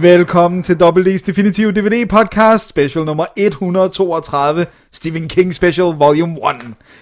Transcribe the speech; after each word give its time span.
Velkommen 0.00 0.62
til 0.62 0.72
WD's 0.82 1.24
Definitive 1.26 1.72
DVD 1.72 2.08
Podcast, 2.08 2.68
special 2.68 3.04
nummer 3.04 3.26
132, 3.36 4.66
Stephen 4.92 5.28
King 5.28 5.54
Special 5.54 5.86
Volume 5.86 6.32
1. 6.34 6.40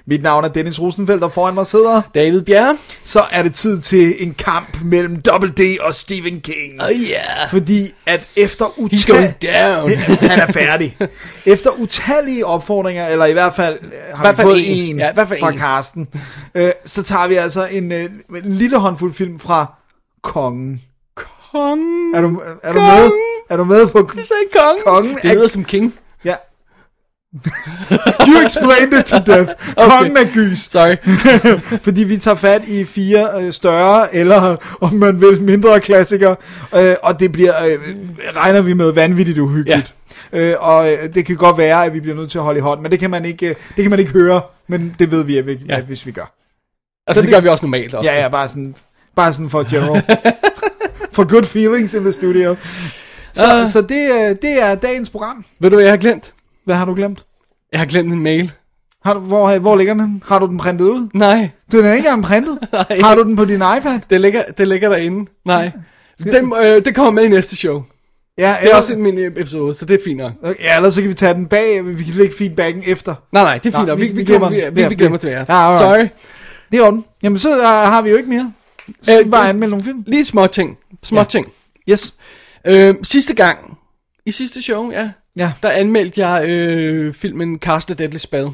Mit 0.07 0.23
navn 0.23 0.45
er 0.45 0.49
Dennis 0.49 0.81
Rosenfeldt, 0.81 1.25
og 1.25 1.33
foran 1.33 1.55
mig 1.55 1.67
sidder, 1.67 2.03
David 2.15 2.43
Bjerre. 2.43 2.77
så 3.05 3.21
er 3.31 3.43
det 3.43 3.55
tid 3.55 3.81
til 3.81 4.15
en 4.19 4.35
kamp 4.35 4.79
mellem 4.85 5.23
Double 5.23 5.51
D 5.51 5.61
og 5.81 5.95
Stephen 5.95 6.41
King. 6.41 6.83
Oh 6.83 6.91
yeah. 6.91 7.51
Fordi 7.51 7.95
at 8.07 8.29
efter 8.37 8.65
He's 8.65 8.83
utal... 8.83 9.15
going 9.15 9.35
down. 9.43 9.91
Han 10.31 10.41
er 10.41 10.53
færdig. 10.53 10.97
Efter 11.47 11.71
utallige 11.79 12.47
opfordringer, 12.47 13.09
eller 13.09 13.27
i 13.27 13.33
hvert 13.33 13.55
fald 13.55 13.79
øh, 13.83 13.91
har 14.15 14.23
hvert 14.23 14.33
vi 14.33 14.37
fald 14.37 14.49
fået 14.49 14.89
en. 14.89 14.95
en 14.95 14.99
Ja, 14.99 15.11
i 15.11 15.15
hvert 15.15 15.29
fald 15.29 15.41
fra 15.41 15.51
en. 15.51 15.59
Karsten, 15.59 16.09
øh, 16.55 16.71
så 16.85 17.03
tager 17.03 17.29
vi 17.29 17.35
altså 17.35 17.67
en, 17.67 17.93
øh, 17.93 18.11
en 18.45 18.53
lille 18.53 18.79
håndfuld 18.79 19.15
film 19.15 19.39
fra 19.39 19.75
Kongen. 20.23 20.81
Kong. 21.53 21.81
Er 22.17 22.21
du, 22.21 22.43
er 22.63 22.73
du 22.73 22.81
med? 22.81 23.11
Er 23.51 23.57
du 23.57 23.65
med 23.65 23.87
på 23.87 23.99
Du 24.01 24.09
sagde 24.09 24.43
kong. 24.53 24.79
Kongen 24.87 25.15
Det 25.23 25.25
er- 25.31 25.35
lyder 25.35 25.47
som 25.49 25.65
king. 25.65 25.95
Ja. 26.25 26.35
you 28.29 28.41
explained 28.45 28.93
it 29.01 29.05
to 29.05 29.17
death. 29.27 29.51
Okay. 29.77 29.89
Kongen 29.91 30.17
er 30.17 30.25
gys. 30.35 30.59
Sorry. 30.59 30.97
Fordi 31.85 32.05
vi 32.05 32.17
tager 32.17 32.35
fat 32.35 32.63
i 32.69 32.85
fire 32.85 33.29
øh, 33.41 33.53
større, 33.53 34.15
eller 34.15 34.57
om 34.81 34.93
man 34.95 35.21
vil, 35.21 35.43
mindre 35.43 35.81
klassikere. 35.81 36.37
Øh, 36.77 36.95
og 37.03 37.21
det 37.21 37.33
bliver, 37.33 37.53
øh, 37.67 37.79
regner 38.37 38.61
vi 38.61 38.73
med, 38.75 38.93
vanvittigt 38.93 39.39
uhyggeligt. 39.39 39.95
Øh, 40.33 40.55
og 40.59 40.93
øh, 40.93 41.15
det 41.15 41.27
kan 41.27 41.37
godt 41.37 41.59
være, 41.59 41.85
at 41.85 41.95
vi 41.95 42.01
bliver 42.01 42.17
nødt 42.17 42.31
til 42.31 42.39
at 42.39 42.45
holde 42.45 42.59
i 42.59 42.61
hånd, 42.61 42.81
men 42.81 42.91
det 42.91 43.01
kan 43.01 43.11
man 43.11 43.25
ikke, 43.25 43.49
øh, 43.49 43.55
det 43.77 43.83
kan 43.85 43.91
man 43.91 43.99
ikke 43.99 44.13
høre, 44.13 44.41
men 44.69 44.97
det 44.99 45.11
ved 45.11 45.25
vi, 45.25 45.39
at 45.39 45.47
vi, 45.47 45.59
Ja. 45.69 45.77
at 45.77 45.85
hvis 45.85 46.07
vi 46.07 46.13
gør. 46.13 46.33
Altså, 47.07 47.23
det 47.23 47.31
gør 47.31 47.41
vi 47.41 47.49
også 47.49 47.65
normalt. 47.67 47.95
Også. 47.95 48.11
Ja, 48.11 48.21
ja, 48.23 48.29
bare 48.29 48.49
sådan, 48.49 48.75
bare 49.17 49.33
sådan 49.33 49.51
for 49.51 49.71
general. 49.71 50.03
for 51.13 51.25
good 51.25 51.45
feelings 51.45 51.95
in 51.95 52.01
the 52.01 52.13
studio. 52.13 52.57
Så, 53.33 53.47
Ah. 53.47 53.67
så 53.69 53.83
det, 53.83 54.11
øh, 54.13 54.37
det 54.43 54.63
er 54.63 54.75
dagens 54.75 55.11
program. 55.11 55.45
Ved 55.61 55.71
du, 55.71 55.77
hvad 55.77 55.85
jeg 55.85 55.93
har 55.93 55.97
glemt? 55.99 56.33
Hvad 56.65 56.77
har 56.77 56.85
du 56.85 56.95
glemt? 56.95 57.25
Jeg 57.73 57.81
har 57.81 57.87
glemt 57.87 58.13
en 58.13 58.21
mail. 58.23 58.53
Har 59.05 59.15
du, 59.15 59.21
hvor, 59.21 59.59
hvor 59.59 59.77
ligger 59.77 59.95
den? 59.95 60.23
Har 60.29 60.39
du 60.39 60.47
den 60.47 60.59
printet 60.59 60.85
ud? 60.85 61.09
Nej, 61.15 61.49
Du 61.73 61.79
er 61.81 61.93
ikke 61.93 61.97
engang 61.99 62.23
printet. 62.23 62.59
Nej. 62.73 63.01
Har 63.03 63.15
du 63.15 63.23
den 63.23 63.37
på 63.37 63.45
din 63.45 63.57
iPad? 63.57 64.01
det 64.11 64.21
ligger, 64.21 64.43
det 64.59 64.69
ligger 64.69 64.89
derinde. 64.89 65.31
Nej. 65.47 65.71
Den, 66.19 66.53
øh, 66.65 66.85
det 66.85 66.95
kommer 66.95 67.11
med 67.11 67.23
i 67.25 67.29
næste 67.29 67.57
show. 67.57 67.83
Ja, 68.39 68.57
Det 68.63 68.71
er 68.73 68.77
også 68.77 68.93
en 68.93 69.03
mini 69.03 69.27
episode, 69.27 69.75
så 69.75 69.85
det 69.85 69.95
er 69.95 69.99
fint 70.05 70.17
nok. 70.19 70.33
Ja, 70.61 70.77
ellers 70.77 70.95
så 70.95 71.01
kan 71.01 71.09
vi 71.11 71.15
tage 71.15 71.35
den 71.35 71.47
bag, 71.47 71.87
vi 71.99 72.05
kan 72.05 72.15
lægge 72.15 72.35
feedbacken 72.39 72.83
efter. 72.87 73.15
Nej, 73.33 73.43
nej, 73.43 73.59
det 73.59 73.75
er 73.75 73.79
fint 73.79 73.89
nok. 73.89 73.99
vi- 74.01 74.07
Vi, 74.07 74.13
vi 74.13 74.25
glemmer 74.25 74.49
den. 74.49 74.77
vi, 74.77 74.83
vi, 74.83 74.89
vi 74.89 74.95
glemmer 74.95 75.19
til 75.19 75.31
jer. 75.31 75.39
Ja. 75.39 75.79
Sorry. 75.79 76.09
Det 76.73 76.81
er 76.81 76.87
orden. 76.87 77.05
Jamen, 77.23 77.39
så 77.39 77.57
uh, 77.59 77.63
har 77.65 78.03
vi 78.03 78.11
jo 78.11 78.17
ikke 78.17 78.29
mere. 78.29 78.53
Så 79.03 79.21
Øh, 79.21 79.31
bare 79.31 79.43
øh, 79.43 79.49
anmelde 79.49 79.71
nogle 79.71 79.85
film. 79.85 80.05
Lige 80.07 80.25
små 80.25 80.47
ting. 80.47 80.79
Små 81.03 81.19
Ja. 81.21 81.25
ting. 81.25 81.53
Yes. 81.91 82.15
Øh, 82.65 82.95
sidste 83.03 83.35
gang, 83.35 83.79
i 84.27 84.31
sidste 84.31 84.63
show, 84.63 84.91
ja, 84.91 85.11
Ja. 85.37 85.53
der 85.63 85.71
anmeldte 85.71 86.27
jeg 86.27 86.49
øh, 86.49 87.15
filmen 87.15 87.59
Cast 87.59 87.91
a 87.91 87.95
Deadly 87.95 88.17
Spell. 88.17 88.49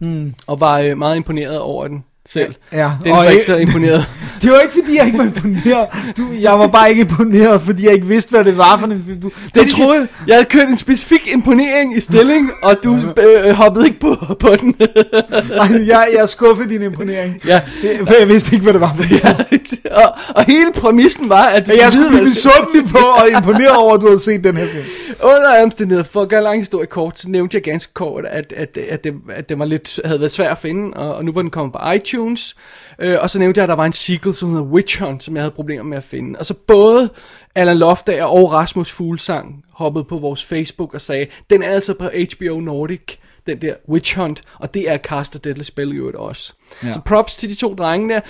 Mm. 0.00 0.34
Og 0.46 0.60
var 0.60 0.78
øh, 0.78 0.98
meget 0.98 1.16
imponeret 1.16 1.58
over 1.60 1.88
den 1.88 2.04
selv. 2.28 2.54
Ja, 2.72 2.90
Den 3.04 3.12
var 3.12 3.22
ikke 3.22 3.32
ikke- 3.34 3.44
så 3.46 3.56
imponeret. 3.56 4.06
Det 4.42 4.50
var 4.50 4.58
ikke, 4.58 4.74
fordi 4.74 4.96
jeg 4.98 5.06
ikke 5.06 5.18
var 5.18 5.24
imponeret. 5.24 5.86
Du, 6.16 6.26
jeg 6.42 6.58
var 6.58 6.66
bare 6.66 6.90
ikke 6.90 7.00
imponeret, 7.00 7.62
fordi 7.62 7.84
jeg 7.84 7.92
ikke 7.94 8.06
vidste, 8.06 8.30
hvad 8.30 8.44
det 8.44 8.58
var 8.58 8.76
for 8.78 8.86
en. 8.86 9.18
Du, 9.22 9.30
Det 9.54 9.70
troede... 9.70 10.08
Jeg 10.26 10.34
havde 10.36 10.44
kørt 10.44 10.68
en 10.68 10.76
specifik 10.76 11.28
imponering 11.34 11.96
i 11.96 12.00
stilling, 12.00 12.50
og 12.62 12.76
du 12.84 12.98
øh, 13.16 13.50
hoppede 13.54 13.86
ikke 13.86 14.00
på, 14.00 14.16
på 14.40 14.48
den. 14.60 14.74
Ej, 15.60 15.68
jeg, 15.86 16.08
jeg 16.18 16.28
skuffede 16.28 16.68
din 16.68 16.82
imponering. 16.82 17.40
ja. 17.46 17.60
For 18.06 18.14
jeg 18.20 18.28
vidste 18.28 18.52
ikke, 18.52 18.62
hvad 18.62 18.72
det 18.72 18.80
var 18.80 18.92
for 18.96 19.02
film. 19.02 19.20
og, 20.04 20.14
og 20.34 20.44
hele 20.44 20.72
præmissen 20.74 21.28
var, 21.28 21.42
at 21.44 21.66
du 21.66 21.72
Jeg 21.82 21.92
skulle 21.92 22.08
blive 22.08 22.24
misundelig 22.24 22.90
på 22.90 22.98
og 22.98 23.28
imponeret 23.36 23.76
over, 23.76 23.94
at 23.94 24.00
du 24.00 24.06
havde 24.06 24.22
set 24.22 24.44
den 24.44 24.56
her 24.56 24.66
film. 24.66 24.84
Under 25.22 25.62
omstændigheder, 25.62 26.04
for 26.04 26.22
at 26.22 26.28
gøre 26.28 26.42
lang 26.42 26.58
historie 26.58 26.86
kort, 26.86 27.18
så 27.18 27.30
nævnte 27.30 27.54
jeg 27.54 27.62
ganske 27.62 27.94
kort, 27.94 28.24
at, 28.26 28.52
at, 28.52 28.76
at, 28.76 29.04
det, 29.04 29.14
at 29.30 29.48
det 29.48 29.58
var 29.58 29.64
lidt, 29.64 30.00
havde 30.04 30.20
været 30.20 30.32
svært 30.32 30.50
at 30.50 30.58
finde, 30.58 30.96
og, 30.96 31.14
og 31.14 31.24
nu 31.24 31.32
var 31.32 31.42
den 31.42 31.50
kommet 31.50 31.72
på 31.72 31.90
iTunes. 31.90 32.56
Øh, 32.98 33.16
og 33.20 33.30
så 33.30 33.38
nævnte 33.38 33.58
jeg, 33.58 33.62
at 33.62 33.68
der 33.68 33.74
var 33.74 33.86
en 33.86 33.92
sequel, 33.92 34.34
som 34.34 34.50
hedder 34.50 34.64
Witch 34.64 35.02
Hunt, 35.02 35.22
som 35.22 35.36
jeg 35.36 35.42
havde 35.42 35.54
problemer 35.54 35.84
med 35.84 35.96
at 35.96 36.04
finde. 36.04 36.38
Og 36.38 36.46
så 36.46 36.54
både 36.54 37.10
Alan 37.54 37.78
Loftager 37.78 38.24
og 38.24 38.52
Rasmus 38.52 38.92
Fuglsang 38.92 39.64
hoppede 39.72 40.04
på 40.04 40.18
vores 40.18 40.44
Facebook 40.44 40.94
og 40.94 41.00
sagde, 41.00 41.26
den 41.50 41.62
er 41.62 41.68
altså 41.68 41.94
på 41.94 42.04
HBO 42.04 42.60
Nordic, 42.60 43.18
den 43.48 43.62
der 43.62 43.74
Witch 43.88 44.18
Hunt, 44.18 44.42
og 44.58 44.74
det 44.74 44.90
er 44.90 44.98
Cast 44.98 45.34
of 45.34 45.40
Deadly 45.40 45.62
Spell 45.62 45.92
i 45.92 45.96
øvrigt 45.96 46.16
også. 46.16 46.52
Ja. 46.84 46.92
Så 46.92 47.00
props 47.00 47.36
til 47.36 47.48
de 47.48 47.54
to 47.54 47.74
drenge 47.74 48.14
der. 48.14 48.20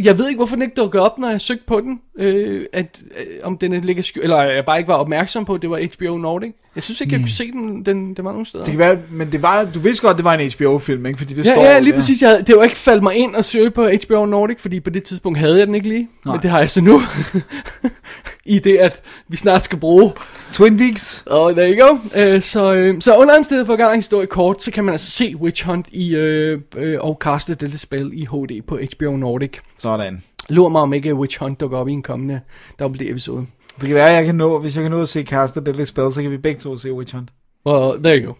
Jeg 0.00 0.18
ved 0.18 0.28
ikke, 0.28 0.38
hvorfor 0.38 0.56
den 0.56 0.62
ikke 0.62 0.74
dukkede 0.74 1.02
op, 1.02 1.18
når 1.18 1.30
jeg 1.30 1.40
søgte 1.40 1.64
på 1.66 1.80
den, 1.80 2.00
øh, 2.18 2.66
at, 2.72 3.02
øh, 3.18 3.26
om 3.42 3.58
den 3.58 3.72
er 3.72 3.80
ligger 3.80 4.02
sky- 4.02 4.20
eller 4.22 4.42
jeg 4.42 4.64
bare 4.64 4.78
ikke 4.78 4.88
var 4.88 4.94
opmærksom 4.94 5.44
på, 5.44 5.54
at 5.54 5.62
det 5.62 5.70
var 5.70 5.88
HBO 5.96 6.16
Nordic. 6.16 6.52
Jeg 6.74 6.82
synes 6.82 7.00
ikke, 7.00 7.12
jeg 7.12 7.20
kunne 7.20 7.30
se 7.30 7.52
den, 7.52 7.86
den, 7.86 8.14
den 8.14 8.24
var 8.24 8.30
nogen 8.30 8.46
steder. 8.46 8.64
Det 8.64 8.70
kan 8.70 8.78
være, 8.78 8.98
men 9.10 9.32
det 9.32 9.42
var, 9.42 9.64
du 9.64 9.80
vidste 9.80 10.06
godt, 10.06 10.16
det 10.16 10.24
var 10.24 10.34
en 10.34 10.50
HBO-film, 10.52 11.06
ikke? 11.06 11.18
Fordi 11.18 11.34
det 11.34 11.46
Ja, 11.46 11.52
står 11.54 11.64
ja, 11.64 11.78
lige 11.78 11.92
der. 11.92 11.98
præcis. 11.98 12.22
Jeg 12.22 12.30
havde, 12.30 12.42
det 12.42 12.56
var 12.56 12.62
ikke 12.62 12.76
faldet 12.76 13.02
mig 13.02 13.14
ind 13.14 13.36
at 13.36 13.44
søge 13.44 13.70
på 13.70 13.88
HBO 14.06 14.26
Nordic, 14.26 14.60
fordi 14.60 14.80
på 14.80 14.90
det 14.90 15.02
tidspunkt 15.02 15.38
havde 15.38 15.58
jeg 15.58 15.66
den 15.66 15.74
ikke 15.74 15.88
lige. 15.88 16.08
Nej. 16.24 16.34
Men 16.34 16.42
det 16.42 16.50
har 16.50 16.58
jeg 16.58 16.70
så 16.70 16.80
nu. 16.80 17.00
I 18.44 18.58
det, 18.58 18.76
at 18.76 19.02
vi 19.28 19.36
snart 19.36 19.64
skal 19.64 19.78
bruge. 19.78 20.12
Twin 20.52 20.76
Peaks. 20.78 21.22
Og 21.26 21.52
there 21.52 21.72
you 21.78 21.86
go. 21.88 21.92
Uh, 21.94 22.40
så, 22.42 22.90
uh, 22.94 23.00
så 23.00 23.16
under 23.16 23.36
omstændighed 23.38 23.66
for 23.66 23.72
at 23.72 23.78
gøre 23.78 23.90
en 23.90 23.98
historie 23.98 24.26
kort, 24.26 24.62
så 24.62 24.70
kan 24.70 24.84
man 24.84 24.92
altså 24.92 25.10
se 25.10 25.36
Witch 25.36 25.66
Hunt 25.66 25.86
i, 25.92 26.16
uh, 26.16 26.60
uh, 26.76 26.82
og 26.98 27.18
kaste 27.18 27.54
dette 27.54 27.78
spil 27.78 28.10
i 28.14 28.24
HD 28.24 28.62
på 28.68 28.78
HBO 28.96 29.16
Nordic. 29.16 29.50
Sådan. 29.78 30.22
Lur 30.48 30.68
mig 30.68 30.80
om 30.80 30.92
ikke 30.92 31.14
Witch 31.14 31.38
Hunt 31.40 31.60
dukker 31.60 31.78
op 31.78 31.88
i 31.88 31.92
en 31.92 32.02
kommende 32.02 32.40
Double 32.80 33.06
D-episode. 33.06 33.46
Det 33.80 33.88
kan 33.88 33.94
være, 33.94 34.06
jeg 34.06 34.26
kan 34.26 34.34
nå, 34.34 34.60
hvis 34.60 34.76
jeg 34.76 34.82
kan 34.82 34.90
nå 34.90 35.02
at 35.02 35.08
se 35.08 35.22
Caster 35.22 35.60
Deadly 35.60 35.84
Spell, 35.84 36.12
så 36.12 36.22
kan 36.22 36.30
vi 36.30 36.36
begge 36.36 36.60
to 36.60 36.76
se 36.76 36.92
Witch 36.92 37.14
Hunt. 37.14 37.28
Well, 37.66 38.02
there 38.02 38.18
you 38.18 38.26
go. 38.26 38.32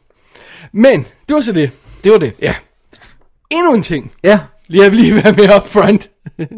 Men, 0.73 1.07
det 1.29 1.35
var 1.35 1.41
så 1.41 1.53
det. 1.53 1.71
Det 2.05 2.13
var 2.13 2.19
det. 2.19 2.33
Ja. 2.43 2.55
Endnu 3.51 3.75
en 3.75 3.83
ting. 3.83 4.13
Ja. 4.25 4.41
Lige 4.67 4.85
at 4.85 4.95
lige 4.95 5.15
være 5.15 5.33
med 5.33 5.57
up 5.57 5.69
front. 5.69 6.11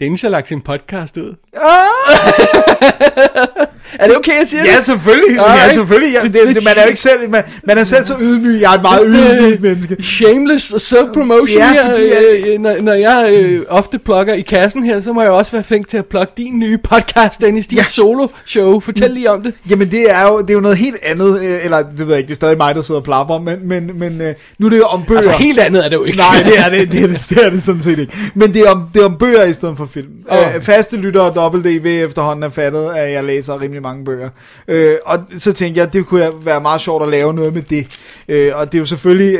Dennis 0.00 0.22
har 0.22 0.28
lagt 0.28 0.48
sin 0.48 0.60
podcast 0.60 1.16
ud. 1.16 1.34
er 4.00 4.06
det 4.06 4.16
okay, 4.16 4.38
jeg 4.40 4.48
siger 4.48 4.64
Ja, 4.64 4.76
det? 4.76 4.84
selvfølgelig. 4.84 5.36
Ja, 5.36 5.42
Alright. 5.52 5.74
selvfølgelig. 5.74 6.12
Ja, 6.14 6.22
det, 6.22 6.32
det, 6.56 6.64
man 6.64 6.72
er 6.76 6.82
jo 6.82 6.88
ikke 6.88 7.00
selv, 7.00 7.30
man, 7.30 7.42
man 7.66 7.78
er 7.78 7.84
selv 7.84 8.04
så 8.04 8.14
ydmyg. 8.20 8.60
Jeg 8.60 8.70
er 8.72 8.76
et 8.76 8.82
meget 8.82 9.02
ydmygt 9.06 9.62
menneske. 9.62 10.02
Shameless 10.02 10.74
self-promotion 10.74 11.58
Ja, 11.58 11.72
her. 11.72 11.90
jeg- 11.90 12.44
øh, 12.54 12.60
når, 12.60 12.76
når 12.82 12.92
jeg 12.92 13.28
øh, 13.32 13.62
ofte 13.68 13.98
plugger 13.98 14.34
i 14.34 14.40
kassen 14.40 14.84
her, 14.84 15.00
så 15.02 15.12
må 15.12 15.22
jeg 15.22 15.30
også 15.30 15.52
være 15.52 15.62
flink 15.62 15.88
til 15.88 15.96
at 15.96 16.06
plukke 16.06 16.32
din 16.36 16.58
nye 16.58 16.78
podcast, 16.78 17.40
Dennis. 17.40 17.66
Din 17.66 17.78
Ja. 17.78 17.84
solo-show. 17.84 18.80
Fortæl 18.80 19.10
lige 19.10 19.30
om 19.30 19.42
det. 19.42 19.54
Jamen, 19.70 19.90
det 19.90 20.10
er 20.10 20.22
jo, 20.28 20.40
det 20.40 20.50
er 20.50 20.54
jo 20.54 20.60
noget 20.60 20.76
helt 20.76 20.96
andet. 21.02 21.40
øh, 21.40 21.64
Eller, 21.64 21.78
det 21.82 21.98
ved 21.98 22.06
jeg 22.08 22.16
ikke, 22.18 22.28
det 22.28 22.32
er 22.32 22.36
stadig 22.36 22.56
mig, 22.56 22.74
der 22.74 22.82
sidder 22.82 23.00
og 23.00 23.04
plapper. 23.04 23.38
Men, 23.38 23.68
men, 23.68 23.90
men 23.98 24.20
øh, 24.20 24.34
nu 24.58 24.66
er 24.66 24.70
det 24.70 24.78
jo 24.78 24.84
om 24.84 25.02
bøger. 25.08 25.18
Altså, 25.18 25.30
helt 25.30 25.58
andet 25.58 25.84
er 25.84 25.88
det 25.88 25.96
jo 25.96 26.04
ikke. 26.04 26.18
Nej, 26.18 26.42
det 26.46 26.58
er 26.58 26.68
det, 26.70 26.92
det, 26.92 27.02
er 27.02 27.06
det, 27.06 27.26
det 27.30 27.44
er 27.46 27.50
det 27.50 27.62
sådan 27.62 27.82
set 27.82 27.98
ikke. 27.98 28.12
Men 28.34 28.54
det 28.54 28.62
er 28.62 28.70
om, 28.70 28.82
det 28.94 29.00
er 29.02 29.06
om 29.06 29.16
bøger 29.18 29.44
i 29.44 29.52
stedet 29.52 29.76
for 29.76 29.88
film. 29.94 30.08
Oh. 30.28 30.38
Øh, 30.56 30.62
faste 30.62 30.96
lyttere 30.96 31.24
og 31.24 31.34
dobbelt 31.34 31.84
ved 31.84 32.04
efterhånden 32.06 32.42
er 32.42 32.50
fattet, 32.50 32.90
at 32.96 33.12
jeg 33.12 33.24
læser 33.24 33.60
rimelig 33.62 33.82
mange 33.84 34.04
bøger. 34.04 34.28
Øh, 34.68 34.96
og 35.06 35.18
så 35.38 35.52
tænkte 35.52 35.78
jeg, 35.78 35.86
at 35.86 35.92
det 35.92 36.06
kunne 36.06 36.30
være 36.44 36.60
meget 36.60 36.80
sjovt 36.80 37.02
at 37.02 37.08
lave 37.08 37.34
noget 37.34 37.54
med 37.54 37.62
det. 37.62 37.86
Øh, 38.28 38.52
og 38.54 38.72
det 38.72 38.78
er 38.78 38.80
jo 38.80 38.86
selvfølgelig, 38.86 39.38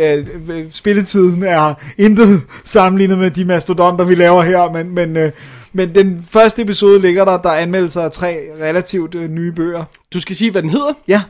øh, 0.49 0.67
spilletiden 0.70 1.43
er 1.43 1.75
intet 1.99 2.43
sammenlignet 2.64 3.19
med 3.19 3.31
de 3.31 3.44
mastodonter, 3.44 4.05
vi 4.05 4.14
laver 4.14 4.43
her, 4.43 4.70
men, 4.70 4.94
men, 4.94 5.17
øh, 5.17 5.31
men 5.73 5.94
den 5.94 6.26
første 6.31 6.62
episode 6.62 7.00
ligger 7.00 7.25
der, 7.25 7.38
der 7.38 7.50
er 7.50 7.58
anmeldelser 7.58 8.02
af 8.02 8.11
tre 8.11 8.37
relativt 8.61 9.14
øh, 9.14 9.31
nye 9.31 9.52
bøger. 9.52 9.85
Du 10.12 10.20
skal 10.20 10.37
sige, 10.37 10.50
hvad 10.50 10.62
den 10.62 10.70
hedder. 10.70 10.93
Ja. 11.08 11.23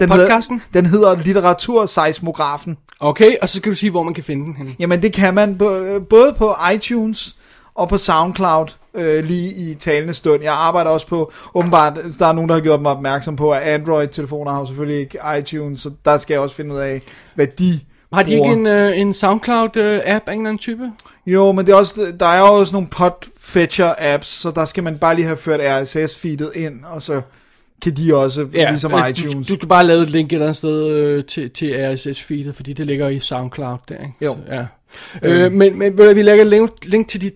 Den 0.00 0.08
Podcasten? 0.08 0.58
Hedder, 0.60 0.80
den 0.80 0.86
hedder 0.90 1.16
Litteraturseismografen. 1.22 2.76
Okay, 3.00 3.36
og 3.42 3.48
så 3.48 3.56
skal 3.56 3.72
du 3.72 3.76
sige, 3.76 3.90
hvor 3.90 4.02
man 4.02 4.14
kan 4.14 4.24
finde 4.24 4.44
den 4.44 4.56
henne. 4.56 4.74
Jamen 4.78 5.02
det 5.02 5.12
kan 5.12 5.34
man 5.34 5.58
på, 5.58 5.76
øh, 5.76 6.02
både 6.10 6.34
på 6.38 6.54
iTunes 6.74 7.36
og 7.74 7.88
på 7.88 7.98
SoundCloud 7.98 8.66
øh, 8.98 9.24
lige 9.24 9.54
i 9.54 9.74
talende 9.74 10.14
stund. 10.14 10.42
Jeg 10.42 10.52
arbejder 10.52 10.90
også 10.90 11.06
på, 11.06 11.32
åbenbart, 11.54 11.98
der 12.18 12.26
er 12.26 12.32
nogen, 12.32 12.48
der 12.48 12.54
har 12.54 12.62
gjort 12.62 12.82
mig 12.82 12.92
opmærksom 12.92 13.36
på, 13.36 13.50
at 13.52 13.62
Android-telefoner 13.62 14.50
har 14.50 14.60
jo 14.60 14.66
selvfølgelig 14.66 15.00
ikke 15.00 15.18
iTunes, 15.38 15.80
så 15.80 15.90
der 16.04 16.16
skal 16.16 16.34
jeg 16.34 16.40
også 16.40 16.56
finde 16.56 16.74
ud 16.74 16.80
af, 16.80 17.02
hvad 17.34 17.46
de 17.46 17.80
Har 18.12 18.22
de 18.22 18.36
bruger. 18.36 18.50
ikke 18.50 18.60
en, 18.60 18.66
øh, 18.66 18.98
en 18.98 19.14
SoundCloud-app 19.14 20.28
af 20.28 20.32
en 20.32 20.38
eller 20.38 20.48
anden 20.48 20.58
type? 20.58 20.90
Jo, 21.26 21.52
men 21.52 21.66
det 21.66 21.72
er 21.72 21.76
også, 21.76 22.00
der 22.20 22.26
er 22.26 22.40
jo 22.40 22.46
også 22.46 22.72
nogle 22.72 22.88
podfetcher-apps, 22.96 24.24
så 24.24 24.50
der 24.50 24.64
skal 24.64 24.84
man 24.84 24.98
bare 24.98 25.14
lige 25.14 25.26
have 25.26 25.36
ført 25.36 25.60
RSS-feedet 25.60 26.50
ind, 26.54 26.84
og 26.84 27.02
så 27.02 27.20
kan 27.82 27.96
de 27.96 28.16
også, 28.16 28.46
ja, 28.54 28.68
ligesom 28.68 28.92
øh, 28.94 29.10
iTunes. 29.10 29.46
Du, 29.46 29.54
du 29.54 29.58
kan 29.58 29.68
bare 29.68 29.86
lave 29.86 30.02
et 30.02 30.10
link 30.10 30.26
et 30.26 30.32
eller 30.32 30.46
andet 30.46 30.56
sted 30.56 30.86
øh, 30.86 31.24
til, 31.24 31.50
til 31.50 31.94
RSS-feedet, 31.94 32.52
fordi 32.54 32.72
det 32.72 32.86
ligger 32.86 33.08
i 33.08 33.18
SoundCloud 33.18 33.78
der, 33.88 33.94
ikke? 33.94 34.14
Jo. 34.22 34.36
Så, 34.48 34.54
ja. 34.54 34.66
Øh, 35.22 35.52
men, 35.52 35.78
men 35.78 35.98
vi 35.98 36.22
lægger 36.22 36.44
link, 36.44 36.70
link 36.84 37.08
til 37.08 37.20
de 37.20 37.30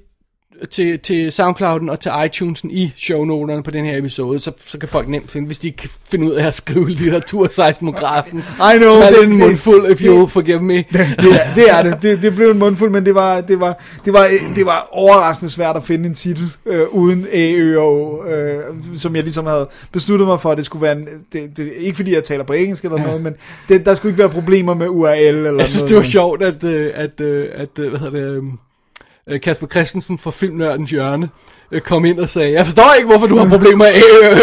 til, 0.70 0.98
til 0.98 1.32
SoundClouden 1.32 1.88
og 1.90 2.00
til 2.00 2.10
iTunesen 2.26 2.70
i 2.70 2.92
shownoterne 2.96 3.62
på 3.62 3.70
den 3.70 3.84
her 3.84 3.96
episode, 3.98 4.40
så, 4.40 4.52
så 4.66 4.78
kan 4.78 4.88
folk 4.88 5.08
nemt 5.08 5.30
finde, 5.30 5.46
hvis 5.46 5.58
de 5.58 5.70
kan 5.72 5.90
finde 6.10 6.26
ud 6.26 6.32
af 6.32 6.46
at 6.46 6.54
skrive 6.54 6.88
litteraturseismografen. 6.90 8.38
I 8.38 8.42
know, 8.78 8.90
Så 8.90 9.02
er 9.04 9.10
det- 9.10 9.18
det 9.18 9.28
en 9.28 9.38
mundfuld, 9.38 9.90
if 9.90 9.98
det- 9.98 10.04
you'll 10.08 10.26
forgive 10.26 10.62
me. 10.62 10.74
det, 10.76 10.84
er, 10.96 11.54
det 11.54 11.70
er 11.70 11.82
det. 11.82 12.02
det. 12.02 12.22
Det 12.22 12.34
blev 12.34 12.50
en 12.50 12.58
mundfuld, 12.58 12.90
men 12.90 13.06
det 13.06 13.14
var, 13.14 13.40
det 13.40 13.60
var, 13.60 13.82
det 14.04 14.12
var, 14.12 14.28
det 14.56 14.66
var 14.66 14.88
overraskende 14.92 15.50
svært 15.52 15.76
at 15.76 15.84
finde 15.84 16.08
en 16.08 16.14
titel 16.14 16.44
øh, 16.66 16.88
uden 16.90 17.26
A, 17.32 17.76
og 17.78 18.24
øh, 18.32 18.60
som 18.96 19.16
jeg 19.16 19.22
ligesom 19.22 19.46
havde 19.46 19.68
besluttet 19.92 20.28
mig 20.28 20.40
for, 20.40 20.50
at 20.50 20.58
det 20.58 20.66
skulle 20.66 20.82
være 20.82 20.92
en, 20.96 21.08
det, 21.32 21.56
det, 21.56 21.72
ikke 21.78 21.96
fordi 21.96 22.14
jeg 22.14 22.24
taler 22.24 22.44
på 22.44 22.52
engelsk 22.52 22.84
eller 22.84 23.00
Ja. 23.00 23.06
noget, 23.06 23.22
men 23.22 23.34
det, 23.68 23.86
der 23.86 23.94
skulle 23.94 24.10
ikke 24.12 24.18
være 24.22 24.28
problemer 24.30 24.74
med 24.74 24.88
URL 24.88 25.16
eller 25.36 25.52
Jeg 25.58 25.68
synes, 25.68 25.82
noget. 25.82 25.88
det 25.88 25.96
var 25.96 26.02
sjovt, 26.02 26.42
at, 26.42 26.64
øh, 26.64 26.90
at, 26.94 27.20
øh, 27.20 27.48
at 27.54 27.68
øh, 27.78 27.90
hvad 27.90 28.00
hedder 28.00 28.12
det, 28.12 28.30
øh, 28.30 28.36
øh, 28.36 28.42
Øh, 29.26 29.40
Kasper 29.40 29.66
Christensen 29.66 30.18
fra 30.18 30.30
Filmnørdens 30.30 30.90
Hjørne 30.90 31.28
kom 31.80 32.04
ind 32.04 32.18
og 32.18 32.28
sagde, 32.28 32.52
jeg 32.52 32.64
forstår 32.64 32.94
ikke, 32.96 33.08
hvorfor 33.08 33.26
du 33.26 33.38
har 33.38 33.48
problemer 33.48 33.84
med 33.84 33.94
øh, 33.94 34.36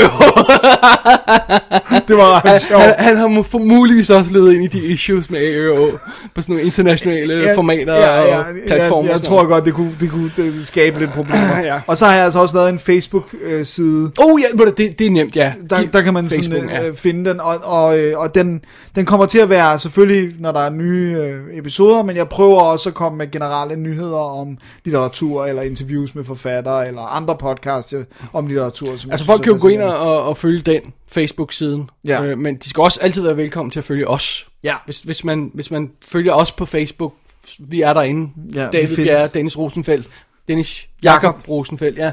Det 2.08 2.18
var 2.18 2.46
ret 2.46 2.62
sjovt. 2.62 2.84
han, 2.84 2.94
han 2.98 3.18
har 3.18 3.28
mu- 3.28 3.42
for 3.52 3.58
muligvis 3.58 4.10
også 4.10 4.34
ledet 4.34 4.54
ind 4.54 4.64
i 4.64 4.68
de 4.68 4.86
issues 4.86 5.30
med 5.30 5.40
AØO 5.40 5.88
på 6.36 6.42
sådan 6.42 6.54
nogle 6.54 6.66
internationale 6.66 7.34
ja, 7.44 7.56
formater 7.56 7.94
ja, 7.94 8.22
ja, 8.22 8.38
og 8.38 8.46
platformer. 8.68 9.04
Jeg, 9.04 9.12
jeg 9.12 9.20
sådan 9.20 9.30
tror 9.30 9.46
godt, 9.48 9.66
det 9.66 9.74
kunne, 9.74 9.96
det 10.00 10.10
kunne 10.10 10.32
det 10.38 10.68
skabe 10.68 11.00
lidt 11.00 11.12
problemer. 11.12 11.60
Ja. 11.70 11.80
Og 11.88 11.98
så 11.98 12.06
har 12.06 12.16
jeg 12.16 12.24
altså 12.26 12.40
også 12.40 12.58
lavet 12.58 12.70
en 12.70 12.80
Facebook-side. 12.80 14.12
Oh 14.20 14.42
ja, 14.42 14.46
det, 14.78 15.00
det 15.00 15.08
er 15.08 15.12
nemt, 15.12 15.36
ja. 15.36 15.54
der, 15.70 15.82
der 15.94 16.02
kan 16.02 16.14
man 16.14 16.30
sådan, 16.30 16.44
Facebook, 16.44 16.72
ja. 16.72 16.88
øh, 16.88 16.96
finde 16.96 17.30
den, 17.30 17.40
og, 17.40 17.56
og, 17.64 18.00
øh, 18.00 18.20
og 18.20 18.36
den, 18.36 18.62
den 18.96 19.06
kommer 19.06 19.26
til 19.26 19.38
at 19.40 19.50
være 19.50 19.80
selvfølgelig, 19.80 20.32
når 20.40 20.52
der 20.52 20.60
er 20.60 20.70
nye 20.70 21.16
øh, 21.20 21.58
episoder, 21.58 22.04
men 22.04 22.16
jeg 22.16 22.28
prøver 22.28 22.62
også 22.62 22.90
at 22.90 22.96
komme 22.96 23.18
med 23.18 23.32
generelle 23.32 23.76
nyheder 23.76 24.40
om 24.40 24.58
litteratur, 24.86 25.46
eller 25.46 25.62
interviews 25.62 26.16
med 26.16 26.24
forfattere, 26.24 26.88
eller 26.88 27.02
andre 27.22 27.36
podcasts 27.38 27.94
øh, 27.94 28.04
om 28.34 28.48
litteratur. 28.48 28.96
Som 28.98 29.12
Altså 29.12 29.26
folk 29.26 29.42
kan 29.44 29.54
jo 29.54 29.58
gå 29.62 29.68
ind 29.68 29.82
og, 29.82 30.24
og 30.24 30.38
følge 30.38 30.60
den 30.60 30.82
Facebook-siden, 31.08 31.90
Ja. 32.06 32.24
øh, 32.24 32.38
men 32.38 32.56
de 32.56 32.70
skal 32.70 32.82
også 32.82 33.00
altid 33.02 33.22
være 33.22 33.38
velkommen 33.38 33.72
til 33.72 33.80
at 33.80 33.86
følge 33.86 34.08
os. 34.08 34.48
Ja. 34.64 34.74
Hvis, 34.86 35.02
hvis, 35.02 35.24
man, 35.24 35.52
hvis 35.54 35.72
man 35.72 35.92
følger 36.10 36.34
os 36.34 36.52
på 36.52 36.66
Facebook, 36.66 37.14
vi 37.60 37.82
er 37.82 37.94
derinde, 37.94 38.30
Ja, 38.54 38.70
vi 38.70 38.78
David. 38.78 38.96
Bjerre, 38.96 39.28
Dennis 39.34 39.58
Rosenfeldt, 39.58 40.08
Dennis 40.48 40.88
Jakob 41.04 41.36
Rosenfeldt, 41.50 41.98
ja. 41.98 42.12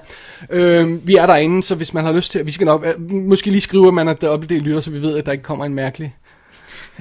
Øhm, 0.50 1.00
vi 1.04 1.14
er 1.16 1.26
derinde, 1.26 1.62
så 1.62 1.74
hvis 1.74 1.94
man 1.94 2.04
har 2.04 2.12
lyst 2.12 2.32
til, 2.32 2.46
vi 2.46 2.50
skal 2.50 2.64
nok, 2.64 2.86
øh, 2.86 3.10
måske 3.10 3.50
lige 3.50 3.60
skrive, 3.60 3.88
at 3.88 3.94
man 3.94 4.08
er 4.08 4.12
deroppe 4.14 4.46
det 4.46 4.62
lytter, 4.62 4.80
så 4.80 4.90
vi 4.90 5.02
ved, 5.02 5.16
at 5.18 5.26
der 5.26 5.32
ikke 5.32 5.44
kommer 5.44 5.64
en 5.64 5.74
mærkelig. 5.74 6.16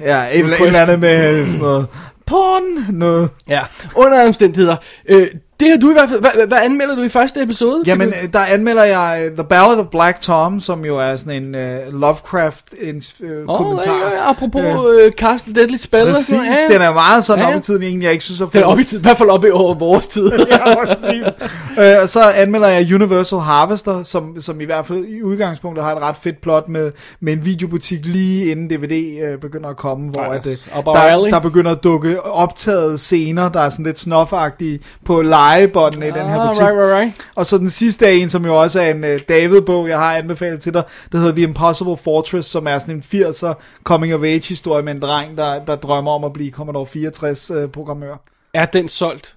Ja, 0.00 0.24
et, 0.32 0.44
et 0.44 0.60
eller 0.66 0.80
andet 0.80 1.00
med 1.00 1.46
sådan 1.46 1.60
noget 1.60 1.86
porn, 2.26 2.94
noget. 2.96 3.30
Ja, 3.48 3.62
under 3.96 4.26
omstændigheder. 4.26 4.76
Øh, 5.08 5.26
det 5.60 5.70
har 5.70 5.76
du 5.76 5.90
i 5.90 5.92
hvert 5.92 6.08
fald, 6.08 6.20
hvad, 6.20 6.30
hvad 6.48 6.58
anmelder 6.58 6.94
du 6.94 7.02
i 7.02 7.08
første 7.08 7.42
episode? 7.42 7.82
Jamen, 7.86 8.08
øh, 8.08 8.32
der 8.32 8.38
anmelder 8.40 8.84
jeg 8.84 9.22
øh, 9.24 9.36
The 9.36 9.44
Ballad 9.44 9.78
of 9.78 9.86
Black 9.90 10.20
Tom, 10.20 10.60
som 10.60 10.84
jo 10.84 10.96
er 10.98 11.16
sådan 11.16 11.42
en 11.44 11.54
uh, 11.54 12.00
Lovecraft-kommentar. 12.00 13.92
Åh, 13.92 14.00
ja, 14.12 14.14
ja, 14.16 14.30
apropos 14.30 14.62
øh, 15.00 15.12
Carsten 15.12 15.54
Deadly 15.54 15.76
Spell 15.76 16.06
Præcis, 16.06 16.26
sådan 16.26 16.44
ja. 16.44 16.74
den 16.74 16.82
er 16.82 16.92
meget 16.92 17.24
sådan 17.24 17.44
Ja, 17.44 17.50
op 17.54 17.60
i 17.60 17.62
tiden, 17.62 17.82
egentlig 17.82 18.04
jeg 18.04 18.12
ikke 18.12 18.24
synes 18.24 18.40
er 18.40 18.46
Den 18.46 18.60
er 18.62 18.64
oppe 18.66 18.80
i, 18.80 18.84
tid- 18.84 18.98
i 18.98 19.02
hvert 19.02 19.18
fald 19.18 19.28
oppe 19.30 19.48
i 19.48 19.50
over 19.50 19.74
vores 19.74 20.06
tid. 20.06 20.32
ja, 20.50 20.84
præcis. 20.84 21.22
øh, 21.78 21.94
og 22.02 22.08
så 22.08 22.22
anmelder 22.36 22.68
jeg 22.68 22.94
Universal 22.94 23.38
Harvester, 23.38 24.02
som, 24.02 24.40
som 24.40 24.60
i 24.60 24.64
hvert 24.64 24.86
fald 24.86 25.04
i 25.04 25.22
udgangspunktet 25.22 25.84
har 25.84 25.94
et 25.96 26.02
ret 26.02 26.16
fedt 26.22 26.40
plot 26.40 26.68
med, 26.68 26.92
med 27.20 27.32
en 27.32 27.44
videobutik 27.44 28.06
lige 28.06 28.44
inden 28.50 28.70
DVD 28.70 29.22
øh, 29.32 29.38
begynder 29.40 29.68
at 29.68 29.76
komme, 29.76 30.10
hvor 30.10 30.20
Ej, 30.22 30.36
at, 30.36 30.46
øh, 30.46 31.12
alley. 31.12 31.24
der, 31.30 31.30
der 31.30 31.40
begynder 31.40 31.70
at 31.70 31.84
dukke 31.84 32.22
optaget 32.22 33.00
scener, 33.00 33.48
der 33.48 33.60
er 33.60 33.70
sådan 33.70 33.84
lidt 33.84 33.98
snofagtige 33.98 34.80
på 35.04 35.22
legebåndene 35.50 36.08
i 36.08 36.10
den 36.10 36.28
her 36.28 36.40
Ah, 36.40 36.48
butik. 36.48 36.62
right, 36.62 36.76
right, 36.76 37.00
right. 37.00 37.26
Og 37.34 37.46
så 37.46 37.58
den 37.58 37.70
sidste 37.70 38.06
er 38.06 38.10
en, 38.10 38.30
som 38.30 38.44
jo 38.44 38.60
også 38.60 38.80
er 38.80 38.90
en 38.90 39.04
uh, 39.04 39.10
David-bog, 39.28 39.88
jeg 39.88 39.98
har 39.98 40.16
anbefalet 40.16 40.60
til 40.60 40.74
dig, 40.74 40.82
der 41.12 41.18
hedder 41.18 41.32
The 41.34 41.42
Impossible 41.42 41.96
Fortress, 42.04 42.48
som 42.48 42.66
er 42.66 42.78
sådan 42.78 42.94
en 42.94 43.02
80'er 43.24 43.54
coming-of-age-historie 43.84 44.82
med 44.82 44.92
en 44.94 45.02
dreng, 45.02 45.36
der, 45.38 45.64
der 45.64 45.76
drømmer 45.76 46.10
om 46.12 46.24
at 46.24 46.32
blive 46.32 46.50
Commodore 46.52 46.86
64-programmør. 46.86 48.16
Er 48.54 48.66
den 48.66 48.88
solgt 48.88 49.32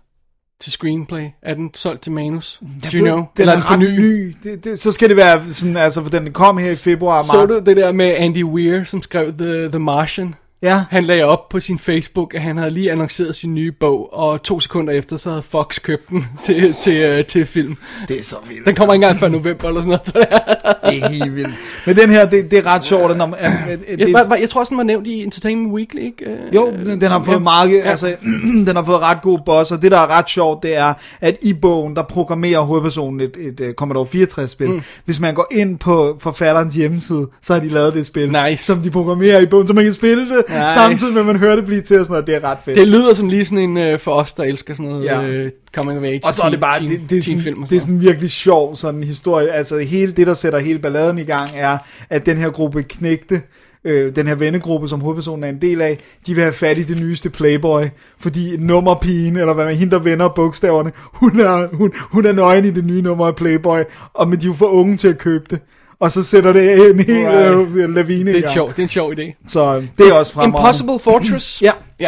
til 0.62 0.72
screenplay? 0.72 1.26
Er 1.44 1.54
den 1.54 1.70
solgt 1.74 2.02
til 2.04 2.12
manus? 2.12 2.60
Do 2.62 2.68
Jeg 2.84 2.94
you 2.94 3.04
ved, 3.04 3.12
know? 3.12 3.18
Den 3.18 3.28
Eller 3.42 3.54
er, 3.54 3.58
er 3.58 3.62
den 3.62 3.68
for 3.68 3.76
ny? 3.76 4.00
ny. 4.00 4.36
Det, 4.44 4.64
det, 4.64 4.80
så 4.80 4.92
skal 4.92 5.10
det 5.10 5.18
være 5.18 5.42
sådan, 5.52 5.78
altså, 5.78 6.04
for 6.04 6.10
den 6.10 6.34
kom 6.34 6.58
her 6.58 6.72
i 6.72 6.76
februar 6.76 7.24
Så 7.24 7.38
marts. 7.38 7.54
du 7.54 7.60
det 7.66 7.78
der 7.78 7.92
med 7.92 8.06
Andy 8.18 8.44
Weir, 8.44 8.84
som 8.84 9.02
skrev 9.02 9.34
The, 9.38 9.70
The 9.70 9.80
Martian? 9.80 10.36
Ja, 10.64 10.84
Han 10.90 11.04
lagde 11.06 11.24
op 11.24 11.50
på 11.50 11.60
sin 11.60 11.80
Facebook, 11.80 12.34
at 12.36 12.42
han 12.42 12.58
havde 12.58 12.72
lige 12.72 12.92
annonceret 12.92 13.36
sin 13.36 13.54
nye 13.54 13.72
bog, 13.72 14.14
og 14.14 14.44
to 14.44 14.60
sekunder 14.60 14.94
efter, 14.94 15.18
så 15.18 15.30
havde 15.30 15.42
Fox 15.42 15.82
købt 15.82 16.10
den 16.10 16.26
til, 16.46 16.76
til, 16.84 17.20
uh, 17.20 17.26
til 17.26 17.46
film. 17.46 17.76
det 18.08 18.20
er 18.20 18.24
så 18.24 18.36
vildt. 18.48 18.66
Den 18.66 18.76
kommer 18.76 18.94
ikke 18.94 19.04
engang 19.06 19.20
før 19.20 19.28
november 19.28 19.68
eller 19.68 19.82
sådan 19.82 19.90
noget. 19.90 20.02
tror 20.02 20.20
jeg. 20.20 20.56
Det 20.94 21.04
er 21.04 21.10
helt 21.10 21.36
vildt. 21.36 21.50
Men 21.86 21.96
den 21.96 22.10
her, 22.10 22.30
det, 22.30 22.52
det 22.52 22.60
er 22.60 22.66
ret 22.66 22.86
sjovt. 22.86 23.12
at 23.12 23.18
Når, 23.18 23.26
at, 23.26 23.52
at, 23.68 23.80
at, 23.88 24.00
Jeg, 24.00 24.08
det, 24.08 24.14
var- 24.14 24.36
jeg 24.36 24.50
tror 24.50 24.60
også, 24.60 24.70
den 24.70 24.78
var 24.78 24.84
nævnt 24.84 25.08
i 25.08 25.24
Entertainment 25.24 25.74
Weekly, 25.74 26.00
ikke? 26.00 26.26
Øh, 26.26 26.56
Jo, 26.56 26.72
den, 26.86 27.02
den 27.02 27.10
har 27.10 27.24
fået 27.24 27.42
meget, 27.42 27.82
altså, 27.84 28.16
den 28.68 28.76
har 28.76 28.84
fået 28.84 29.00
ret 29.02 29.22
gode 29.22 29.42
boss, 29.46 29.72
og 29.72 29.82
det 29.82 29.92
der 29.92 29.98
er 30.00 30.18
ret 30.18 30.30
sjovt, 30.30 30.64
det 30.64 30.78
er, 30.78 30.94
at 31.22 31.38
i 31.42 31.54
bogen, 31.54 31.96
der 31.96 32.04
programmerer 32.04 32.60
hovedpersonen 32.60 33.20
et, 33.20 33.38
et, 33.40 33.60
et 33.60 33.74
Commodore 33.78 34.08
64-spil. 34.16 34.70
Mm. 34.70 34.82
Hvis 35.06 35.20
man 35.20 35.34
går 35.34 35.48
ind 35.52 35.78
på 35.80 36.18
forfatterens 36.20 36.76
hjemmeside, 36.76 37.28
så 37.42 37.54
har 37.54 37.60
de 37.60 37.70
lavet 37.70 37.94
det 37.94 38.06
spil, 38.06 38.32
Nice. 38.50 38.64
som 38.64 38.82
de 38.82 38.90
programmerer 38.92 39.40
i 39.40 39.46
bogen, 39.46 39.68
så 39.68 39.74
man 39.74 39.84
kan 39.84 39.94
spille 39.94 40.24
det, 40.30 40.44
Nice. 40.50 40.74
samtidig 40.74 41.14
med, 41.14 41.20
at 41.22 41.26
man 41.28 41.36
hører 41.38 41.56
det 41.56 41.66
blive 41.66 41.82
til, 41.82 42.00
og 42.00 42.06
sådan 42.06 42.14
noget. 42.14 42.28
Det 42.28 42.36
er 42.36 42.44
ret 42.44 42.58
fedt. 42.66 42.78
Det 42.78 42.88
lyder 42.88 43.14
som 43.14 43.30
lige 43.30 43.46
sådan 43.46 43.58
en 43.58 43.78
øh, 43.78 44.00
for 44.00 44.12
os, 44.12 44.34
der 44.34 44.44
elsker 44.44 44.74
sådan 44.74 44.92
noget 44.92 45.06
Ja. 45.06 45.24
øh, 45.24 45.52
coming 45.76 46.00
of 46.00 46.04
age. 46.06 46.20
og 46.24 46.34
så 46.34 46.44
er 46.44 46.50
det 46.50 46.60
bare, 46.60 46.80
teen, 46.80 46.90
det, 46.90 47.10
det, 47.10 47.18
er 47.18 47.22
sådan, 47.22 47.40
og 47.40 47.44
det 47.70 47.76
er 47.76 47.80
sådan 47.80 47.82
sådan 47.82 48.02
virkelig 48.02 48.32
sjov 48.32 48.76
sådan 48.76 49.00
en 49.00 49.04
historie. 49.04 49.50
Altså 49.50 49.78
hele 49.78 50.12
det, 50.12 50.28
der 50.28 50.34
sætter 50.34 50.60
hele 50.60 50.80
balladen 50.80 51.18
i 51.18 51.24
gang, 51.24 51.50
er, 51.56 51.78
at 52.10 52.26
den 52.26 52.38
her 52.38 52.50
gruppe 52.50 52.84
knægte, 52.84 53.42
øh, 53.86 54.16
den 54.16 54.28
her 54.28 54.36
vennegruppe, 54.36 54.88
som 54.88 55.02
hovedpersonen 55.02 55.44
er 55.44 55.50
en 55.50 55.62
del 55.62 55.82
af, 55.82 55.98
de 56.28 56.34
vil 56.34 56.44
have 56.44 56.54
fat 56.54 56.78
i 56.78 56.84
det 56.84 56.98
nyeste 57.02 57.30
Playboy, 57.30 57.84
fordi 58.20 58.58
nummerpigen, 58.58 59.38
eller 59.38 59.54
hvad 59.54 59.66
man 59.66 59.76
hende, 59.76 59.92
der 59.92 60.00
vender 60.04 60.28
bogstaverne, 60.36 60.92
hun 61.14 61.40
er, 61.40 61.76
hun, 61.76 61.92
hun 62.12 62.26
er 62.26 62.32
nøgen 62.32 62.66
i 62.66 62.72
det 62.72 62.86
nye 62.86 63.02
nummer 63.02 63.26
af 63.28 63.36
Playboy, 63.36 63.80
og 64.14 64.28
men 64.30 64.40
de 64.40 64.44
er 64.44 64.48
jo 64.48 64.54
for 64.54 64.66
unge 64.66 64.98
til 64.98 65.08
at 65.08 65.18
købe 65.18 65.46
det. 65.50 65.60
Og 66.02 66.12
så 66.12 66.24
sætter 66.24 66.54
det 66.54 66.90
en 66.90 67.00
hel 67.00 67.26
Right. 67.28 67.78
øh, 67.78 67.96
lavine 67.96 68.26
Det 68.26 68.34
er, 68.34 68.36
en 68.38 68.42
gang. 68.44 68.54
sjov, 68.54 68.68
det 68.70 68.78
er 68.80 68.84
en 68.84 68.88
sjov 68.90 69.14
idé. 69.14 69.44
Så 69.48 69.76
øh, 69.76 69.84
det 69.98 70.08
er 70.08 70.14
også 70.14 70.32
fremragende. 70.32 70.60
Impossible 70.60 71.00
Fortress. 71.00 71.62
Ja. 71.68 71.72
Ja. 72.00 72.08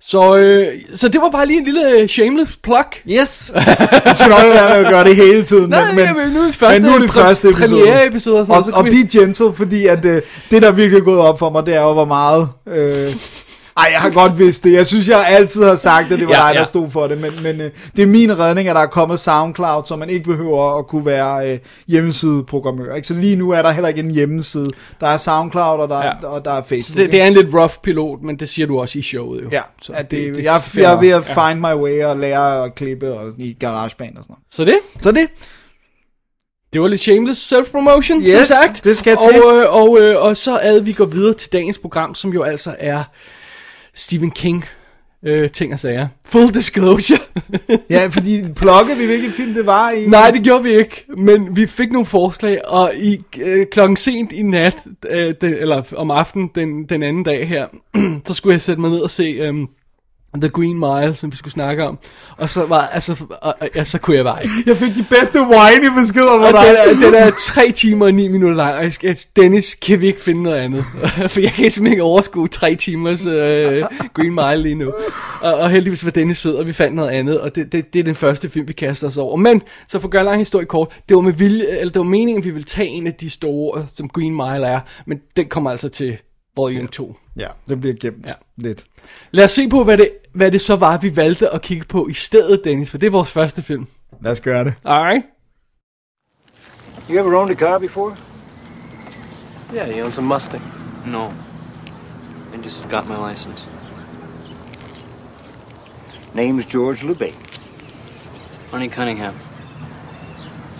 Så, 0.00 0.36
øh, 0.36 0.66
så 0.94 1.08
det 1.08 1.20
var 1.20 1.30
bare 1.30 1.46
lige 1.46 1.58
en 1.58 1.64
lille 1.64 2.08
shameless 2.08 2.56
plug. 2.62 2.84
Yes. 3.10 3.52
Vi 3.54 3.60
skal 4.14 4.28
nok 4.30 4.38
være 4.44 4.68
med 4.78 4.86
at 4.86 4.92
gøre 4.92 5.04
det 5.04 5.16
hele 5.16 5.44
tiden. 5.44 5.70
Nej, 5.70 5.86
men, 5.92 5.96
men, 6.06 6.16
men, 6.16 6.32
nu 6.32 6.40
er 6.40 6.46
det 6.46 6.54
første, 6.54 6.80
men 6.80 6.90
nu 6.90 6.96
er 6.96 7.00
det 7.00 7.10
første 7.10 7.48
episode. 7.48 7.68
premiere-episode 7.70 8.40
og 8.40 8.46
sådan 8.46 8.58
og, 8.58 8.64
så 8.64 8.70
og 8.74 8.84
vi- 8.84 8.90
be 8.90 9.18
gentle, 9.18 9.54
fordi 9.54 9.86
at, 9.86 10.04
øh, 10.04 10.22
det, 10.50 10.62
der 10.62 10.72
virkelig 10.72 11.00
er 11.00 11.04
gået 11.04 11.20
op 11.20 11.38
for 11.38 11.50
mig, 11.50 11.66
det 11.66 11.74
er 11.74 11.80
jo, 11.80 11.92
hvor 11.92 12.04
meget... 12.04 12.48
Øh, 12.68 13.12
ej, 13.76 13.88
jeg 13.92 14.00
har 14.00 14.10
godt 14.10 14.38
vidst 14.38 14.64
det. 14.64 14.72
Jeg 14.72 14.86
synes, 14.86 15.08
jeg 15.08 15.24
altid 15.28 15.64
har 15.64 15.76
sagt, 15.76 16.12
at 16.12 16.18
det 16.18 16.28
var 16.28 16.34
Ja, 16.34 16.40
dig, 16.46 16.54
der 16.54 16.60
ja. 16.60 16.64
stod 16.64 16.90
for 16.90 17.06
det. 17.06 17.18
Men, 17.20 17.32
men 17.42 17.60
øh, 17.60 17.70
det 17.96 18.02
er 18.02 18.06
min 18.06 18.38
redning, 18.38 18.68
at 18.68 18.76
der 18.76 18.82
er 18.82 18.86
kommet 18.86 19.20
SoundCloud, 19.20 19.82
så 19.84 19.96
man 19.96 20.10
ikke 20.10 20.24
behøver 20.30 20.78
at 20.78 20.86
kunne 20.86 21.06
være 21.06 21.52
øh, 21.52 21.58
hjemmesideprogrammør. 21.88 22.94
Ikke? 22.94 23.08
Så 23.08 23.14
lige 23.14 23.36
nu 23.36 23.50
er 23.50 23.62
der 23.62 23.70
heller 23.70 23.88
ikke 23.88 24.00
en 24.00 24.10
hjemmeside. 24.10 24.70
Der 25.00 25.06
er 25.06 25.16
SoundCloud, 25.16 25.80
og 25.80 25.88
der, 25.88 26.04
Ja. 26.04 26.26
og 26.28 26.44
der 26.44 26.50
er 26.50 26.62
Facebook. 26.62 26.98
Det, 26.98 27.12
det 27.12 27.20
er 27.20 27.26
en 27.26 27.32
lidt 27.34 27.54
rough 27.54 27.72
pilot, 27.82 28.22
men 28.22 28.36
det 28.38 28.48
siger 28.48 28.66
du 28.66 28.80
også 28.80 28.98
i 28.98 29.02
showet 29.02 29.42
jo. 29.44 29.48
Ja, 29.52 29.60
så 29.82 29.92
at 29.92 30.10
det, 30.10 30.18
det, 30.26 30.34
det 30.36 30.44
jeg, 30.44 30.62
jeg 30.76 30.92
er 30.92 31.00
ved 31.00 31.08
at 31.10 31.24
find 31.24 31.60
my 31.60 31.74
way 31.82 32.04
og 32.04 32.16
lære 32.18 32.64
at 32.64 32.74
klippe 32.74 33.12
og 33.14 33.30
sådan, 33.30 33.44
i 33.44 33.52
GarageBand 33.60 34.16
og 34.16 34.22
sådan 34.24 34.32
noget. 34.32 34.44
Så 34.50 34.64
det, 34.64 35.02
Så 35.02 35.12
det, 35.12 35.26
det 36.72 36.80
var 36.82 36.88
lidt 36.88 37.00
shameless 37.00 37.52
self-promotion, 37.52 38.20
Yes, 38.22 38.30
som 38.30 38.56
sagt. 38.62 38.84
det 38.84 38.96
skal 38.96 39.16
og, 39.16 39.22
til. 39.32 39.40
øh, 39.40 39.74
og, 39.74 39.98
øh, 40.00 40.22
og 40.22 40.36
så 40.36 40.58
ad 40.62 40.80
vi 40.80 40.92
går 40.92 41.04
videre 41.04 41.34
til 41.34 41.52
dagens 41.52 41.78
program, 41.78 42.14
som 42.14 42.30
jo 42.32 42.42
altså 42.42 42.76
er 42.78 43.02
Stephen 43.94 44.30
King 44.30 44.64
øh, 45.24 45.50
ting 45.50 45.72
og 45.72 45.80
sager. 45.80 46.08
Full 46.24 46.54
disclosure. 46.54 47.18
ja, 47.90 48.06
fordi 48.06 48.42
plukkede 48.56 48.98
vi 48.98 49.06
hvilken 49.06 49.30
film 49.30 49.54
det 49.54 49.66
var 49.66 49.90
i. 49.90 50.06
Nej, 50.06 50.30
det 50.30 50.42
gjorde 50.42 50.62
vi 50.62 50.70
ikke, 50.70 51.04
men 51.16 51.56
vi 51.56 51.66
fik 51.66 51.92
nogle 51.92 52.06
forslag, 52.06 52.68
og 52.68 52.92
i 52.96 53.22
øh, 53.40 53.66
klokken 53.72 53.96
sent 53.96 54.32
i 54.32 54.42
nat, 54.42 54.76
øh, 55.08 55.34
det, 55.40 55.60
eller 55.60 55.82
om 55.96 56.10
aftenen 56.10 56.50
den, 56.54 56.84
den 56.84 57.02
anden 57.02 57.22
dag 57.22 57.48
her, 57.48 57.66
så 58.26 58.34
skulle 58.34 58.52
jeg 58.52 58.62
sætte 58.62 58.80
mig 58.80 58.90
ned 58.90 58.98
og 58.98 59.10
se 59.10 59.22
øh, 59.22 59.54
The 60.40 60.48
Green 60.48 60.78
Mile, 60.78 61.14
som 61.14 61.32
vi 61.32 61.36
skulle 61.36 61.52
snakke 61.52 61.84
om. 61.84 61.98
Og 62.36 62.50
så 62.50 62.66
var, 62.66 62.86
altså, 62.86 63.24
og, 63.42 63.54
og, 63.60 63.68
ja, 63.74 63.84
så 63.84 63.98
kunne 63.98 64.16
jeg 64.16 64.24
bare 64.24 64.42
ikke. 64.42 64.54
Jeg 64.66 64.76
fik 64.76 64.94
de 64.96 65.04
bedste 65.10 65.38
whiny 65.40 66.00
beskeder 66.00 66.38
fra 66.40 66.52
dig. 66.64 66.68
den 66.68 67.04
er, 67.04 67.06
den 67.06 67.14
er 67.14 67.30
3 67.38 67.72
timer 67.72 68.06
og 68.06 68.14
9 68.14 68.28
minutter 68.28 68.56
lang, 68.56 68.74
og 68.76 68.82
jeg 68.82 68.92
skal, 68.92 69.18
Dennis, 69.36 69.74
kan 69.74 70.00
vi 70.00 70.06
ikke 70.06 70.20
finde 70.20 70.42
noget 70.42 70.56
andet? 70.56 70.84
For 71.32 71.40
jeg 71.40 71.50
kan 71.52 71.70
simpelthen 71.70 71.86
ikke 71.86 72.02
overskue 72.02 72.48
3 72.48 72.74
timers 72.74 73.26
uh, 73.26 73.32
Green 74.14 74.34
Mile 74.34 74.56
lige 74.56 74.74
nu. 74.74 74.92
Og, 75.40 75.54
og 75.54 75.70
heldigvis 75.70 76.04
var 76.04 76.10
Dennis 76.10 76.38
sød, 76.38 76.54
og 76.54 76.66
vi 76.66 76.72
fandt 76.72 76.96
noget 76.96 77.10
andet, 77.10 77.40
og 77.40 77.54
det, 77.54 77.72
det, 77.72 77.92
det 77.92 77.98
er 77.98 78.04
den 78.04 78.14
første 78.14 78.50
film, 78.50 78.68
vi 78.68 78.72
kaster 78.72 79.06
os 79.06 79.16
over. 79.16 79.36
Men, 79.36 79.62
så 79.88 79.98
for 80.00 80.08
at 80.08 80.12
gøre 80.12 80.24
lang 80.24 80.38
historie 80.38 80.66
kort, 80.66 81.00
det 81.08 81.14
var 81.14 81.20
med 81.20 81.32
vilje, 81.32 81.66
eller 81.66 81.92
det 81.92 81.98
var 81.98 82.04
meningen, 82.06 82.38
at 82.38 82.44
vi 82.44 82.50
ville 82.50 82.64
tage 82.64 82.88
en 82.88 83.06
af 83.06 83.14
de 83.14 83.30
store, 83.30 83.86
som 83.94 84.08
Green 84.08 84.34
Mile 84.36 84.66
er, 84.66 84.80
men 85.06 85.18
den 85.36 85.46
kommer 85.46 85.70
altså 85.70 85.88
til 85.88 86.16
volume 86.56 86.88
2. 86.88 87.16
Ja, 87.38 87.46
den 87.68 87.80
bliver 87.80 87.94
gemt 88.00 88.26
Ja. 88.26 88.32
lidt. 88.56 88.84
Lad 89.30 89.44
os 89.44 89.50
se 89.50 89.68
på, 89.68 89.84
hvad 89.84 89.98
det, 89.98 90.08
hvad 90.34 90.50
det 90.50 90.60
så 90.60 90.76
var, 90.76 90.98
vi 90.98 91.16
valgte 91.16 91.50
at 91.50 91.62
kigge 91.62 91.86
på 91.86 92.08
i 92.08 92.14
stedet, 92.14 92.60
Dennis, 92.64 92.90
for 92.90 92.98
det 92.98 93.06
er 93.06 93.10
vores 93.10 93.30
første 93.30 93.62
film. 93.62 93.86
Lad 94.20 94.32
os 94.32 94.40
gøre 94.40 94.64
det. 94.64 94.74
Alright. 94.84 95.24
You 97.10 97.18
ever 97.18 97.34
owned 97.38 97.50
a 97.50 97.54
car 97.54 97.78
before? 97.78 98.16
Yeah, 99.74 99.92
he 99.92 100.04
owns 100.04 100.18
a 100.18 100.22
Mustang. 100.22 100.62
No. 101.06 101.30
I 102.54 102.56
just 102.64 102.82
got 102.90 103.06
my 103.06 103.30
license. 103.30 103.68
Name's 106.34 106.64
George 106.72 107.04
LeBay. 107.04 107.32
Honey 108.70 108.88
Cunningham. 108.88 109.34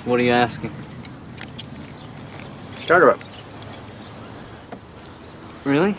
What 0.07 0.21
are 0.21 0.25
you 0.25 0.33
asking? 0.33 0.73
Start 2.85 3.03
her 3.03 3.11
up. 3.11 3.21
Really? 5.65 5.95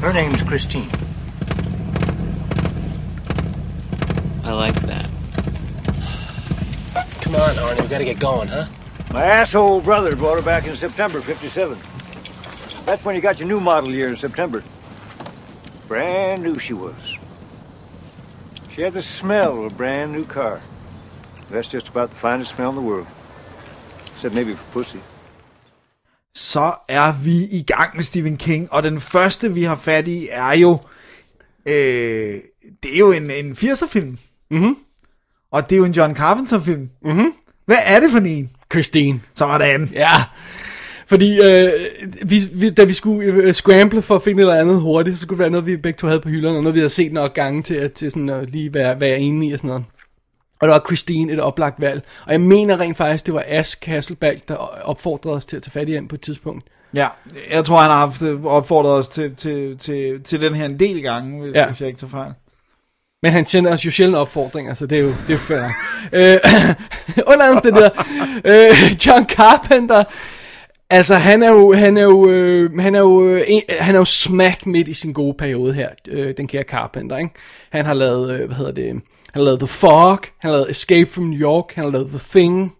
Her 0.00 0.14
name's 0.14 0.42
Christine. 0.44 0.90
I 4.42 4.52
like 4.52 4.80
that. 4.86 5.10
Come 7.20 7.34
on, 7.34 7.54
Arnie, 7.56 7.82
we 7.82 7.88
gotta 7.88 8.04
get 8.04 8.18
going, 8.18 8.48
huh? 8.48 8.66
My 9.12 9.24
asshole 9.24 9.82
brother 9.82 10.16
brought 10.16 10.36
her 10.36 10.42
back 10.42 10.66
in 10.66 10.74
September 10.74 11.20
57. 11.20 11.78
That's 12.86 13.04
when 13.04 13.14
you 13.14 13.20
got 13.20 13.38
your 13.38 13.46
new 13.46 13.60
model 13.60 13.92
year 13.92 14.08
in 14.08 14.16
September. 14.16 14.64
Brand 15.86 16.42
new 16.42 16.58
she 16.58 16.72
was. 16.72 17.18
She 18.72 18.80
had 18.80 18.94
the 18.94 19.02
smell 19.02 19.66
of 19.66 19.72
a 19.72 19.76
brand 19.76 20.12
new 20.12 20.24
car. 20.24 20.62
That's 21.50 21.68
just 21.68 21.88
about 21.88 22.08
the 22.08 22.16
finest 22.16 22.54
smell 22.54 22.70
in 22.70 22.74
the 22.74 22.80
world. 22.80 23.06
Except 24.14 24.34
maybe 24.34 24.54
for 24.54 24.64
pussy. 24.72 25.00
Så 26.34 26.72
er 26.88 27.12
vi 27.24 27.36
i 27.36 27.64
gang 27.66 27.96
med 27.96 28.04
Stephen 28.04 28.36
King, 28.36 28.72
og 28.72 28.82
den 28.82 29.00
første, 29.00 29.54
vi 29.54 29.62
har 29.62 29.76
fat 29.76 30.08
i, 30.08 30.28
er 30.30 30.52
jo... 30.52 30.78
Øh, 31.66 32.34
det 32.82 32.94
er 32.94 32.98
jo 32.98 33.12
en, 33.12 33.30
en 33.30 33.52
80'er-film. 33.52 34.18
Mhm. 34.50 34.76
Og 35.52 35.70
det 35.70 35.76
er 35.76 35.78
jo 35.78 35.84
en 35.84 35.92
John 35.92 36.14
Carpenter-film. 36.16 36.90
Mhm. 37.04 37.32
Hvad 37.66 37.78
er 37.84 38.00
det 38.00 38.10
for 38.10 38.18
en? 38.18 38.50
Christine. 38.72 39.20
Sådan. 39.34 39.88
Ja, 39.92 40.24
fordi 41.06 41.40
øh, 41.40 41.72
vi, 42.24 42.40
vi, 42.52 42.70
da 42.70 42.84
vi 42.84 42.92
skulle 42.92 43.32
øh, 43.32 43.54
scramble 43.54 44.02
for 44.02 44.16
at 44.16 44.22
finde 44.22 44.42
et 44.42 44.48
eller 44.48 44.60
andet 44.60 44.80
hurtigt, 44.80 45.16
så 45.16 45.22
skulle 45.22 45.36
det 45.38 45.42
være 45.42 45.50
noget, 45.50 45.66
vi 45.66 45.76
begge 45.76 45.96
to 45.96 46.06
havde 46.06 46.20
på 46.20 46.28
hylderne, 46.28 46.56
og 46.56 46.62
noget, 46.62 46.74
vi 46.74 46.80
havde 46.80 46.90
set 46.90 47.12
nok 47.12 47.34
gange 47.34 47.62
til, 47.62 47.74
at, 47.74 47.92
til 47.92 48.10
sådan 48.10 48.28
at 48.28 48.50
lige 48.50 48.74
være, 48.74 49.00
være 49.00 49.18
enige 49.18 49.50
i 49.50 49.52
og 49.52 49.58
sådan 49.58 49.68
noget. 49.68 49.84
Og 50.60 50.68
der 50.68 50.74
var 50.74 50.82
Christine 50.86 51.32
et 51.32 51.40
oplagt 51.40 51.80
valg. 51.80 52.02
Og 52.26 52.32
jeg 52.32 52.40
mener 52.40 52.80
rent 52.80 52.96
faktisk, 52.96 53.26
det 53.26 53.34
var 53.34 53.44
Ash 53.46 53.80
Kasselbalg, 53.80 54.42
der 54.48 54.54
opfordrede 54.84 55.36
os 55.36 55.46
til 55.46 55.56
at 55.56 55.62
tage 55.62 55.70
fat 55.72 55.88
i 55.88 55.92
den 55.92 56.08
på 56.08 56.14
et 56.14 56.20
tidspunkt. 56.20 56.64
Ja, 56.94 57.06
jeg 57.50 57.64
tror, 57.64 57.80
han 57.80 57.90
har 57.90 57.98
haft 57.98 58.22
øh, 58.22 58.44
opfordret 58.44 58.92
os 58.92 59.08
til, 59.08 59.34
til, 59.36 59.78
til, 59.78 60.22
til 60.22 60.40
den 60.40 60.54
her 60.54 60.64
en 60.64 60.78
del 60.78 61.02
gange, 61.02 61.42
hvis, 61.42 61.54
Ja. 61.54 61.66
hvis 61.66 61.80
jeg 61.80 61.88
ikke 61.88 62.00
tager 62.00 62.10
fejl. 62.10 62.32
Men 63.22 63.32
han 63.32 63.44
sender 63.44 63.72
os 63.72 63.86
jo 63.86 63.90
sjældent 63.90 64.16
opfordringer, 64.16 64.74
så 64.74 64.86
det 64.86 64.98
er 64.98 65.02
jo, 65.02 65.08
det 65.08 65.28
er 65.28 65.32
jo 65.32 65.38
fair. 65.38 65.62
øh, 66.12 66.38
under 67.32 67.50
omstændigheder, 67.50 67.90
øh, 68.44 69.06
John 69.06 69.28
Carpenter, 69.28 70.04
altså 70.90 71.14
han 71.14 71.42
er 71.42 71.50
jo, 71.50 71.72
han 71.72 71.96
er 71.96 72.02
jo, 72.02 72.28
øh, 72.30 72.78
han 72.78 72.94
er 72.94 72.98
jo, 73.00 73.24
øh, 73.26 73.40
han 73.80 73.94
er 73.94 73.98
jo 73.98 74.04
smack 74.04 74.66
midt 74.66 74.88
i 74.88 74.94
sin 74.94 75.12
gode 75.12 75.34
periode 75.34 75.72
her, 75.72 75.88
øh, 76.08 76.34
den 76.36 76.46
kære 76.48 76.62
Carpenter, 76.62 77.16
ikke? 77.16 77.30
Han 77.70 77.84
har 77.86 77.94
lavet, 77.94 78.30
øh, 78.30 78.46
hvad 78.46 78.56
hedder 78.56 78.72
det, 78.72 79.00
han 79.32 79.40
har 79.40 79.44
lavet 79.44 79.58
The 79.60 79.66
Fog, 79.68 80.18
han 80.38 80.50
har 80.50 80.52
lavet 80.52 80.70
Escape 80.70 81.10
from 81.10 81.24
New 81.24 81.38
York, 81.40 81.64
han 81.74 81.84
har 81.84 81.90
lavet 81.90 82.08
The 82.08 82.20
Thing. 82.30 82.72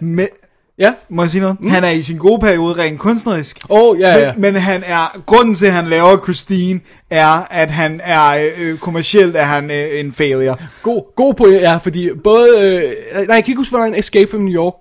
Men, 0.00 0.28
Ja, 0.78 0.92
må 1.08 1.22
jeg 1.22 1.30
sige 1.30 1.40
noget? 1.42 1.60
Mm. 1.60 1.70
Han 1.70 1.84
er 1.84 1.90
i 1.90 2.02
sin 2.02 2.18
gode 2.18 2.40
periode 2.40 2.82
rent 2.82 2.98
kunstnerisk. 3.00 3.58
oh, 3.68 4.00
ja, 4.00 4.18
ja. 4.18 4.32
Men, 4.32 4.40
men 4.42 4.54
han 4.62 4.82
er, 4.86 5.20
grunden 5.26 5.54
til, 5.54 5.66
at 5.66 5.72
han 5.72 5.86
laver 5.88 6.18
Christine, 6.24 6.80
er, 7.10 7.46
at 7.50 7.70
han 7.70 8.00
er 8.04 8.48
øh, 8.58 8.78
kommercielt 8.78 9.36
er 9.36 9.42
han 9.42 9.70
øh, 9.70 10.00
en 10.00 10.12
failure. 10.12 10.56
God, 10.82 11.14
god 11.16 11.34
på 11.34 11.48
ja, 11.48 11.76
fordi 11.76 12.10
både, 12.24 12.48
øh, 12.60 12.82
nej, 13.14 13.34
jeg 13.36 13.44
kan 13.44 13.52
ikke 13.52 13.56
huske, 13.56 13.76
hvordan 13.76 13.94
Escape 13.94 14.30
from 14.30 14.40
New 14.40 14.54
York 14.54 14.74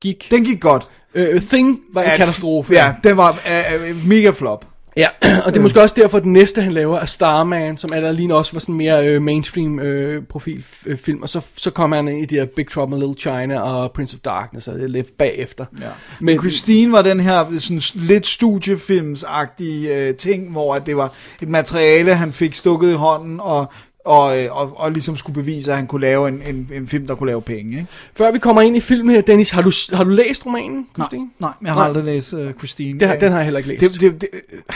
gik. 0.00 0.26
Den 0.30 0.44
gik 0.44 0.60
godt. 0.60 0.88
Øh, 1.14 1.40
Thing 1.42 1.80
var 1.92 2.02
en 2.02 2.10
At- 2.10 2.16
katastrofe. 2.18 2.72
Ja, 2.74 2.94
den 3.04 3.16
var 3.16 3.30
øh, 3.32 3.90
øh, 3.90 4.06
mega 4.08 4.30
flop. 4.30 4.64
Ja, 4.96 5.08
og 5.44 5.52
det 5.52 5.56
er 5.56 5.62
måske 5.62 5.80
også 5.82 5.94
derfor, 5.98 6.18
at 6.18 6.24
den 6.24 6.32
næste, 6.32 6.62
han 6.62 6.72
laver, 6.72 6.98
er 6.98 7.04
Starman, 7.06 7.76
som 7.76 7.90
Adeline 7.92 8.34
også 8.34 8.52
var 8.52 8.60
sådan 8.60 8.74
mere 8.74 9.06
øh, 9.08 9.22
mainstream 9.22 9.78
øh, 9.80 10.22
profil 10.24 10.64
øh, 10.86 10.98
film, 10.98 11.22
og 11.22 11.28
så, 11.28 11.46
så 11.56 11.70
kommer 11.70 11.96
han 11.96 12.08
ind 12.08 12.22
i 12.22 12.24
de 12.24 12.34
her 12.34 12.44
Big 12.56 12.68
Trouble 12.70 12.96
in 12.96 13.00
Little 13.00 13.18
China 13.20 13.60
og 13.60 13.92
Prince 13.92 14.14
of 14.16 14.20
Darkness, 14.20 14.68
og 14.68 14.78
det 14.78 14.90
lidt 14.90 15.18
bagefter. 15.18 15.64
Ja. 15.80 15.86
Men- 16.20 16.26
Men 16.26 16.38
Christine 16.38 16.92
var 16.92 17.02
den 17.02 17.20
her 17.20 17.44
sådan 17.58 17.80
lidt 17.94 18.26
studiefilmsagtige 18.26 19.96
øh, 19.96 20.14
ting, 20.14 20.52
hvor 20.52 20.74
at 20.74 20.86
det 20.86 20.96
var 20.96 21.12
et 21.42 21.48
materiale, 21.48 22.14
han 22.14 22.32
fik 22.32 22.54
stukket 22.54 22.90
i 22.90 22.94
hånden, 22.94 23.40
og, 23.40 23.72
og, 24.04 24.38
øh, 24.38 24.56
og, 24.56 24.80
og 24.80 24.92
ligesom 24.92 25.16
skulle 25.16 25.34
bevise, 25.34 25.70
at 25.70 25.76
han 25.76 25.86
kunne 25.86 26.00
lave 26.00 26.28
en, 26.28 26.42
en, 26.46 26.70
en 26.72 26.88
film, 26.88 27.06
der 27.06 27.14
kunne 27.14 27.26
lave 27.26 27.42
penge. 27.42 27.70
Ikke? 27.70 27.86
Før 28.14 28.30
vi 28.30 28.38
kommer 28.38 28.62
ind 28.62 28.76
i 28.76 28.80
filmen 28.80 29.14
her, 29.14 29.22
Dennis, 29.22 29.50
har 29.50 29.62
du, 29.62 29.72
har 29.92 30.04
du 30.04 30.10
læst 30.10 30.46
romanen, 30.46 30.86
Christine? 30.94 31.22
Nej, 31.22 31.30
nej, 31.40 31.52
jeg 31.64 31.72
har 31.72 31.84
aldrig 31.84 32.04
læst 32.04 32.32
uh, 32.32 32.52
Christine. 32.58 33.00
Det 33.00 33.08
har, 33.08 33.16
den 33.16 33.32
har 33.32 33.38
jeg 33.38 33.44
heller 33.44 33.58
ikke 33.58 33.68
læst. 33.68 34.00
det, 34.00 34.00
det, 34.00 34.20
det, 34.20 34.28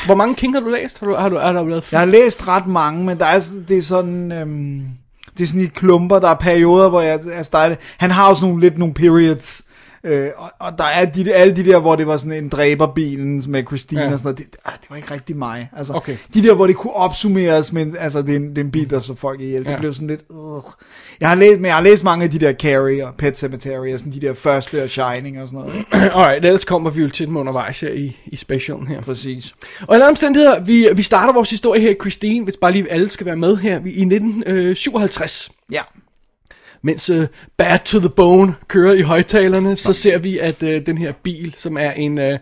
Hvor 0.06 0.14
mange 0.14 0.34
King 0.34 0.54
har 0.54 0.60
du 0.60 0.68
læst? 0.68 1.00
Har 1.00 1.06
du, 1.06 1.14
har 1.14 1.28
du, 1.28 1.38
har 1.38 1.52
du 1.52 1.68
lavet 1.68 1.92
Jeg 1.92 2.00
har 2.00 2.06
læst 2.06 2.48
ret 2.48 2.66
mange, 2.66 3.04
men 3.04 3.18
der 3.18 3.26
er, 3.26 3.40
det 3.68 3.78
er 3.78 3.82
sådan... 3.82 4.32
Øhm, 4.32 4.82
det 5.38 5.44
er 5.44 5.46
sådan 5.46 5.60
i 5.60 5.66
klumper, 5.66 6.18
der 6.18 6.28
er 6.28 6.34
perioder, 6.34 6.88
hvor 6.88 7.00
jeg, 7.00 7.12
altså 7.12 7.50
der 7.52 7.58
er, 7.58 7.74
han 7.96 8.10
har 8.10 8.28
også 8.28 8.46
nogle, 8.46 8.60
lidt 8.60 8.78
nogle 8.78 8.94
periods, 8.94 9.62
øh, 10.04 10.28
og, 10.36 10.50
og 10.60 10.78
der 10.78 10.84
er 10.84 11.04
de, 11.04 11.34
alle 11.34 11.56
de 11.56 11.64
der, 11.64 11.78
hvor 11.80 11.96
det 11.96 12.06
var 12.06 12.16
sådan 12.16 12.44
en 12.44 12.48
dræberbilen 12.48 13.42
med 13.48 13.62
Christine 13.66 14.00
Ja. 14.02 14.12
og 14.12 14.18
sådan 14.18 14.26
noget, 14.26 14.38
det, 14.38 14.56
ah, 14.64 14.72
det 14.80 14.90
var 14.90 14.96
ikke 14.96 15.14
rigtig 15.14 15.36
mig. 15.36 15.68
Altså, 15.76 15.92
Okay. 15.92 16.16
De 16.34 16.42
der, 16.42 16.54
hvor 16.54 16.66
det 16.66 16.76
kunne 16.76 16.92
opsummeres, 16.92 17.72
men 17.72 17.96
altså, 17.98 18.22
det 18.22 18.32
er 18.32 18.36
en, 18.36 18.48
det 18.50 18.58
er 18.58 18.64
en 18.64 18.70
bil, 18.70 18.90
der 18.90 19.00
så 19.00 19.14
folk 19.14 19.40
ihjel, 19.40 19.64
det 19.64 19.70
Ja. 19.70 19.76
blev 19.78 19.94
sådan 19.94 20.08
lidt, 20.08 20.20
øh. 20.30 20.36
Jeg 21.20 21.28
har 21.28 21.36
læst, 21.36 21.56
men 21.60 21.66
jeg 21.66 21.74
har 21.74 21.82
læst 21.82 22.04
mange 22.04 22.24
af 22.24 22.30
de 22.30 22.38
der 22.38 22.52
Carrie 22.52 23.06
og 23.06 23.14
Pet 23.18 23.38
Cemetery 23.38 23.92
og 23.92 23.98
sådan 23.98 24.12
de 24.12 24.20
der 24.20 24.34
første 24.34 24.82
og 24.82 24.90
Shining 24.90 25.42
og 25.42 25.48
sådan 25.48 25.60
noget. 25.60 25.84
Alright, 26.14 26.44
ellers 26.44 26.64
kommer 26.64 26.90
vi 26.90 27.02
jo 27.02 27.08
til 27.10 27.26
dem 27.26 27.36
undervejs 27.36 27.80
her 27.80 27.90
i, 27.92 28.16
i 28.26 28.36
specialen 28.36 28.86
her. 28.86 29.00
Præcis. 29.00 29.52
Og 29.80 29.94
i 29.94 29.94
alle 29.94 30.08
omstændigheder, 30.08 30.60
vi, 30.60 30.88
vi 30.96 31.02
starter 31.02 31.32
vores 31.34 31.50
historie 31.50 31.80
her 31.80 31.90
i 31.90 31.96
Christine, 32.00 32.44
hvis 32.44 32.56
bare 32.60 32.72
lige 32.72 32.92
alle 32.92 33.08
skal 33.08 33.26
være 33.26 33.36
med 33.36 33.56
her, 33.56 33.78
vi, 33.80 33.90
i 33.90 34.02
1957. 34.02 35.50
Ja. 35.72 35.80
Mens 36.84 37.10
uh, 37.10 37.24
Bad 37.56 37.78
to 37.84 37.98
the 37.98 38.08
Bone 38.08 38.54
kører 38.68 38.94
i 38.94 39.00
højtalerne, 39.00 39.76
så 39.76 39.92
ser 39.92 40.18
vi, 40.18 40.38
at 40.38 40.62
uh, 40.62 40.68
den 40.86 40.98
her 40.98 41.12
bil, 41.22 41.54
som 41.58 41.76
er 41.76 41.90
en, 41.90 42.18
uh, 42.18 42.34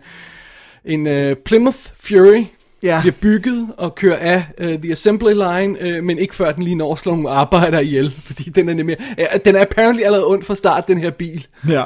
en 0.85 1.07
uh, 1.07 1.37
Plymouth 1.45 1.77
Fury, 1.99 2.43
Ja. 2.83 3.01
bliver 3.01 3.15
bygget 3.21 3.67
og 3.77 3.95
kører 3.95 4.17
af 4.17 4.43
uh, 4.61 4.81
The 4.81 4.91
Assembly 4.91 5.33
Line, 5.33 5.97
uh, 5.97 6.03
men 6.03 6.17
ikke 6.17 6.35
før 6.35 6.51
den 6.51 6.63
lige 6.63 6.75
når 6.75 6.91
at 6.91 6.97
slå 6.99 7.11
nogle 7.11 7.29
arbejdere 7.29 7.85
ihjel, 7.85 8.13
fordi 8.27 8.43
den 8.43 8.69
er 8.69 8.73
nemlig, 8.73 8.97
uh, 8.99 9.39
den 9.45 9.55
er 9.55 9.61
apparently 9.61 10.03
allerede 10.03 10.27
ond 10.27 10.43
fra 10.43 10.55
start, 10.55 10.87
den 10.87 10.97
her 10.97 11.09
bil. 11.09 11.47
Ja. 11.69 11.83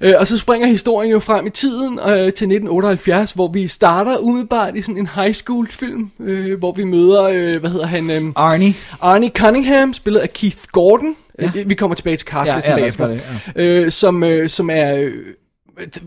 Øh, 0.00 0.14
og 0.18 0.26
så 0.26 0.38
springer 0.38 0.66
historien 0.68 1.10
jo 1.12 1.18
frem 1.20 1.46
i 1.46 1.50
tiden 1.50 1.98
øh, 1.98 2.14
til 2.16 2.24
1978, 2.24 3.32
hvor 3.32 3.48
vi 3.48 3.68
starter 3.68 4.18
umiddelbart 4.18 4.76
i 4.76 4.82
sådan 4.82 4.96
en 4.98 5.08
high 5.14 5.32
school 5.34 5.68
film, 5.68 6.10
øh, 6.20 6.58
hvor 6.58 6.72
vi 6.72 6.84
møder, 6.84 7.22
øh, 7.22 7.56
hvad 7.60 7.70
hedder 7.70 7.86
han, 7.86 8.10
øh, 8.10 8.22
Arnie. 8.36 8.74
Arnie 9.00 9.30
Cunningham, 9.38 9.92
spillet 9.92 10.20
af 10.20 10.32
Keith 10.32 10.58
Gordon. 10.72 11.16
Ja. 11.40 11.50
Vi 11.66 11.74
kommer 11.74 11.94
tilbage 11.94 12.16
til 12.16 12.26
castlisten 12.28 12.70
Ja, 12.72 12.76
ja, 12.76 12.82
bagefter. 12.82 13.08
os 13.08 13.18
gøre 13.54 13.64
Øh, 13.84 13.92
som, 13.92 14.22
øh, 14.24 14.48
som 14.48 14.70
er 14.70 14.94
øh, 14.96 15.12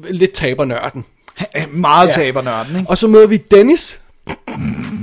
lidt 0.09 0.31
tabernørden. 0.31 1.05
Meget 1.71 2.07
Ja. 2.07 2.11
tabernørden, 2.13 2.75
ikke? 2.79 2.89
Og 2.89 2.97
så 2.97 3.07
møder 3.07 3.27
vi 3.27 3.37
Dennis, 3.37 4.01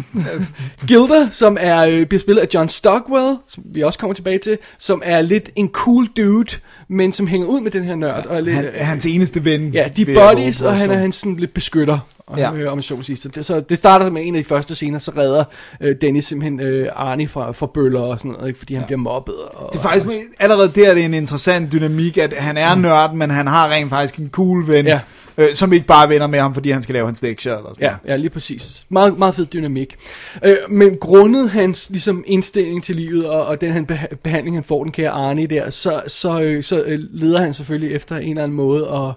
Gilder, 0.88 1.28
som 1.33 1.56
er, 1.61 1.85
øh, 1.87 2.06
bliver 2.06 2.21
spillet 2.21 2.42
af 2.42 2.49
John 2.54 2.68
Stockwell, 2.68 3.37
som 3.49 3.62
vi 3.75 3.83
også 3.83 3.99
kommer 3.99 4.14
tilbage 4.14 4.38
til, 4.38 4.59
som 4.78 5.02
er 5.04 5.21
lidt 5.23 5.50
en 5.56 5.68
cool 5.68 6.06
dude, 6.16 6.56
men 6.88 7.12
som 7.12 7.26
hænger 7.26 7.47
ud 7.47 7.61
med 7.61 7.71
den 7.71 7.85
her 7.85 7.95
nørd. 7.95 8.26
Og 8.26 8.37
er 8.37 8.40
lidt, 8.40 8.54
Han, 8.56 8.68
er 8.75 8.85
hans 8.85 9.06
eneste 9.06 9.45
ven. 9.45 9.68
Ja, 9.73 9.88
de 9.97 10.04
buddies, 10.06 10.62
og 10.62 10.73
han 10.76 10.83
er 10.83 10.87
påstå. 10.95 11.00
hans 11.00 11.16
sådan 11.16 11.37
lidt 11.37 11.54
beskytter, 11.54 11.99
Ja. 12.37 12.54
øh, 12.54 12.73
om 12.73 12.78
jeg 12.78 12.85
så 12.85 12.97
må 12.97 13.02
sige. 13.02 13.16
Så 13.16 13.28
det, 13.28 13.45
så 13.45 13.61
det 13.61 13.78
starter 13.78 14.11
med 14.11 14.26
en 14.26 14.35
af 14.37 14.42
de 14.42 14.49
første 14.49 14.75
scener, 14.75 14.99
så 14.99 15.12
redder 15.16 15.45
øh, 15.80 15.97
Dennis 16.00 16.25
simpelthen 16.25 16.61
øh, 16.61 16.88
Arnie 16.97 17.28
fra, 17.28 17.52
fra 17.52 17.66
bøller 17.75 18.00
og 18.00 18.18
sådan 18.18 18.30
noget, 18.30 18.49
ikke, 18.49 18.59
fordi 18.59 18.75
han 18.75 18.83
ja. 18.83 18.87
bliver 18.87 18.99
mobbet. 18.99 19.35
Og, 19.35 19.73
Det 19.73 19.78
er 19.78 19.83
faktisk 19.83 20.06
allerede 20.38 20.68
der, 20.75 20.95
det 20.95 21.02
er 21.02 21.06
en 21.06 21.14
interessant 21.14 21.73
dynamik, 21.73 22.18
at 22.18 22.33
han 22.33 22.56
er 22.56 22.75
nørd, 22.75 23.14
men 23.14 23.30
han 23.30 23.47
har 23.47 23.68
rent 23.68 23.90
faktisk 23.90 24.16
en 24.16 24.30
cool 24.30 24.68
ven, 24.68 24.87
Ja. 24.87 25.00
øh, 25.38 25.54
som 25.54 25.73
ikke 25.73 25.87
bare 25.87 26.04
er 26.04 26.09
venner 26.09 26.26
med 26.26 26.38
ham, 26.38 26.54
fordi 26.54 26.71
han 26.71 26.83
skal 26.83 26.92
lave 26.92 27.06
hans 27.06 27.23
lektier 27.23 27.56
eller 27.56 27.68
sådan 27.75 27.85
Ja, 28.06 28.12
ja, 28.12 28.16
lige 28.16 28.30
præcis. 28.30 28.87
Meget, 28.88 29.18
meget 29.18 29.35
fed 29.35 29.47
dynamik. 29.47 29.97
Øh, 30.45 30.56
men 30.68 30.97
grundet 31.00 31.50
hans 31.50 31.90
ligesom, 31.90 32.25
indstilling 32.26 32.85
til 32.85 32.97
livet, 32.97 33.26
og, 33.28 33.47
og 33.47 33.61
den 33.61 33.73
han 33.73 33.87
beha- 33.92 34.14
behandling, 34.23 34.56
han 34.56 34.64
får 34.64 34.83
den 34.85 34.92
kære 34.92 35.11
Arne 35.11 35.47
der, 35.47 35.71
så, 35.71 36.02
så, 36.06 36.40
øh, 36.40 36.62
så 36.62 36.83
øh, 36.83 36.99
leder 37.11 37.38
han 37.40 37.54
selvfølgelig 37.54 37.92
efter 37.97 38.16
en 38.16 38.30
eller 38.30 38.42
anden 38.42 38.56
måde, 38.56 38.88
og 38.88 39.12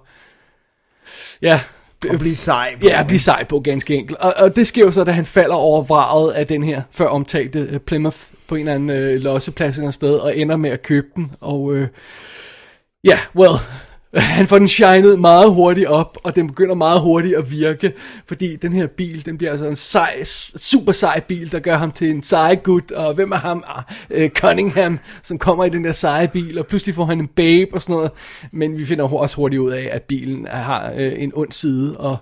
ja, 1.42 1.48
noget. 1.50 1.62
Og 2.10 2.20
blive 2.20 2.36
sej. 2.36 2.76
på 2.82 2.88
Ja, 2.88 3.04
blive 3.04 3.20
sej 3.20 3.44
på, 3.44 3.60
ganske 3.60 3.96
enkelt. 3.96 4.18
Og, 4.18 4.34
og 4.38 4.56
det 4.56 4.68
sker 4.68 4.86
jo 4.86 4.92
så, 4.92 5.04
da 5.04 5.12
han 5.12 5.26
falder 5.26 5.56
over 5.56 5.82
vraget 5.84 6.32
af 6.32 6.48
den 6.48 6.64
her 6.64 6.82
før 6.92 7.08
omtalte 7.08 7.70
uh, 7.72 7.78
Plymouth 7.78 8.18
på 8.48 8.56
en 8.56 8.70
eller 8.70 8.74
anden 8.74 9.16
uh, 9.16 9.22
losseplads 9.22 9.78
eller 9.78 9.92
sted, 9.92 10.14
og 10.14 10.38
ender 10.38 10.56
med 10.56 10.70
at 10.70 10.82
købe 10.84 11.08
den. 11.16 11.32
Og 11.42 11.62
uh, 11.62 11.88
ja, 13.04 13.10
yeah, 13.10 13.20
well, 13.36 13.54
han 14.14 14.48
får 14.48 14.60
den 14.60 14.68
shined 14.68 15.18
meget 15.18 15.54
hurtigt 15.54 15.88
op, 15.88 16.18
og 16.24 16.36
den 16.36 16.48
begynder 16.48 16.76
meget 16.76 17.02
hurtigt 17.02 17.36
at 17.36 17.52
virke, 17.52 17.94
fordi 18.26 18.56
den 18.56 18.74
her 18.74 18.88
bil, 18.88 19.26
den 19.26 19.38
bliver 19.38 19.52
altså 19.52 19.68
en 19.68 19.76
sej, 19.76 20.24
super 20.24 20.92
sej 20.92 21.20
bil, 21.20 21.52
der 21.52 21.60
gør 21.60 21.78
ham 21.78 21.92
til 21.92 22.10
en 22.10 22.24
sej 22.24 22.56
gut, 22.56 22.92
og 22.92 23.14
hvem 23.14 23.32
er 23.32 23.36
ham? 23.36 23.64
Ah, 23.68 23.84
øh, 24.10 24.30
Cunningham, 24.30 25.00
som 25.24 25.38
kommer 25.38 25.66
i 25.66 25.70
den 25.70 25.84
der 25.84 25.92
seje 25.92 26.28
bil, 26.28 26.60
og 26.60 26.68
pludselig 26.68 26.96
får 26.96 27.06
han 27.06 27.20
en 27.20 27.28
babe 27.28 27.74
og 27.74 27.82
sådan 27.82 27.96
noget, 27.96 28.12
men 28.52 28.78
vi 28.78 28.86
finder 28.86 29.14
også 29.14 29.36
hurtigt 29.36 29.60
ud 29.60 29.72
af, 29.72 29.90
at 29.92 30.04
bilen 30.04 30.48
har 30.48 30.94
øh, 30.98 31.24
en 31.24 31.32
ond 31.36 31.52
side, 31.52 31.98
og 31.98 32.18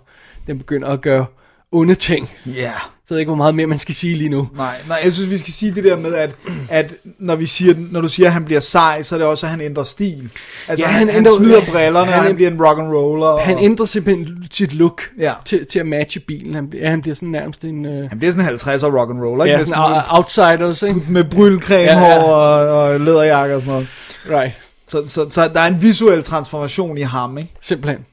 den 0.47 0.57
begynder 0.57 0.87
at 0.87 1.01
gøre 1.01 1.25
onde 1.71 1.95
ting. 1.95 2.29
Ja. 2.45 2.71
Så 3.07 3.13
jeg 3.13 3.15
ved 3.15 3.19
ikke, 3.19 3.29
hvor 3.29 3.35
meget 3.35 3.55
mere 3.55 3.67
man 3.67 3.79
skal 3.79 3.95
sige 3.95 4.15
lige 4.17 4.29
nu. 4.29 4.47
Nej, 4.57 4.75
nej, 4.87 4.97
jeg 5.03 5.13
synes, 5.13 5.29
vi 5.29 5.37
skal 5.37 5.53
sige 5.53 5.75
det 5.75 5.83
der 5.83 5.97
med, 5.97 6.13
at, 6.13 6.29
at 6.69 6.93
når, 7.19 7.35
vi 7.35 7.45
siger, 7.45 7.73
når 7.91 8.01
du 8.01 8.07
siger, 8.07 8.27
at 8.27 8.33
han 8.33 8.45
bliver 8.45 8.59
sej, 8.59 9.01
så 9.03 9.15
er 9.15 9.19
det 9.19 9.27
også, 9.27 9.45
at 9.45 9.49
han 9.49 9.61
ændrer 9.61 9.83
stil. 9.83 10.29
Altså, 10.67 10.85
Ja, 10.85 10.91
han 10.91 10.99
han, 10.99 11.07
han, 11.09 11.25
ændrer- 11.25 11.37
smider 11.37 11.61
brillerne, 11.71 12.11
han- 12.11 12.19
og 12.19 12.25
han 12.25 12.35
bliver 12.35 12.51
en 12.51 12.63
rock 12.65 12.79
and 12.79 12.87
roller. 12.93 13.25
Og, 13.27 13.41
Han 13.41 13.57
ændrer 13.59 13.85
simpelthen 13.85 14.27
sit 14.51 14.73
look 14.73 15.01
Ja. 15.19 15.33
til, 15.45 15.65
til 15.65 15.79
at 15.79 15.85
matche 15.85 16.19
bilen. 16.19 16.55
Han, 16.55 16.69
bliver- 16.69 16.83
ja, 16.83 16.89
han 16.89 17.01
bliver 17.01 17.15
sådan 17.15 17.29
nærmest 17.29 17.63
en... 17.65 17.85
Uh, 17.85 18.09
han 18.09 18.19
bliver 18.19 18.31
sådan 18.31 18.49
en 18.53 18.59
50'er 18.59 18.99
rock 18.99 19.09
and 19.09 19.19
roller, 19.21 19.43
ikke? 19.45 19.51
ja, 19.51 19.57
Med 19.57 19.65
sådan 19.65 19.83
sådan 19.83 20.01
out- 20.01 20.17
outsiders, 20.17 20.81
ikke? 20.83 21.11
med 21.11 21.23
brylcreme 21.23 21.81
Ja, 21.91 22.05
ja. 22.05 22.23
og, 22.23 22.81
og 22.83 22.99
læderjakke 22.99 23.55
og 23.55 23.61
sådan 23.61 23.73
noget. 23.73 23.87
Right. 24.29 24.53
Så, 24.87 25.03
så, 25.07 25.27
så 25.29 25.41
der 25.53 25.59
er 25.59 25.67
en 25.67 25.81
visuel 25.81 26.23
transformation 26.23 26.97
i 26.97 27.01
ham, 27.01 27.37
ikke? 27.37 27.53
Simpelthen. 27.61 28.05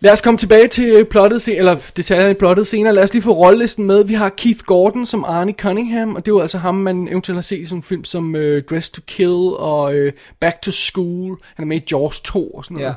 Lad 0.00 0.12
os 0.12 0.20
komme 0.20 0.38
tilbage 0.38 0.68
til 0.68 0.84
øh, 0.84 1.04
plottet, 1.04 1.48
eller 1.48 1.76
detaljerne 1.96 2.30
i 2.30 2.34
plottet 2.34 2.66
senere. 2.66 2.94
Lad 2.94 3.02
os 3.02 3.12
lige 3.12 3.22
få 3.22 3.32
rollelisten 3.32 3.84
med. 3.86 4.04
Vi 4.04 4.14
har 4.14 4.28
Keith 4.28 4.60
Gordon 4.60 5.06
som 5.06 5.24
Arnie 5.24 5.54
Cunningham, 5.60 6.14
og 6.14 6.26
det 6.26 6.32
er 6.32 6.34
jo 6.34 6.40
altså 6.40 6.58
ham, 6.58 6.74
man 6.74 7.08
eventuelt 7.08 7.36
har 7.36 7.42
set 7.42 7.58
i 7.60 7.66
sådan 7.66 7.78
en 7.78 7.82
film 7.82 8.04
som 8.04 8.34
uh, 8.34 8.40
Dress 8.70 8.90
to 8.90 9.02
Kill 9.06 9.28
og 9.56 9.94
uh, 9.94 10.08
Back 10.40 10.62
to 10.62 10.70
School. 10.70 11.36
Han 11.54 11.62
er 11.64 11.66
med 11.66 11.76
i 11.76 11.84
Jaws 11.90 12.20
2 12.20 12.50
og 12.50 12.64
sådan 12.64 12.76
noget. 12.76 12.94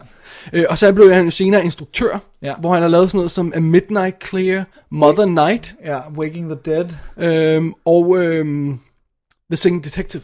Ja. 0.54 0.60
Uh, 0.60 0.66
og 0.70 0.78
så 0.78 0.94
blev 0.94 1.14
han 1.14 1.26
jo 1.26 1.32
senere 1.32 1.64
instruktør, 1.64 2.20
Ja. 2.44 2.54
hvor 2.60 2.74
han 2.74 2.82
har 2.82 2.90
lavet 2.90 3.10
sådan 3.10 3.18
noget 3.18 3.32
som 3.32 3.52
A 3.56 3.60
Midnight 3.60 4.28
Clear, 4.30 4.64
Mother 4.92 5.26
Night 5.26 5.74
Ja, 5.86 6.00
Waking 6.18 6.50
the 6.50 6.60
Dead. 6.66 6.86
øhm, 7.18 7.74
og 7.86 8.18
øhm, 8.18 8.80
The 9.52 9.58
Singing 9.58 9.84
Detective. 9.84 10.22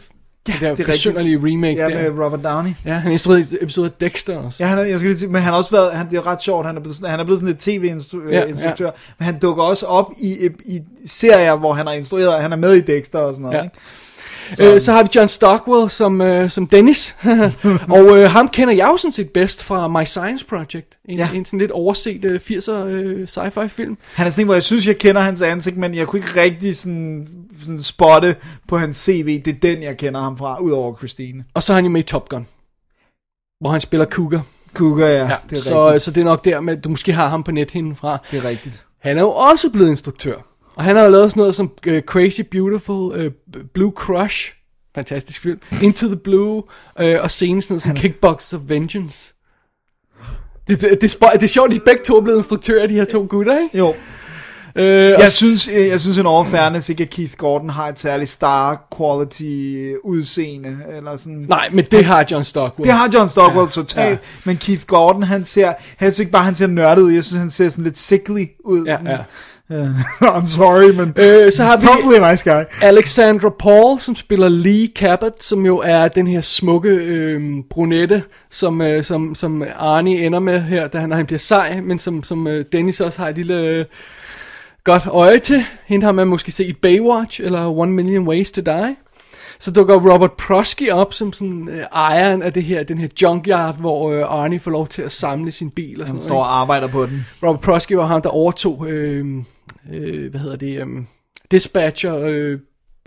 Ja, 0.47 0.53
det, 0.53 0.61
der, 0.61 0.75
det 0.75 0.83
er 0.87 0.91
besynderlige 0.91 1.37
remake 1.37 1.75
Ja, 1.77 1.89
der. 1.89 2.11
med 2.11 2.23
Robert 2.25 2.43
Downey. 2.43 2.69
Ja, 2.85 2.93
han 2.93 3.11
instruerede 3.11 3.45
episode 3.61 3.85
af 3.85 3.91
Dexter 4.09 4.37
også. 4.37 4.63
Ja, 4.63 4.67
han 4.69 4.77
er, 4.77 4.83
jeg 4.83 4.99
skal 4.99 5.07
lige 5.09 5.17
sige, 5.19 5.29
men 5.29 5.41
han 5.41 5.51
har 5.51 5.57
også 5.57 5.71
været, 5.71 5.91
han, 5.93 6.09
det 6.09 6.17
er 6.17 6.27
ret 6.27 6.41
sjovt, 6.43 6.65
han 6.65 6.75
er 6.77 6.79
blevet, 6.81 6.95
sådan- 6.95 7.09
han 7.09 7.19
er 7.19 7.23
blevet 7.23 7.39
sådan 7.39 7.53
et 7.53 7.59
tv-instruktør, 7.59 8.29
Ja, 8.31 8.39
ja. 8.85 8.91
men 9.19 9.25
han 9.25 9.39
dukker 9.39 9.63
også 9.63 9.85
op 9.85 10.11
i, 10.17 10.49
i 10.65 10.79
serier, 11.05 11.55
hvor 11.55 11.73
han 11.73 11.87
har 11.87 11.93
instrueret, 11.93 12.41
han 12.41 12.51
er 12.51 12.57
med 12.57 12.73
i 12.73 12.81
Dexter 12.81 13.19
og 13.19 13.33
sådan 13.33 13.43
noget, 13.43 13.57
Ja. 13.57 13.63
ikke? 13.63 13.75
Så, 14.53 14.73
øh, 14.73 14.81
så 14.81 14.91
har 14.91 15.03
vi 15.03 15.09
John 15.15 15.27
Stockwell 15.27 15.89
som, 15.89 16.21
øh, 16.21 16.49
som 16.49 16.67
Dennis. 16.67 17.15
og 17.97 18.17
øh, 18.17 18.29
ham 18.31 18.47
kender 18.49 18.73
jeg 18.73 18.87
jo 18.87 18.97
sådan 18.97 19.11
set 19.11 19.29
bedst 19.29 19.63
fra 19.63 19.87
My 19.87 20.03
Science 20.05 20.45
Project. 20.45 20.97
En, 21.05 21.17
Ja. 21.17 21.29
en 21.33 21.45
sådan 21.45 21.59
lidt 21.59 21.71
overset 21.71 22.25
øh, 22.25 22.39
80'er 22.43 22.71
øh, 22.71 23.27
sci-fi 23.27 23.67
film. 23.67 23.97
Han 24.13 24.27
er 24.27 24.31
sådan 24.31 24.43
en, 24.43 24.47
hvor 24.47 24.53
jeg 24.55 24.63
synes, 24.63 24.87
jeg 24.87 24.97
kender 24.97 25.21
hans 25.21 25.41
ansigt, 25.41 25.77
men 25.77 25.95
jeg 25.95 26.07
kunne 26.07 26.19
ikke 26.19 26.41
rigtig 26.41 26.75
sådan, 26.77 27.27
sådan 27.61 27.81
spotte 27.81 28.35
på 28.67 28.77
hans 28.77 28.97
CV, 28.97 29.41
det 29.45 29.55
er 29.55 29.59
den, 29.59 29.83
jeg 29.83 29.97
kender 29.97 30.21
ham 30.21 30.37
fra, 30.37 30.59
udover 30.61 30.97
Christine. 30.97 31.43
Og 31.53 31.63
så 31.63 31.73
er 31.73 31.75
han 31.75 31.85
jo 31.85 31.91
med 31.91 31.99
i 32.01 32.03
Top 32.03 32.29
Gun. 32.29 32.47
Hvor 33.61 33.69
han 33.69 33.81
spiller 33.81 34.05
Cougar. 34.05 34.41
Cougar, 34.73 35.05
ja, 35.07 35.11
Ja, 35.25 35.35
det 35.49 35.57
er 35.57 35.61
så, 35.61 35.85
rigtigt. 35.87 36.03
så 36.03 36.11
det 36.11 36.21
er 36.21 36.25
nok 36.25 36.45
der, 36.45 36.59
med, 36.61 36.77
du 36.77 36.89
måske 36.89 37.13
har 37.13 37.27
ham 37.27 37.43
på 37.43 37.51
nethinden 37.51 37.95
fra. 37.95 38.17
Det 38.31 38.37
er 38.45 38.49
rigtigt. 38.49 38.83
Han 39.01 39.17
er 39.17 39.21
jo 39.21 39.29
også 39.31 39.69
blevet 39.69 39.89
instruktør. 39.89 40.35
Og 40.75 40.83
han 40.83 40.95
har 40.95 41.03
jo 41.03 41.09
lavet 41.09 41.31
sådan 41.31 41.41
noget 41.41 41.55
som 41.55 41.71
uh, 41.87 41.99
Crazy 41.99 42.41
Beautiful, 42.51 43.25
uh, 43.25 43.31
Blue 43.73 43.91
Crush, 43.95 44.53
fantastisk 44.95 45.41
film, 45.41 45.59
Into 45.81 46.07
the 46.07 46.15
Blue, 46.15 46.55
uh, 46.55 47.05
og 47.21 47.31
senest 47.31 47.67
sådan 47.67 47.73
noget 47.73 47.81
som 47.81 47.95
Kickbox 47.95 48.53
of 48.53 48.59
Vengeance. 48.67 49.33
Det, 50.67 50.81
det, 50.81 51.01
det, 51.01 51.17
er 51.21 51.29
det 51.29 51.43
er 51.43 51.47
sjovt, 51.47 51.69
at 51.69 51.75
de 51.75 51.79
begge 51.79 52.03
to 52.03 52.17
er 52.17 52.21
blevet 52.21 52.37
instruktører, 52.37 52.87
de 52.87 52.93
her 52.93 53.05
to 53.05 53.27
gutter, 53.29 53.59
ikke? 53.59 53.77
Jo, 53.77 53.95
Uh, 54.79 54.81
jeg 54.83 55.29
synes, 55.29 55.67
øh, 55.67 55.87
jeg 55.87 56.01
synes 56.01 56.17
en 56.17 56.25
overfærdes 56.25 56.89
ikke, 56.89 57.03
at 57.03 57.09
Keith 57.09 57.33
Gordon 57.37 57.69
har 57.69 57.87
et 57.87 57.99
særligt 57.99 58.29
star 58.29 58.87
quality 58.97 59.93
udseende, 60.03 60.77
eller 60.97 61.17
sådan. 61.17 61.45
Nej, 61.49 61.69
men 61.71 61.85
det 61.91 62.05
har 62.05 62.25
John 62.31 62.43
Stockwell. 62.43 62.87
Det 62.87 62.97
har 62.97 63.11
John 63.13 63.29
Stockwell 63.29 63.65
Ja, 63.65 63.71
totalt, 63.71 64.11
ja. 64.11 64.17
men 64.43 64.57
Keith 64.57 64.85
Gordon, 64.85 65.23
han 65.23 65.45
ser, 65.45 65.73
han 65.97 66.11
synes 66.11 66.19
ikke 66.19 66.31
bare, 66.31 66.43
han 66.43 66.55
ser 66.55 66.67
nørdet 66.67 67.01
ud, 67.01 67.11
jeg 67.11 67.23
synes, 67.23 67.39
han 67.39 67.49
ser 67.49 67.69
sådan 67.69 67.83
lidt 67.83 67.97
sickly 67.97 68.45
ud. 68.65 68.85
Ja, 68.85 68.97
sådan, 68.97 69.11
ja. 69.11 69.17
Uh, 69.69 69.99
I'm 70.37 70.47
sorry, 70.47 70.91
men 70.95 71.13
Øh, 71.15 71.51
så 71.51 71.63
he's 71.63 71.65
har 71.65 71.77
vi- 71.79 71.85
probably 71.87 72.29
nice 72.31 72.49
guy. 72.51 72.63
Alexandra 72.81 73.49
Paul, 73.59 73.99
som 73.99 74.15
spiller 74.15 74.49
Lee 74.49 74.87
Cabot, 74.95 75.43
som 75.43 75.65
jo 75.65 75.77
er 75.77 76.07
den 76.07 76.27
her 76.27 76.41
smukke 76.41 76.89
øh, 76.89 77.41
brunette, 77.69 78.23
som, 78.51 78.81
øh, 78.81 79.03
som, 79.03 79.35
som 79.35 79.63
Arnie 79.75 80.25
ender 80.25 80.39
med 80.39 80.61
her, 80.61 80.87
da 80.87 80.97
han, 80.99 81.11
han 81.11 81.25
bliver 81.25 81.39
sej, 81.39 81.81
men 81.81 81.99
som, 81.99 82.23
som 82.23 82.47
øh, 82.47 82.65
Dennis 82.71 83.01
også 83.01 83.21
har 83.21 83.29
et 83.29 83.35
lille 83.35 83.59
øh, 83.59 83.85
godt 84.83 85.07
øje 85.07 85.39
til. 85.39 85.63
Hende 85.85 86.05
har 86.05 86.11
man 86.11 86.27
måske 86.27 86.51
set 86.51 86.67
i 86.67 86.73
Baywatch, 86.73 87.41
eller 87.43 87.67
One 87.77 87.91
Million 87.91 88.27
Ways 88.27 88.51
to 88.51 88.61
Die. 88.61 88.95
Så 89.59 89.71
dukker 89.71 90.13
Robert 90.13 90.31
Prosky 90.31 90.89
op 90.91 91.13
som 91.13 91.33
sådan 91.33 91.69
øh, 91.71 91.83
ejeren 91.93 92.41
af 92.41 92.53
det 92.53 92.63
her, 92.63 92.83
den 92.83 92.97
her 92.97 93.07
junkyard, 93.21 93.77
hvor 93.79 94.11
øh, 94.11 94.23
Arnie 94.41 94.59
får 94.59 94.71
lov 94.71 94.87
til 94.87 95.01
at 95.01 95.11
samle 95.11 95.51
sin 95.51 95.69
bil 95.69 96.01
og 96.01 96.07
sådan 96.07 96.21
Han 96.21 96.27
står 96.27 96.37
og 96.39 96.59
arbejder 96.61 96.87
på 96.87 97.05
den. 97.05 97.25
Robert 97.43 97.59
Prosky 97.61 97.91
var 97.93 98.05
ham, 98.05 98.21
der 98.21 98.29
overtog, 98.29 98.85
øh, 98.89 99.25
øh, 99.91 100.29
hvad 100.29 100.39
hedder 100.39 100.55
det, 100.55 100.81
øh, 100.81 100.87
dispatcher 101.51 102.15
øh, 102.15 102.59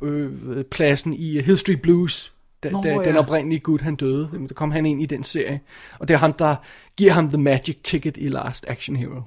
øh, 0.03 0.65
pladsen 0.65 1.15
i 1.15 1.57
Street 1.57 1.83
Blues, 1.83 2.33
da, 2.63 2.71
Nå, 2.71 2.83
da 2.83 2.89
ja. 2.89 3.05
den 3.05 3.17
oprindelige 3.17 3.61
gut, 3.61 3.81
han 3.81 3.97
døde. 3.97 4.29
Så 4.49 4.55
kom 4.55 4.71
han 4.71 4.87
ind 4.87 5.03
i 5.03 5.07
den 5.07 5.23
serie. 5.23 5.61
Og 5.99 6.09
det 6.09 6.15
er 6.15 6.19
ham, 6.19 6.33
der 6.33 6.57
giver 6.97 7.13
ham 7.13 7.29
the 7.29 7.39
magic 7.39 7.77
ticket 7.85 8.17
i 8.17 8.29
Last 8.29 8.65
Action 8.69 8.97
Hero. 8.97 9.23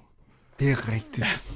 Det 0.60 0.72
er 0.72 0.94
rigtigt. 0.94 1.46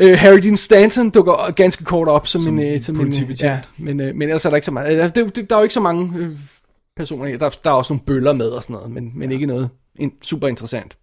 Øh, 0.00 0.18
Harry 0.18 0.38
Dean 0.38 0.56
Stanton 0.56 1.10
dukker 1.10 1.52
ganske 1.52 1.84
kort 1.84 2.08
op 2.08 2.26
som, 2.26 2.42
Som 2.42 2.58
en, 2.58 2.74
øh, 2.74 2.80
som 2.80 2.94
en 2.94 3.00
politibetjent. 3.00 3.42
ja, 3.42 3.60
men, 3.78 4.00
øh, 4.00 4.14
men 4.14 4.22
ellers 4.22 4.44
er 4.44 4.50
der 4.50 4.56
ikke 4.56 4.64
så 4.64 4.70
meget. 4.70 5.04
Øh, 5.04 5.14
det, 5.14 5.50
der 5.50 5.56
er 5.56 5.60
jo 5.60 5.62
ikke 5.62 5.74
så 5.74 5.80
mange 5.80 6.18
øh, 6.18 6.28
personer. 6.96 7.38
Der, 7.38 7.48
der 7.48 7.70
er 7.70 7.74
også 7.74 7.92
nogle 7.92 8.04
bøller 8.06 8.32
med 8.32 8.48
og 8.48 8.62
sådan 8.62 8.74
noget, 8.74 8.90
men, 8.90 9.12
men 9.14 9.32
ikke 9.32 9.46
noget 9.46 9.68
in, 9.96 10.12
super 10.22 10.48
interessant. 10.48 10.96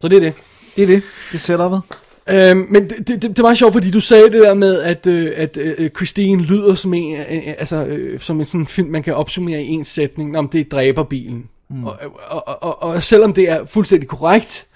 Så 0.00 0.08
det 0.08 0.16
er 0.16 0.20
det. 0.20 0.34
Det 0.76 0.82
er 0.82 0.86
det. 0.86 1.02
Det 1.32 1.48
er 1.50 1.56
setup'et. 1.58 2.07
Øhm, 2.30 2.66
men 2.70 2.88
det, 2.88 3.08
det, 3.08 3.22
det, 3.22 3.38
meget 3.38 3.58
sjovt, 3.58 3.72
fordi 3.72 3.90
du 3.90 4.00
sagde 4.00 4.24
det 4.24 4.42
der 4.42 4.54
med, 4.54 4.80
at, 4.80 5.06
øh, 5.06 5.32
at 5.36 5.56
øh, 5.56 5.90
Christine 5.90 6.42
lyder 6.42 6.74
som 6.74 6.94
en, 6.94 7.16
øh, 7.16 7.20
øh, 7.20 7.54
altså, 7.58 7.76
øh, 7.86 8.20
som 8.20 8.40
en 8.40 8.46
sådan 8.46 8.66
film, 8.66 8.88
man 8.88 9.02
kan 9.02 9.14
opsummere 9.14 9.62
i 9.62 9.68
en 9.68 9.84
sætning, 9.84 10.38
om 10.38 10.48
det 10.48 10.60
er 10.60 10.64
dræberbilen. 10.64 11.48
Mm. 11.70 11.84
Og, 11.84 11.96
og, 12.28 12.48
og, 12.48 12.62
og, 12.62 12.82
og 12.82 13.02
selvom 13.02 13.32
det 13.32 13.50
er 13.50 13.64
fuldstændig 13.64 14.08
korrekt, 14.08 14.66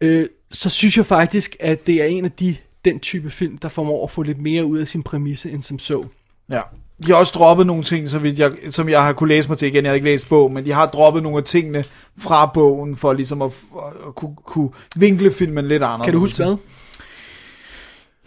øh, 0.00 0.26
så 0.50 0.70
synes 0.70 0.96
jeg 0.96 1.06
faktisk, 1.06 1.56
at 1.60 1.86
det 1.86 2.02
er 2.02 2.06
en 2.06 2.24
af 2.24 2.32
de 2.32 2.56
den 2.84 3.00
type 3.00 3.30
film, 3.30 3.58
der 3.58 3.68
formår 3.68 4.04
at 4.04 4.10
få 4.10 4.22
lidt 4.22 4.40
mere 4.40 4.64
ud 4.64 4.78
af 4.78 4.88
sin 4.88 5.02
præmisse, 5.02 5.50
end 5.50 5.62
som 5.62 5.78
så. 5.78 6.04
Ja. 6.50 6.60
De 7.06 7.12
har 7.12 7.14
også 7.14 7.32
droppet 7.36 7.66
nogle 7.66 7.82
ting, 7.84 8.22
vidt 8.22 8.38
jeg, 8.38 8.52
som 8.70 8.88
jeg 8.88 9.04
har 9.04 9.12
kunne 9.12 9.28
læse 9.28 9.48
mig 9.48 9.58
til 9.58 9.68
igen. 9.68 9.84
Jeg 9.84 9.90
har 9.90 9.94
ikke 9.94 10.06
læst 10.06 10.28
bogen, 10.28 10.54
men 10.54 10.64
de 10.64 10.72
har 10.72 10.86
droppet 10.86 11.22
nogle 11.22 11.38
af 11.38 11.44
tingene 11.44 11.84
fra 12.18 12.46
bogen, 12.54 12.96
for 12.96 13.12
ligesom 13.12 13.42
at, 13.42 13.50
at, 13.76 14.08
at 14.08 14.14
kunne, 14.14 14.36
kunne 14.44 14.70
vinkle 14.96 15.32
filmen 15.32 15.66
lidt 15.66 15.82
anderledes. 15.82 16.04
Kan 16.04 16.12
du 16.12 16.18
huske 16.18 16.44
hvad? 16.44 16.56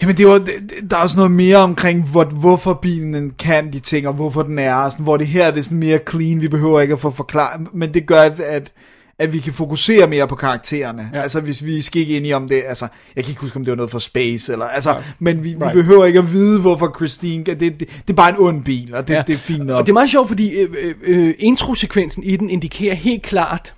Jamen 0.02 0.18
det 0.18 0.28
var, 0.28 0.38
det- 0.38 0.92
der 0.92 0.98
er 0.98 1.02
også 1.02 1.18
noget 1.18 1.32
mere 1.32 1.58
omkring, 1.58 2.04
hvor, 2.12 2.24
hvorfor 2.24 2.74
bilen 2.74 3.32
kan 3.40 3.74
de 3.74 3.80
ting, 3.80 4.08
og 4.08 4.14
hvorfor 4.14 4.44
den 4.44 4.60
er, 4.60 4.76
og 4.76 4.92
sådan, 4.92 5.04
hvor 5.04 5.18
det 5.18 5.28
her 5.28 5.52
det 5.52 5.60
er 5.60 5.64
sådan 5.64 5.78
mere 5.78 6.00
clean, 6.10 6.42
vi 6.42 6.48
behøver 6.48 6.80
ikke 6.82 6.94
at 6.94 7.00
få 7.00 7.12
forklaret, 7.12 7.68
men 7.74 7.94
det 7.94 8.06
gør, 8.08 8.22
at, 8.22 8.72
at, 9.20 9.34
vi 9.34 9.40
kan 9.40 9.54
fokusere 9.54 10.08
mere 10.08 10.28
på 10.28 10.36
karaktererne. 10.36 11.10
Ja. 11.14 11.18
Ja. 11.18 11.24
Altså 11.24 11.42
hvis 11.42 11.66
vi 11.66 11.82
skal 11.82 12.02
ikke 12.02 12.18
ind 12.18 12.28
i 12.28 12.34
om 12.34 12.48
det, 12.48 12.62
altså 12.68 12.88
jeg 13.16 13.24
kan 13.24 13.32
ikke 13.32 13.42
huske 13.42 13.58
om 13.58 13.66
det 13.66 13.72
var 13.72 13.76
noget 13.76 13.92
for 13.92 14.00
Space, 14.00 14.52
eller, 14.52 14.66
altså, 14.66 14.92
Right. 14.94 15.14
men 15.20 15.44
vi, 15.44 15.50
vi 15.50 15.56
Right. 15.64 15.74
behøver 15.74 16.06
ikke 16.06 16.20
at 16.20 16.32
vide, 16.32 16.62
hvorfor 16.62 16.94
Christine, 16.98 17.44
det, 17.44 17.60
det, 17.60 17.80
det 17.80 17.90
er 18.10 18.14
bare 18.14 18.30
en 18.30 18.36
ond 18.40 18.64
bil, 18.64 18.96
og 18.96 19.08
det, 19.08 19.14
ja. 19.14 19.24
det 19.28 19.34
er 19.34 19.40
fint 19.40 19.66
nok. 19.66 19.78
Og 19.78 19.86
det 19.86 19.90
er 19.90 19.94
meget 19.94 20.10
sjovt, 20.10 20.28
fordi 20.28 20.52
øh, 20.56 20.70
øh, 20.82 20.96
øh, 21.02 21.34
introsekvensen 21.40 22.24
i 22.24 22.36
den 22.36 22.50
indikerer 22.50 22.96
helt 22.96 23.24
klart, 23.24 23.74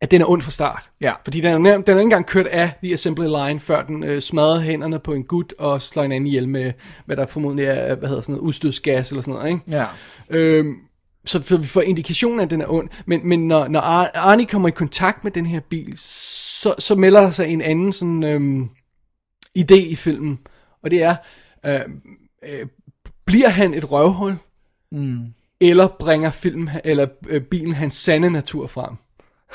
at 0.00 0.10
den 0.10 0.20
er 0.20 0.30
ond 0.30 0.42
fra 0.42 0.50
start. 0.50 0.90
Ja. 1.00 1.12
Fordi 1.24 1.40
den 1.40 1.66
er, 1.66 1.72
den 1.72 1.84
er 1.86 1.92
ikke 1.92 2.00
engang 2.00 2.26
kørt 2.26 2.46
af 2.46 2.72
The 2.82 2.92
Assembly 2.92 3.24
Line, 3.24 3.60
før 3.60 3.82
den 3.82 4.04
øh, 4.04 4.22
smadrede 4.22 4.62
hænderne 4.62 4.98
på 4.98 5.12
en 5.12 5.24
gut 5.24 5.54
og 5.58 5.82
slår 5.82 6.02
en 6.02 6.12
anden 6.12 6.26
ihjel 6.26 6.48
med, 6.48 6.72
hvad 7.06 7.16
der 7.16 7.26
formodentlig 7.26 7.66
er, 7.66 7.94
hvad 7.94 8.08
hedder 8.08 8.22
sådan 8.22 8.32
noget, 8.32 8.46
udstødsgas 8.46 9.10
eller 9.10 9.22
sådan 9.22 9.34
noget, 9.34 9.48
ikke? 9.48 9.62
Ja. 9.68 9.84
Øhm, 10.30 10.76
så 11.24 11.42
for, 11.42 11.56
vi 11.56 11.66
får 11.66 11.80
indikationen 11.80 12.40
af, 12.40 12.44
at 12.44 12.50
den 12.50 12.60
er 12.60 12.66
ond. 12.68 12.88
Men, 13.06 13.28
men 13.28 13.48
når, 13.48 13.68
når 13.68 13.80
Ar- 13.80 14.10
Arnie 14.14 14.46
kommer 14.46 14.68
i 14.68 14.72
kontakt 14.72 15.24
med 15.24 15.32
den 15.32 15.46
her 15.46 15.60
bil, 15.60 15.94
så, 15.96 16.74
så 16.78 16.94
melder 16.94 17.20
der 17.20 17.30
sig 17.30 17.46
en 17.46 17.60
anden 17.60 17.92
sådan, 17.92 18.24
øhm, 18.24 18.68
idé 19.58 19.90
i 19.90 19.94
filmen. 19.94 20.38
Og 20.82 20.90
det 20.90 21.02
er, 21.02 21.16
øh, 21.66 21.80
øh, 22.44 22.66
bliver 23.24 23.48
han 23.48 23.74
et 23.74 23.90
røvhul? 23.92 24.36
Mm. 24.92 25.18
Eller 25.60 25.88
bringer 25.98 26.30
film, 26.30 26.68
eller 26.84 27.06
øh, 27.28 27.42
bilen 27.42 27.74
hans 27.74 27.94
sande 27.94 28.30
natur 28.30 28.66
frem? 28.66 28.94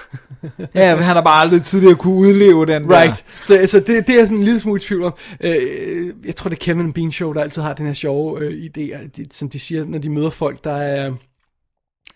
ja, 0.76 0.96
han 0.96 1.16
har 1.16 1.22
bare 1.22 1.42
aldrig 1.42 1.62
tidligere 1.62 1.96
kunne 1.96 2.16
udleve 2.16 2.66
den 2.66 2.90
der. 2.90 3.02
Right. 3.02 3.70
Så 3.70 3.80
det, 3.80 4.08
det 4.08 4.20
er 4.20 4.26
sådan 4.26 4.38
en 4.38 4.44
lille 4.44 4.60
smule 4.60 4.80
tvivl 4.80 5.04
om. 5.04 5.14
Øh, 5.42 6.14
jeg 6.26 6.36
tror, 6.36 6.50
det 6.50 6.56
er 6.56 6.66
Kevin 6.66 6.94
Bean 6.94 7.12
Show, 7.12 7.34
der 7.34 7.42
altid 7.42 7.62
har 7.62 7.74
den 7.74 7.86
her 7.86 7.94
sjove 7.94 8.40
øh, 8.40 8.64
idé, 8.64 9.08
de, 9.18 9.26
som 9.32 9.50
de 9.50 9.60
siger, 9.60 9.86
når 9.86 9.98
de 9.98 10.10
møder 10.10 10.30
folk, 10.30 10.64
der 10.64 10.76
er, 10.76 11.14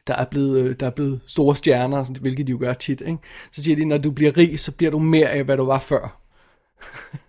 der 0.08 0.15
er 0.15 0.26
blevet, 0.26 0.60
øh, 0.60 0.76
der 0.80 0.86
er 0.86 0.91
blevet 0.91 1.19
store 1.28 1.56
stjerner, 1.56 2.04
sådan, 2.04 2.21
hvilket 2.21 2.48
de 2.48 2.52
jo 2.52 2.58
gør 2.60 2.74
tit. 2.74 3.02
Ikke? 3.02 3.17
Så 3.52 3.63
siger 3.63 3.76
de, 3.76 3.86
når 3.86 3.98
du 3.98 4.12
bliver 4.12 4.38
rig, 4.38 4.60
så 4.60 4.71
bliver 4.71 4.91
du 4.91 5.00
mere 5.00 5.30
af, 5.30 5.43
hvad 5.43 5.58
du 5.58 5.65
var 5.65 5.80
før. 5.80 6.25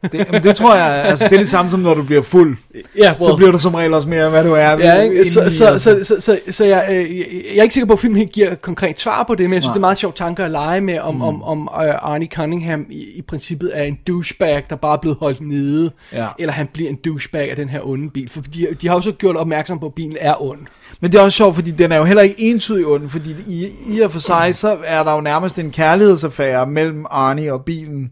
Det, 0.12 0.32
men 0.32 0.42
det 0.42 0.56
tror 0.56 0.74
jeg, 0.74 1.04
altså 1.04 1.24
det 1.24 1.34
er 1.34 1.38
det 1.38 1.48
samme 1.48 1.70
som 1.70 1.80
når 1.80 1.94
du 1.94 2.02
bliver 2.02 2.22
fuld. 2.22 2.56
Ja, 2.98 3.14
Så 3.20 3.36
bliver 3.36 3.52
du 3.52 3.58
som 3.58 3.74
regel 3.74 3.94
også 3.94 4.08
mere, 4.08 4.30
hvad 4.30 4.44
du 4.44 4.52
er. 4.52 4.56
Ja, 4.78 5.00
ikke? 5.00 5.14
indeni, 5.14 5.28
Så, 5.28 5.50
så, 5.50 5.66
altså. 5.66 5.78
så, 5.78 6.04
så, 6.04 6.20
så, 6.20 6.40
så 6.50 6.64
jeg, 6.64 6.86
øh, 6.90 7.18
jeg 7.18 7.26
jeg 7.54 7.58
er 7.58 7.62
ikke 7.62 7.72
sikker 7.72 7.86
på, 7.86 7.92
at 7.92 8.00
filmen 8.00 8.16
helt 8.16 8.32
giver 8.32 8.54
konkret 8.54 9.00
svar 9.00 9.24
på 9.24 9.34
det, 9.34 9.44
men 9.50 9.54
jeg 9.54 9.62
synes, 9.62 9.64
Nej. 9.64 9.72
det 9.72 9.78
er 9.78 9.80
meget 9.80 9.98
sjovt 9.98 10.16
tanker 10.16 10.44
at 10.44 10.50
lege 10.50 10.80
med, 10.80 10.98
om, 10.98 11.14
mm. 11.14 11.22
om, 11.22 11.42
om 11.42 11.68
uh, 11.72 12.12
Arnie 12.12 12.28
Cunningham 12.34 12.86
i, 12.90 13.04
i 13.14 13.22
princippet 13.22 13.70
er 13.74 13.82
en 13.82 13.98
douchebag, 14.06 14.62
der 14.70 14.76
bare 14.76 14.92
er 14.92 15.00
blevet 15.00 15.18
holdt 15.20 15.40
nede, 15.40 15.90
Ja. 16.12 16.26
eller 16.38 16.52
han 16.52 16.66
bliver 16.72 16.90
en 16.90 16.98
douchebag 17.04 17.50
af 17.50 17.56
den 17.56 17.68
her 17.68 17.80
onde 17.88 18.10
bil. 18.10 18.30
For 18.30 18.40
de, 18.40 18.66
de 18.82 18.88
har 18.88 18.94
jo 18.94 19.00
så 19.00 19.12
gjort 19.12 19.36
opmærksom 19.36 19.78
på, 19.78 19.86
at 19.86 19.94
bilen 19.94 20.16
er 20.20 20.42
ond. 20.42 20.60
Men 21.00 21.12
det 21.12 21.18
er 21.18 21.22
også 21.22 21.36
sjovt, 21.36 21.54
fordi 21.54 21.70
den 21.70 21.92
er 21.92 21.96
jo 21.96 22.04
heller 22.04 22.22
ikke 22.22 22.34
entydig 22.38 22.86
ond, 22.86 23.08
fordi 23.08 23.34
i, 23.48 23.68
i 23.88 24.00
og 24.00 24.12
for 24.12 24.18
sig, 24.20 24.54
så 24.54 24.76
er 24.84 25.02
der 25.04 25.14
jo 25.14 25.20
nærmest 25.20 25.58
en 25.58 25.70
kærlighedsaffære 25.70 26.66
mellem 26.66 27.04
Arnie 27.10 27.52
og 27.52 27.64
bilen 27.64 28.10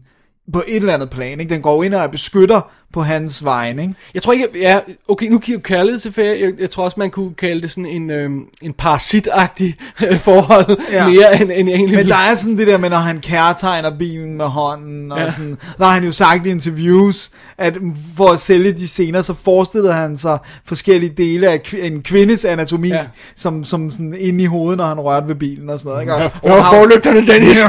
på 0.53 0.63
et 0.67 0.75
eller 0.75 0.93
andet 0.93 1.09
plan. 1.09 1.39
Ikke? 1.39 1.53
Den 1.53 1.61
går 1.61 1.83
ind 1.83 1.93
og 1.93 2.01
er 2.01 2.07
beskytter 2.07 2.71
på 2.93 3.01
hans 3.01 3.45
vegne. 3.45 3.81
Ikke? 3.81 3.93
Jeg 4.13 4.23
tror 4.23 4.33
ikke, 4.33 4.47
ja, 4.55 4.79
okay, 5.07 5.27
nu 5.27 5.39
giver 5.39 5.59
kærlighedsaffære, 5.59 6.39
jeg, 6.39 6.51
jeg 6.59 6.71
tror 6.71 6.83
også, 6.83 6.99
man 6.99 7.09
kunne 7.11 7.33
kalde 7.33 7.61
det 7.61 7.71
sådan 7.71 7.85
en, 7.85 8.09
øhm, 8.09 8.39
en 8.61 8.73
parasitagtig 8.73 9.75
øh, 10.07 10.19
forhold, 10.19 10.77
Ja. 10.91 11.07
mere 11.09 11.41
end, 11.41 11.51
end 11.55 11.69
egentlig. 11.69 11.97
Men 11.97 12.07
der 12.07 12.15
er 12.31 12.35
sådan 12.35 12.57
det 12.57 12.67
der 12.67 12.77
med, 12.77 12.89
når 12.89 12.97
han 12.97 13.19
kærtegner 13.19 13.97
bilen 13.97 14.37
med 14.37 14.45
hånden, 14.45 15.11
og 15.11 15.19
ja. 15.19 15.31
Sådan, 15.31 15.57
der 15.77 15.85
har 15.85 15.91
han 15.91 16.03
jo 16.03 16.11
sagt 16.11 16.45
i 16.45 16.49
interviews, 16.49 17.29
at 17.57 17.77
for 18.17 18.27
at 18.29 18.39
sælge 18.39 18.71
de 18.71 18.87
scener, 18.87 19.21
så 19.21 19.33
forestillede 19.43 19.93
han 19.93 20.17
sig 20.17 20.37
forskellige 20.65 21.13
dele 21.17 21.49
af 21.49 21.61
kv- 21.67 21.83
en 21.85 22.01
kvindes 22.03 22.45
anatomi, 22.45 22.89
ja. 22.89 23.03
Som, 23.35 23.63
som 23.63 23.91
sådan 23.91 24.15
inde 24.19 24.43
i 24.43 24.47
hovedet, 24.47 24.77
når 24.77 24.85
han 24.85 24.99
rørte 24.99 25.27
ved 25.27 25.35
bilen 25.35 25.69
og 25.69 25.79
sådan 25.79 25.89
noget. 25.89 26.01
Ikke? 26.01 26.13
Og, 26.13 26.31
Hvor 26.41 26.49
er 26.51 26.63
forlygterne, 26.63 27.27
Dennis? 27.27 27.61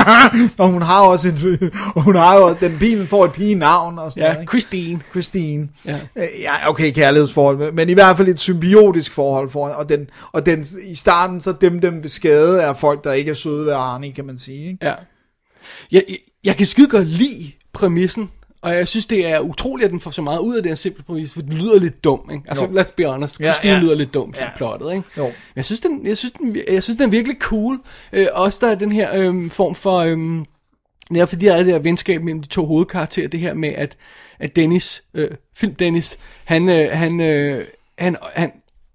og 0.58 0.68
hun 0.68 0.82
har 0.82 1.00
også 1.00 1.28
en, 1.28 1.70
og 1.94 2.02
hun 2.02 2.16
har 2.16 2.36
jo 2.36 2.44
også, 2.46 2.56
den 2.60 2.76
bilen 2.80 3.06
får 3.06 3.24
et 3.24 3.32
pigenavn 3.32 3.98
og 3.98 4.10
sådan 4.10 4.22
ja, 4.22 4.28
noget. 4.28 4.40
Ikke? 4.42 4.50
Christine. 4.60 5.00
Christine. 5.10 5.68
Ja. 5.86 6.00
Øh, 6.16 6.24
Ja, 6.42 6.68
okay, 6.70 6.90
kærlighedsforhold, 6.92 7.72
men 7.72 7.88
i 7.88 7.92
hvert 7.92 8.16
fald 8.16 8.28
et 8.28 8.40
symbiotisk 8.40 9.12
forhold 9.12 9.50
for 9.50 9.68
og 9.68 9.88
den, 9.88 10.10
og 10.32 10.46
den, 10.46 10.64
i 10.90 10.94
starten, 10.94 11.40
så 11.40 11.54
dem, 11.60 11.80
dem 11.80 12.02
ved 12.02 12.08
skade, 12.08 12.60
er 12.62 12.74
folk, 12.74 13.04
der 13.04 13.12
ikke 13.12 13.30
er 13.30 13.34
søde 13.34 13.66
ved 13.66 13.72
Arnie, 13.72 14.12
kan 14.12 14.26
man 14.26 14.38
sige. 14.38 14.66
Ikke? 14.66 14.86
Ja. 14.86 14.94
Jeg, 15.92 16.04
jeg, 16.08 16.16
jeg 16.44 16.56
kan 16.56 16.66
skide 16.66 16.88
godt 16.88 17.06
lide 17.08 17.52
præmissen, 17.72 18.30
og 18.62 18.74
jeg 18.74 18.88
synes, 18.88 19.06
det 19.06 19.26
er 19.26 19.40
utroligt, 19.40 19.84
at 19.84 19.90
den 19.90 20.00
får 20.00 20.10
så 20.10 20.22
meget 20.22 20.38
ud 20.38 20.56
af 20.56 20.62
den 20.62 20.70
her 20.70 20.76
simple 20.76 21.04
præmis, 21.04 21.34
for 21.34 21.42
den 21.42 21.52
lyder 21.52 21.78
lidt 21.78 22.04
dum, 22.04 22.30
ikke? 22.32 22.44
Altså, 22.48 22.64
Jo. 22.66 22.80
let's 22.80 22.92
be 22.96 23.04
honest, 23.04 23.40
Ja, 23.40 23.44
Christine 23.52 23.74
ja. 23.74 23.80
lyder 23.80 23.94
lidt 23.94 24.14
dum, 24.14 24.34
Ja. 24.36 24.44
ja. 24.44 24.50
plottet, 24.56 24.90
ikke? 24.94 25.08
Jo. 25.16 25.24
Men 25.24 25.32
Jeg 25.56 25.64
synes, 25.64 25.80
den, 25.80 26.06
jeg, 26.06 26.16
synes, 26.16 26.32
den, 26.32 26.56
jeg 26.70 26.82
synes, 26.82 26.96
den 26.96 27.06
er 27.06 27.10
virkelig 27.10 27.36
cool. 27.40 27.78
Øh, 28.12 28.26
også 28.32 28.58
der 28.60 28.70
er 28.72 28.74
den 28.74 28.92
her 28.92 29.08
øh, 29.14 29.50
form 29.50 29.74
for... 29.74 29.98
Øh, 29.98 30.18
Netop 31.10 31.28
fordi 31.28 31.46
der 31.46 31.52
er 31.52 31.56
det 31.62 31.66
der 31.66 31.78
venskab 31.78 32.22
mellem 32.22 32.42
de 32.42 32.48
to 32.48 32.66
hovedkarakterer, 32.66 33.28
det 33.28 33.40
her 33.40 33.54
med, 33.54 33.68
at, 33.68 33.96
at 34.38 34.56
Dennis, 34.56 35.04
øh, 35.14 35.30
film 35.54 35.74
Dennis, 35.74 36.18
han, 36.44 36.68
øh, 36.68 36.88
han, 36.92 37.20
øh, 37.20 37.64
han, 37.98 38.16
han, 38.34 38.52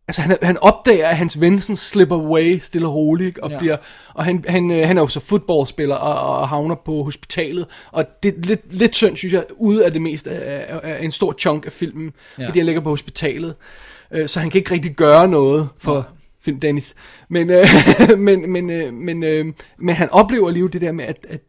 altså 0.07 0.21
han, 0.21 0.37
han 0.41 0.57
opdager, 0.57 1.07
at 1.07 1.17
hans 1.17 1.41
ven 1.41 1.59
sådan 1.61 1.77
slipper 1.77 2.15
away 2.15 2.59
stille 2.59 2.87
og 2.87 2.95
roligt, 2.95 3.39
og, 3.39 3.49
Ja. 3.49 3.55
ja. 3.55 3.59
bliver, 3.59 3.77
og 4.13 4.25
han, 4.25 4.45
han, 4.47 4.71
øh, 4.71 4.87
han 4.87 4.97
er 4.97 5.01
jo 5.01 5.07
så 5.07 5.19
fodboldspiller 5.19 5.95
og, 5.95 6.39
og 6.39 6.49
havner 6.49 6.75
på 6.75 7.03
hospitalet, 7.03 7.65
og 7.91 8.05
det 8.23 8.33
er 8.35 8.39
lidt, 8.41 8.73
lidt 8.73 8.95
synd, 8.95 9.17
synes 9.17 9.33
jeg, 9.33 9.43
ude 9.57 9.85
af 9.85 9.91
det 9.91 10.01
meste 10.01 10.31
af, 10.31 10.65
af, 10.75 10.79
af 10.83 11.03
en 11.03 11.11
stor 11.11 11.35
chunk 11.39 11.65
af 11.65 11.71
filmen, 11.71 12.13
Ja. 12.37 12.41
ja. 12.43 12.47
fordi 12.47 12.59
han 12.59 12.65
ligger 12.65 12.81
på 12.81 12.89
hospitalet, 12.89 13.55
øh, 14.11 14.27
så 14.27 14.39
han 14.39 14.49
kan 14.49 14.57
ikke 14.59 14.71
rigtig 14.71 14.95
gøre 14.95 15.27
noget 15.27 15.69
for 15.77 16.07
film 16.41 16.59
Dennis, 16.59 16.95
men, 17.29 17.49
øh, 17.49 17.65
men, 18.17 18.51
men, 18.51 18.69
øh, 18.69 18.93
men, 18.93 19.23
øh, 19.23 19.45
men 19.79 19.95
han 19.95 20.09
oplever 20.09 20.47
alligevel 20.47 20.73
det 20.73 20.81
der 20.81 20.91
med, 20.91 21.05
at, 21.05 21.27
at, 21.29 21.41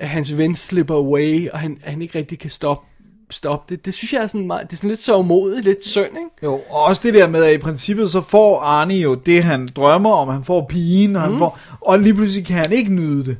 at, 0.00 0.08
hans 0.08 0.36
ven 0.38 0.54
slipper 0.56 0.94
away, 0.94 1.48
og 1.50 1.58
han, 1.58 1.78
han 1.84 2.02
ikke 2.02 2.18
rigtig 2.18 2.38
kan 2.38 2.50
stoppe 2.50 2.84
stoppe 3.30 3.74
det. 3.74 3.84
Det 3.86 3.94
synes 3.94 4.12
jeg 4.12 4.22
er 4.22 4.26
sådan 4.26 4.46
meget, 4.46 4.62
det 4.66 4.72
er 4.72 4.76
sådan 4.76 4.88
lidt 4.90 5.00
så 5.00 5.16
umodigt, 5.16 5.64
lidt 5.64 5.86
synd, 5.86 6.04
ikke? 6.06 6.30
Jo, 6.42 6.52
og 6.70 6.84
også 6.84 7.02
det 7.04 7.14
der 7.14 7.28
med, 7.28 7.44
at 7.44 7.54
i 7.54 7.58
princippet 7.58 8.10
så 8.10 8.20
får 8.20 8.60
Arnie 8.60 9.00
jo 9.00 9.14
det, 9.14 9.44
han 9.44 9.68
drømmer 9.76 10.10
om. 10.10 10.28
Han 10.28 10.44
får 10.44 10.66
pigen, 10.68 11.16
og, 11.16 11.22
han 11.22 11.32
Mm. 11.32 11.38
får, 11.38 11.58
og 11.80 11.98
lige 11.98 12.14
pludselig 12.14 12.46
kan 12.46 12.56
han 12.56 12.72
ikke 12.72 12.92
nyde 12.92 13.24
det. 13.24 13.36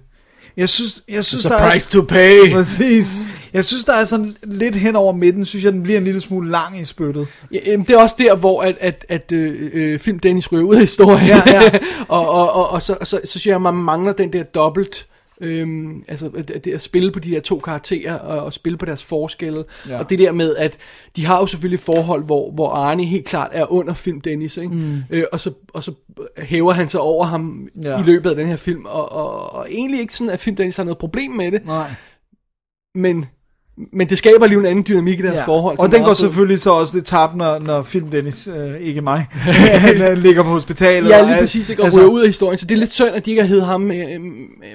Jeg 0.57 0.69
synes, 0.69 1.03
jeg 1.09 1.25
synes 1.25 1.47
It's 1.47 1.49
der 1.49 1.57
a 1.57 1.67
er, 1.67 1.71
price 1.71 1.91
to 1.91 2.03
pay. 2.03 2.53
Præcis. 2.53 3.19
Jeg 3.53 3.65
synes, 3.65 3.85
der 3.85 3.93
er 3.93 4.05
sådan 4.05 4.37
lidt 4.43 4.77
hen 4.77 4.97
over 4.97 5.13
midten, 5.13 5.45
synes 5.45 5.65
jeg, 5.65 5.73
den 5.73 5.83
bliver 5.83 5.99
en 5.99 6.05
lille 6.05 6.21
smule 6.21 6.51
lang 6.51 6.81
i 6.81 6.85
spyttet. 6.85 7.27
Ja, 7.53 7.59
jamen, 7.67 7.87
det 7.87 7.95
er 7.95 7.99
også 8.01 8.17
der, 8.19 8.37
hvor 8.37 8.63
at, 8.63 8.77
at, 8.81 9.07
at 9.09 9.33
øh, 9.33 9.71
øh, 9.73 9.99
film 9.99 10.19
Dennis 10.19 10.53
ryger 10.53 10.65
ud 10.65 10.75
af 10.75 10.81
historien. 10.81 11.27
Ja, 11.27 11.43
ja. 11.47 11.71
og 12.09 12.29
og, 12.29 12.53
og, 12.53 12.71
og 12.71 12.83
så, 12.83 12.97
så, 13.03 13.21
så 13.25 13.31
synes 13.31 13.47
jeg, 13.47 13.55
at 13.55 13.63
man 13.63 13.75
mangler 13.75 14.13
den 14.13 14.33
der 14.33 14.43
dobbelt... 14.43 15.07
Øhm, 15.41 16.05
altså 16.09 16.29
det, 16.29 16.65
det 16.65 16.73
at 16.73 16.83
spille 16.83 17.13
på 17.13 17.19
de 17.19 17.31
der 17.31 17.41
to 17.41 17.59
karakterer 17.59 18.15
og, 18.19 18.45
og 18.45 18.53
spille 18.53 18.79
på 18.79 18.85
deres 18.85 19.05
forskelle 19.05 19.65
Ja. 19.89 19.99
og 19.99 20.11
det 20.11 20.19
der 20.19 20.33
med 20.33 20.57
at 20.57 20.79
de 21.17 21.27
har 21.27 21.39
jo 21.41 21.47
selvfølgelig 21.47 21.81
forhold 21.81 22.25
hvor, 22.25 22.51
hvor 22.51 22.71
Arne 22.71 23.05
helt 23.05 23.27
klart 23.27 23.51
er 23.53 23.73
under 23.73 23.95
film 23.95 24.21
Dennis 24.21 24.57
ikke? 24.57 24.75
Mm. 24.75 25.03
Øh, 25.11 25.25
og, 25.33 25.41
så, 25.41 25.53
og 25.75 25.83
så 25.83 25.93
hæver 26.39 26.73
han 26.73 26.89
sig 26.89 27.01
over 27.01 27.25
ham 27.25 27.69
Ja. 27.83 28.01
i 28.01 28.03
løbet 28.03 28.31
af 28.31 28.37
den 28.37 28.47
her 28.47 28.57
film 28.57 28.85
og, 28.87 29.13
og, 29.13 29.53
og 29.53 29.67
egentlig 29.71 30.01
ikke 30.01 30.15
sådan 30.15 30.33
at 30.33 30.41
film 30.41 30.57
Dennis 30.57 30.77
har 30.77 30.85
noget 30.85 30.99
problem 30.99 31.31
med 31.31 31.53
det 31.53 31.67
Nej. 31.67 31.91
men, 32.95 33.27
men 33.93 34.09
det 34.09 34.19
skaber 34.19 34.47
lige 34.47 34.59
en 34.59 34.67
anden 34.67 34.85
dynamik 34.89 35.19
i 35.19 35.23
deres 35.23 35.45
forhold 35.45 35.79
Og 35.79 35.93
den 35.93 36.03
går 36.03 36.15
selvfølgelig 36.15 36.61
så 36.61 36.71
også 36.71 36.97
lidt 36.97 37.07
tabt, 37.07 37.37
når, 37.37 37.59
når 37.59 37.83
film 37.83 38.09
Dennis, 38.11 38.49
øh, 38.57 38.81
ikke 38.81 39.01
mig, 39.01 39.27
han 39.87 40.03
øh, 40.03 40.19
ligger 40.19 40.43
på 40.43 40.49
hospitalet. 40.49 41.11
Ja, 41.11 41.23
lige 41.27 41.37
præcis, 41.41 41.69
ikke? 41.71 41.83
Og 41.83 41.87
altså, 41.87 42.07
ud 42.07 42.21
af 42.21 42.27
historien. 42.27 42.59
Så 42.59 42.67
det 42.67 42.75
er 42.75 42.79
lidt 42.79 42.93
synd, 42.93 43.09
at 43.09 43.25
de 43.27 43.31
ikke 43.31 43.43
har 43.43 43.49
heddet 43.49 43.67
ham 43.67 43.91
øh, 43.91 44.21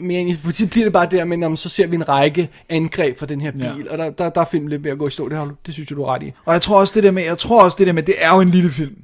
mere 0.01 0.21
ind 0.21 0.29
i, 0.29 0.35
for 0.35 0.51
så 0.51 0.67
bliver 0.67 0.85
det 0.85 0.93
bare 0.93 1.07
der, 1.11 1.25
men 1.25 1.43
om, 1.43 1.55
så 1.57 1.69
ser 1.69 1.87
vi 1.87 1.95
en 1.95 2.09
række 2.09 2.49
angreb 2.69 3.19
fra 3.19 3.25
den 3.25 3.41
her 3.41 3.51
bil, 3.51 3.61
Ja. 3.61 3.67
ja. 3.67 3.91
og 3.91 3.97
der, 3.97 4.09
der, 4.09 4.29
der 4.29 4.41
er 4.41 4.45
filmen 4.51 4.69
lidt 4.69 4.83
ved 4.83 4.91
at 4.91 4.97
gå 4.97 5.07
i 5.07 5.11
stå, 5.11 5.29
det, 5.29 5.37
har, 5.37 5.51
det 5.65 5.73
synes 5.73 5.89
jeg, 5.89 5.97
du 5.97 6.03
er 6.03 6.13
ret 6.13 6.23
i. 6.23 6.31
Og 6.45 6.53
jeg 6.53 6.61
tror 6.61 6.79
også 6.79 6.91
det 6.95 7.03
der 7.03 7.11
med, 7.11 7.23
jeg 7.23 7.37
tror 7.37 7.63
også 7.63 7.75
det 7.79 7.87
der 7.87 7.93
med, 7.93 8.03
det 8.03 8.15
er 8.17 8.35
jo 8.35 8.41
en 8.41 8.49
lille 8.49 8.71
film. 8.71 8.95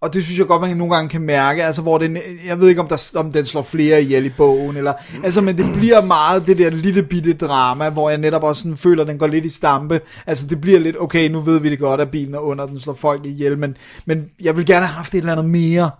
Og 0.00 0.14
det 0.14 0.24
synes 0.24 0.38
jeg 0.38 0.46
godt, 0.46 0.62
man 0.62 0.76
nogle 0.76 0.94
gange 0.94 1.08
kan 1.08 1.20
mærke, 1.20 1.64
altså 1.64 1.82
hvor 1.82 1.98
den, 1.98 2.18
jeg 2.46 2.60
ved 2.60 2.68
ikke, 2.68 2.80
om, 2.80 2.88
der, 2.88 3.10
om 3.16 3.32
den 3.32 3.46
slår 3.46 3.62
flere 3.62 4.02
ihjel 4.02 4.26
i 4.26 4.30
bogen, 4.36 4.76
eller, 4.76 4.92
altså, 5.24 5.40
men 5.40 5.58
det 5.58 5.72
bliver 5.72 6.00
meget 6.00 6.46
det 6.46 6.58
der 6.58 6.70
lille 6.70 7.02
bitte 7.02 7.32
drama, 7.32 7.88
hvor 7.88 8.10
jeg 8.10 8.18
netop 8.18 8.42
også 8.42 8.62
sådan 8.62 8.76
føler, 8.76 9.02
at 9.02 9.08
den 9.08 9.18
går 9.18 9.26
lidt 9.26 9.44
i 9.44 9.48
stampe. 9.48 10.00
Altså 10.26 10.46
det 10.46 10.60
bliver 10.60 10.80
lidt, 10.80 10.96
okay, 11.00 11.28
nu 11.28 11.40
ved 11.40 11.60
vi 11.60 11.70
det 11.70 11.78
godt, 11.78 12.00
at 12.00 12.10
bilen 12.10 12.34
er 12.34 12.38
under, 12.38 12.66
den 12.66 12.80
slår 12.80 12.94
folk 12.94 13.26
ihjel, 13.26 13.58
men, 13.58 13.76
men 14.06 14.24
jeg 14.40 14.56
vil 14.56 14.66
gerne 14.66 14.86
have 14.86 14.96
haft 14.96 15.14
et 15.14 15.18
eller 15.18 15.32
andet 15.32 15.50
mere. 15.50 15.90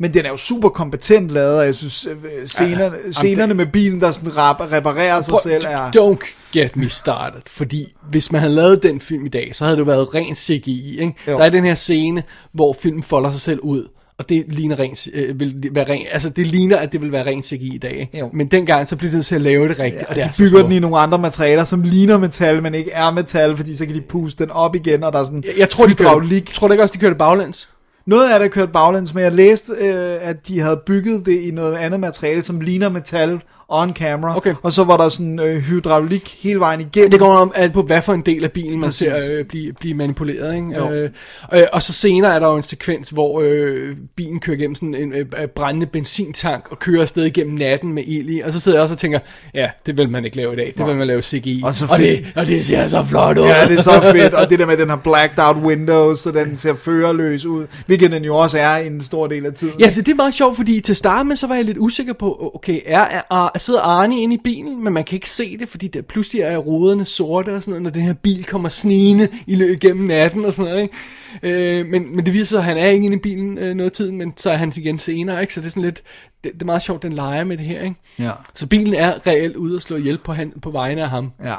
Men 0.00 0.14
den 0.14 0.24
er 0.24 0.28
jo 0.30 0.36
super 0.36 0.68
kompetent 0.68 1.30
lavet, 1.30 1.58
og 1.58 1.66
jeg 1.66 1.74
synes, 1.74 2.06
øh, 2.06 2.46
scenerne, 2.46 2.96
scenerne 3.12 3.54
med 3.54 3.66
bilen, 3.66 4.00
der 4.00 4.12
sådan 4.12 4.32
reparerer 4.36 5.20
sig 5.20 5.34
selv, 5.42 5.64
er... 5.68 5.90
Don't 5.90 6.26
get 6.52 6.76
me 6.76 6.88
started, 6.88 7.40
fordi 7.46 7.96
hvis 8.10 8.32
man 8.32 8.40
havde 8.40 8.54
lavet 8.54 8.82
den 8.82 9.00
film 9.00 9.26
i 9.26 9.28
dag, 9.28 9.50
så 9.54 9.64
havde 9.64 9.76
det 9.76 9.80
jo 9.80 9.86
været 9.86 10.14
ren 10.14 10.34
CGI, 10.34 11.00
ikke? 11.00 11.14
Jo. 11.28 11.38
Der 11.38 11.44
er 11.44 11.50
den 11.50 11.64
her 11.64 11.74
scene, 11.74 12.22
hvor 12.52 12.76
filmen 12.82 13.02
folder 13.02 13.30
sig 13.30 13.40
selv 13.40 13.60
ud, 13.60 13.88
og 14.18 14.28
det 14.28 14.44
ligner 14.48 14.78
ren, 14.78 14.96
øh, 15.12 15.40
vil 15.40 15.70
være 15.72 15.88
ren, 15.88 16.06
altså 16.12 16.28
det 16.28 16.46
ligner, 16.46 16.76
at 16.76 16.92
det 16.92 17.02
vil 17.02 17.12
være 17.12 17.26
ren 17.26 17.42
CGI 17.42 17.74
i 17.74 17.78
dag, 17.78 17.92
ikke? 18.00 18.18
Jo. 18.18 18.30
Men 18.32 18.46
dengang, 18.46 18.88
så 18.88 18.96
bliver 18.96 19.10
det 19.10 19.16
nødt 19.16 19.26
til 19.26 19.34
at 19.34 19.40
lave 19.40 19.68
det 19.68 19.78
rigtigt, 19.78 20.02
Ja, 20.02 20.08
og 20.08 20.14
de 20.14 20.20
er 20.20 20.32
bygger 20.38 20.62
den 20.62 20.72
i 20.72 20.78
nogle 20.78 20.98
andre 20.98 21.18
materialer, 21.18 21.64
som 21.64 21.82
ligner 21.82 22.18
metal, 22.18 22.62
men 22.62 22.74
ikke 22.74 22.90
er 22.90 23.10
metal, 23.10 23.56
fordi 23.56 23.76
så 23.76 23.86
kan 23.86 23.94
de 23.94 24.00
puste 24.00 24.44
den 24.44 24.50
op 24.50 24.74
igen, 24.74 25.04
og 25.04 25.12
der 25.12 25.18
er 25.18 25.24
sådan 25.24 25.44
Jeg, 25.46 25.58
jeg 25.58 25.70
tror, 25.70 25.86
de 25.86 25.94
kører, 25.94 26.40
tror 26.54 26.68
du 26.68 26.72
ikke 26.72 26.82
også, 26.82 26.92
de 26.92 26.98
kører 26.98 27.10
det 27.10 27.18
baglæns? 27.18 27.68
Noget 28.08 28.30
af 28.30 28.40
det 28.40 28.50
kørte 28.50 28.66
kørt 28.66 28.72
baglæns, 28.72 29.14
men 29.14 29.24
jeg 29.24 29.32
læste, 29.32 29.72
øh, 29.72 30.28
at 30.28 30.48
de 30.48 30.60
havde 30.60 30.80
bygget 30.86 31.26
det 31.26 31.40
i 31.40 31.50
noget 31.50 31.76
andet 31.76 32.00
materiale, 32.00 32.42
som 32.42 32.60
ligner 32.60 32.88
metal 32.88 33.42
on 33.70 33.92
camera, 33.94 34.36
Okay. 34.36 34.54
og 34.62 34.72
så 34.72 34.84
var 34.84 34.96
der 34.96 35.08
sådan 35.08 35.38
øh, 35.40 35.56
hydraulik 35.56 36.38
hele 36.42 36.60
vejen 36.60 36.80
igennem. 36.80 37.10
Det 37.10 37.20
går 37.20 37.36
om 37.36 37.52
alt 37.54 37.72
på, 37.72 37.82
hvad 37.82 38.02
for 38.02 38.14
en 38.14 38.20
del 38.20 38.44
af 38.44 38.52
bilen 38.52 38.80
man 38.80 38.88
Præcis. 38.88 38.98
ser 39.08 39.38
øh, 39.38 39.44
blive, 39.44 39.72
blive 39.72 39.94
manipuleret. 39.94 40.54
Ikke? 40.54 40.76
Jo. 40.76 40.90
Øh, 40.90 41.10
øh, 41.54 41.62
og 41.72 41.82
så 41.82 41.92
senere 41.92 42.34
er 42.34 42.38
der 42.38 42.46
jo 42.46 42.56
en 42.56 42.62
sekvens, 42.62 43.08
hvor 43.08 43.40
øh, 43.44 43.96
bilen 44.16 44.40
kører 44.40 44.56
gennem 44.56 44.74
sådan 44.74 44.94
en 44.94 45.12
øh, 45.12 45.26
øh, 45.38 45.48
brændende 45.48 45.86
benzintank 45.86 46.66
og 46.70 46.78
kører 46.78 47.02
afsted 47.02 47.24
igennem 47.24 47.54
natten 47.54 47.92
med 47.92 48.02
ild 48.06 48.28
i. 48.30 48.40
Og 48.40 48.52
så 48.52 48.60
sidder 48.60 48.78
jeg 48.78 48.82
også 48.82 48.94
og 48.94 48.98
tænker, 48.98 49.18
ja, 49.54 49.70
det 49.86 49.96
vil 49.96 50.10
man 50.10 50.24
ikke 50.24 50.36
lave 50.36 50.52
i 50.52 50.56
dag. 50.56 50.74
Det 50.78 50.86
vil 50.86 50.96
man 50.96 51.06
lave 51.06 51.22
CGI. 51.22 51.62
Og 51.64 51.74
så 51.74 51.86
og, 51.90 51.98
det, 51.98 52.32
og 52.36 52.46
det 52.46 52.64
ser 52.64 52.86
så 52.86 53.04
flot 53.04 53.38
ud. 53.38 53.44
Ja, 53.44 53.66
det 53.68 53.78
er 53.78 53.82
så 53.82 54.00
fedt, 54.16 54.34
og 54.34 54.50
det 54.50 54.58
der 54.58 54.66
med, 54.66 54.76
den 54.76 54.88
har 54.88 54.96
blacked 54.96 55.38
out 55.44 55.56
windows, 55.56 56.18
så 56.18 56.30
den 56.30 56.56
ser 56.56 56.74
førerløs 56.74 57.44
ud, 57.44 57.66
hvilket 57.86 58.10
den 58.12 58.24
jo 58.24 58.36
også 58.36 58.58
er 58.58 58.76
en 58.76 59.00
stor 59.00 59.26
del 59.26 59.46
af 59.46 59.52
tiden. 59.52 59.80
Ja, 59.80 59.88
så 59.88 60.02
det 60.02 60.10
er 60.10 60.16
meget 60.16 60.34
sjovt, 60.34 60.56
fordi 60.56 60.80
til 60.80 60.92
at 60.92 60.96
starte 60.96 61.28
med, 61.28 61.36
så 61.36 61.46
var 61.46 61.54
jeg 61.54 61.64
lidt 61.64 61.78
usikker 61.78 62.12
på, 62.12 62.50
okay, 62.54 62.80
er, 62.86 63.00
er 63.30 63.57
sidder 63.60 63.80
Arne 63.80 64.22
inde 64.22 64.34
i 64.34 64.40
bilen, 64.44 64.84
men 64.84 64.92
man 64.92 65.04
kan 65.04 65.16
ikke 65.16 65.30
se 65.30 65.58
det, 65.58 65.68
fordi 65.68 65.88
der 65.88 66.02
pludselig 66.02 66.42
er 66.42 66.56
ruderne 66.56 67.04
sorte 67.04 67.54
og 67.54 67.62
sådan 67.62 67.70
noget, 67.70 67.82
når 67.82 67.90
den 67.90 68.02
her 68.02 68.12
bil 68.12 68.44
kommer 68.44 68.68
snigende 68.68 69.28
i 69.46 69.76
gennem 69.80 70.06
natten 70.06 70.44
og 70.44 70.52
sådan 70.52 70.70
noget, 70.72 70.82
ikke? 70.82 71.80
Øh, 71.80 71.86
men, 71.86 72.16
men 72.16 72.26
det 72.26 72.34
viser 72.34 72.46
sig, 72.46 72.58
at 72.58 72.64
han 72.64 72.76
er 72.76 72.86
ikke 72.86 73.04
inde 73.04 73.16
i 73.16 73.20
bilen 73.20 73.58
øh, 73.58 73.74
noget 73.74 73.92
tid, 73.92 74.10
men 74.10 74.32
så 74.36 74.50
er 74.50 74.56
han 74.56 74.72
igen 74.76 74.98
senere, 74.98 75.40
ikke? 75.40 75.54
Så 75.54 75.60
det 75.60 75.66
er 75.66 75.70
sådan 75.70 75.82
lidt, 75.82 76.02
det, 76.44 76.52
det 76.52 76.62
er 76.62 76.66
meget 76.66 76.82
sjovt, 76.82 77.02
den 77.02 77.12
leger 77.12 77.44
med 77.44 77.56
det 77.56 77.66
her, 77.66 77.82
ikke? 77.82 77.96
Ja. 78.18 78.30
Så 78.54 78.66
bilen 78.66 78.94
er 78.94 79.26
reelt 79.26 79.56
ude 79.56 79.76
og 79.76 79.82
slå 79.82 79.96
hjælp 79.96 80.24
på, 80.24 80.32
han, 80.32 80.52
på 80.62 80.70
vegne 80.70 81.02
af 81.02 81.10
ham. 81.10 81.32
Ja. 81.44 81.54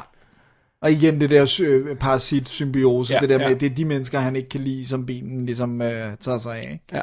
Og 0.82 0.92
igen 0.92 1.20
det 1.20 1.30
der 1.30 1.60
øh, 1.62 1.96
parasit-symbiose, 1.96 3.14
Ja, 3.14 3.18
det 3.18 3.28
der 3.28 3.38
med, 3.38 3.46
ja. 3.46 3.54
det 3.54 3.70
er 3.70 3.74
de 3.74 3.84
mennesker, 3.84 4.18
han 4.18 4.36
ikke 4.36 4.48
kan 4.48 4.60
lide, 4.60 4.86
som 4.86 5.06
bilen 5.06 5.46
ligesom 5.46 5.82
øh, 5.82 6.16
tager 6.20 6.38
sig 6.38 6.56
af. 6.56 6.68
Ikke? 6.72 6.84
Ja. 6.92 7.00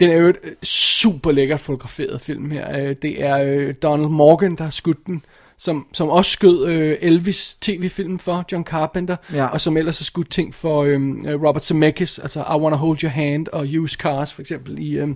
Den 0.00 0.10
er 0.10 0.16
jo 0.16 0.26
et 0.26 0.36
øh, 0.44 0.50
super 0.62 1.32
lækkert 1.32 1.60
fotograferet 1.60 2.20
film 2.20 2.50
her. 2.50 2.78
Øh, 2.78 2.96
Det 3.02 3.22
er 3.24 3.36
øh, 3.38 3.74
Donald 3.82 4.08
Morgan, 4.08 4.56
der 4.56 4.64
har 4.64 4.70
skudt 4.70 5.06
den, 5.06 5.24
som, 5.58 5.86
som 5.92 6.08
også 6.08 6.30
skød 6.30 6.66
øh, 6.66 6.96
Elvis 7.00 7.56
tv-film 7.60 8.18
for 8.18 8.44
John 8.52 8.64
Carpenter, 8.64 9.16
Ja. 9.32 9.46
og 9.46 9.60
som 9.60 9.76
ellers 9.76 9.98
har 9.98 10.04
skudt 10.04 10.30
ting 10.30 10.54
for 10.54 10.82
øh, 10.82 11.00
Robert 11.46 11.64
Zemeckis, 11.64 12.18
altså 12.18 12.40
I 12.40 12.56
Wanna 12.60 12.76
Hold 12.76 13.02
Your 13.02 13.10
Hand 13.10 13.48
og 13.52 13.66
Used 13.78 13.98
Cars 13.98 14.32
for 14.34 14.40
eksempel 14.42 14.78
i, 14.78 14.98
øh, 14.98 15.08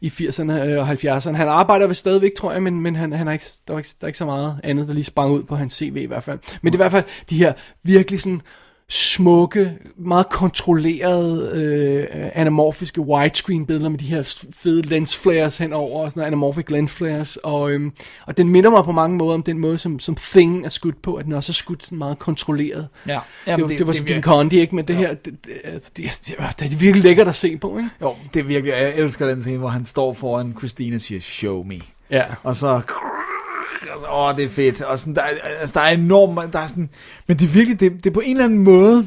i 0.00 0.08
80'erne 0.08 0.52
øh, 0.52 0.78
og 0.78 0.90
70'erne. 0.90 1.32
Han 1.36 1.48
arbejder 1.48 1.86
vel 1.86 1.96
stadigvæk, 1.96 2.34
tror 2.34 2.52
jeg, 2.52 2.62
men, 2.62 2.80
men 2.80 2.96
han, 2.96 3.12
han 3.12 3.28
er 3.28 3.32
ikke, 3.32 3.44
der, 3.68 3.74
er 3.74 3.78
ikke, 3.78 3.90
der 4.00 4.04
er 4.04 4.08
ikke 4.08 4.18
så 4.18 4.24
meget 4.24 4.60
andet, 4.64 4.88
der 4.88 4.94
lige 4.94 5.04
sprang 5.04 5.32
ud 5.32 5.42
på 5.42 5.56
hans 5.56 5.72
CV 5.74 5.96
i 5.96 6.06
hvert 6.06 6.22
fald. 6.24 6.38
Men 6.62 6.72
det 6.72 6.78
er 6.78 6.82
i 6.84 6.84
hvert 6.88 6.92
fald 6.92 7.04
de 7.30 7.36
her 7.36 7.52
virkelig 7.82 8.20
sådan 8.20 8.42
smukke, 8.88 9.72
meget 9.96 10.28
kontrollerede, 10.28 11.50
øh, 11.54 12.30
anamorfiske 12.34 13.00
widescreen 13.00 13.66
billeder 13.66 13.88
med 13.88 13.98
de 13.98 14.04
her 14.04 14.46
fede 14.54 14.82
lens 14.82 15.16
flares 15.16 15.58
henover, 15.58 16.04
og 16.04 16.10
sådan 16.10 16.20
noget 16.20 16.26
anamorphic 16.26 16.64
lens 16.68 16.92
flares, 16.92 17.36
og, 17.36 17.70
øhm, 17.70 17.92
og 18.26 18.36
den 18.36 18.48
minder 18.48 18.70
mig 18.70 18.84
på 18.84 18.92
mange 18.92 19.16
måder 19.16 19.34
om 19.34 19.42
den 19.42 19.58
måde, 19.58 19.78
som, 19.78 19.98
som 19.98 20.14
Thing 20.14 20.64
er 20.64 20.68
skudt 20.68 21.02
på, 21.02 21.14
at 21.14 21.24
den 21.24 21.32
også 21.32 21.52
er 21.52 21.54
skudt 21.54 21.84
sådan 21.84 21.98
meget 21.98 22.18
kontrolleret. 22.18 22.88
Ja. 23.06 23.12
det, 23.12 23.20
Jamen, 23.46 23.62
var, 23.62 23.68
det, 23.68 23.78
det 23.78 23.86
var 23.86 23.92
sådan 23.92 24.08
vir- 24.08 24.12
Jim 24.12 24.22
Condi, 24.22 24.60
ikke? 24.60 24.74
Men 24.74 24.88
det 24.88 24.96
her, 24.96 25.14
det, 25.14 25.34
det, 25.44 25.52
altså, 25.64 25.92
det, 25.96 26.20
det, 26.26 26.36
det 26.58 26.72
er 26.72 26.76
virkelig 26.76 27.02
lækkert 27.02 27.28
at 27.28 27.36
se 27.36 27.56
på, 27.56 27.78
ikke? 27.78 27.90
Jo, 28.02 28.14
det 28.34 28.40
er 28.40 28.44
virkelig, 28.44 28.70
jeg 28.70 28.96
elsker 28.96 29.26
den 29.26 29.40
scene, 29.40 29.58
hvor 29.58 29.68
han 29.68 29.84
står 29.84 30.12
foran 30.12 30.54
Christina 30.58 30.96
og 30.96 31.00
siger, 31.00 31.20
show 31.20 31.62
me. 31.62 31.80
Ja. 32.10 32.24
Og 32.42 32.56
så... 32.56 32.80
Åh, 34.12 34.36
det 34.36 34.44
er 34.44 34.48
fedt. 34.48 34.80
Og 34.80 34.98
sådan, 34.98 35.14
der, 35.14 35.22
er- 35.22 35.58
altså, 35.60 35.78
der 35.78 35.86
er 35.86 35.90
enormt... 35.90 36.52
Der 36.52 36.58
er 36.58 36.66
sådan, 36.66 36.90
men 37.28 37.36
det 37.38 37.44
er 37.44 37.48
virkelig, 37.48 37.80
det, 37.80 37.92
det 38.04 38.06
er 38.10 38.14
på 38.14 38.20
en 38.24 38.30
eller 38.30 38.44
anden 38.44 38.58
måde... 38.58 39.06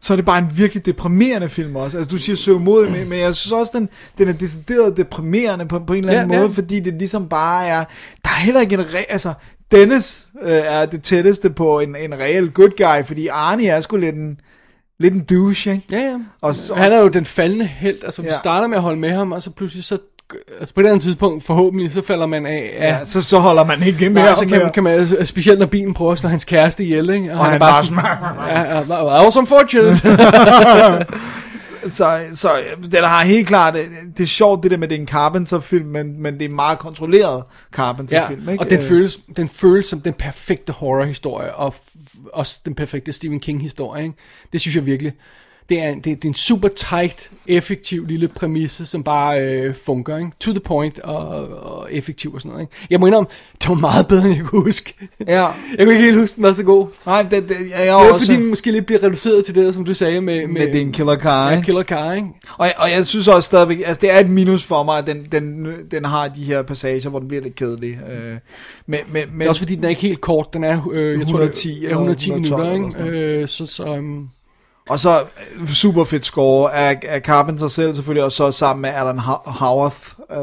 Så 0.00 0.14
er 0.14 0.16
det 0.16 0.24
bare 0.24 0.38
en 0.38 0.50
virkelig 0.54 0.86
deprimerende 0.86 1.48
film 1.48 1.76
også. 1.76 1.98
Altså, 1.98 2.10
du 2.10 2.18
siger 2.18 2.36
søvmodig, 2.36 2.92
men, 2.92 3.08
men 3.08 3.18
jeg 3.18 3.34
synes 3.34 3.52
også, 3.52 3.72
den, 3.78 3.88
den 4.18 4.28
er 4.28 4.32
decideret 4.32 4.96
deprimerende 4.96 5.66
på, 5.68 5.78
på 5.78 5.92
en 5.92 5.98
eller 5.98 6.12
anden 6.12 6.30
Ja, 6.30 6.36
ja, 6.36 6.40
måde, 6.42 6.50
ja. 6.54 6.56
fordi 6.56 6.80
det 6.80 6.94
ligesom 6.94 7.28
bare 7.28 7.66
er... 7.66 7.84
Der 8.24 8.28
er 8.30 8.34
heller 8.40 8.60
ikke 8.60 8.74
en... 8.74 8.80
Re, 8.80 9.10
altså, 9.10 9.32
Dennis 9.72 10.26
øh, 10.42 10.50
er 10.52 10.86
det 10.86 11.02
tætteste 11.02 11.50
på 11.50 11.80
en, 11.80 11.96
en 11.96 12.14
reel 12.18 12.50
good 12.50 12.70
guy, 12.76 13.06
fordi 13.06 13.26
Arnie 13.26 13.68
er 13.68 13.80
sgu 13.80 13.96
lidt 13.96 14.14
en, 14.16 14.40
lidt 14.98 15.14
en 15.14 15.20
douche, 15.24 15.72
ikke? 15.72 15.84
Ja, 15.90 15.98
ja. 16.00 16.18
Og 16.40 16.56
så- 16.56 16.74
han 16.74 16.92
er 16.92 17.00
jo 17.00 17.08
den 17.08 17.24
faldende 17.24 17.66
held. 17.66 18.04
Altså, 18.04 18.22
vi 18.22 18.28
Ja. 18.28 18.38
starter 18.38 18.66
med 18.66 18.76
at 18.76 18.82
holde 18.82 19.00
med 19.00 19.10
ham, 19.12 19.32
og 19.32 19.42
så 19.42 19.50
pludselig 19.50 19.84
så... 19.84 19.98
Altså 20.60 20.74
på 20.74 20.80
et 20.80 20.86
andet 20.86 21.02
tidspunkt, 21.02 21.44
forhåbentlig, 21.44 21.92
så 21.92 22.02
falder 22.02 22.26
man 22.26 22.46
af. 22.46 22.74
af 22.78 22.88
Ja, 22.88 23.04
så, 23.04 23.22
så 23.22 23.38
holder 23.38 23.64
man 23.64 23.82
ikke 23.82 24.10
mere 24.10 24.24
Nej, 24.24 24.34
så 24.34 24.40
kan, 24.40 24.50
mere. 24.50 24.70
kan 24.72 24.82
man, 24.82 25.26
specielt 25.26 25.58
når 25.58 25.66
bilen 25.66 25.94
prøver 25.94 26.12
at 26.12 26.18
slå 26.18 26.28
hans 26.28 26.44
kæreste 26.44 26.84
ihjel, 26.84 27.10
ikke? 27.10 27.32
Og 27.32 27.44
han 27.46 27.60
bare 27.60 27.84
sådan, 27.84 28.04
ja, 28.48 28.76
ja, 28.76 28.82
that 28.82 29.24
was 29.24 29.36
unfortunate. 29.36 29.96
så, 31.98 32.18
så 32.34 32.48
den 32.92 33.04
har 33.04 33.24
helt 33.24 33.48
klart, 33.48 33.74
det, 33.74 33.82
det 34.16 34.22
er 34.22 34.26
sjovt 34.26 34.62
det 34.62 34.70
der 34.70 34.76
med, 34.76 34.84
at 34.86 34.90
det 34.90 34.96
er 34.96 35.00
en 35.00 35.08
Carpenter-film, 35.08 35.86
men, 35.86 36.22
men 36.22 36.34
det 36.34 36.42
er 36.42 36.48
en 36.48 36.54
meget 36.54 36.78
kontrolleret 36.78 37.36
ja, 37.36 37.76
Carpenter-film, 37.76 38.48
ikke? 38.48 38.62
og 38.62 38.70
den 38.70 38.78
Øh, 38.78 38.84
føles, 38.84 39.20
den 39.36 39.48
føles 39.48 39.86
som 39.86 40.00
den 40.00 40.12
perfekte 40.12 40.72
horror-historie, 40.72 41.54
og 41.54 41.74
også 42.32 42.60
den 42.64 42.74
perfekte 42.74 43.12
Stephen 43.12 43.40
King-historie, 43.40 44.02
ikke? 44.02 44.14
Det 44.52 44.60
synes 44.60 44.76
jeg 44.76 44.86
virkelig. 44.86 45.12
Det 45.68 45.82
er, 45.82 45.94
det, 45.94 46.04
det 46.04 46.24
er 46.24 46.28
en 46.28 46.34
super 46.34 46.68
tight, 46.68 47.30
effektiv 47.46 48.06
lille 48.06 48.28
præmisse, 48.28 48.86
som 48.86 49.02
bare 49.02 49.40
øh, 49.40 49.74
fungerer, 49.74 50.18
ikke? 50.18 50.30
To 50.40 50.50
the 50.50 50.60
point 50.60 50.98
og, 50.98 51.28
og 51.48 51.92
effektiv 51.92 52.34
og 52.34 52.40
sådan 52.40 52.50
noget, 52.50 52.62
ikke? 52.62 52.72
Jeg 52.90 53.00
må 53.00 53.06
indrømme, 53.06 53.28
det 53.62 53.68
var 53.68 53.74
meget 53.74 54.08
bedre, 54.08 54.24
end 54.26 54.36
jeg 54.36 54.44
kunne 54.44 54.62
huske. 54.62 54.94
Ja. 55.26 55.42
Jeg 55.44 55.52
kunne 55.78 55.90
ikke 55.92 56.04
helt 56.04 56.18
huske, 56.18 56.36
den 56.36 56.44
var 56.44 56.52
så 56.52 56.62
god. 56.62 56.86
Nej, 57.06 57.22
det, 57.22 57.30
det, 57.30 57.56
jeg 57.70 57.86
er 57.86 57.94
Det 58.00 58.08
er 58.08 58.12
også... 58.12 58.26
fordi, 58.26 58.38
den 58.38 58.46
måske 58.48 58.70
lidt 58.70 58.86
bliver 58.86 59.02
reduceret 59.02 59.44
til 59.44 59.54
det, 59.54 59.64
der, 59.64 59.72
som 59.72 59.84
du 59.84 59.94
sagde, 59.94 60.20
med, 60.20 60.46
med, 60.46 60.66
med 60.66 60.74
en 60.74 60.92
killer 60.92 61.16
car, 61.16 61.50
ja? 61.50 61.62
Killer 61.62 61.82
Car, 61.82 62.12
ikke? 62.12 62.28
Og, 62.58 62.68
og 62.76 62.90
jeg 62.96 63.06
synes 63.06 63.28
også 63.28 63.46
stadigvæk, 63.46 63.78
altså 63.86 64.00
det 64.00 64.12
er 64.14 64.18
et 64.18 64.30
minus 64.30 64.64
for 64.64 64.82
mig, 64.82 64.98
at 64.98 65.06
den, 65.06 65.26
den, 65.32 65.74
den 65.90 66.04
har 66.04 66.28
de 66.28 66.44
her 66.44 66.62
passager, 66.62 67.08
hvor 67.10 67.18
den 67.18 67.28
bliver 67.28 67.42
lidt 67.42 67.54
kedelig. 67.54 67.98
Øh, 68.10 68.18
men, 68.86 69.00
men, 69.08 69.22
men, 69.30 69.38
Det 69.38 69.44
er 69.44 69.48
også 69.48 69.60
fordi, 69.60 69.74
den 69.74 69.84
er 69.84 69.88
ikke 69.88 70.02
helt 70.02 70.20
kort. 70.20 70.52
Den 70.52 70.64
er, 70.64 70.88
øh, 70.92 71.12
jeg 71.12 71.20
110 71.20 71.68
tror, 71.68 71.74
det 71.74 71.82
er 71.82 71.88
eller 71.88 71.96
110 71.96 72.30
minutter, 72.30 72.56
112 72.56 73.10
ikke? 73.10 73.40
Øh, 73.40 73.48
så, 73.48 73.66
så, 73.66 73.84
um, 73.84 74.28
Og 74.88 74.98
så 74.98 75.20
øh, 75.60 75.68
super 75.68 76.04
fedt 76.04 76.24
score 76.24 76.74
af, 76.74 77.00
af 77.08 77.20
Carpenter 77.20 77.68
selv 77.68 77.94
selvfølgelig, 77.94 78.24
og 78.24 78.32
så 78.32 78.50
sammen 78.52 78.82
med 78.82 78.90
Alan 78.90 79.18
Ho- 79.18 79.50
Howarth. 79.50 79.96
Øh, 80.32 80.36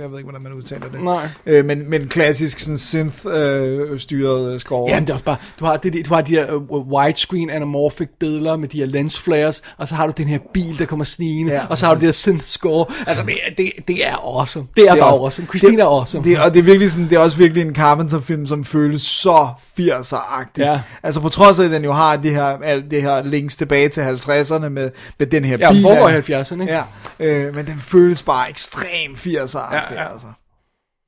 jeg 0.00 0.10
ved 0.10 0.18
ikke, 0.18 0.30
hvordan 0.30 0.42
man 0.42 0.52
udtaler 0.52 0.88
det. 0.92 1.02
Nej. 1.04 1.28
Øh, 1.46 1.64
men, 1.64 1.90
men 1.90 2.08
klassisk 2.08 2.58
sådan 2.58 2.78
synth-styret 2.78 4.54
øh, 4.54 4.60
score. 4.60 4.90
Jamen, 4.90 5.02
det 5.06 5.10
er 5.10 5.14
også 5.14 5.24
bare, 5.24 5.36
du 5.60 5.64
har, 5.64 5.76
det, 5.76 6.06
du 6.08 6.14
har 6.14 6.20
de 6.20 6.32
her 6.32 6.52
uh, 6.52 6.92
widescreen 6.92 7.50
anamorphic 7.50 8.08
billeder 8.20 8.56
med 8.56 8.68
de 8.68 8.78
her 8.78 8.86
lens 8.86 9.20
flares, 9.20 9.62
og 9.78 9.88
så 9.88 9.94
har 9.94 10.06
du 10.06 10.12
den 10.16 10.28
her 10.28 10.38
bil, 10.54 10.78
der 10.78 10.84
kommer 10.86 11.04
snigende, 11.04 11.52
Ja, 11.52 11.60
og 11.70 11.78
så 11.78 11.86
har 11.86 11.94
du 11.94 12.00
det 12.00 12.06
her 12.06 12.12
synth 12.12 12.42
score. 12.44 12.86
Altså, 13.06 13.24
det, 13.24 13.34
er- 13.34 13.54
det, 13.58 13.72
det 13.88 14.06
er 14.06 14.16
awesome. 14.38 14.66
Det 14.76 14.82
er, 14.88 14.90
Det 14.92 14.98
er 15.00 15.04
bare 15.04 15.12
også- 15.12 15.22
awesome. 15.22 15.48
Christina 15.48 15.72
det, 15.72 15.80
er 15.80 15.86
awesome. 15.86 16.24
Det, 16.24 16.38
og 16.40 16.54
det 16.54 16.60
er 16.60 16.64
virkelig 16.64 16.90
sådan, 16.90 17.08
det 17.10 17.16
er 17.16 17.20
også 17.20 17.36
virkelig 17.36 17.62
en 17.66 17.74
Carpenter-film, 17.74 18.46
som 18.46 18.64
føles 18.64 19.02
så 19.02 19.48
80'er-agtig. 19.80 20.62
Ja. 20.64 20.80
Altså 21.02 21.20
på 21.20 21.28
trods 21.28 21.58
af, 21.58 21.64
at 21.64 21.70
den 21.70 21.84
jo 21.84 21.92
har 21.92 22.16
det 22.16 22.30
her, 22.30 22.44
alt 22.44 22.90
det 22.90 23.02
her 23.02 23.22
links 23.24 23.56
tilbage 23.56 23.81
til 23.88 24.00
50'erne 24.00 24.68
med, 24.68 24.90
med 25.18 25.26
den 25.26 25.44
her 25.44 25.56
ja, 25.60 25.72
bil. 25.72 25.82
foregår 25.82 26.08
i 26.08 26.12
her. 26.12 26.20
70'erne, 26.44 26.60
ikke? 26.60 26.74
Ja, 26.74 26.84
øh, 27.20 27.54
men 27.54 27.66
den 27.66 27.78
føles 27.78 28.22
bare 28.22 28.50
ekstremt 28.50 29.18
80'er-agtig, 29.18 29.94
Ja, 29.94 30.02
ja. 30.02 30.12
altså. 30.12 30.26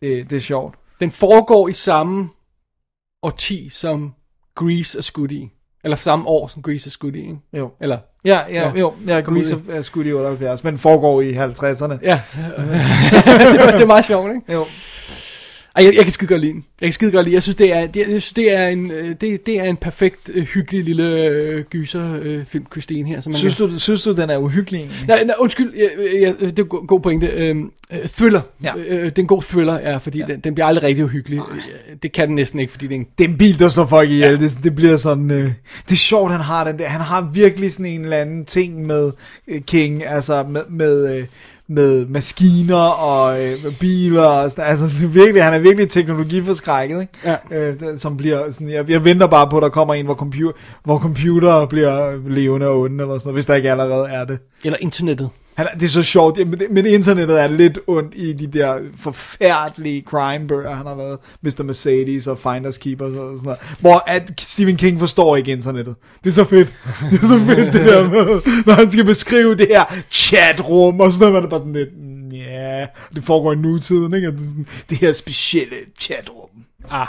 Det, 0.03 0.31
det 0.31 0.37
er 0.37 0.41
sjovt. 0.41 0.75
Den 1.01 1.11
foregår 1.11 1.69
i 1.69 1.73
samme 1.73 2.29
årti, 3.23 3.69
som 3.69 4.13
Grease 4.57 4.99
er 4.99 5.03
skudt 5.03 5.33
i. 5.33 5.51
Eller 5.85 5.97
samme 5.97 6.27
år, 6.29 6.49
som 6.49 6.63
Grease 6.63 6.89
er 6.89 6.91
skudt 6.91 7.17
i, 7.17 7.21
ikke? 7.21 7.37
Jo. 7.53 7.71
Eller, 7.81 7.99
Ja, 8.25 8.41
ja, 8.49 8.55
Ja. 8.55 8.69
ja. 8.69 8.73
jo, 8.81 8.95
ja, 9.07 9.21
Grease 9.21 9.61
er, 9.71 9.83
skudt 9.83 10.07
i 10.07 10.13
78, 10.13 10.65
men 10.65 10.79
foregår 10.79 11.21
i 11.21 11.33
50'erne. 11.33 11.99
ja. 12.03 12.21
det, 12.35 13.61
er, 13.61 13.71
det 13.73 13.81
er 13.83 13.87
meget 13.87 14.05
sjovt, 14.05 14.31
ikke? 14.35 14.53
Jo. 14.53 14.65
Ej, 15.77 15.85
jeg, 15.85 15.95
jeg 15.95 16.03
kan 16.03 16.13
skide 16.13 16.29
godt 16.29 16.41
lide 16.41 16.53
den. 16.53 16.65
Jeg 16.81 16.87
kan 16.87 16.93
skide 16.93 17.13
godt 17.13 17.25
lide. 17.27 17.35
Jeg 17.35 17.43
synes, 17.43 17.57
det 17.57 17.73
er, 17.73 17.87
det, 17.87 17.97
jeg 18.01 18.07
synes, 18.07 18.33
det 18.33 18.53
er 18.53 18.69
en, 18.69 18.91
øh, 18.91 19.15
det, 19.21 19.47
det 19.47 19.61
er 19.61 19.65
en 19.65 19.77
perfekt, 19.77 20.31
øh, 20.35 20.43
hyggelig 20.43 20.85
lille 20.85 21.25
øh, 21.29 21.65
gyser 21.65 22.19
øh, 22.23 22.45
Christine 22.73 23.09
her. 23.09 23.21
Som 23.21 23.31
man 23.31 23.37
Synes 23.39 23.55
kan... 23.55 23.69
du, 23.69 23.79
synes 23.79 24.03
du, 24.03 24.13
den 24.13 24.31
er 24.31 24.37
uhyggelig 24.39 24.79
egentlig? 24.81 24.99
Nej, 25.09 25.25
nej, 25.25 25.35
undskyld, 25.39 25.73
jeg, 25.77 25.91
jeg, 26.21 26.35
det 26.41 26.59
er 26.59 26.63
en 26.63 26.87
god- 26.87 27.01
pointe. 27.01 27.27
Øhm, 27.27 27.71
øh, 27.93 28.09
thriller. 28.09 28.41
Ja. 28.65 28.71
Øh, 28.89 29.05
det 29.05 29.19
er 29.19 29.23
en 29.23 29.27
god 29.27 29.43
thriller, 29.43 29.81
ja, 29.81 29.97
fordi 29.97 30.19
ja. 30.19 30.27
Den, 30.27 30.41
den 30.41 30.55
bliver 30.55 30.67
aldrig 30.67 30.83
rigtig 30.83 31.05
uhyggelig. 31.05 31.39
Øh, 31.39 31.97
Det 32.03 32.13
kan 32.13 32.27
den 32.29 32.35
næsten 32.37 32.61
ikke, 32.61 32.73
fordi 32.73 32.87
det 32.87 32.95
er 32.95 32.99
en... 32.99 33.07
det 33.19 33.25
er 33.25 33.29
en 33.29 33.39
bil, 33.39 33.59
der 33.59 33.69
slår 33.69 33.87
folk 33.87 34.11
ihjel. 34.11 34.31
Ja. 34.31 34.37
Det, 34.37 34.59
det 34.65 34.75
bliver 34.75 34.97
sådan... 34.97 35.31
Øh, 35.31 35.53
det 35.85 35.93
er 35.93 35.97
sjovt, 35.97 36.33
han 36.33 36.41
har 36.41 36.65
den 36.65 36.79
der. 36.79 36.89
Han 36.89 37.01
har 37.01 37.31
virkelig 37.35 37.73
sådan 37.73 37.87
en 37.87 38.03
eller 38.05 38.17
anden 38.17 38.45
ting 38.45 38.87
med 38.87 39.13
øh, 39.49 39.61
King, 39.61 40.07
altså 40.07 40.45
med... 40.49 40.63
med 40.71 41.17
øh, 41.19 41.25
med 41.69 42.07
maskiner 42.07 42.77
og 42.77 43.45
øh, 43.45 43.79
biler 43.81 44.23
og 44.23 44.51
sådan, 44.51 44.65
altså 44.65 45.07
virkelig, 45.07 45.45
han 45.45 45.55
er 45.55 45.59
virkelig 45.59 45.89
teknologiforskrækket, 45.89 47.01
ikke? 47.01 47.39
Ja. 47.51 47.71
Øh, 47.71 47.99
som 47.99 48.17
bliver 48.17 48.51
sådan, 48.51 48.71
jeg, 48.71 48.91
jeg 48.91 49.05
venter 49.05 49.27
bare 49.27 49.51
på, 49.51 49.57
at 49.57 49.63
der 49.63 49.69
kommer 49.69 49.95
en, 49.95 50.05
hvor, 50.05 50.15
computer, 50.15 50.53
hvor 50.85 50.99
computer 50.99 51.67
bliver 51.67 52.29
levende 52.29 52.69
og 52.69 52.81
onde, 52.81 53.03
eller 53.03 53.19
sådan 53.19 53.29
noget, 53.29 53.37
hvis 53.37 53.47
der 53.47 53.55
ikke 53.55 53.71
allerede 53.71 54.09
er 54.09 54.25
det. 54.25 54.39
Eller 54.65 54.79
internettet. 54.81 55.29
Han, 55.55 55.67
det 55.75 55.83
er 55.83 55.89
så 55.89 56.03
sjovt, 56.03 56.39
men, 56.71 56.87
internettet 56.87 57.43
er 57.43 57.49
lidt 57.49 57.79
ondt 57.87 58.15
i 58.17 58.33
de 58.33 58.47
der 58.47 58.79
forfærdelige 58.97 60.03
crime-bøger, 60.07 60.75
han 60.75 60.87
har 60.87 60.97
lavet, 60.97 61.19
Mr. 61.43 61.63
Mercedes 61.63 62.27
og 62.27 62.39
Finders 62.39 62.79
Keepers 62.79 63.11
og 63.13 63.37
sådan 63.39 63.41
noget, 63.45 63.59
hvor 63.81 64.03
at 64.07 64.33
Stephen 64.41 64.77
King 64.77 65.01
forstår 65.01 65.37
ikke 65.37 65.53
internettet. 65.53 65.95
Det 66.25 66.31
er 66.31 66.35
så 66.35 66.45
fedt. 66.45 66.77
Det 67.11 67.23
er 67.23 67.27
så 67.27 67.39
fedt, 67.47 67.73
det 67.73 67.87
der 67.87 68.09
med, 68.09 68.41
når 68.67 68.73
han 68.73 68.91
skal 68.91 69.05
beskrive 69.05 69.55
det 69.57 69.67
her 69.69 69.85
chatrum, 70.11 71.01
og 71.01 71.13
sådan 71.13 71.21
noget, 71.21 71.35
man 71.35 71.45
er 71.45 71.49
bare 71.49 71.61
sådan 71.61 71.73
lidt, 71.73 71.89
"Mm, 71.99 72.31
ja, 72.33 72.87
det 73.15 73.25
foregår 73.25 73.53
i 73.53 73.57
nutiden, 73.57 74.15
ikke? 74.15 74.33
Det, 74.33 74.41
sådan, 74.41 74.67
det 74.91 74.99
her 74.99 75.13
specielle 75.13 75.77
chatrum. 76.01 76.49
Ah, 76.91 77.07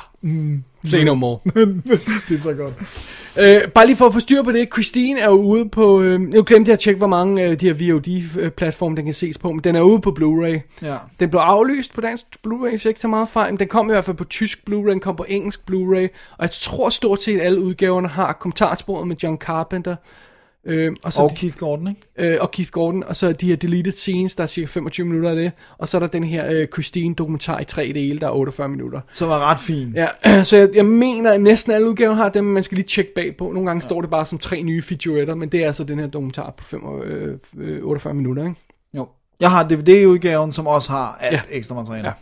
say 0.86 1.04
no 1.04 1.14
more. 1.14 1.40
det 2.30 2.36
er 2.36 2.38
så 2.38 2.54
godt. 2.54 2.74
Øh, 3.40 3.68
bare 3.68 3.86
lige 3.86 3.96
for 3.96 4.06
at 4.06 4.14
få 4.14 4.20
styr 4.20 4.44
på 4.44 4.52
det, 4.52 4.68
Christine 4.74 5.20
er 5.20 5.26
jo 5.26 5.42
ude 5.42 5.70
på, 5.70 6.02
øh, 6.02 6.22
nu 6.22 6.44
glemte 6.44 6.70
jeg 6.70 6.74
at 6.74 6.80
tjekke, 6.80 6.98
hvor 6.98 7.08
mange 7.08 7.44
af 7.44 7.58
de 7.58 7.74
her 7.74 7.94
VOD-platforme, 7.94 8.96
den 8.96 9.06
kan 9.06 9.14
ses 9.14 9.38
på, 9.38 9.52
men 9.52 9.64
den 9.64 9.76
er 9.76 9.82
ude 9.82 10.02
på 10.02 10.16
Blu-ray. 10.20 10.86
Ja. 10.88 10.96
Den 11.20 11.30
blev 11.30 11.40
aflyst 11.40 11.94
på 11.94 12.02
dansk 12.02 12.26
Blu-ray, 12.48 12.70
hvis 12.70 12.86
jeg 12.86 12.90
ikke 12.90 13.00
tager 13.00 13.10
meget 13.10 13.30
fejl, 13.30 13.54
men 13.54 13.60
den 13.60 13.68
kom 13.68 13.90
i 13.90 13.92
hvert 13.92 14.06
fald 14.06 14.18
på 14.18 14.24
tysk 14.24 14.60
Blu-ray, 14.70 14.90
den 14.90 15.00
kom 15.00 15.16
på 15.16 15.26
engelsk 15.30 15.62
Blu-ray, 15.72 16.08
og 16.38 16.42
jeg 16.42 16.52
tror 16.52 16.90
stort 16.90 17.22
set 17.22 17.42
alle 17.42 17.62
udgaverne 17.62 18.08
har 18.08 18.34
kommentarsporet 18.34 19.08
med 19.08 19.16
John 19.24 19.38
Carpenter, 19.38 19.96
øh, 20.66 20.96
og, 21.04 21.14
så 21.14 21.22
Og 21.22 21.30
de- 21.32 21.36
Keith 21.36 21.58
Gordon, 21.58 21.88
ikke? 21.88 22.34
øh, 22.34 22.38
og 22.42 22.52
Keith 22.52 22.72
Gordon, 22.72 23.04
og 23.04 23.16
så 23.16 23.32
de 23.32 23.48
her 23.48 23.56
deleted 23.56 23.92
scenes, 23.92 24.36
der 24.36 24.44
er 24.44 24.48
cirka 24.48 24.66
25 24.68 25.06
minutter 25.08 25.30
af 25.30 25.36
det, 25.36 25.52
og 25.78 25.90
så 25.90 25.98
er 25.98 26.00
der 26.00 26.08
den 26.08 26.24
her 26.24 26.52
øh, 26.52 26.68
Christine 26.68 27.16
dokumentar 27.16 27.60
i 27.60 27.66
tre 27.66 27.92
dele, 27.96 28.20
der 28.20 28.28
er 28.28 28.32
48 28.32 28.68
minutter. 28.70 29.02
Som 29.14 29.30
er 29.30 29.52
ret 29.52 29.60
fin. 29.60 29.94
Ja, 29.96 30.08
så 30.44 30.58
jeg, 30.58 30.70
jeg 30.76 30.86
mener, 30.86 31.32
at 31.32 31.42
næsten 31.42 31.72
alle 31.74 31.90
udgaver 31.90 32.14
har 32.14 32.30
dem, 32.30 32.44
man 32.44 32.64
skal 32.64 32.76
lige 32.76 32.88
tjekke 32.88 33.12
bagpå. 33.16 33.52
Nogle 33.52 33.70
gange 33.70 33.84
ja. 33.84 33.88
står 33.90 34.02
det 34.02 34.10
bare 34.10 34.26
som 34.26 34.38
tre 34.40 34.62
nye 34.64 34.82
featuretter, 34.82 35.36
men 35.36 35.50
det 35.50 35.64
er 35.64 35.68
altså 35.68 35.84
den 35.84 36.00
her 36.00 36.08
dokumentar 36.08 36.54
på 36.58 36.64
5, 36.64 36.82
øh, 37.04 37.38
øh, 37.58 37.84
48 37.84 38.14
minutter, 38.14 38.44
ikke? 38.44 38.56
Jo. 38.94 39.08
Jeg 39.40 39.52
har 39.52 39.68
DVD-udgaven, 39.68 40.52
som 40.52 40.68
også 40.68 40.92
har 40.92 41.18
alt 41.22 41.34
Ja. 41.34 41.42
ekstra 41.58 41.76
materiale. 41.76 42.08
Ja. 42.08 42.08
Ja. 42.08 42.14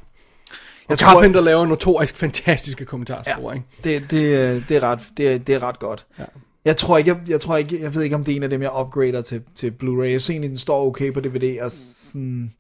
Og 0.86 0.90
Jeg 0.90 0.98
Carpenter 0.98 1.40
tror, 1.40 1.46
laver 1.46 1.66
notorisk 1.66 2.18
fantastiske 2.26 2.86
kommentarspor, 2.86 3.50
Ja. 3.52 3.56
ikke? 3.56 3.66
Det, 3.84 4.12
det, 4.12 4.24
øh, 4.56 4.70
det, 4.70 4.78
er 4.78 4.84
ret, 4.84 5.00
det, 5.18 5.48
det 5.48 5.56
er 5.56 5.64
ret 5.64 5.80
godt. 5.80 6.06
Ja. 6.20 6.24
Jeg 6.66 6.78
tror 6.78 6.98
ikke, 6.98 7.12
jeg, 7.12 7.30
jeg, 7.30 7.42
tror 7.42 7.58
ikke, 7.58 7.82
jeg 7.82 7.96
ved 7.96 8.02
ikke, 8.04 8.16
om 8.16 8.24
det 8.24 8.32
er 8.32 8.36
en 8.36 8.44
af 8.44 8.50
dem, 8.50 8.62
jeg 8.62 8.72
upgrader 8.80 9.22
til, 9.22 9.42
til 9.56 9.74
Blu-ray. 9.84 10.04
Jeg 10.04 10.22
synes 10.22 10.30
egentlig, 10.30 10.50
den 10.50 10.58
står 10.58 10.86
okay 10.86 11.14
på 11.14 11.20
DVD, 11.20 11.62
og 11.62 11.72
sådan, 11.72 12.54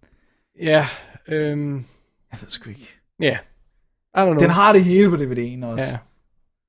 Ja, 0.61 0.87
øhm, 1.27 1.75
jeg 2.31 2.39
ved 2.41 2.49
sgu 2.49 2.69
ikke. 2.69 2.95
ja. 3.21 3.37
I 4.17 4.19
don't 4.19 4.23
know. 4.25 4.37
Den 4.39 4.49
har 4.49 4.73
det 4.73 4.83
hele 4.83 5.09
på 5.09 5.15
DVD'en 5.15 5.65
også. 5.65 5.85
Ja. 5.85 5.97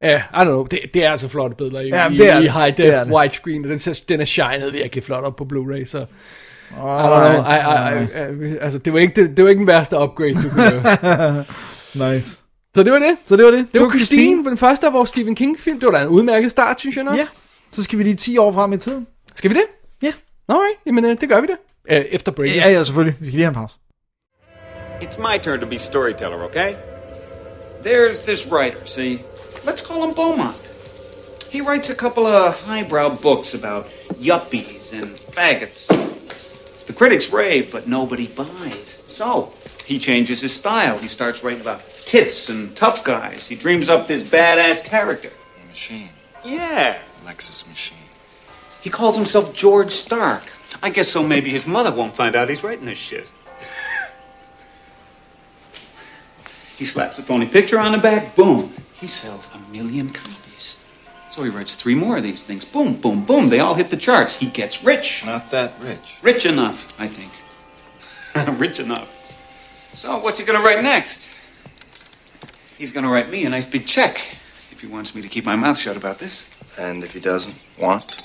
Ja, 0.03 0.19
I 0.19 0.37
don't 0.37 0.45
know. 0.45 0.65
Det, 0.65 0.79
det 0.95 1.05
er 1.05 1.11
altså 1.11 1.29
flotte 1.29 1.57
billeder 1.57 1.81
i, 1.81 1.89
Ja, 1.89 2.11
i, 2.11 2.17
det 2.17 2.31
er 2.31 2.39
i 2.39 2.43
det. 2.43 2.53
high 2.53 2.77
def 2.77 3.13
widescreen, 3.13 3.65
den, 3.65 3.79
ser, 3.79 4.03
den 4.09 4.21
er 4.21 4.25
shined 4.25 4.71
virkelig 4.71 5.05
flot 5.05 5.25
op 5.25 5.37
på 5.37 5.45
Blu-ray, 5.53 5.85
så 5.85 5.99
I 5.99 6.05
don't 6.73 6.77
know. 6.77 6.87
Alright, 6.87 8.13
I, 8.15 8.47
I, 8.47 8.49
I, 8.49 8.55
I, 8.55 8.57
altså, 8.61 8.79
det 8.79 8.93
var, 8.93 8.99
ikke, 8.99 9.23
det, 9.23 9.37
det 9.37 9.45
var 9.45 9.51
ikke 9.51 9.59
den 9.61 9.67
værste 9.67 9.97
upgrade, 9.99 10.35
du 10.35 10.49
kunne 10.51 10.71
lave. 10.71 11.45
Nice. 12.15 12.43
Så 12.75 12.83
det 12.83 12.93
var 12.93 12.99
det. 12.99 13.17
Så 13.25 13.37
det 13.37 13.45
var 13.45 13.51
det. 13.51 13.69
Det 13.73 13.81
var 13.81 13.91
Christine, 13.91 14.45
den 14.45 14.57
første 14.59 14.87
af 14.87 14.93
vores 14.93 15.11
Stephen 15.11 15.35
King-film. 15.35 15.81
Det 15.81 15.87
var 15.87 15.99
da 15.99 16.03
en 16.05 16.09
udmærket 16.09 16.51
start, 16.51 16.81
synes 16.81 16.97
jeg 16.97 17.05
nok. 17.05 17.17
Ja. 17.17 17.27
Så 17.71 17.83
skal 17.83 17.99
vi 17.99 18.05
lige 18.05 18.17
10 18.17 18.39
år 18.39 18.53
frem 18.53 18.73
i 18.73 18.77
tiden. 18.79 19.07
Skal 19.35 19.51
vi 19.51 19.55
det? 19.55 19.65
Ja. 20.03 20.13
Alright, 20.49 20.79
jamen 20.87 21.05
øh, 21.05 21.21
det 21.21 21.29
gør 21.29 21.41
vi 21.41 21.47
det. 21.47 21.57
Øh, 21.91 22.05
efter 22.11 22.33
break. 22.33 22.57
Ja, 22.57 22.71
ja, 22.71 22.85
selvfølgelig. 22.85 23.17
Vi 23.21 23.27
skal 23.27 23.37
lige 23.37 23.45
have 23.45 23.49
en 23.49 23.55
pause. 23.55 23.77
It's 25.03 25.19
my 25.19 25.39
turn 25.43 25.61
to 25.61 25.67
be 25.67 25.79
storyteller, 25.79 26.43
okay? 26.45 26.75
There's 27.85 28.23
this 28.27 28.47
writer, 28.53 28.79
see? 28.85 29.19
Let's 29.67 29.83
call 29.89 30.07
him 30.07 30.15
Beaumont. 30.15 30.75
He 31.51 31.61
writes 31.63 31.91
a 31.91 31.95
couple 31.95 32.27
of 32.27 32.55
highbrow 32.67 33.17
books 33.23 33.55
about 33.55 33.87
yuppies 34.21 34.93
and 34.93 35.09
faggots. 35.37 35.87
The 36.87 36.93
critics 36.93 37.33
rave, 37.33 37.71
but 37.73 37.87
nobody 37.87 38.27
buys. 38.27 39.03
So, 39.09 39.53
he 39.85 39.99
changes 39.99 40.41
his 40.41 40.55
style. 40.55 40.99
He 40.99 41.09
starts 41.09 41.45
writing 41.45 41.61
about 41.61 41.83
tits 42.07 42.49
and 42.49 42.75
tough 42.75 43.05
guys. 43.05 43.47
He 43.47 43.55
dreams 43.55 43.89
up 43.89 44.07
this 44.07 44.23
badass 44.23 44.83
character. 44.85 45.31
A 45.63 45.69
machine. 45.69 46.09
Yeah. 46.45 46.99
Lexus 47.27 47.69
machine. 47.69 47.99
He 48.83 48.91
calls 48.91 49.17
himself 49.17 49.55
George 49.55 49.93
Stark. 49.93 50.43
I 50.83 50.91
guess 50.91 51.09
so 51.09 51.23
maybe 51.23 51.51
his 51.51 51.67
mother 51.67 51.93
won't 51.93 52.17
find 52.17 52.35
out 52.35 52.49
he's 52.49 52.65
writing 52.65 52.87
this 52.87 52.99
shit. 52.99 53.31
he 56.77 56.85
slaps 56.85 57.19
a 57.19 57.23
phony 57.23 57.47
picture 57.47 57.79
on 57.79 57.93
the 57.93 57.99
back, 57.99 58.35
boom. 58.35 58.75
He 58.95 59.07
sells 59.07 59.51
a 59.55 59.59
million 59.71 60.11
copies. 60.11 60.77
So 61.31 61.43
he 61.43 61.51
writes 61.51 61.75
three 61.75 61.95
more 61.95 62.17
of 62.17 62.23
these 62.23 62.45
things. 62.45 62.65
Boom, 62.65 62.95
boom, 62.95 63.25
boom. 63.25 63.49
They 63.49 63.61
all 63.61 63.75
hit 63.75 63.91
the 63.91 63.97
charts. 63.97 64.37
He 64.37 64.47
gets 64.47 64.85
rich. 64.85 65.25
Not 65.27 65.51
that 65.51 65.75
rich. 65.81 66.19
Rich 66.23 66.47
enough, 66.47 66.89
I 67.01 67.09
think. 67.09 67.33
rich 68.59 68.79
enough. 68.79 69.14
So 69.95 70.19
what's 70.19 70.41
he 70.41 70.45
gonna 70.45 70.61
write 70.61 70.83
next? 70.83 71.31
He's 72.77 72.91
gonna 72.91 73.09
write 73.09 73.31
me 73.31 73.47
a 73.47 73.49
nice 73.49 73.67
big 73.67 73.87
check 73.87 74.19
if 74.73 74.81
he 74.81 74.89
wants 74.89 75.15
me 75.15 75.23
to 75.23 75.29
keep 75.29 75.45
my 75.45 75.55
mouth 75.55 75.79
shut 75.79 75.97
about 75.97 76.19
this. 76.19 76.45
And 76.77 77.05
if 77.05 77.15
he 77.15 77.21
doesn't 77.21 77.55
want? 77.79 78.23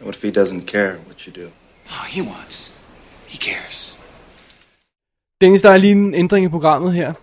What 0.00 0.14
if 0.14 0.22
he 0.22 0.30
doesn't 0.30 0.66
care 0.66 0.98
what 1.08 1.26
you 1.26 1.32
do? 1.32 1.50
Oh, 1.90 2.04
he 2.08 2.22
wants. 2.22 2.72
He 3.26 3.38
cares. 3.38 3.98
Dennis, 5.40 5.62
der 5.62 5.70
er 5.70 5.76
lige 5.76 5.92
en 5.92 6.14
ændring 6.14 6.44
i 6.44 6.48
programmet 6.48 6.92
her. 6.92 7.14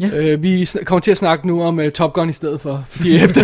Ja. 0.00 0.08
Øh, 0.08 0.42
vi 0.42 0.68
kommer 0.84 1.00
til 1.00 1.10
at 1.10 1.18
snakke 1.18 1.46
nu 1.46 1.62
om 1.62 1.78
uh, 1.78 1.88
Top 1.88 2.12
Gun 2.12 2.30
i 2.30 2.32
stedet 2.32 2.60
for. 2.60 2.84
Fordi 2.90 3.16
efter, 3.24 3.40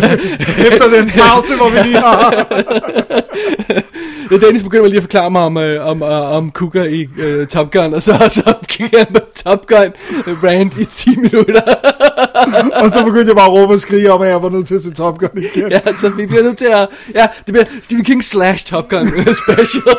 Efter 0.71 0.89
den 0.99 1.09
pause, 1.09 1.55
hvor 1.55 1.69
vi 1.69 1.77
lige 1.77 1.97
har... 1.97 2.47
Ja, 4.31 4.37
Dennis 4.37 4.63
begynder 4.63 4.87
lige 4.87 4.97
at 4.97 5.03
forklare 5.03 5.31
mig 5.31 5.41
om, 5.41 5.57
øh, 5.57 5.87
om, 5.87 6.03
øh, 6.03 6.31
om 6.31 6.51
Kuka 6.51 6.83
i 6.83 7.07
øh, 7.19 7.47
Top 7.47 7.71
Gun, 7.71 7.93
og 7.93 8.03
så, 8.03 8.13
så 8.29 8.53
kigger 8.67 8.97
jeg 8.97 9.07
på 9.07 9.19
Top 9.35 9.67
Gun 9.67 9.93
øh, 10.27 10.43
rant 10.43 10.77
i 10.77 10.85
10 10.85 11.15
minutter. 11.15 11.61
og 12.83 12.91
så 12.91 13.03
begyndte 13.05 13.27
jeg 13.27 13.35
bare 13.35 13.45
at 13.45 13.53
råbe 13.53 13.73
og 13.73 13.79
skrige 13.79 14.11
om, 14.11 14.21
at 14.21 14.29
jeg 14.29 14.43
var 14.43 14.49
nødt 14.49 14.67
til 14.67 14.75
at 14.75 14.81
se 14.81 14.93
Top 14.93 15.17
Gun 15.17 15.29
igen. 15.35 15.71
ja, 15.71 15.79
så 15.95 16.09
vi 16.09 16.25
bliver 16.25 16.43
nødt 16.43 16.57
til 16.57 16.65
at... 16.65 16.87
Ja, 17.15 17.27
det 17.45 17.53
bliver 17.53 17.65
Stephen 17.83 18.05
King 18.05 18.23
slash 18.23 18.65
Top 18.65 18.89
Gun 18.89 19.07
øh, 19.07 19.25
special. 19.25 19.97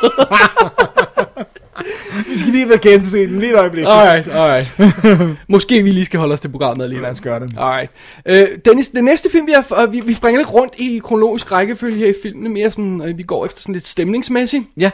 Vi 2.38 2.40
skal 2.40 2.53
lige 2.53 2.68
være 2.68 2.79
gense 2.79 3.18
den 3.18 3.38
lige 3.40 3.53
et 3.53 3.59
øjeblik. 3.59 3.85
alright, 3.88 4.29
alright. 4.33 5.38
Måske 5.48 5.83
vi 5.83 5.90
lige 5.90 6.07
skal 6.07 6.18
holde 6.20 6.33
os 6.33 6.40
til 6.40 6.48
programmet 6.48 6.85
alligevel. 6.85 7.03
Lad 7.03 7.12
os 7.12 7.20
gøre 7.20 7.40
det. 7.40 7.53
Alright. 7.59 7.90
Øh, 8.27 8.48
Dennis, 8.64 8.88
den 8.88 9.05
næste 9.05 9.31
film, 9.33 9.46
vi 9.46 9.53
har, 9.53 9.87
vi, 9.87 10.01
vi 10.01 10.12
springer 10.12 10.38
lidt 10.40 10.53
rundt 10.53 10.74
i 10.79 11.01
kronologisk 11.05 11.53
rækkefølge 11.53 11.96
her 11.96 12.07
i 12.07 12.14
filmene, 12.22 12.48
mere 12.48 12.70
sådan, 12.70 13.03
øh, 13.07 13.18
vi 13.18 13.22
går 13.22 13.46
efter 13.46 13.61
sådan 13.61 13.72
lidt 13.72 13.87
stemningsmæssigt. 13.87 14.64
Ja. 14.77 14.90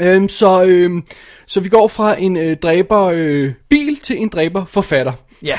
Øhm, 0.00 0.28
så, 0.28 0.62
øhm, 0.62 1.02
så 1.46 1.60
vi 1.60 1.68
går 1.68 1.88
fra 1.88 2.20
en 2.20 2.36
øh, 2.36 2.56
dræber 2.56 3.02
øh, 3.14 3.52
bil 3.68 4.00
til 4.02 4.16
en 4.22 4.28
dræber 4.28 4.64
forfatter. 4.64 5.12
Ja, 5.42 5.58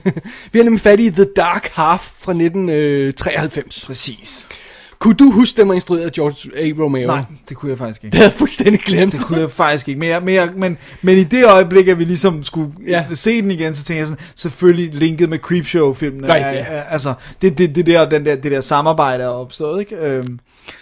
Vi 0.52 0.58
har 0.58 0.62
nemlig 0.64 0.80
fat 0.80 1.00
i 1.00 1.10
The 1.10 1.26
Dark 1.36 1.70
Half 1.74 2.00
fra 2.00 2.32
1993. 2.32 3.84
præcis. 3.86 4.46
Kunne 4.98 5.14
du 5.14 5.30
huske, 5.30 5.60
den 5.60 5.68
var 5.68 5.74
instrueret 5.74 6.04
af 6.04 6.12
George 6.12 6.58
A. 6.58 6.82
Romero? 6.84 7.06
Nej, 7.06 7.24
det 7.48 7.56
kunne 7.56 7.70
jeg 7.70 7.78
faktisk 7.78 8.04
ikke. 8.04 8.12
Det 8.12 8.18
havde 8.18 8.30
jeg 8.30 8.38
fuldstændig 8.38 8.80
glemt. 8.80 9.12
Det 9.12 9.20
kunne 9.20 9.40
jeg 9.40 9.50
faktisk 9.50 9.88
ikke. 9.88 9.98
Men, 10.00 10.08
jeg, 10.08 10.22
men, 10.22 10.34
jeg, 10.34 10.48
men, 10.56 10.76
men 11.02 11.18
i 11.18 11.24
det 11.24 11.44
øjeblik, 11.46 11.88
at 11.88 11.98
vi 11.98 12.04
ligesom 12.04 12.42
skulle 12.42 12.72
Ja. 12.86 13.04
ja. 13.08 13.14
se 13.14 13.42
den 13.42 13.50
igen, 13.50 13.74
så 13.74 13.84
tænkte 13.84 13.98
jeg 13.98 14.06
sådan, 14.06 14.22
selvfølgelig 14.36 14.94
linket 14.94 15.28
med 15.28 15.38
Creepshow-filmene. 15.38 16.26
Right, 16.34 16.44
ja. 16.44 16.64
Altså, 16.88 17.14
det, 17.42 17.58
det, 17.58 17.74
det, 17.74 17.86
der, 17.86 18.08
den 18.08 18.24
der, 18.26 18.36
det 18.36 18.52
der 18.52 18.60
samarbejde 18.60 19.24
er 19.24 19.28
opstået, 19.28 19.80
ikke? 19.80 19.96
Øhm, 19.96 20.38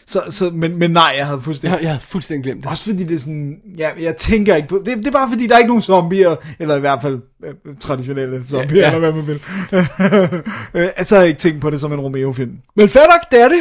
så, 0.06 0.20
så, 0.30 0.50
men, 0.54 0.78
men 0.78 0.90
nej, 0.90 1.14
jeg 1.18 1.26
havde 1.26 1.40
fuldstændig... 1.42 1.76
Jeg, 1.76 1.82
jeg 1.82 1.90
havde 1.90 2.02
fuldstændig 2.04 2.44
glemt 2.44 2.62
det. 2.62 2.70
Også 2.70 2.84
fordi 2.84 3.04
det 3.04 3.14
er 3.14 3.18
sådan, 3.20 3.58
ja, 3.78 3.88
jeg 4.00 4.16
tænker 4.16 4.54
ikke 4.56 4.68
på, 4.68 4.82
det, 4.86 4.98
det 4.98 5.06
er 5.06 5.10
bare 5.10 5.28
fordi, 5.28 5.46
der 5.46 5.54
er 5.54 5.58
ikke 5.58 5.68
nogen 5.68 5.82
zombier, 5.82 6.36
eller 6.58 6.76
i 6.76 6.80
hvert 6.80 6.98
fald 7.02 7.18
øh, 7.44 7.54
traditionelle 7.80 8.42
zombier, 8.50 8.80
Ja, 8.80 8.90
ja, 8.90 8.96
eller 8.96 9.10
hvad 9.10 9.12
man 9.22 9.26
vil. 9.26 9.40
øh, 10.82 10.88
altså 10.96 11.14
har 11.14 11.22
jeg 11.22 11.28
ikke 11.28 11.40
tænkt 11.40 11.60
på 11.60 11.70
det 11.70 11.80
som 11.80 11.92
en 11.92 12.00
Romeo-film. 12.00 12.52
Men 12.76 12.88
fair 12.88 13.02
nok, 13.02 13.30
det 13.30 13.40
er 13.40 13.48
det. 13.48 13.60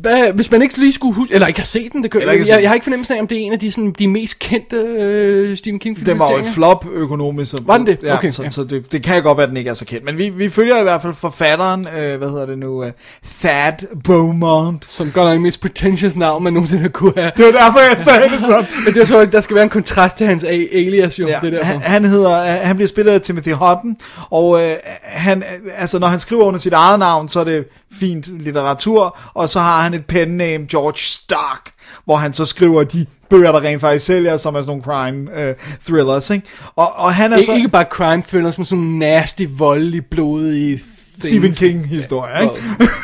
Hvad, 0.00 0.32
hvis 0.32 0.50
man 0.50 0.62
ikke 0.62 0.78
lige 0.78 0.92
skulle 0.92 1.14
huske, 1.14 1.34
eller 1.34 1.46
ikke 1.46 1.60
har 1.60 1.66
set 1.66 1.92
den, 1.92 2.02
det 2.02 2.14
Eller 2.14 2.32
jeg, 2.32 2.48
jeg, 2.48 2.62
jeg, 2.62 2.70
har 2.70 2.74
ikke 2.74 2.84
fornemmelsen 2.84 3.16
af, 3.16 3.20
om 3.20 3.26
det 3.26 3.38
er 3.38 3.40
en 3.40 3.52
af 3.52 3.58
de, 3.58 3.72
sådan, 3.72 3.94
de 3.98 4.08
mest 4.08 4.38
kendte 4.38 4.76
øh, 4.76 5.56
Stephen 5.56 5.78
king 5.78 6.06
Den 6.06 6.18
var 6.18 6.30
jo 6.30 6.36
et 6.36 6.46
flop 6.46 6.86
økonomisk. 6.92 7.50
Så, 7.50 7.62
Var 7.66 7.78
den 7.78 7.86
det? 7.86 7.98
Ja, 8.02 8.16
Okay, 8.16 8.30
så, 8.30 8.42
ja. 8.42 8.50
så 8.50 8.64
det, 8.64 8.92
det 8.92 9.02
kan 9.02 9.22
godt 9.22 9.38
være, 9.38 9.44
at 9.44 9.48
den 9.48 9.56
ikke 9.56 9.70
er 9.70 9.74
så 9.74 9.84
kendt. 9.84 10.04
Men 10.04 10.18
vi, 10.18 10.28
vi 10.28 10.48
følger 10.48 10.80
i 10.80 10.82
hvert 10.82 11.02
fald 11.02 11.14
forfatteren, 11.14 11.86
øh, 11.98 12.18
hvad 12.18 12.28
hedder 12.28 12.46
det 12.46 12.58
nu, 12.58 12.84
øh, 12.84 12.92
Thad 13.40 13.72
Beaumont. 14.04 14.84
Som 14.88 15.10
godt 15.10 15.32
nok 15.32 15.40
mest 15.40 15.60
pretentious 15.60 16.16
navn, 16.16 16.44
man 16.44 16.52
nogensinde 16.52 16.88
kunne 16.88 17.12
have. 17.16 17.32
Det 17.36 17.44
var 17.44 17.52
derfor, 17.52 17.78
jeg 17.80 17.96
sagde 17.98 18.36
det 18.36 18.44
sådan. 18.44 18.66
Men 18.84 18.94
det 18.94 19.08
tror 19.08 19.18
jeg, 19.18 19.32
der 19.32 19.40
skal 19.40 19.54
være 19.54 19.64
en 19.64 19.70
kontrast 19.70 20.16
til 20.16 20.26
hans 20.26 20.44
alias, 20.44 21.18
jo. 21.18 21.26
Ja, 21.26 21.38
det 21.42 21.58
er 21.58 21.64
han, 21.64 21.76
derfor. 21.76 21.88
han 21.88 22.04
hedder, 22.04 22.42
øh, 22.42 22.66
han 22.66 22.76
bliver 22.76 22.88
spillet 22.88 23.12
af 23.12 23.20
Timothy 23.20 23.52
Hutton, 23.52 23.96
og 24.30 24.62
øh, 24.62 24.72
han, 25.02 25.42
altså 25.76 25.98
når 25.98 26.06
han 26.06 26.20
skriver 26.20 26.44
under 26.44 26.60
sit 26.60 26.72
eget 26.72 26.98
navn, 26.98 27.28
så 27.28 27.40
er 27.40 27.44
det 27.44 27.64
fint 28.00 28.40
litteratur, 28.40 29.18
og 29.34 29.48
så 29.48 29.60
har 29.60 29.82
han 29.84 29.94
et 29.94 30.06
penname, 30.06 30.66
George 30.70 30.98
Stark, 30.98 31.70
hvor 32.04 32.16
han 32.16 32.34
så 32.34 32.44
skriver 32.44 32.84
de 32.84 33.06
bøger, 33.30 33.52
der 33.52 33.60
rent 33.60 33.80
faktisk 33.80 34.06
sælger, 34.06 34.36
som 34.36 34.54
er 34.54 34.62
sådan 34.62 34.70
nogle 34.70 34.82
crime 34.82 35.48
øh, 35.48 35.54
thrillers, 35.86 36.30
ikke? 36.30 36.46
Og, 36.76 36.98
og 36.98 37.14
han 37.14 37.32
er 37.32 37.42
så... 37.42 37.52
ikke 37.52 37.68
bare 37.68 37.84
crime 37.90 38.22
thrillers, 38.22 38.58
men 38.58 38.64
sådan 38.64 38.84
nasty, 38.84 39.42
voldelige, 39.48 40.02
blodige 40.02 40.80
Stephen 41.18 41.42
things. 41.42 41.58
King 41.58 41.88
historie, 41.88 42.42
ikke? 42.42 42.54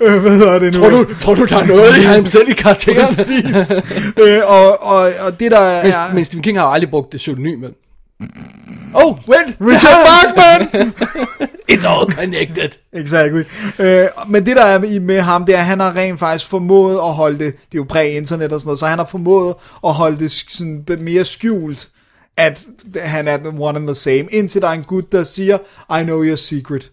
Øh, 0.00 0.20
hvad 0.20 0.38
hedder 0.38 0.58
det 0.58 0.74
nu? 0.74 0.80
Tror 0.80 0.90
du, 0.90 1.06
tror 1.20 1.34
du, 1.34 1.44
der 1.44 1.56
er 1.56 1.66
noget 1.66 1.98
i 1.98 2.00
ham 2.00 2.26
selv 2.26 2.48
i 2.48 2.52
karakteren? 2.52 3.14
Præcis. 3.14 3.72
øh, 4.16 4.42
og, 4.46 4.82
og, 4.82 5.10
og 5.20 5.40
det 5.40 5.50
der 5.50 5.58
er... 5.58 5.84
Men, 5.84 6.14
men 6.14 6.24
Stephen 6.24 6.42
King 6.42 6.58
har 6.58 6.66
jo 6.66 6.72
aldrig 6.72 6.90
brugt 6.90 7.12
det 7.12 7.18
pseudonym, 7.20 7.62
vel? 7.62 7.70
Oh, 8.94 9.16
wait! 9.28 9.56
Richard 9.60 10.06
Bachman! 10.08 10.92
It's 11.72 11.84
all 11.84 12.06
connected. 12.12 12.70
Exactly. 12.92 13.44
Øh, 13.78 14.08
men 14.28 14.46
det 14.46 14.56
der 14.56 14.64
er 14.64 14.82
i- 14.82 14.98
med 14.98 15.20
ham, 15.20 15.44
det 15.44 15.54
er, 15.54 15.58
at 15.58 15.64
han 15.64 15.80
har 15.80 15.96
rent 15.96 16.18
faktisk 16.18 16.50
formået 16.50 16.94
at 16.96 17.14
holde 17.14 17.38
det, 17.38 17.54
det 17.54 17.62
er 17.62 17.82
jo 17.82 17.86
præ-internet 17.88 18.52
og 18.52 18.60
sådan 18.60 18.68
noget, 18.68 18.78
så 18.78 18.86
han 18.86 18.98
har 18.98 19.06
formået 19.06 19.54
at 19.84 19.92
holde 19.94 20.18
det 20.18 20.28
sk- 20.28 20.56
sådan 20.58 20.84
mere 21.00 21.24
skjult, 21.24 21.88
at 22.36 22.64
han 22.96 23.28
er 23.28 23.36
the 23.36 23.48
one 23.58 23.78
and 23.78 23.86
the 23.86 23.94
same, 23.94 24.24
indtil 24.32 24.62
der 24.62 24.68
er 24.68 24.72
en 24.72 24.82
gut, 24.84 25.12
der 25.12 25.24
siger, 25.24 25.58
I 26.00 26.04
know 26.04 26.24
your 26.24 26.36
secret. 26.36 26.90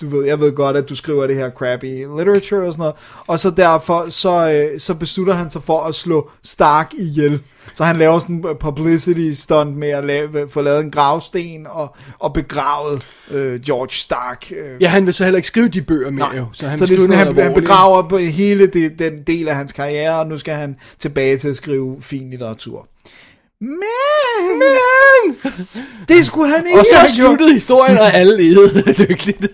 Du 0.00 0.08
ved, 0.08 0.26
jeg 0.26 0.40
ved 0.40 0.52
godt, 0.52 0.76
at 0.76 0.88
du 0.88 0.96
skriver 0.96 1.26
det 1.26 1.36
her 1.36 1.50
crappy 1.50 1.84
literature 2.18 2.66
og 2.66 2.72
sådan 2.72 2.78
noget, 2.78 2.94
og 3.26 3.38
så 3.38 3.50
derfor, 3.50 4.06
så, 4.08 4.50
øh, 4.50 4.80
så 4.80 4.94
beslutter 4.94 5.34
han 5.34 5.50
sig 5.50 5.62
for 5.62 5.80
at 5.80 5.94
slå 5.94 6.30
Stark 6.42 6.94
ihjel. 6.98 7.40
Så 7.74 7.84
han 7.84 7.96
laver 7.96 8.18
sådan 8.18 8.34
en 8.36 8.44
publicity 8.60 9.32
stunt 9.32 9.76
med 9.76 9.88
at 9.88 10.04
lave, 10.04 10.48
få 10.50 10.62
lavet 10.62 10.84
en 10.84 10.90
gravsten 10.90 11.66
og, 11.70 11.96
og 12.18 12.32
begravet 12.32 13.02
øh, 13.30 13.60
George 13.60 13.92
Stark. 13.92 14.52
Øh, 14.52 14.82
Ja, 14.82 14.88
han 14.88 15.06
vil 15.06 15.14
så 15.14 15.24
heller 15.24 15.38
ikke 15.38 15.48
skrive 15.48 15.68
de 15.68 15.82
bøger 15.82 16.10
mere, 16.10 16.36
jo. 16.36 16.46
så, 16.52 16.68
han 16.68 16.78
så 16.78 16.86
det 16.86 16.94
er 16.94 16.98
sådan, 16.98 17.16
han, 17.16 17.38
han 17.38 17.54
begraver 17.54 18.08
på 18.08 18.16
hele 18.16 18.66
det, 18.66 18.98
den 18.98 19.22
del 19.26 19.48
af 19.48 19.54
hans 19.54 19.72
karriere, 19.72 20.18
og 20.18 20.26
nu 20.26 20.38
skal 20.38 20.54
han 20.54 20.76
tilbage 20.98 21.38
til 21.38 21.48
at 21.48 21.56
skrive 21.56 21.96
fin 22.00 22.30
litteratur. 22.30 22.88
Men, 23.60 24.58
men 24.58 25.36
det 26.08 26.26
skulle 26.26 26.52
han 26.56 26.66
ikke 26.66 26.78
Og 26.80 26.86
så 26.92 27.14
sluttede 27.16 27.52
historien, 27.54 27.98
og 27.98 28.14
alle 28.14 28.36
levede 28.36 28.92
lykkeligt. 29.02 29.46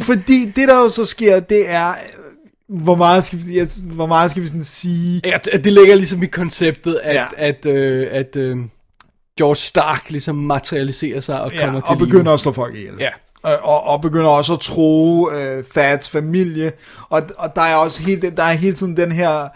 Fordi 0.00 0.44
det 0.56 0.68
der 0.68 0.78
jo 0.78 0.88
så 0.88 1.04
sker, 1.04 1.40
det 1.40 1.70
er, 1.70 1.94
hvor 2.68 2.94
meget 2.94 3.24
skal 3.24 3.38
vi, 3.46 3.60
hvor 3.82 4.06
meget 4.06 4.30
skal 4.30 4.42
vi 4.42 4.48
sådan 4.48 4.64
sige, 4.64 5.20
Ja, 5.24 5.38
det 5.58 5.72
ligger 5.72 5.94
ligesom 5.94 6.22
i 6.22 6.26
konceptet, 6.26 7.00
at, 7.02 7.14
Ja. 7.14 7.24
at, 7.36 7.66
øh, 7.66 8.08
at 8.12 8.36
øh, 8.36 8.56
George 9.38 9.56
Stark 9.56 10.10
ligesom 10.10 10.36
materialiserer 10.36 11.20
sig 11.20 11.40
og 11.40 11.52
ja, 11.52 11.64
kommer 11.64 11.80
til 11.80 11.88
og 11.90 11.98
begynder 11.98 12.32
at 12.32 12.40
slå 12.40 12.52
folk 12.52 12.74
ihjel. 12.74 12.94
Ja. 13.00 13.08
Og, 13.62 13.82
og 13.86 14.00
begynder 14.02 14.28
også 14.28 14.52
at 14.52 14.60
tro 14.60 15.30
øh, 15.30 15.64
Thads 15.64 16.08
familie, 16.10 16.72
og, 17.08 17.22
og 17.38 17.56
der 17.56 17.62
er 17.62 17.74
også 17.76 18.02
hele, 18.02 18.30
der 18.30 18.42
er 18.42 18.52
hele 18.52 18.74
tiden 18.74 18.96
den 18.96 19.12
her, 19.12 19.48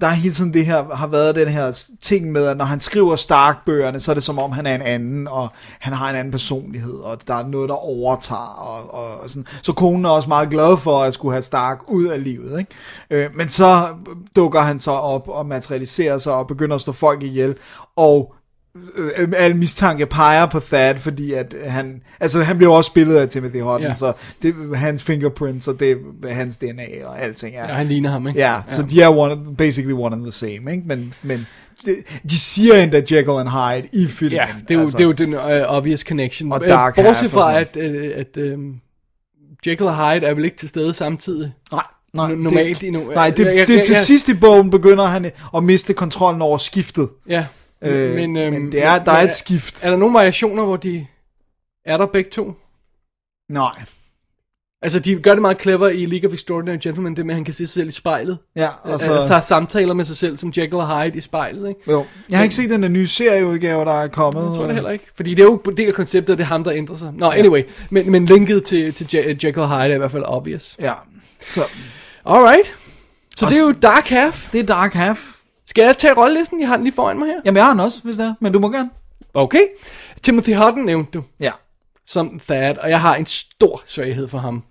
der 0.00 0.06
er 0.06 0.10
hele 0.10 0.34
tiden 0.34 0.54
det 0.54 0.66
her, 0.66 0.94
har 0.94 1.06
været 1.06 1.34
den 1.34 1.48
her 1.48 1.84
ting 2.02 2.32
med, 2.32 2.46
at 2.46 2.56
når 2.56 2.64
han 2.64 2.80
skriver 2.80 3.16
Stark-bøgerne, 3.16 4.00
så 4.00 4.12
er 4.12 4.14
det 4.14 4.22
som 4.22 4.38
om 4.38 4.52
han 4.52 4.66
er 4.66 4.74
en 4.74 4.82
anden, 4.82 5.28
og 5.28 5.48
han 5.78 5.92
har 5.92 6.10
en 6.10 6.16
anden 6.16 6.32
personlighed, 6.32 6.94
og 6.94 7.18
der 7.26 7.34
er 7.34 7.46
noget, 7.46 7.68
der 7.68 7.74
overtager, 7.74 8.40
og, 8.40 8.94
og 8.94 9.30
sådan. 9.30 9.46
Så 9.62 9.72
konen 9.72 10.04
er 10.04 10.10
også 10.10 10.28
meget 10.28 10.50
glad 10.50 10.76
for 10.76 11.02
at 11.02 11.14
skulle 11.14 11.32
have 11.32 11.42
Stark 11.42 11.78
ud 11.88 12.04
af 12.04 12.24
livet, 12.24 12.58
ikke? 12.58 13.24
Øh, 13.24 13.36
men 13.36 13.48
så 13.48 13.88
dukker 14.36 14.60
han 14.60 14.80
så 14.80 14.90
op 14.90 15.28
og 15.28 15.46
materialiserer 15.46 16.18
sig 16.18 16.32
og 16.32 16.46
begynder 16.46 16.76
at 16.76 16.82
slå 16.82 16.92
folk 16.92 17.22
ihjel, 17.22 17.54
og 17.96 18.34
al 19.36 19.56
mistanke 19.56 20.06
peger 20.06 20.46
på 20.46 20.60
Thad, 20.60 20.98
fordi 20.98 21.32
at 21.32 21.54
han, 21.66 22.02
altså 22.20 22.42
han 22.42 22.56
bliver 22.56 22.72
også 22.72 22.88
spillet 22.88 23.16
af 23.16 23.28
Timothy 23.28 23.60
Hutton, 23.60 23.82
Ja. 23.82 23.94
så 23.94 24.12
det 24.42 24.54
hans 24.74 25.02
fingerprints, 25.02 25.68
og 25.68 25.80
det 25.80 25.98
hans 26.28 26.56
DNA 26.56 26.84
og 27.04 27.22
alting 27.22 27.56
er. 27.56 27.68
Ja, 27.68 27.74
han 27.74 27.86
ligner 27.86 28.10
ham, 28.10 28.28
ikke? 28.28 28.40
Ja, 28.40 28.60
så 28.66 28.82
de 28.82 29.02
er 29.02 29.08
one, 29.08 29.56
basically 29.56 29.92
one 29.94 30.16
and 30.16 30.22
the 30.22 30.32
same, 30.32 30.72
ikke? 30.72 30.82
Men, 30.86 31.14
men 31.22 31.46
de, 31.86 31.90
de 32.22 32.38
siger 32.38 32.74
endda 32.82 32.96
Jekyll 32.98 33.38
and 33.38 33.48
Hyde 33.48 33.88
i 34.02 34.06
filmen. 34.06 34.32
Ja, 34.36 34.46
det 34.68 34.70
er 34.70 34.74
jo, 34.74 34.80
altså. 34.80 34.98
det 34.98 35.04
er 35.04 35.06
jo 35.08 35.12
den 35.12 35.34
uh, 35.34 35.40
obvious 35.76 36.00
connection. 36.00 36.52
Og 36.52 36.60
Øh, 36.62 36.68
Dark 36.68 36.96
Half 36.96 37.06
Bortset 37.06 37.30
fra, 37.30 37.58
at, 37.60 37.76
uh, 37.76 37.84
at 38.16 38.52
um, 38.54 38.74
Jekyll 39.66 39.86
og 39.88 39.96
Hyde 39.96 40.26
er 40.26 40.34
vel 40.34 40.44
ikke 40.44 40.56
til 40.56 40.68
stede 40.68 40.92
samtidig. 40.94 41.52
Nej, 41.72 41.82
nej, 42.14 42.26
No- 42.32 42.34
normalt 42.34 42.80
det, 42.80 42.96
no- 42.96 43.14
nej, 43.14 43.30
det, 43.30 43.38
Jeg- 43.46 43.56
jeg- 43.56 43.66
det, 43.66 43.84
til 43.84 43.92
jeg- 43.92 44.02
sidst 44.02 44.28
i 44.28 44.34
bogen 44.34 44.70
begynder 44.70 45.04
han 45.04 45.30
at 45.56 45.64
miste 45.64 45.94
kontrollen 45.94 46.42
over 46.42 46.58
skiftet. 46.58 47.08
Ja, 47.28 47.44
Øh, 47.84 48.14
men, 48.14 48.36
øhm, 48.36 48.52
men 48.52 48.72
det 48.72 48.82
er, 48.84 48.98
der 49.04 49.12
er 49.12 49.22
et 49.22 49.34
skift. 49.34 49.84
Er 49.84 49.90
der 49.90 49.96
nogle 49.96 50.14
variationer, 50.14 50.64
hvor 50.64 50.76
de 50.76 51.06
er 51.86 51.96
der 51.96 52.06
begge 52.06 52.30
to? 52.30 52.52
Nej, 53.48 53.82
Altså, 54.82 54.98
de 54.98 55.16
gør 55.22 55.32
det 55.32 55.40
meget 55.40 55.60
clever 55.62 55.88
i 55.88 56.06
League 56.06 56.28
of 56.30 56.34
Extraordinary 56.34 56.76
Gentlemen, 56.82 57.16
det 57.16 57.26
med, 57.26 57.34
at 57.34 57.36
han 57.36 57.44
kan 57.44 57.54
se 57.54 57.58
sig 57.58 57.68
selv 57.68 57.88
i 57.88 57.92
spejlet. 57.92 58.38
ja, 58.56 58.68
Og 58.82 58.92
altså... 58.92 59.06
så, 59.06 59.14
altså 59.16 59.32
har 59.34 59.40
samtaler 59.40 59.94
med 59.94 60.04
sig 60.04 60.16
selv 60.16 60.36
som 60.36 60.48
Jekyll 60.56 60.74
og 60.74 61.02
Hyde 61.04 61.18
i 61.18 61.20
spejlet, 61.20 61.68
ikke? 61.68 61.80
Jo. 61.90 62.06
Jeg 62.30 62.38
har 62.38 62.42
ikke 62.42 62.54
set 62.54 62.70
den 62.70 62.82
der 62.82 62.88
nye 62.88 63.06
serieudgave, 63.06 63.84
der 63.84 63.92
er 63.92 64.08
kommet. 64.08 64.42
Jeg 64.46 64.54
tror 64.54 64.64
det 64.66 64.74
heller 64.74 64.90
ikke. 64.90 65.04
Fordi 65.16 65.30
det 65.30 65.38
er 65.42 65.46
jo 65.46 65.62
en 65.68 65.76
del 65.76 65.88
af 65.88 65.94
konceptet, 65.94 66.32
at 66.32 66.38
det 66.38 66.44
er 66.44 66.48
ham, 66.48 66.64
der 66.64 66.72
ændrer 66.72 66.96
sig. 66.96 67.12
Nå, 67.16 67.30
anyway. 67.30 67.62
Men, 67.90 68.10
men 68.12 68.26
linket 68.26 68.64
til, 68.64 68.94
til 68.94 69.04
Je- 69.04 69.28
Jekyll 69.28 69.58
og 69.58 69.68
Hyde 69.68 69.90
er 69.90 69.94
i 69.94 69.98
hvert 69.98 70.10
fald 70.10 70.24
obvious. 70.26 70.76
Ja, 70.80 70.92
så 71.48 71.64
Alright. 72.26 72.74
Så 73.36 73.46
Og 73.46 73.52
det 73.52 73.58
er 73.60 73.64
jo 73.64 73.72
Dark 73.72 74.06
Half. 74.06 74.50
det 74.52 74.60
er 74.60 74.66
Dark 74.66 74.92
Half. 74.94 75.34
Skal 75.70 75.84
jeg 75.84 75.98
tage 75.98 76.14
rollelisten? 76.16 76.60
Jeg 76.60 76.68
har 76.68 76.76
den 76.76 76.84
lige 76.84 76.94
foran 76.94 77.18
mig 77.18 77.28
her. 77.28 77.40
Jamen, 77.44 77.56
jeg 77.56 77.64
har 77.64 77.70
den 77.72 77.80
også, 77.80 78.00
hvis 78.04 78.16
det 78.16 78.26
er, 78.26 78.34
men 78.40 78.52
du 78.52 78.58
må 78.58 78.68
gerne. 78.70 78.90
Okay. 79.34 79.62
Timothy 80.22 80.54
Hutton 80.54 80.84
nævnte 80.84 81.10
du 81.18 81.22
Ja. 81.40 81.50
som 82.06 82.40
Thad, 82.48 82.76
og 82.78 82.90
jeg 82.90 83.00
har 83.00 83.14
en 83.16 83.26
stor 83.26 83.82
svaghed 83.86 84.28
for 84.28 84.38
ham. 84.38 84.62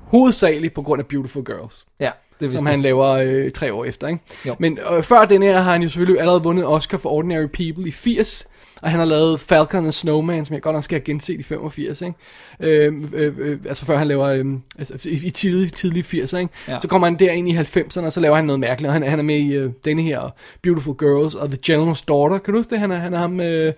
Hovedsageligt 0.00 0.74
på 0.74 0.82
grund 0.82 1.00
af 1.00 1.06
Beautiful 1.06 1.44
Girls, 1.44 1.86
Ja, 2.00 2.10
det 2.40 2.52
som 2.52 2.66
han 2.66 2.74
jeg. 2.74 2.82
laver 2.82 3.06
øh, 3.08 3.50
tre 3.50 3.72
år 3.72 3.84
efter. 3.84 4.08
Ikke? 4.08 4.20
Jo. 4.46 4.56
Men 4.58 4.78
øh, 4.92 5.02
før 5.02 5.24
den 5.24 5.42
her 5.42 5.60
har 5.60 5.72
han 5.72 5.82
jo 5.82 5.88
selvfølgelig 5.88 6.20
allerede 6.20 6.42
vundet 6.42 6.66
Oscar 6.66 6.98
for 6.98 7.10
Ordinary 7.10 7.46
People 7.46 7.88
i 7.88 7.90
80, 7.90 8.48
og 8.82 8.90
han 8.90 8.98
har 8.98 9.06
lavet 9.06 9.40
Falcon 9.40 9.84
and 9.84 9.92
Snowman, 9.92 10.44
som 10.44 10.54
jeg 10.54 10.62
godt 10.62 10.74
nok 10.74 10.84
skal 10.84 10.94
have 10.94 11.04
genset 11.04 11.40
i 11.40 11.42
85. 11.42 12.02
Ikke? 12.02 12.14
Øh, 12.60 12.94
øh, 13.12 13.34
øh, 13.38 13.58
altså 13.66 13.84
før 13.84 13.96
han 13.96 14.08
laver, 14.08 14.26
øh, 14.26 14.44
altså, 14.78 15.08
i, 15.08 15.26
i 15.26 15.30
tidlige, 15.30 15.68
tidlige 15.68 16.22
80'er. 16.22 16.36
Ikke? 16.36 16.54
Ja. 16.68 16.78
Så 16.82 16.88
kommer 16.88 17.06
han 17.06 17.18
der 17.18 17.32
ind 17.32 17.48
i 17.48 17.56
90'erne, 17.56 18.04
og 18.04 18.12
så 18.12 18.20
laver 18.20 18.36
han 18.36 18.44
noget 18.44 18.60
mærkeligt, 18.60 18.88
og 18.88 18.92
han, 18.92 19.02
han 19.02 19.18
er 19.18 19.22
med 19.22 19.38
i 19.38 19.52
øh, 19.52 19.70
denne 19.84 20.02
her 20.02 20.34
Beautiful 20.62 20.96
Girls 20.96 21.34
og 21.34 21.48
The 21.48 21.58
Gentleman's 21.66 22.04
Daughter. 22.08 22.38
Kan 22.38 22.54
du 22.54 22.58
huske 22.58 22.70
det? 22.70 22.80
Han 22.80 22.90
er, 22.90 22.96
han 22.96 23.14
er 23.14 23.18
ham... 23.18 23.40
Øh, 23.40 23.72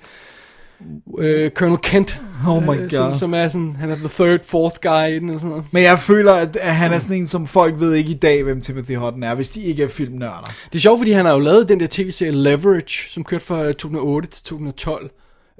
øh, 1.18 1.50
Colonel 1.50 1.78
Kent, 1.78 2.18
Oh 2.48 2.62
my 2.62 2.80
øh, 2.80 2.90
som, 2.90 3.08
God. 3.08 3.16
som 3.16 3.34
er 3.34 3.48
sådan, 3.48 3.76
han 3.76 3.90
er 3.90 3.96
the 3.96 4.08
third, 4.08 4.40
fourth 4.44 4.76
guy 4.82 5.08
i 5.10 5.18
den, 5.18 5.28
eller 5.28 5.38
sådan 5.38 5.48
noget. 5.50 5.64
Men 5.70 5.82
jeg 5.82 5.98
føler, 5.98 6.32
at, 6.32 6.56
han 6.60 6.92
er 6.92 6.98
sådan 6.98 7.16
en, 7.16 7.28
som 7.28 7.46
folk 7.46 7.74
ved 7.80 7.94
ikke 7.94 8.10
i 8.10 8.14
dag, 8.14 8.42
hvem 8.42 8.60
Timothy 8.60 8.96
Hutton 8.96 9.22
er, 9.22 9.34
hvis 9.34 9.48
de 9.48 9.62
ikke 9.62 9.82
er 9.82 9.88
filmnørder. 9.88 10.52
Det 10.72 10.78
er 10.78 10.80
sjovt, 10.80 11.00
fordi 11.00 11.12
han 11.12 11.24
har 11.26 11.32
jo 11.32 11.38
lavet 11.38 11.68
den 11.68 11.80
der 11.80 11.86
tv-serie 11.90 12.32
Leverage, 12.32 13.10
som 13.10 13.24
kørte 13.24 13.44
fra 13.44 13.66
2008 13.66 14.28
til 14.28 14.44
2012. 14.44 15.10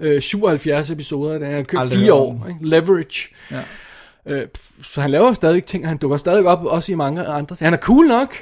Øh, 0.01 0.23
77 0.23 0.91
episoder, 0.91 1.39
den 1.39 1.55
har 1.55 1.63
kørt 1.63 1.81
Aldrig 1.81 1.99
fire 1.99 2.13
år. 2.13 2.47
Ikke? 2.49 2.69
Leverage. 2.69 3.29
Ja. 3.51 3.61
Øh, 4.27 4.47
så 4.83 5.01
han 5.01 5.11
laver 5.11 5.33
stadig 5.33 5.65
ting, 5.65 5.85
og 5.85 5.89
han 5.89 5.99
dukker 5.99 6.17
stadig 6.17 6.47
op, 6.47 6.65
også 6.65 6.93
i 6.93 6.95
mange 6.95 7.25
andre. 7.27 7.57
Han 7.61 7.73
er 7.73 7.79
cool 7.79 8.07
nok. 8.07 8.35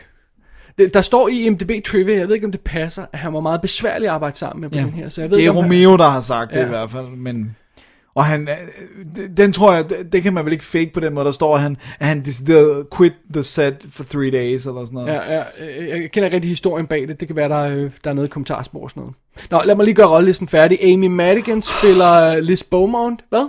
Det, 0.79 0.95
der 0.95 1.01
står 1.01 1.29
i 1.29 1.47
IMDb 1.47 1.85
Trivia, 1.85 2.17
jeg 2.17 2.29
ved 2.29 2.35
ikke 2.35 2.47
om 2.47 2.53
det 2.53 2.61
passer, 2.61 3.05
at 3.13 3.19
han 3.19 3.33
var 3.35 3.41
meget 3.41 3.61
besværlig 3.61 4.09
at 4.09 4.15
arbejde 4.15 4.37
sammen 4.37 4.61
med 4.61 4.69
på 4.71 4.77
Ja. 4.77 4.83
den 4.83 4.91
her. 4.91 5.09
Så 5.09 5.21
jeg 5.21 5.31
ved 5.31 5.37
Det 5.37 5.45
er 5.45 5.49
ikke, 5.49 5.51
om 5.51 5.57
han- 5.57 5.65
Romeo, 5.65 5.97
der 5.97 6.09
har 6.09 6.21
sagt 6.21 6.51
det 6.51 6.57
Ja. 6.61 6.65
i 6.65 6.69
hvert 6.69 6.91
fald, 6.91 7.07
men... 7.17 7.57
Og 8.15 8.25
han, 8.25 8.49
øh, 8.49 9.27
den 9.37 9.53
tror 9.53 9.73
jeg, 9.75 9.89
det- 9.89 10.13
det 10.13 10.23
kan 10.23 10.33
man 10.35 10.45
vel 10.45 10.53
ikke 10.53 10.65
fake 10.65 10.91
på 10.95 11.01
den 11.01 11.15
måde, 11.15 11.27
der 11.27 11.33
står, 11.33 11.55
at 11.55 11.61
han, 11.61 11.77
at 12.01 12.07
han 12.07 12.21
decideret 12.25 12.87
quit 12.97 13.13
the 13.35 13.43
set 13.43 13.87
for 13.91 14.05
three 14.05 14.31
days, 14.31 14.67
eller 14.67 14.85
sådan 14.85 14.95
noget. 14.95 15.09
Ja, 15.09 15.35
ja, 15.35 15.43
øh, 15.81 15.89
jeg 16.03 16.11
kender 16.11 16.33
rigtig 16.33 16.49
historien 16.51 16.87
bag 16.87 17.09
det. 17.09 17.21
Det 17.21 17.29
kan 17.29 17.37
være, 17.37 17.49
der, 17.49 17.61
øh, 17.61 17.91
der 18.05 18.11
er 18.11 18.15
noget 18.15 18.29
i 18.29 18.31
kommentarspor 18.31 18.83
og 18.83 18.91
sådan 18.91 19.01
noget. 19.01 19.15
Nå, 19.51 19.61
lad 19.65 19.75
mig 19.75 19.85
lige 19.85 19.95
gøre 19.95 20.07
rollelisten 20.07 20.49
færdig. 20.49 20.79
Amy 20.85 21.07
Madigan 21.07 21.63
spiller 21.63 22.41
Liz 22.41 22.63
Beaumont. 22.63 23.21
Hvad? 23.29 23.49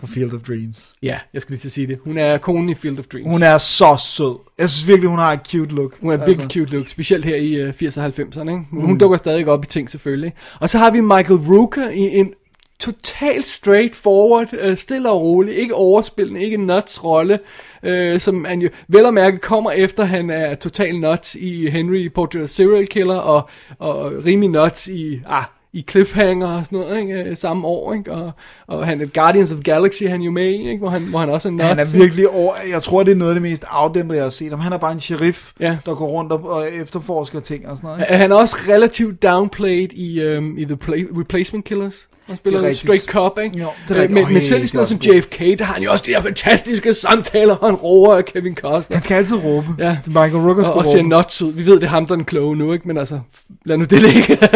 For 0.00 0.06
Field 0.06 0.32
of 0.32 0.40
Dreams. 0.40 0.92
Ja, 1.02 1.18
jeg 1.32 1.42
skulle 1.42 1.54
lige 1.54 1.60
til 1.60 1.68
at 1.68 1.72
sige 1.72 1.86
det. 1.86 1.98
Hun 2.04 2.18
er 2.18 2.38
konen 2.38 2.68
i 2.68 2.74
Field 2.74 2.98
of 2.98 3.06
Dreams. 3.06 3.28
Hun 3.30 3.42
er 3.42 3.58
så 3.58 3.96
sød. 3.98 4.38
Jeg 4.58 4.70
synes 4.70 4.88
virkelig, 4.88 5.10
hun 5.10 5.18
har 5.18 5.32
et 5.32 5.40
cute 5.50 5.74
look. 5.74 6.00
Hun 6.00 6.12
er 6.12 6.26
virkelig 6.26 6.50
cute 6.50 6.72
look, 6.72 6.88
specielt 6.88 7.24
her 7.24 7.36
i 7.36 7.62
uh, 7.62 7.68
80'erne 7.68 8.00
og 8.00 8.06
90'erne. 8.06 8.50
Ikke? 8.50 8.64
Hun 8.70 8.92
mm. 8.92 8.98
dukker 8.98 9.16
stadig 9.16 9.48
op 9.48 9.64
i 9.64 9.66
ting 9.66 9.90
selvfølgelig. 9.90 10.32
Og 10.60 10.70
så 10.70 10.78
har 10.78 10.90
vi 10.90 11.00
Michael 11.00 11.40
Rooker 11.40 11.90
i 11.90 12.18
en 12.18 12.32
totalt 12.78 13.46
straightforward, 13.46 14.48
uh, 14.68 14.76
stille 14.76 15.10
og 15.10 15.20
rolig, 15.20 15.54
ikke 15.54 15.74
overspillende, 15.74 16.42
ikke 16.42 16.56
nuts 16.56 17.04
rolle, 17.04 17.38
uh, 17.82 18.18
som 18.18 18.44
han 18.44 18.62
jo 18.62 18.68
vel 18.88 19.06
og 19.06 19.14
mærke 19.14 19.38
kommer 19.38 19.70
efter, 19.70 20.04
han 20.04 20.30
er 20.30 20.54
total 20.54 21.00
nuts 21.00 21.34
i 21.34 21.70
Henry 21.70 22.12
Portrait 22.14 22.42
of 22.42 22.48
Serial 22.48 22.86
Killer, 22.86 23.16
og, 23.16 23.48
og 23.78 24.12
rimelig 24.24 24.50
nuts 24.50 24.88
i, 24.88 25.20
ah, 25.26 25.44
i 25.72 25.84
Cliffhanger 25.90 26.46
og 26.46 26.64
sådan 26.66 26.78
noget, 26.78 27.00
ikke? 27.00 27.14
Øh, 27.14 27.36
samme 27.36 27.66
år, 27.66 27.92
ikke? 27.94 28.12
Og, 28.12 28.30
og 28.68 28.86
han 28.86 29.00
er 29.00 29.06
Guardians 29.06 29.50
of 29.52 29.56
the 29.56 29.62
Galaxy, 29.72 30.02
han 30.02 30.20
jo 30.20 30.30
med 30.30 30.44
ikke? 30.46 30.78
Hvor, 30.78 30.88
han, 30.90 31.02
hvor 31.02 31.18
han 31.18 31.28
også 31.30 31.48
er 31.48 31.52
nuts. 31.52 31.64
Han 31.64 31.78
er 31.78 31.92
virkelig 31.98 32.28
over, 32.28 32.54
jeg 32.72 32.82
tror, 32.82 33.02
det 33.02 33.12
er 33.12 33.16
noget 33.16 33.30
af 33.30 33.34
det 33.34 33.42
mest 33.42 33.64
afdæmpede, 33.70 34.16
jeg 34.18 34.24
har 34.24 34.30
set 34.30 34.50
ham. 34.50 34.60
Han 34.60 34.72
er 34.72 34.78
bare 34.78 34.92
en 34.92 35.00
sheriff, 35.00 35.50
Ja. 35.60 35.76
der 35.86 35.94
går 35.94 36.06
rundt 36.06 36.32
og, 36.32 36.48
og 36.50 36.66
efterforsker 36.82 37.40
ting 37.40 37.68
og 37.68 37.76
sådan 37.76 37.88
noget. 37.88 38.00
Ikke? 38.00 38.12
Er 38.12 38.16
Han 38.18 38.32
er 38.32 38.36
også 38.36 38.56
relativt 38.68 39.22
downplayed 39.22 39.88
i, 39.92 40.36
um, 40.36 40.58
i 40.58 40.64
The 40.64 40.76
Play- 40.76 41.18
Replacement 41.20 41.64
Killers. 41.64 41.94
Han 42.26 42.36
spiller 42.36 42.58
Det 42.58 42.66
er 42.66 42.70
en 42.70 42.76
straight 42.76 43.04
cop, 43.06 43.38
ikke? 43.44 43.58
Jo, 43.58 43.66
det 43.88 43.96
er 43.96 44.04
Øh. 44.04 44.10
Men, 44.10 44.24
men 44.32 44.40
selv 44.40 44.60
det 44.60 44.70
sådan 44.70 44.76
noget 44.78 44.88
som. 44.88 44.98
JFK, 44.98 45.58
der 45.58 45.64
har 45.64 45.74
han 45.74 45.82
jo 45.82 45.92
også 45.92 46.04
de 46.06 46.10
her 46.10 46.20
fantastiske 46.20 46.94
samtaler, 46.94 47.54
og 47.56 47.66
han 47.68 47.74
roer 47.76 48.16
af 48.16 48.24
Kevin 48.24 48.54
Costner. 48.54 48.96
Han 48.96 49.02
skal 49.02 49.14
altid 49.14 49.36
råbe. 49.44 49.66
Ja. 49.78 49.96
Til 50.04 50.12
Michael 50.12 50.36
Rooker 50.36 50.62
Og, 50.62 50.66
skal 50.66 50.78
og 50.78 50.86
ser 50.86 50.98
råbe. 50.98 51.08
nuts 51.08 51.42
ud. 51.42 51.52
Vi 51.52 51.66
ved, 51.66 51.74
det 51.74 51.84
er 51.84 51.88
ham, 51.88 52.06
der 52.06 52.12
er 52.12 52.16
den 52.16 52.24
kloge 52.24 52.56
nu, 52.56 52.72
ikke? 52.72 52.88
Men 52.88 52.98
altså, 52.98 53.20
lad 53.64 53.76
nu 53.78 53.84
det 53.84 54.02
ligge. 54.02 54.38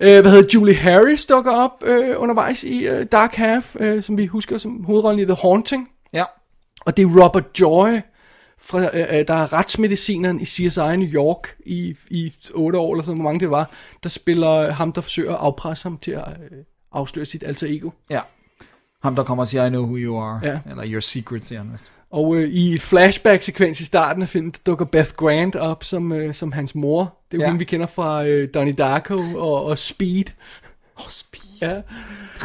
Øh, 0.00 0.20
hvad 0.20 0.30
hedder 0.30 0.48
Julie 0.54 0.74
Harris 0.74 1.26
dukker 1.26 1.52
op 1.52 1.84
øh, 1.84 2.14
undervejs 2.20 2.64
i 2.64 2.86
øh, 2.86 3.06
Dark 3.12 3.34
Half, 3.34 3.76
øh, 3.80 4.02
som 4.02 4.18
vi 4.18 4.26
husker 4.26 4.58
som 4.58 4.84
hovedrollen 4.84 5.20
i 5.20 5.24
The 5.24 5.34
Haunting. 5.34 5.88
Ja. 6.12 6.24
Og 6.80 6.96
det 6.96 7.02
er 7.02 7.24
Robert 7.24 7.60
Joy, 7.60 8.00
fra, 8.64 8.78
øh, 8.78 9.18
øh, 9.18 9.26
der 9.28 9.34
er 9.34 9.52
retsmedicineren 9.52 10.40
i 10.40 10.44
CSI 10.44 10.96
New 10.96 11.08
York 11.08 11.56
i, 11.66 11.96
i 12.10 12.32
8 12.54 12.78
år, 12.78 12.94
eller 12.94 13.04
sådan, 13.04 13.20
hvor 13.20 13.24
mange 13.24 13.40
det 13.40 13.50
var, 13.50 13.70
der 14.02 14.08
spiller 14.08 14.72
ham, 14.72 14.92
der 14.92 15.00
forsøger 15.00 15.32
at 15.32 15.38
afpresse 15.40 15.84
ham 15.84 15.98
til 15.98 16.10
at 16.10 16.28
øh, 16.28 16.58
afsløre 16.92 17.26
sit 17.26 17.42
alter 17.42 17.66
ego. 17.66 17.90
Ja. 18.10 18.20
Ham, 19.02 19.16
der 19.16 19.22
kommer 19.22 19.44
og 19.44 19.48
siger, 19.48 19.66
I 19.66 19.68
know 19.68 19.82
who 19.82 19.96
you 19.96 20.18
are. 20.18 20.40
Ja. 20.42 20.60
Eller 20.70 20.84
your 20.86 21.00
secret, 21.00 21.44
siger 21.44 21.58
han 21.58 21.72
vist. 21.72 21.92
Og 22.14 22.36
øh, 22.36 22.48
i 22.48 22.78
flashback-sekvens 22.78 23.80
i 23.80 23.84
starten 23.84 24.22
af 24.22 24.28
filmen, 24.28 24.50
der 24.50 24.58
dukker 24.66 24.84
Beth 24.84 25.10
Grant 25.16 25.56
op 25.56 25.84
som, 25.84 26.12
øh, 26.12 26.34
som 26.34 26.52
hans 26.52 26.74
mor. 26.74 27.02
Det 27.30 27.36
er 27.36 27.38
jo 27.38 27.42
Ja. 27.42 27.46
hende, 27.46 27.58
vi 27.58 27.64
kender 27.64 27.86
fra 27.86 28.24
øh, 28.26 28.48
Donnie 28.54 28.72
Darko 28.74 29.14
og, 29.36 29.64
og 29.64 29.78
Speed. 29.78 30.24
Åh, 30.98 31.04
oh, 31.04 31.10
speed. 31.10 31.70
Ja. 31.70 31.80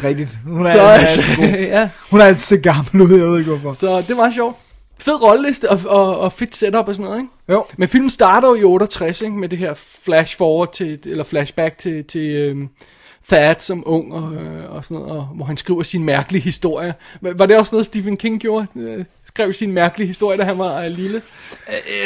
Rigtigt. 0.08 0.38
Hun 0.44 0.66
er, 0.66 0.70
Så, 0.72 0.78
så, 0.78 0.82
altid 0.82 1.36
god. 1.36 1.44
ja, 1.76 1.88
Hun 2.10 2.20
er 2.20 2.24
altid 2.24 2.56
så 2.56 2.62
gammel 2.62 3.00
ud, 3.12 3.18
jeg 3.18 3.26
ved 3.28 3.38
ikke 3.38 3.50
hvorfor. 3.50 3.72
så 3.72 4.00
det 4.08 4.16
var 4.16 4.30
sjovt. 4.30 4.56
Fed 4.98 5.22
rolleliste 5.22 5.70
og, 5.70 5.80
og, 5.86 6.18
og 6.18 6.32
fedt 6.32 6.56
setup 6.56 6.88
og 6.88 6.94
sådan 6.94 7.04
noget, 7.04 7.18
ikke? 7.18 7.30
Jo. 7.48 7.64
Men 7.76 7.88
filmen 7.88 8.10
starter 8.10 8.48
jo 8.48 8.54
i 8.54 8.64
68, 8.64 9.22
ikke? 9.22 9.36
Med 9.36 9.48
det 9.48 9.58
her 9.58 9.74
flash 10.04 10.36
forward 10.36 10.72
til, 10.72 10.98
eller 11.04 11.24
flashback 11.24 11.78
til, 11.78 12.04
til 12.04 12.20
øhm, 12.20 12.68
Thad 13.28 13.54
som 13.58 13.82
ung 13.86 14.14
og, 14.14 14.34
øh, 14.34 14.72
og 14.74 14.84
sådan 14.84 14.96
noget, 14.96 15.12
og, 15.12 15.24
hvor 15.34 15.44
han 15.44 15.56
skriver 15.56 15.82
sin 15.82 16.04
mærkelige 16.04 16.42
historie. 16.42 16.94
Var 17.20 17.46
det 17.46 17.58
også 17.58 17.74
noget, 17.74 17.86
Stephen 17.86 18.16
King 18.16 18.40
gjorde? 18.40 18.66
Øh, 18.76 19.04
skrev 19.24 19.52
sin 19.52 19.72
mærkelige 19.72 20.06
historie, 20.06 20.38
da 20.38 20.44
han 20.44 20.58
var 20.58 20.80
øh, 20.80 20.90
lille? 20.90 21.22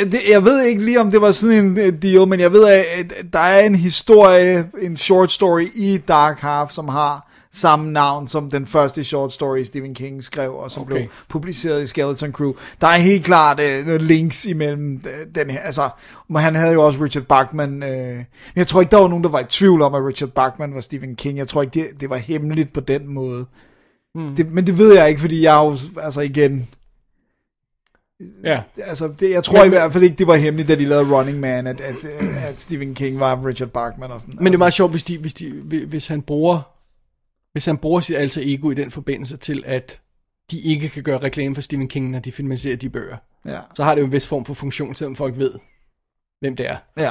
Det, 0.03 0.21
jeg 0.31 0.45
ved 0.45 0.63
ikke 0.63 0.85
lige, 0.85 1.01
om 1.01 1.11
det 1.11 1.21
var 1.21 1.33
sådan 1.33 1.79
en 1.79 1.97
deal, 2.03 2.29
men 2.29 2.41
jeg 2.41 2.53
ved, 2.53 2.69
at 2.69 3.15
der 3.33 3.39
er 3.39 3.61
en 3.61 3.75
historie, 3.75 4.67
en 4.83 4.97
short 4.97 5.33
story 5.33 5.69
i 5.75 5.99
Dark 5.99 6.41
Half, 6.41 6.71
som 6.71 6.89
har 6.89 7.34
samme 7.55 7.93
navn 7.93 8.27
som 8.27 8.51
den 8.51 8.67
første 8.67 9.05
short 9.05 9.33
story, 9.33 9.63
Stephen 9.63 9.95
King 9.95 10.23
skrev, 10.25 10.55
og 10.55 10.71
som 10.71 10.83
Okay. 10.83 10.95
blev 10.95 11.07
publiceret 11.29 11.83
i 11.83 11.87
Skeleton 11.87 12.33
Crew. 12.33 12.53
Der 12.81 12.87
er 12.87 12.97
helt 12.97 13.25
klart 13.25 13.61
øh, 13.61 14.01
links 14.01 14.45
imellem 14.45 14.95
øh, 15.07 15.27
den 15.35 15.51
her, 15.51 15.61
altså, 15.61 15.89
men 16.29 16.43
han 16.43 16.55
havde 16.55 16.73
jo 16.73 16.87
også 16.87 17.05
Richard 17.05 17.25
Bachman, 17.25 17.83
øh, 17.83 18.17
men 18.17 18.27
jeg 18.57 18.67
tror 18.67 18.81
ikke, 18.81 18.91
der 18.91 18.97
var 18.97 19.09
nogen, 19.09 19.25
der 19.25 19.31
var 19.31 19.41
i 19.41 19.45
tvivl 19.49 19.83
om, 19.83 19.95
at 19.95 20.03
Richard 20.07 20.31
Bachman 20.31 20.75
var 20.75 20.81
Stephen 20.81 21.15
King. 21.17 21.39
Jeg 21.39 21.49
tror 21.49 21.63
ikke, 21.63 21.75
det, 21.81 22.01
det 22.01 22.11
var 22.11 22.17
hemmeligt 22.17 22.73
på 22.73 22.81
den 22.81 23.09
måde. 23.09 23.47
Mm. 24.15 24.37
Det, 24.37 24.53
men 24.53 24.67
det 24.67 24.79
ved 24.79 24.95
jeg 24.95 25.09
ikke, 25.09 25.21
fordi 25.21 25.43
jeg 25.43 25.55
jo, 25.55 25.77
altså 26.03 26.21
igen, 26.21 26.69
Ja. 28.45 28.63
Altså, 28.77 29.13
det, 29.21 29.31
jeg 29.31 29.45
tror 29.45 29.59
Men- 29.59 29.67
i 29.67 29.69
hvert 29.69 29.93
fald 29.93 30.05
ikke, 30.05 30.17
det 30.17 30.27
var 30.27 30.37
hemmeligt, 30.37 30.69
da 30.69 30.75
de 30.75 30.85
lavede 30.85 31.17
Running 31.17 31.41
Man, 31.41 31.67
at, 31.67 31.81
at, 31.81 32.05
at 32.49 32.59
Stephen 32.61 32.95
King 32.95 33.21
var 33.21 33.47
Richard 33.47 33.69
Bachman 33.69 34.11
og 34.11 34.21
sådan. 34.21 34.35
Men 34.39 34.47
det 34.47 34.55
er 34.55 34.59
meget 34.59 34.73
sjovt, 34.73 34.91
hvis, 34.91 35.03
de, 35.05 35.19
hvis, 35.19 35.35
de, 35.35 35.53
hvis 35.89 36.07
han 36.07 36.23
bruger 36.23 36.61
hvis 37.55 37.65
han 37.67 37.79
bruger 37.79 38.01
sit 38.01 38.17
alter 38.17 38.43
ego 38.45 38.71
i 38.71 38.75
den 38.75 38.91
forbindelse 38.91 39.37
til, 39.37 39.63
at 39.67 40.01
de 40.51 40.61
ikke 40.61 40.89
kan 40.89 41.03
gøre 41.03 41.19
reklame 41.19 41.55
for 41.55 41.63
Stephen 41.63 41.89
King, 41.89 42.11
når 42.11 42.19
de 42.19 42.33
filmatiserer 42.33 42.77
de 42.77 42.89
bøger. 42.89 43.17
Ja, 43.47 43.59
Så 43.77 43.85
har 43.85 43.95
det 43.95 44.01
jo 44.01 44.07
en 44.07 44.13
vis 44.13 44.27
form 44.27 44.45
for 44.45 44.55
funktion, 44.55 44.95
selvom 44.95 45.17
folk 45.17 45.39
ved, 45.39 45.51
hvem 46.41 46.57
det 46.57 46.67
er. 46.67 46.77
ja, 46.99 47.11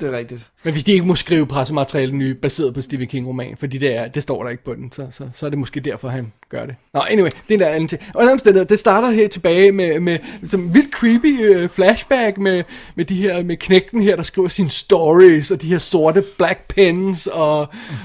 det 0.00 0.08
er 0.08 0.18
rigtigt. 0.18 0.50
Men 0.64 0.72
hvis 0.72 0.84
de 0.84 0.92
ikke 0.92 1.06
må 1.06 1.14
skrive 1.14 1.46
pressemateriale 1.46 2.12
ny, 2.16 2.30
baseret 2.30 2.74
på 2.74 2.80
Stephen 2.82 3.08
King-roman, 3.08 3.56
fordi 3.56 3.78
det, 3.78 3.96
er, 3.96 4.08
det 4.08 4.22
står 4.22 4.42
der 4.42 4.50
ikke 4.50 4.64
på 4.64 4.74
den, 4.74 4.92
så, 4.92 5.06
så, 5.10 5.30
så 5.34 5.46
er 5.46 5.50
det 5.50 5.58
måske 5.58 5.80
derfor, 5.80 6.08
han 6.08 6.32
gør 6.50 6.66
det. 6.66 6.74
Nå, 6.94 7.00
anyway, 7.00 7.30
det 7.48 7.62
er 7.62 7.66
en 7.68 7.74
anden 7.74 7.88
ting. 7.88 8.02
Anden 8.20 8.38
sted, 8.38 8.64
det 8.64 8.78
starter 8.78 9.10
her 9.10 9.28
tilbage 9.28 9.72
med, 9.72 10.00
med 10.00 10.18
som 10.46 10.74
vildt 10.74 10.94
creepy 10.94 11.56
uh, 11.64 11.68
flashback 11.70 12.38
med, 12.38 12.62
med 12.94 13.04
de 13.04 13.14
her, 13.14 13.42
med 13.42 13.56
knægten 13.56 14.02
her, 14.02 14.16
der 14.16 14.22
skriver 14.22 14.48
sine 14.48 14.70
stories, 14.70 15.50
og 15.50 15.62
de 15.62 15.66
her 15.68 15.78
sorte 15.78 16.24
black 16.38 16.74
pens, 16.74 17.26
og, 17.26 17.58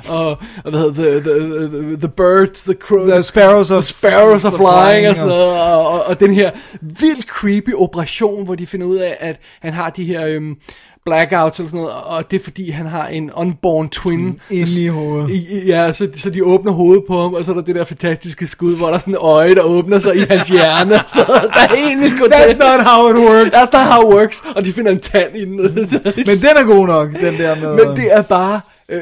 og, 0.09 0.29
og 0.63 0.69
hvad 0.69 0.79
hedder 0.79 0.93
the, 0.93 1.19
the, 1.19 1.67
the, 1.81 1.97
the 1.97 2.07
birds, 2.09 2.63
the 2.63 2.73
crow, 2.73 3.07
The 3.07 3.23
Sparrows 3.23 3.71
of, 3.71 3.75
The 3.83 3.93
Sparrows 3.93 4.45
are 4.45 4.51
flying 4.57 5.09
og 5.09 5.15
sådan 5.15 5.31
og- 5.31 5.37
noget, 5.37 5.61
og, 5.61 5.87
og, 5.87 6.03
og 6.05 6.19
den 6.19 6.33
her 6.33 6.51
vildt 6.81 7.25
creepy 7.25 7.73
operation, 7.75 8.45
hvor 8.45 8.55
de 8.55 8.67
finder 8.67 8.87
ud 8.87 8.97
af, 8.97 9.17
at 9.19 9.39
han 9.61 9.73
har 9.73 9.89
de 9.89 10.03
her 10.05 10.25
øhm, 10.25 10.55
blackouts 11.05 11.59
eller 11.59 11.69
sådan 11.69 11.81
noget, 11.81 11.95
og 11.95 12.31
det 12.31 12.39
er 12.39 12.43
fordi, 12.43 12.69
han 12.71 12.85
har 12.85 13.07
en 13.07 13.31
unborn 13.31 13.89
twin. 13.89 14.39
inde 14.49 14.83
i 14.83 14.87
hovedet. 14.87 15.67
Ja, 15.67 15.93
så, 15.93 16.07
så 16.15 16.29
de 16.29 16.43
åbner 16.45 16.71
hovedet 16.71 17.03
på 17.07 17.21
ham, 17.21 17.33
og 17.33 17.45
så 17.45 17.51
er 17.51 17.55
der 17.55 17.61
det 17.61 17.75
der 17.75 17.83
fantastiske 17.83 18.47
skud, 18.47 18.77
hvor 18.77 18.87
der 18.87 18.93
er 18.93 18.97
sådan 18.99 19.13
en 19.13 19.17
øje, 19.21 19.55
der 19.55 19.61
åbner 19.61 19.99
sig 19.99 20.15
i 20.15 20.19
hans 20.29 20.49
hjerne, 20.49 20.95
og 20.99 21.01
noget. 21.27 21.41
Der 21.53 21.59
er 21.59 21.75
helt 21.75 22.01
vildt. 22.01 22.33
That's 22.33 22.57
not 22.57 22.85
how 22.85 23.09
it 23.09 23.15
works. 23.15 23.57
That's 23.57 23.77
not 23.77 23.87
how 23.93 24.01
it 24.11 24.15
works. 24.15 24.43
Og 24.55 24.65
de 24.65 24.73
finder 24.73 24.91
en 24.91 24.99
tand 24.99 25.35
i 25.35 25.45
den. 25.45 25.55
Men 26.25 26.37
den 26.41 26.57
er 26.57 26.65
god 26.65 26.87
nok, 26.87 27.11
den 27.11 27.33
der 27.37 27.55
med... 27.55 27.85
Men 27.85 27.95
det 27.95 28.13
er 28.13 28.21
bare... 28.21 28.61
Øh, 28.89 29.01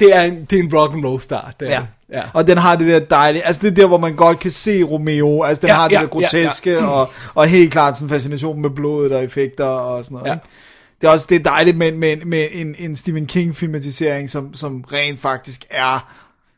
det 0.00 0.16
er 0.16 0.20
en, 0.22 0.44
det 0.50 0.58
er 0.58 0.62
en 0.62 0.74
rock 0.74 0.94
and 0.94 1.04
roll 1.04 1.20
start. 1.20 1.54
Det 1.60 1.68
er 1.68 1.72
Ja. 2.12 2.18
ja. 2.18 2.22
Og 2.34 2.46
den 2.46 2.58
har 2.58 2.76
det 2.76 2.86
der 2.86 2.98
dejlige, 2.98 3.46
altså 3.46 3.62
det 3.62 3.70
er 3.70 3.74
der, 3.74 3.86
hvor 3.86 3.98
man 3.98 4.16
godt 4.16 4.38
kan 4.38 4.50
se 4.50 4.82
Romeo, 4.82 5.42
altså 5.42 5.60
den 5.60 5.68
Ja, 5.68 5.74
har 5.74 5.88
det 5.88 5.94
ja, 5.96 6.00
der 6.00 6.06
groteske, 6.06 6.70
ja, 6.70 6.76
ja. 6.76 6.86
Og, 6.86 7.10
og 7.34 7.46
helt 7.46 7.72
klart 7.72 7.96
sådan 7.96 8.08
fascination 8.08 8.62
med 8.62 8.70
blodet 8.70 9.12
og 9.12 9.24
effekter 9.24 9.64
og 9.64 10.04
sådan 10.04 10.14
noget. 10.16 10.28
Ja. 10.28 10.34
ikke? 10.34 10.46
Det 11.02 11.08
er 11.08 11.12
også 11.12 11.26
det 11.28 11.36
er 11.36 11.42
dejligt 11.42 11.76
med, 11.76 11.92
med, 11.92 12.16
med 12.16 12.48
en, 12.52 12.74
en 12.78 12.96
Stephen 12.96 13.26
King 13.26 13.56
filmatisering, 13.56 14.30
som, 14.30 14.54
som 14.54 14.84
rent 14.92 15.20
faktisk 15.20 15.64
er 15.70 16.12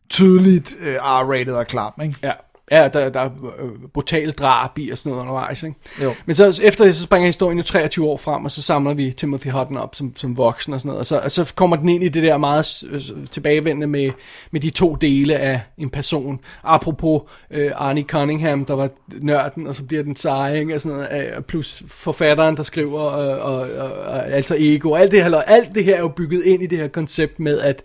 tydeligt 0.08 0.76
uh, 0.80 0.86
R-rated 0.86 1.52
og 1.52 1.66
klam, 1.66 1.92
ikke? 2.02 2.16
Ja, 2.22 2.32
ja 2.70 2.88
der, 2.88 3.08
der 3.08 3.20
er 3.20 3.30
øh, 3.58 3.70
brutal 3.94 4.30
drab 4.30 4.78
i 4.78 4.90
og 4.90 4.98
sådan 4.98 5.10
noget 5.10 5.20
undervejs, 5.20 5.62
ikke? 5.62 5.76
Jo. 6.02 6.12
Men 6.26 6.36
så 6.36 6.60
efter 6.62 6.84
det, 6.84 6.96
så 6.96 7.02
springer 7.02 7.26
historien 7.26 7.58
jo 7.58 7.64
23 7.64 8.08
år 8.08 8.16
frem, 8.16 8.44
og 8.44 8.50
så 8.50 8.62
samler 8.62 8.94
vi 8.94 9.12
Timothy 9.12 9.48
Hutton 9.48 9.76
op 9.76 9.94
som, 9.94 10.16
som 10.16 10.36
voksen 10.36 10.72
og 10.72 10.80
sådan 10.80 10.88
noget, 10.88 11.00
og 11.00 11.06
så, 11.06 11.18
og 11.18 11.30
så 11.30 11.52
kommer 11.54 11.76
den 11.76 11.88
ind 11.88 12.04
i 12.04 12.08
det 12.08 12.22
der 12.22 12.36
meget 12.36 12.84
øh, 12.90 13.26
tilbagevendende 13.30 13.86
med, 13.86 14.10
med 14.50 14.60
de 14.60 14.70
to 14.70 14.94
dele 14.94 15.36
af 15.36 15.60
en 15.78 15.90
person. 15.90 16.40
Apropos 16.62 17.22
øh, 17.50 17.72
Arnie 17.74 18.04
Cunningham, 18.04 18.64
der 18.64 18.74
var 18.74 18.90
nørden, 19.20 19.66
og 19.66 19.74
så 19.74 19.84
bliver 19.84 20.02
den 20.02 20.16
seje, 20.16 20.58
ikke? 20.58 20.74
Og 20.74 20.80
sådan 20.80 20.98
noget, 20.98 21.36
øh, 21.36 21.42
plus 21.42 21.82
forfatteren, 21.86 22.56
der 22.56 22.62
skriver, 22.62 23.00
og, 23.00 23.38
og, 23.38 23.66
og, 23.78 23.92
og 23.92 24.30
alter 24.30 24.56
ego, 24.58 24.94
alt 24.94 25.10
det, 25.10 25.24
her, 25.24 25.40
alt 25.40 25.74
det 25.74 25.84
her 25.84 25.94
er 25.94 26.00
jo 26.00 26.08
bygget 26.08 26.44
ind 26.44 26.62
i 26.62 26.66
det 26.66 26.78
her 26.78 26.88
koncept 26.88 27.40
med, 27.40 27.60
at, 27.60 27.82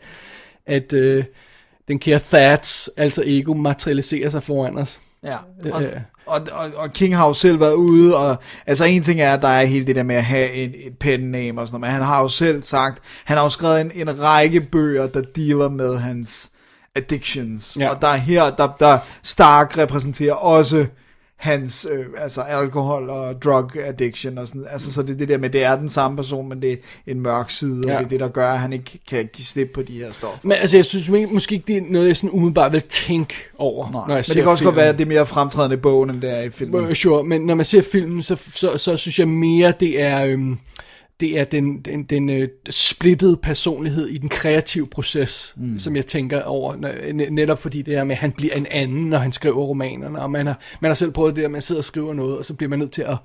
at 0.66 0.94
øh, 0.94 1.24
den 1.90 2.00
kære 2.00 2.20
Thats 2.20 2.90
alter 2.98 3.24
ego 3.26 3.54
materialiserer 3.54 4.30
sig 4.30 4.44
foran 4.44 4.78
os. 4.78 5.00
Ja, 5.24 5.36
og, 5.66 5.82
og, 6.26 6.42
og, 6.52 6.66
og 6.76 6.94
King 6.94 7.18
har 7.18 7.28
jo 7.28 7.34
selv 7.34 7.60
været 7.60 7.74
ude, 7.74 8.18
og 8.18 8.38
altså 8.68 8.86
en 8.86 9.04
ting 9.04 9.22
er, 9.22 9.34
at 9.34 9.42
der 9.42 9.48
er 9.48 9.66
hele 9.66 9.88
det 9.88 9.96
der 9.96 10.04
med 10.04 10.16
at 10.16 10.24
have 10.24 10.52
et, 10.52 10.88
et 10.88 10.98
pen 11.00 11.20
name 11.20 11.62
og 11.62 11.68
sådan 11.68 11.80
noget, 11.82 11.92
men 11.92 12.00
han 12.00 12.06
har 12.08 12.22
jo 12.22 12.28
selv 12.28 12.64
sagt, 12.64 13.04
han 13.26 13.38
har 13.38 13.44
jo 13.44 13.50
skrevet 13.50 13.82
en, 13.82 13.92
en 13.96 14.22
række 14.22 14.62
bøger, 14.62 15.08
der 15.08 15.22
dealer 15.22 15.70
med 15.70 15.98
hans 15.98 16.52
addictions, 16.96 17.78
Ja. 17.80 17.90
og 17.90 18.02
der 18.02 18.08
er 18.08 18.18
her, 18.18 18.50
der, 18.50 18.68
der 18.80 18.98
Stark 19.24 19.78
repræsenterer 19.78 20.34
også 20.34 20.86
hans 21.40 21.88
øh, 21.92 22.06
altså 22.18 22.42
alkohol 22.42 23.10
og 23.10 23.42
drug 23.42 23.70
addiction 23.86 24.38
og 24.38 24.48
sådan, 24.48 24.66
altså 24.72 24.92
så 24.94 25.02
det 25.04 25.10
er 25.14 25.18
det 25.18 25.30
der 25.30 25.38
med, 25.38 25.50
det 25.50 25.64
er 25.64 25.76
den 25.78 25.90
samme 25.90 26.18
person, 26.18 26.50
men 26.50 26.62
det 26.62 26.72
er 26.72 26.76
en 27.08 27.20
mørk 27.22 27.50
side, 27.52 27.84
Ja. 27.88 27.94
og 27.94 28.00
det 28.00 28.06
er 28.06 28.10
det, 28.10 28.20
der 28.20 28.28
gør, 28.28 28.50
at 28.50 28.60
han 28.60 28.74
ikke 28.74 29.00
kan 29.10 29.30
give 29.34 29.46
slip 29.46 29.70
på 29.74 29.82
de 29.82 29.94
her 29.94 30.12
stoffer. 30.14 30.38
Men 30.44 30.52
altså, 30.52 30.78
jeg 30.78 30.86
synes 30.86 31.10
må- 31.10 31.28
måske 31.32 31.56
ikke, 31.56 31.68
det 31.68 31.78
er 31.78 31.82
noget, 31.90 32.08
jeg 32.08 32.16
sådan 32.18 32.30
umiddelbart 32.30 32.72
vil 32.72 32.82
tænke 32.90 33.34
over, 33.58 33.86
Nej, 33.86 33.92
når 33.94 34.08
men 34.08 34.16
jeg 34.18 34.26
det 34.26 34.36
kan 34.36 34.48
også 34.48 34.64
godt 34.64 34.74
filmen. 34.74 34.76
være, 34.76 34.88
at 34.90 34.98
det 34.98 35.04
er 35.06 35.10
mere 35.10 35.26
fremtrædende 35.26 35.74
i 35.76 35.80
bogen, 35.80 36.10
end 36.10 36.22
det 36.22 36.38
er 36.38 36.42
i 36.42 36.50
filmen. 36.50 36.86
Øh, 36.86 36.96
Sure, 36.96 37.24
men 37.24 37.42
når 37.42 37.56
man 37.56 37.66
ser 37.66 37.82
filmen, 37.82 38.22
så, 38.24 38.36
så, 38.56 38.78
så 38.78 38.98
synes 38.98 39.20
jeg 39.20 39.28
mere, 39.28 39.74
det 39.80 40.02
er, 40.02 40.26
øhm, 40.26 40.58
det 41.20 41.40
er 41.40 41.44
den, 41.44 41.82
den, 41.82 42.04
den 42.04 42.30
øh, 42.30 42.50
splittede 42.70 43.38
personlighed 43.38 44.08
i 44.08 44.18
den 44.18 44.30
kreative 44.30 44.88
proces, 44.88 45.54
mm. 45.58 45.80
som 45.80 45.96
jeg 45.96 46.06
tænker 46.06 46.44
over, 46.44 46.76
netop 47.30 47.60
fordi 47.60 47.82
det 47.82 47.96
her 47.96 48.04
med, 48.04 48.16
at 48.16 48.22
han 48.22 48.32
bliver 48.32 48.54
en 48.54 48.68
anden, 48.72 49.10
når 49.10 49.18
han 49.18 49.32
skriver 49.32 49.56
romanerne, 49.56 50.22
og 50.22 50.32
man 50.32 50.48
har, 50.48 50.60
man 50.80 50.90
har 50.90 50.94
selv 50.94 51.12
prøvet 51.12 51.36
det, 51.36 51.44
at 51.44 51.52
man 51.52 51.62
sidder 51.62 51.82
og 51.82 51.86
skriver 51.86 52.14
noget, 52.14 52.38
og 52.38 52.46
så 52.46 52.54
bliver 52.54 52.70
man 52.70 52.80
nødt 52.80 52.92
til 52.92 53.02
at 53.02 53.18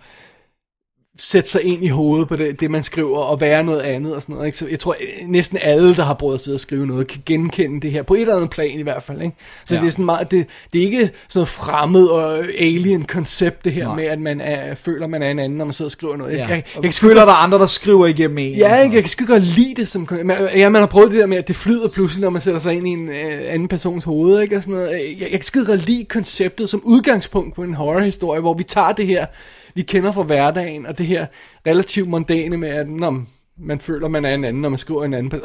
sætte 1.19 1.51
sig 1.51 1.63
ind 1.63 1.85
i 1.85 1.89
hovedet 1.89 2.29
på 2.29 2.37
det, 2.37 2.61
det 2.61 2.71
man 2.71 2.83
skriver, 2.83 3.19
og 3.19 3.41
være 3.41 3.65
noget 3.65 3.81
andet 3.81 4.15
og 4.15 4.23
sådan 4.23 4.35
noget. 4.35 4.47
Ikke? 4.47 4.59
Så 4.59 4.69
jeg 4.69 4.81
tror, 4.81 4.97
øh, 5.01 5.29
næsten 5.29 5.59
alle, 5.63 5.97
der 5.97 6.05
har 6.05 6.15
prøvet 6.15 6.35
at 6.35 6.41
sidde 6.41 6.57
og 6.57 6.61
skrive 6.61 6.87
noget, 6.87 7.07
kan 7.07 7.23
genkende 7.27 7.81
det 7.81 7.91
her, 7.93 8.03
på 8.03 8.15
et 8.15 8.21
eller 8.21 8.35
andet 8.37 8.51
plan 8.51 8.79
i 8.79 8.83
hvert 8.83 9.03
fald. 9.03 9.23
Ikke? 9.23 9.37
Så 9.65 9.75
Ja. 9.75 9.81
det 9.81 9.87
er 9.87 9.91
sådan 9.91 10.05
meget, 10.05 10.31
det, 10.31 10.47
det 10.73 10.81
er 10.81 10.85
ikke 10.85 10.99
sådan 10.99 11.11
noget 11.35 11.49
fremmed 11.49 12.07
og 12.07 12.39
alien 12.59 13.03
koncept, 13.05 13.65
det 13.65 13.73
her 13.73 13.85
Nej. 13.85 13.97
med, 13.97 14.05
at 14.05 14.21
man 14.21 14.41
er, 14.41 14.75
føler, 14.75 15.07
man 15.07 15.23
er 15.23 15.31
en 15.31 15.39
anden, 15.39 15.59
når 15.59 15.65
man 15.65 15.73
sidder 15.75 15.89
og 15.89 15.93
skriver 15.93 16.17
noget. 16.17 16.33
Jeg, 16.33 16.39
Ja. 16.49 16.55
jeg, 16.55 16.63
jeg, 16.75 16.83
kan 16.83 16.93
sgu 16.93 17.07
føler, 17.09 17.21
der 17.25 17.33
er 17.33 17.45
andre, 17.45 17.59
der 17.59 17.67
skriver 17.67 18.07
igennem 18.07 18.39
en. 18.39 18.55
Ja, 18.55 18.83
ikke? 18.83 18.95
jeg 18.95 19.03
kan 19.03 19.11
sgu 19.11 19.25
godt 19.27 19.43
lide 19.43 19.75
det 19.77 19.89
som... 19.89 20.09
man- 20.25 20.49
Ja, 20.55 20.69
man 20.69 20.83
har 20.83 20.87
prøvet 20.87 21.11
det 21.11 21.21
der 21.21 21.27
med, 21.27 21.37
at 21.37 21.49
det 21.49 21.57
flyder 21.57 21.89
pludselig, 21.89 22.21
når 22.23 22.31
man 22.31 22.43
sætter 22.43 22.61
sig 22.61 22.75
ind 22.75 22.89
i 22.89 22.91
en 22.91 23.09
øh, 23.09 23.41
anden 23.49 23.69
persons 23.69 24.05
hoved, 24.05 24.41
ikke? 24.43 24.57
Og 24.57 24.63
sådan 24.63 24.75
noget. 24.75 24.91
Jeg, 24.91 25.17
jeg 25.21 25.31
kan 25.31 25.43
skide 25.43 25.67
godt 25.67 25.87
lide 25.87 26.05
konceptet 26.05 26.71
som 26.71 26.81
udgangspunkt 26.85 27.55
på 27.55 27.63
en 27.63 27.75
horrorhistorie, 27.75 28.41
hvor 28.41 28.55
vi 28.55 28.63
tager 28.65 28.93
det 28.93 29.07
her, 29.07 29.27
vi 29.75 29.83
kender 29.83 30.13
fra 30.13 30.23
hverdagen, 30.23 30.87
og 30.87 30.99
det 30.99 31.07
her 31.07 31.27
relativt 31.67 32.09
mondane 32.09 32.57
med, 32.57 32.69
at 32.69 32.89
nå, 32.89 33.23
man 33.59 33.81
føler, 33.81 34.09
man 34.09 34.25
er 34.25 34.35
en 34.35 34.45
anden, 34.45 34.63
når 34.63 34.69
man 34.69 34.79
skriver 34.79 35.05
en 35.05 35.15
anden. 35.15 35.43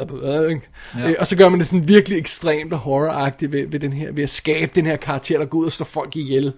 Ja. 0.98 1.08
Øh, 1.08 1.14
og 1.18 1.26
så 1.26 1.36
gør 1.36 1.48
man 1.48 1.58
det 1.58 1.66
sådan 1.66 1.88
virkelig 1.88 2.18
ekstremt 2.18 2.72
og 2.72 2.78
horroragtigt 2.78 3.52
ved, 3.52 3.66
ved, 3.66 3.80
den 3.80 3.92
her, 3.92 4.12
ved 4.12 4.24
at 4.24 4.30
skabe 4.30 4.72
den 4.74 4.86
her 4.86 4.96
karakter, 4.96 5.38
der 5.38 5.44
går 5.44 5.58
ud 5.58 5.66
og 5.66 5.72
slår 5.72 5.84
folk 5.84 6.16
ihjel. 6.16 6.52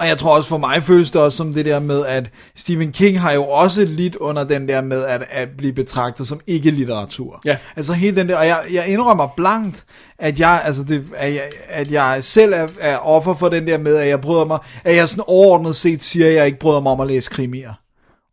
Og 0.00 0.06
jeg 0.06 0.18
tror 0.18 0.36
også 0.36 0.48
for 0.48 0.58
mig 0.58 0.84
føles 0.84 1.10
det 1.10 1.20
også 1.20 1.36
som 1.36 1.54
det 1.54 1.64
der 1.64 1.80
med, 1.80 2.06
at 2.06 2.30
Stephen 2.56 2.92
King 2.92 3.20
har 3.20 3.32
jo 3.32 3.44
også 3.44 3.84
lidt 3.84 4.16
under 4.16 4.44
den 4.44 4.68
der 4.68 4.80
med 4.80 5.04
at, 5.04 5.24
at 5.30 5.48
blive 5.58 5.72
betragtet 5.72 6.26
som 6.26 6.40
ikke-litteratur. 6.46 7.40
Ja. 7.44 7.56
Altså 7.76 7.92
hele 7.92 8.16
den 8.16 8.28
der, 8.28 8.36
og 8.36 8.46
jeg, 8.46 8.60
jeg 8.72 8.88
indrømmer 8.88 9.28
blankt, 9.36 9.84
at 10.18 10.40
jeg, 10.40 10.62
altså 10.64 10.84
det, 10.84 11.04
at 11.16 11.34
jeg, 11.34 11.42
at 11.68 11.90
jeg 11.90 12.18
selv 12.20 12.52
er, 12.52 12.68
er 12.80 12.96
offer 12.96 13.34
for 13.34 13.48
den 13.48 13.66
der 13.66 13.78
med, 13.78 13.96
at 13.96 14.08
jeg 14.08 14.20
bryder 14.20 14.44
mig, 14.44 14.58
at 14.84 14.96
jeg 14.96 15.08
sådan 15.08 15.24
overordnet 15.26 15.76
set 15.76 16.02
siger, 16.02 16.26
at 16.26 16.34
jeg 16.34 16.46
ikke 16.46 16.58
bryder 16.58 16.80
mig 16.80 16.92
om 16.92 17.00
at 17.00 17.06
læse 17.06 17.30
krimier. 17.30 17.72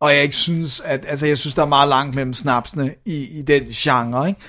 Og 0.02 0.14
jeg 0.14 0.24
ikke 0.24 0.36
synes, 0.36 0.82
at, 0.86 1.06
altså 1.08 1.28
jeg 1.28 1.38
synes, 1.38 1.54
der 1.54 1.62
er 1.62 1.68
meget 1.68 1.90
langt 1.90 2.16
mellem 2.16 2.34
snapsene 2.34 2.94
i, 3.06 3.40
i 3.40 3.42
den 3.42 3.64
genre, 3.64 4.28
ikke? 4.28 4.42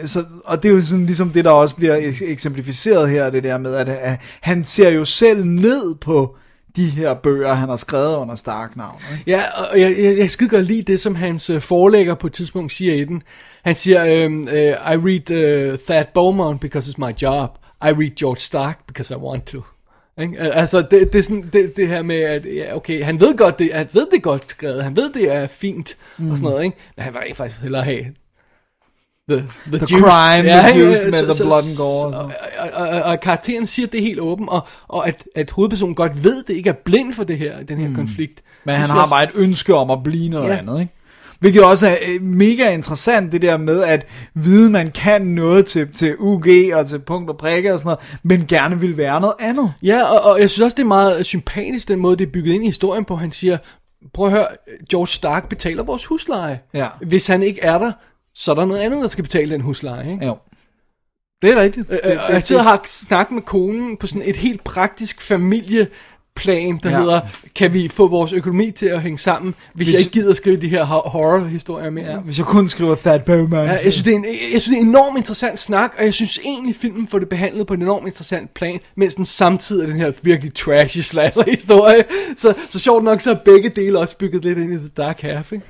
Øh, 0.00 0.08
så, 0.08 0.24
og 0.44 0.62
det 0.62 0.68
er 0.68 0.72
jo 0.72 0.84
sådan 0.84 1.06
ligesom 1.06 1.30
det, 1.30 1.44
der 1.44 1.50
også 1.50 1.74
bliver 1.76 1.96
eks- 1.96 2.24
eksemplificeret 2.24 3.10
her, 3.10 3.30
det 3.30 3.44
der 3.44 3.58
med, 3.58 3.74
at, 3.74 3.88
at 3.88 4.20
han 4.40 4.64
ser 4.64 4.90
jo 4.90 5.04
selv 5.04 5.44
ned 5.44 5.94
på 5.94 6.36
de 6.76 6.86
her 6.90 7.14
bøger, 7.14 7.54
han 7.54 7.68
har 7.68 7.76
skrevet 7.76 8.16
under 8.16 8.34
Stark-navn. 8.34 9.00
Ja, 9.26 9.42
og 9.72 9.80
jeg, 9.80 9.96
jeg, 9.98 10.18
jeg 10.18 10.30
skide 10.30 10.48
godt 10.48 10.64
lide 10.64 10.82
det, 10.82 11.00
som 11.00 11.14
hans 11.14 11.50
øh, 11.50 11.60
forlægger 11.60 12.14
på 12.14 12.26
et 12.26 12.32
tidspunkt 12.32 12.72
siger 12.72 12.94
i 12.94 13.04
den. 13.04 13.22
Han 13.64 13.74
siger, 13.74 14.04
øh, 14.04 14.30
I 14.68 14.96
read 14.96 15.30
uh, 15.72 15.78
Thad 15.78 16.04
Beaumont 16.14 16.60
because 16.60 16.90
it's 16.90 17.06
my 17.06 17.12
job. 17.22 17.50
I 17.82 17.90
read 17.90 18.16
George 18.16 18.40
Stark 18.40 18.86
because 18.86 19.14
I 19.14 19.16
want 19.16 19.46
to. 19.46 19.62
Ikke? 20.20 20.40
Al- 20.40 20.50
Altså, 20.52 20.86
det, 20.90 21.12
det 21.12 21.18
er 21.18 21.22
sådan, 21.22 21.50
det, 21.52 21.76
det 21.76 21.88
her 21.88 22.02
med, 22.02 22.16
at 22.16 22.46
ja, 22.54 22.76
okay, 22.76 23.02
han 23.04 23.20
ved 23.20 23.36
godt, 23.36 23.58
det, 23.58 23.70
han 23.74 23.88
ved 23.92 24.06
det 24.12 24.22
godt 24.22 24.50
skrevet, 24.50 24.84
han 24.84 24.96
ved, 24.96 25.12
det 25.12 25.34
er 25.34 25.46
fint, 25.46 25.96
mm. 26.18 26.30
og 26.30 26.38
sådan 26.38 26.50
noget, 26.50 26.64
ikke? 26.64 26.76
Men 26.96 27.04
han 27.04 27.14
vil 27.14 27.20
ikke 27.24 27.36
faktisk 27.36 27.62
hellere 27.62 27.82
have 27.82 28.04
the, 29.30 29.44
the, 29.72 29.78
The 29.78 29.86
crime, 29.86 30.48
the 30.48 30.68
ikke? 30.68 30.80
juice 30.86 31.04
med 31.04 31.12
Så- 31.12 31.24
the 31.24 31.34
så- 31.34 31.44
blood 31.44 31.62
and 31.62 31.76
gore 31.78 32.06
og 32.06 32.12
sådan 32.12 32.30
og, 32.58 32.70
og, 32.82 32.88
og, 32.88 33.02
og 33.02 33.20
karakteren 33.20 33.66
siger 33.66 33.86
det 33.88 34.02
helt 34.02 34.20
åbent, 34.20 34.48
og, 34.48 34.60
og 34.88 35.08
at, 35.08 35.24
at 35.34 35.50
hovedpersonen 35.50 35.94
godt 35.94 36.24
ved 36.24 36.42
det, 36.42 36.54
ikke 36.54 36.70
er 36.70 36.74
blind 36.84 37.12
for 37.12 37.24
det 37.24 37.38
her, 37.38 37.62
den 37.62 37.78
her 37.78 37.88
mm. 37.88 37.94
konflikt. 37.94 38.42
Men 38.64 38.74
han 38.74 38.90
har 38.90 39.06
bare 39.06 39.24
et 39.24 39.30
ønske 39.34 39.74
om 39.74 39.90
at 39.90 40.02
blive 40.04 40.28
noget 40.28 40.44
Ja. 40.48 40.52
ja. 40.52 40.58
andet, 40.58 40.80
ikke? 40.80 40.92
Hvilket 41.40 41.64
også 41.64 41.86
er 41.86 41.94
øh, 42.14 42.22
mega 42.22 42.70
interessant, 42.74 43.32
det 43.32 43.42
der 43.42 43.56
med 43.58 43.82
at 43.82 44.06
vide, 44.34 44.70
man 44.70 44.90
kan 44.90 45.22
noget 45.22 45.66
til, 45.66 45.88
til 45.94 46.14
UG 46.18 46.46
og 46.74 46.86
til 46.88 46.98
punkt 46.98 47.30
og 47.30 47.36
prikke 47.38 47.72
og 47.72 47.78
sådan 47.78 47.88
noget, 47.88 48.18
men 48.22 48.46
gerne 48.46 48.80
vil 48.80 48.96
være 48.96 49.20
noget 49.20 49.34
andet. 49.40 49.72
Ja, 49.82 50.02
og, 50.04 50.32
og 50.32 50.40
jeg 50.40 50.50
synes 50.50 50.64
også, 50.64 50.74
det 50.74 50.82
er 50.82 50.86
meget 50.86 51.26
sympatisk, 51.26 51.88
den 51.88 51.98
måde, 51.98 52.16
det 52.16 52.26
er 52.26 52.30
bygget 52.32 52.52
ind 52.52 52.62
i 52.64 52.66
historien 52.66 53.04
på. 53.04 53.16
Han 53.16 53.32
siger, 53.32 53.58
prøv 54.14 54.26
at 54.26 54.32
høre, 54.32 54.46
George 54.90 55.06
Stark 55.08 55.48
betaler 55.48 55.82
vores 55.82 56.04
husleje. 56.04 56.60
Ja. 56.74 56.86
Hvis 57.06 57.26
han 57.26 57.42
ikke 57.42 57.60
er 57.60 57.78
der, 57.78 57.92
så 58.38 58.50
er 58.50 58.54
der 58.54 58.64
noget 58.64 58.80
andet, 58.80 59.02
der 59.02 59.08
skal 59.08 59.24
betale 59.24 59.52
den 59.52 59.60
husleje. 59.60 60.12
Ikke? 60.12 60.26
Jo. 60.26 60.36
Det 61.42 61.50
er 61.52 61.60
rigtigt. 61.62 61.88
Det, 61.88 62.00
Øh, 62.04 62.16
og 62.28 62.32
jeg 62.32 62.44
sidder 62.44 62.62
og 62.62 62.68
har 62.68 62.82
snakket 62.86 63.34
med 63.34 63.42
konen 63.42 63.96
på 63.96 64.06
sådan 64.06 64.22
et 64.24 64.36
helt 64.36 64.64
praktisk 64.64 65.20
familieplan, 65.20 66.80
der 66.82 66.90
Ja. 66.90 66.98
hedder, 67.00 67.20
kan 67.54 67.74
vi 67.74 67.88
få 67.88 68.08
vores 68.08 68.32
økonomi 68.32 68.70
til 68.70 68.86
at 68.86 69.02
hænge 69.02 69.18
sammen, 69.18 69.54
hvis, 69.74 69.86
Hvis- 69.88 69.92
jeg 69.92 70.00
ikke 70.00 70.10
gider 70.12 70.30
at 70.30 70.36
skrive 70.36 70.56
de 70.56 70.68
her 70.68 70.84
ho- 70.84 71.08
horror-historier 71.08 71.90
mere. 71.90 72.10
ja, 72.10 72.18
hvis 72.18 72.38
jeg 72.38 72.46
kun 72.46 72.68
skriver 72.68 72.94
Thad 72.94 73.20
Bowman. 73.20 73.64
Ja, 73.64 73.70
jeg, 73.70 73.80
synes, 73.92 74.02
det 74.02 74.12
er 74.12 74.16
en, 74.16 74.24
jeg 74.52 74.62
synes, 74.62 74.64
det 74.64 74.76
er 74.76 74.80
en 74.80 74.88
enormt 74.88 75.16
interessant 75.18 75.58
snak, 75.58 75.94
og 75.98 76.04
jeg 76.04 76.14
synes 76.14 76.38
egentlig, 76.44 76.76
filmen 76.76 77.08
får 77.08 77.18
det 77.18 77.28
behandlet 77.28 77.66
på 77.66 77.74
en 77.74 77.82
enormt 77.82 78.06
interessant 78.06 78.54
plan, 78.54 78.80
mens 78.96 79.14
den 79.14 79.24
samtidig 79.24 79.82
er 79.82 79.86
den 79.86 79.96
her 79.96 80.12
virkelig 80.22 80.54
trashy 80.54 80.98
slasher-historie. 81.00 82.04
Så, 82.36 82.54
så 82.70 82.78
sjovt 82.78 83.04
nok, 83.04 83.20
så 83.20 83.30
er 83.30 83.34
begge 83.44 83.68
dele 83.68 83.98
også 83.98 84.16
bygget 84.18 84.44
lidt 84.44 84.58
ind 84.58 84.72
i 84.72 84.76
The 84.76 84.88
Dark 84.88 85.20
Half, 85.20 85.52
ikke? 85.52 85.64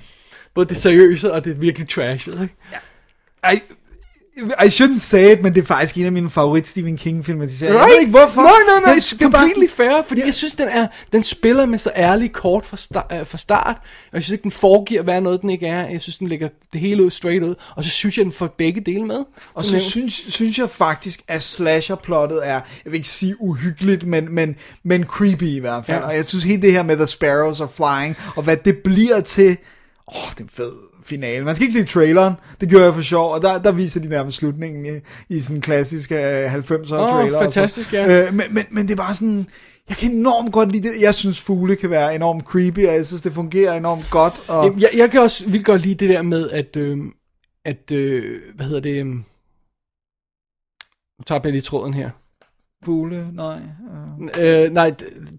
Både 0.56 0.68
det 0.68 0.76
seriøse 0.76 1.32
og 1.32 1.44
det 1.44 1.60
virkelig 1.60 1.88
trashy, 1.88 2.28
ikke? 2.28 2.54
I, 3.52 3.60
I 4.64 4.68
shouldn't 4.68 4.98
say 4.98 5.32
it, 5.32 5.42
men 5.42 5.54
det 5.54 5.60
er 5.62 5.66
faktisk 5.66 5.96
en 5.96 6.04
af 6.06 6.12
mine 6.12 6.30
favorit 6.30 6.66
Stephen 6.66 6.96
King 6.96 7.24
filmatiseringer. 7.26 7.78
Jeg 7.78 7.86
Right? 7.86 7.94
ved 7.94 8.00
ikke 8.00 8.10
hvorfor. 8.10 8.40
Nej, 8.42 8.50
nej, 8.68 8.80
nej, 8.84 8.94
Det- 8.94 9.12
er 9.22 9.28
bare 9.30 9.40
completely 9.48 9.66
sådan- 9.70 9.92
fair, 9.92 10.02
fordi 10.08 10.20
jeg 10.26 10.34
synes, 10.34 10.54
den, 10.56 10.68
er, 10.68 10.86
den 11.12 11.24
spiller 11.24 11.66
med 11.66 11.78
så 11.78 11.90
ærlige 11.96 12.28
kort 12.28 12.66
fra, 12.66 12.76
start, 12.76 13.06
øh, 13.20 13.26
fra 13.26 13.38
start, 13.38 13.76
og 13.80 14.12
jeg 14.12 14.22
synes 14.22 14.32
ikke, 14.32 14.42
den 14.42 14.50
foregiver 14.50 15.00
at 15.00 15.06
være 15.06 15.20
noget, 15.20 15.40
den 15.42 15.50
ikke 15.50 15.66
er. 15.66 15.88
Jeg 15.88 16.00
synes, 16.02 16.18
den 16.18 16.28
lægger 16.28 16.48
det 16.72 16.80
hele 16.80 17.04
ud 17.04 17.10
straight 17.10 17.42
ud, 17.44 17.54
og 17.76 17.84
så 17.84 17.90
synes 17.90 18.18
jeg, 18.18 18.24
den 18.24 18.32
får 18.32 18.54
begge 18.58 18.80
dele 18.80 19.04
med. 19.04 19.18
Og 19.54 19.64
så 19.64 19.72
nævnt. 19.72 19.84
synes, 19.84 20.24
synes 20.28 20.58
jeg 20.58 20.70
faktisk, 20.70 21.20
at 21.28 21.42
slasher-plottet 21.42 22.40
er, 22.48 22.52
jeg 22.52 22.62
vil 22.84 22.94
ikke 22.94 23.08
sige 23.08 23.34
uhyggeligt, 23.42 24.02
men, 24.06 24.34
men, 24.34 24.56
men 24.84 25.04
creepy 25.04 25.42
i 25.42 25.58
hvert 25.58 25.84
fald. 25.86 25.96
Ja. 25.96 26.02
Ja. 26.02 26.08
Og 26.08 26.16
jeg 26.16 26.24
synes 26.24 26.44
helt 26.44 26.62
det 26.62 26.72
her 26.72 26.82
med 26.82 26.96
The 26.96 27.06
Sparrows 27.06 27.60
Are 27.60 27.68
Flying, 27.76 28.16
og 28.36 28.42
hvad 28.42 28.56
det 28.56 28.78
bliver 28.84 29.20
til, 29.20 29.56
åh, 30.08 30.30
det 30.30 30.40
er 30.40 30.44
en 30.44 30.48
fed 30.48 30.72
finale. 31.04 31.44
Man 31.44 31.54
skal 31.54 31.66
ikke 31.66 31.78
se 31.78 31.84
traileren, 31.84 32.34
det 32.60 32.68
gjorde 32.68 32.84
jeg 32.84 32.94
for 32.94 33.02
sjov, 33.02 33.32
og 33.32 33.42
der, 33.42 33.58
der 33.62 33.72
viser 33.72 34.00
de 34.00 34.08
nærmest 34.08 34.38
slutningen 34.38 34.86
i, 34.86 35.00
i 35.34 35.38
sådan 35.38 35.56
en 35.56 35.62
klassisk 35.62 36.10
uh, 36.10 36.16
90'er 36.16 36.94
Åh, 36.94 37.08
trailer. 37.08 37.38
og 37.38 37.44
fantastisk, 37.44 37.92
ja. 37.92 38.26
Øh, 38.26 38.34
men, 38.34 38.54
men, 38.54 38.64
men 38.70 38.86
det 38.86 38.92
er 38.92 38.96
bare 38.96 39.14
sådan, 39.14 39.46
jeg 39.88 39.96
kan 39.96 40.12
enormt 40.12 40.52
godt 40.52 40.72
lide 40.72 40.88
det. 40.88 41.00
Jeg 41.00 41.14
synes, 41.14 41.40
fugle 41.40 41.76
kan 41.76 41.90
være 41.90 42.14
enormt 42.14 42.44
creepy, 42.44 42.86
og 42.86 42.94
jeg 42.94 43.06
synes, 43.06 43.22
det 43.22 43.32
fungerer 43.32 43.76
enormt 43.76 44.10
godt. 44.10 44.44
Og... 44.48 44.80
Jeg, 44.80 44.90
jeg 44.96 45.10
kan 45.10 45.20
også 45.20 45.48
vildt 45.48 45.66
godt 45.66 45.82
lide 45.82 45.94
det 45.94 46.08
der 46.08 46.22
med, 46.22 46.50
at, 46.50 46.76
øh, 46.76 46.98
at 47.64 47.92
øh, 47.92 48.40
hvad 48.54 48.66
hedder 48.66 48.80
det, 48.80 49.00
øh, 49.00 49.06
nu 49.06 49.22
tager 51.26 51.40
jeg 51.44 51.52
lige 51.52 51.62
tråden 51.62 51.94
her. 51.94 52.10
Fugle, 52.84 53.28
nej. 53.32 53.60
Øh. 54.38 54.64
Øh, 54.64 54.72
nej, 54.72 54.94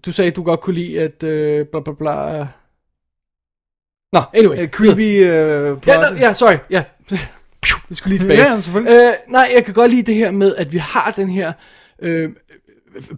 du 0.06 0.12
sagde, 0.12 0.30
at 0.30 0.36
du 0.36 0.42
godt 0.42 0.60
kunne 0.60 0.74
lide, 0.74 1.00
at 1.00 1.22
øh, 1.22 1.66
bla 1.66 1.80
bla 1.80 1.92
bla. 1.92 2.46
Nå, 4.12 4.20
anyway. 4.34 4.62
Uh, 4.62 4.68
creepy 4.68 5.20
uh, 5.20 5.80
plot. 5.80 5.96
Ja, 5.96 6.00
no, 6.00 6.16
ja, 6.18 6.32
sorry, 6.32 6.56
ja. 6.70 6.84
Vi 7.88 7.94
skulle 7.94 8.10
lige 8.10 8.22
tilbage. 8.22 8.52
Ja, 8.54 8.60
selvfølgelig. 8.60 8.94
Øh, 8.94 9.12
nej, 9.32 9.50
jeg 9.54 9.64
kan 9.64 9.74
godt 9.74 9.90
lide 9.90 10.02
det 10.02 10.14
her 10.14 10.30
med, 10.30 10.56
at 10.56 10.72
vi 10.72 10.78
har 10.78 11.12
den 11.16 11.28
her 11.28 11.52
øh, 12.02 12.30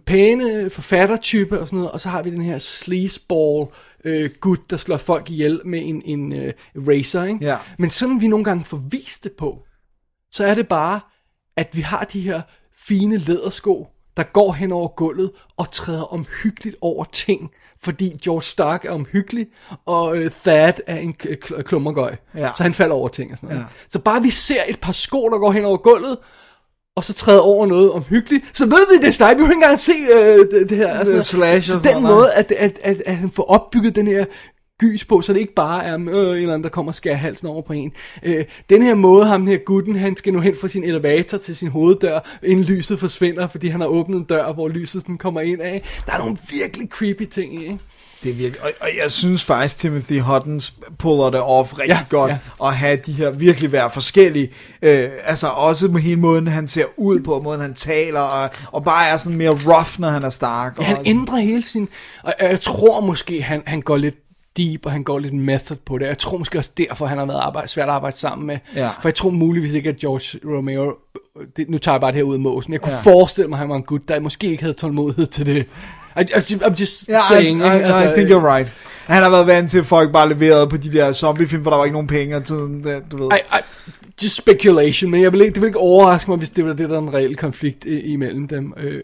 pæne 0.05 0.69
forfattertype 0.69 1.59
og 1.59 1.67
sådan 1.67 1.77
noget, 1.77 1.91
og 1.91 1.99
så 1.99 2.09
har 2.09 2.23
vi 2.23 2.31
den 2.31 2.41
her 2.41 2.57
sleazeball 2.57 3.67
øh, 4.05 4.29
gut, 4.39 4.69
der 4.69 4.77
slår 4.77 4.97
folk 4.97 5.29
ihjel 5.29 5.61
med 5.65 5.81
en, 5.83 6.01
en 6.05 6.33
øh, 6.33 6.53
racer, 6.75 7.23
ikke? 7.23 7.45
Ja. 7.45 7.57
Men 7.79 7.89
sådan 7.89 8.21
vi 8.21 8.27
nogle 8.27 8.45
gange 8.45 8.65
får 8.65 8.81
vist 8.91 9.23
det 9.23 9.31
på, 9.31 9.59
så 10.31 10.45
er 10.45 10.55
det 10.55 10.67
bare, 10.67 10.99
at 11.57 11.69
vi 11.73 11.81
har 11.81 12.03
de 12.03 12.21
her 12.21 12.41
fine 12.77 13.17
lædersko, 13.17 13.87
der 14.17 14.23
går 14.23 14.53
hen 14.53 14.71
over 14.71 14.87
gulvet 14.87 15.31
og 15.57 15.71
træder 15.71 16.13
omhyggeligt 16.13 16.75
over 16.81 17.05
ting, 17.13 17.51
fordi 17.83 18.17
George 18.23 18.43
Stark 18.43 18.85
er 18.85 18.91
omhyggelig, 18.91 19.47
og 19.85 20.17
øh, 20.17 20.31
Thad 20.45 20.73
er 20.87 20.95
en 20.97 21.15
kl- 21.23 21.61
klummergøj. 21.61 22.15
Ja. 22.37 22.49
Så 22.57 22.63
han 22.63 22.73
falder 22.73 22.95
over 22.95 23.07
ting 23.09 23.31
og 23.31 23.37
sådan 23.37 23.49
noget. 23.49 23.61
Ja. 23.61 23.65
Så 23.89 23.99
bare 23.99 24.21
vi 24.21 24.29
ser 24.29 24.61
et 24.67 24.79
par 24.79 24.91
sko, 24.91 25.29
der 25.29 25.37
går 25.37 25.51
hen 25.51 25.65
over 25.65 25.77
gulvet, 25.77 26.17
og 26.95 27.03
så 27.03 27.13
træder 27.13 27.39
over 27.39 27.65
noget 27.65 27.91
omhyggeligt, 27.91 28.57
så 28.57 28.65
ved 28.65 28.99
vi, 28.99 29.05
det 29.05 29.13
Snipe. 29.15 29.29
Vi 29.29 29.35
kan 29.35 29.43
ikke 29.43 29.53
engang 29.53 29.79
se 29.79 29.91
øh, 29.91 30.37
det, 30.51 30.69
det 30.69 30.77
her. 30.77 30.97
Altså, 30.97 31.15
Det 31.15 31.25
slash 31.25 31.69
så 31.69 31.75
og 31.75 31.81
sådan 31.81 31.95
den 31.95 32.03
måde, 32.03 32.33
at, 32.33 32.51
at, 32.51 32.79
at, 32.83 33.01
at 33.05 33.15
han 33.15 33.31
får 33.31 33.43
opbygget 33.43 33.95
den 33.95 34.07
her 34.07 34.25
gys 34.81 35.05
på, 35.05 35.21
så 35.21 35.33
det 35.33 35.39
ikke 35.39 35.53
bare 35.53 35.85
er 35.85 35.95
øh, 35.95 35.99
en 35.99 36.09
eller 36.09 36.53
anden, 36.53 36.63
der 36.63 36.69
kommer 36.69 36.91
og 36.91 36.95
skærer 36.95 37.15
halsen 37.15 37.47
over 37.47 37.61
på 37.61 37.73
en. 37.73 37.91
Øh, 38.23 38.45
den 38.69 38.81
her 38.81 38.95
måde, 38.95 39.25
ham 39.25 39.47
her 39.47 39.57
gutten, 39.57 39.95
han 39.95 40.15
skal 40.15 40.33
nu 40.33 40.39
hen 40.39 40.55
fra 40.61 40.67
sin 40.67 40.83
elevator 40.83 41.37
til 41.37 41.55
sin 41.55 41.69
hoveddør, 41.69 42.19
inden 42.43 42.65
lyset 42.65 42.99
forsvinder, 42.99 43.47
fordi 43.47 43.67
han 43.67 43.81
har 43.81 43.87
åbnet 43.87 44.17
en 44.17 44.23
dør, 44.23 44.53
hvor 44.53 44.67
lyset 44.67 45.01
sådan 45.01 45.17
kommer 45.17 45.41
ind 45.41 45.61
af. 45.61 45.83
Der 46.05 46.13
er 46.13 46.17
nogle 46.17 46.37
virkelig 46.49 46.87
creepy 46.89 47.25
ting 47.25 47.53
i, 47.53 47.63
ikke? 47.63 47.79
Det 48.23 48.29
er 48.29 48.33
virkelig, 48.33 48.63
og, 48.63 48.71
og 48.81 48.87
jeg 49.03 49.11
synes 49.11 49.43
faktisk, 49.43 49.77
Timothy 49.77 50.19
Huttons 50.19 50.73
puller 50.99 51.29
det 51.29 51.41
off 51.41 51.73
rigtig 51.79 51.89
Ja, 51.89 51.99
godt, 52.09 52.31
ja. 52.31 52.67
at 52.67 52.75
have 52.75 52.99
de 53.05 53.11
her 53.11 53.31
virkelig 53.31 53.71
være 53.71 53.89
forskellige, 53.89 54.49
øh, 54.81 55.09
altså 55.25 55.47
også 55.47 55.87
med 55.87 56.01
hele 56.01 56.19
måden, 56.19 56.47
han 56.47 56.67
ser 56.67 56.85
ud 56.97 57.19
på, 57.19 57.39
måden 57.39 57.61
han 57.61 57.73
taler, 57.73 58.19
og, 58.19 58.49
og 58.71 58.83
bare 58.83 59.07
er 59.07 59.17
sådan 59.17 59.37
mere 59.37 59.49
rough, 59.49 59.99
når 59.99 60.09
han 60.09 60.23
er 60.23 60.29
stark. 60.29 60.79
Ja, 60.79 60.83
han 60.83 60.97
og, 60.97 61.03
ændrer 61.05 61.37
hele 61.37 61.65
sin... 61.65 61.87
Og 62.23 62.33
jeg 62.41 62.61
tror 62.61 63.01
måske, 63.01 63.41
han, 63.41 63.63
han 63.65 63.81
går 63.81 63.97
lidt 63.97 64.15
deep, 64.57 64.85
og 64.85 64.91
han 64.91 65.03
går 65.03 65.19
lidt 65.19 65.33
method 65.33 65.77
på 65.85 65.97
det. 65.97 66.05
Jeg 66.05 66.17
tror 66.17 66.37
måske 66.37 66.57
også 66.57 66.71
derfor, 66.77 67.05
han 67.05 67.17
har 67.17 67.25
været 67.25 67.39
arbejde, 67.39 67.67
svært 67.67 67.89
at 67.89 67.93
arbejde 67.95 68.17
sammen 68.17 68.47
med. 68.47 68.57
Ja. 68.75 68.87
For 68.89 69.07
jeg 69.09 69.15
tror 69.15 69.29
muligvis 69.29 69.73
ikke, 69.73 69.89
at 69.89 69.97
George 69.97 70.55
Romero... 70.57 70.91
Det, 71.57 71.69
nu 71.69 71.77
tager 71.77 71.93
jeg 71.95 72.01
bare 72.01 72.11
det 72.11 72.15
her 72.17 72.23
ud 72.23 72.33
af 72.33 72.39
måsen. 72.39 72.73
Jeg 72.73 72.81
kunne 72.81 72.93
Ja. 72.93 72.99
forestille 73.13 73.47
mig, 73.49 73.55
at 73.55 73.59
han 73.59 73.69
var 73.69 73.75
en 73.75 73.83
gut, 73.83 74.01
der 74.07 74.19
måske 74.19 74.47
ikke 74.47 74.63
havde 74.63 74.73
tålmodighed 74.73 75.27
til 75.27 75.45
det. 75.45 75.55
I, 75.55 76.21
I, 76.21 76.23
I'm 76.53 76.79
just 76.79 77.07
Ja, 77.09 77.19
saying. 77.29 77.59
I, 77.59 77.61
I, 77.61 77.73
ikke? 77.73 77.85
Altså, 77.85 78.03
I 78.11 78.13
think 78.15 78.29
you're 78.29 78.55
right. 78.55 78.73
Han 79.05 79.23
har 79.23 79.29
været 79.29 79.47
vant 79.47 79.71
til, 79.71 79.77
at 79.79 79.85
folk 79.85 80.11
bare 80.11 80.29
leverede 80.29 80.67
på 80.67 80.77
de 80.77 80.93
der 80.93 81.13
zombiefilm, 81.13 81.61
hvor 81.61 81.71
der 81.71 81.77
var 81.77 81.85
ikke 81.85 81.93
nogen 81.93 82.07
penge, 82.07 82.35
og 82.35 82.43
tiden, 82.43 82.83
det, 82.83 83.03
du 83.11 83.17
ved. 83.17 83.29
I, 83.37 83.57
I, 83.57 83.61
just 84.23 84.35
speculation, 84.35 85.11
men 85.11 85.21
jeg 85.21 85.33
vil 85.33 85.41
ikke, 85.41 85.53
det 85.53 85.61
vil 85.61 85.67
ikke 85.67 85.79
overraske 85.79 86.31
mig, 86.31 86.37
hvis 86.37 86.49
det 86.49 86.65
var 86.65 86.73
det, 86.73 86.89
der 86.89 86.95
er 86.95 87.01
en 87.01 87.13
reel 87.13 87.35
konflikt 87.35 87.85
i, 87.85 87.99
imellem 87.99 88.47
dem. 88.47 88.73
Øh, 88.77 88.93
øh, 88.93 89.01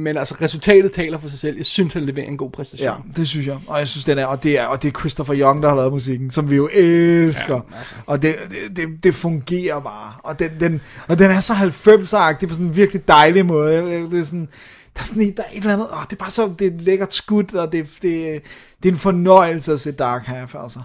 men 0.00 0.16
altså, 0.16 0.34
resultatet 0.40 0.92
taler 0.92 1.18
for 1.18 1.28
sig 1.28 1.38
selv. 1.38 1.56
Jeg 1.56 1.66
synes, 1.66 1.92
han 1.92 2.02
leverer 2.02 2.26
en 2.26 2.36
god 2.36 2.50
præstation. 2.50 2.88
Ja, 2.88 2.94
det 3.16 3.28
synes 3.28 3.46
jeg. 3.46 3.58
Og 3.66 3.78
jeg 3.78 3.88
synes, 3.88 4.04
den 4.04 4.18
er, 4.18 4.26
og 4.26 4.42
det 4.42 4.58
er, 4.58 4.66
og 4.66 4.82
det 4.82 4.94
er 4.94 4.98
Christopher 5.00 5.36
Young, 5.36 5.62
der 5.62 5.68
har 5.68 5.76
lavet 5.76 5.92
musikken, 5.92 6.30
som 6.30 6.50
vi 6.50 6.56
jo 6.56 6.68
elsker. 6.72 7.54
Ja, 7.54 7.78
altså. 7.78 7.94
Og 8.06 8.22
det, 8.22 8.34
det, 8.50 8.76
det, 8.76 9.04
det, 9.04 9.14
fungerer 9.14 9.80
bare. 9.80 10.12
Og 10.22 10.38
den, 10.38 10.50
den, 10.60 10.80
og 11.08 11.18
den 11.18 11.30
er 11.30 11.40
så 11.40 11.52
90'er-agtig 11.52 12.46
på 12.46 12.54
sådan 12.54 12.66
en 12.66 12.76
virkelig 12.76 13.08
dejlig 13.08 13.46
måde. 13.46 14.08
Det 14.10 14.20
er 14.20 14.24
sådan, 14.24 14.48
der 14.96 15.02
er 15.02 15.06
sådan 15.06 15.22
en, 15.22 15.36
der 15.36 15.42
er 15.42 15.50
et 15.52 15.56
eller 15.56 15.72
andet, 15.72 15.88
åh, 15.92 16.02
det 16.04 16.12
er 16.12 16.16
bare 16.16 16.30
så, 16.30 16.52
det 16.58 16.66
er 16.66 16.70
et 16.70 16.80
lækkert 16.80 17.14
skud, 17.14 17.54
og 17.54 17.72
det, 17.72 17.86
det, 18.02 18.42
det 18.82 18.88
er 18.88 18.92
en 18.92 18.98
fornøjelse 18.98 19.72
at 19.72 19.80
se 19.80 19.92
Dark 19.92 20.24
Half, 20.24 20.54
altså. 20.54 20.80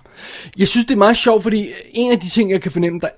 Jeg 0.58 0.68
synes, 0.68 0.86
det 0.86 0.94
er 0.94 0.98
meget 0.98 1.18
sjovt, 1.18 1.44
fordi 1.44 1.72
en 1.94 2.12
af 2.12 2.20
de 2.20 2.30
ting, 2.30 2.52
jeg 2.52 2.62
kan 2.62 2.72
fornemme, 2.72 3.00
der, 3.00 3.10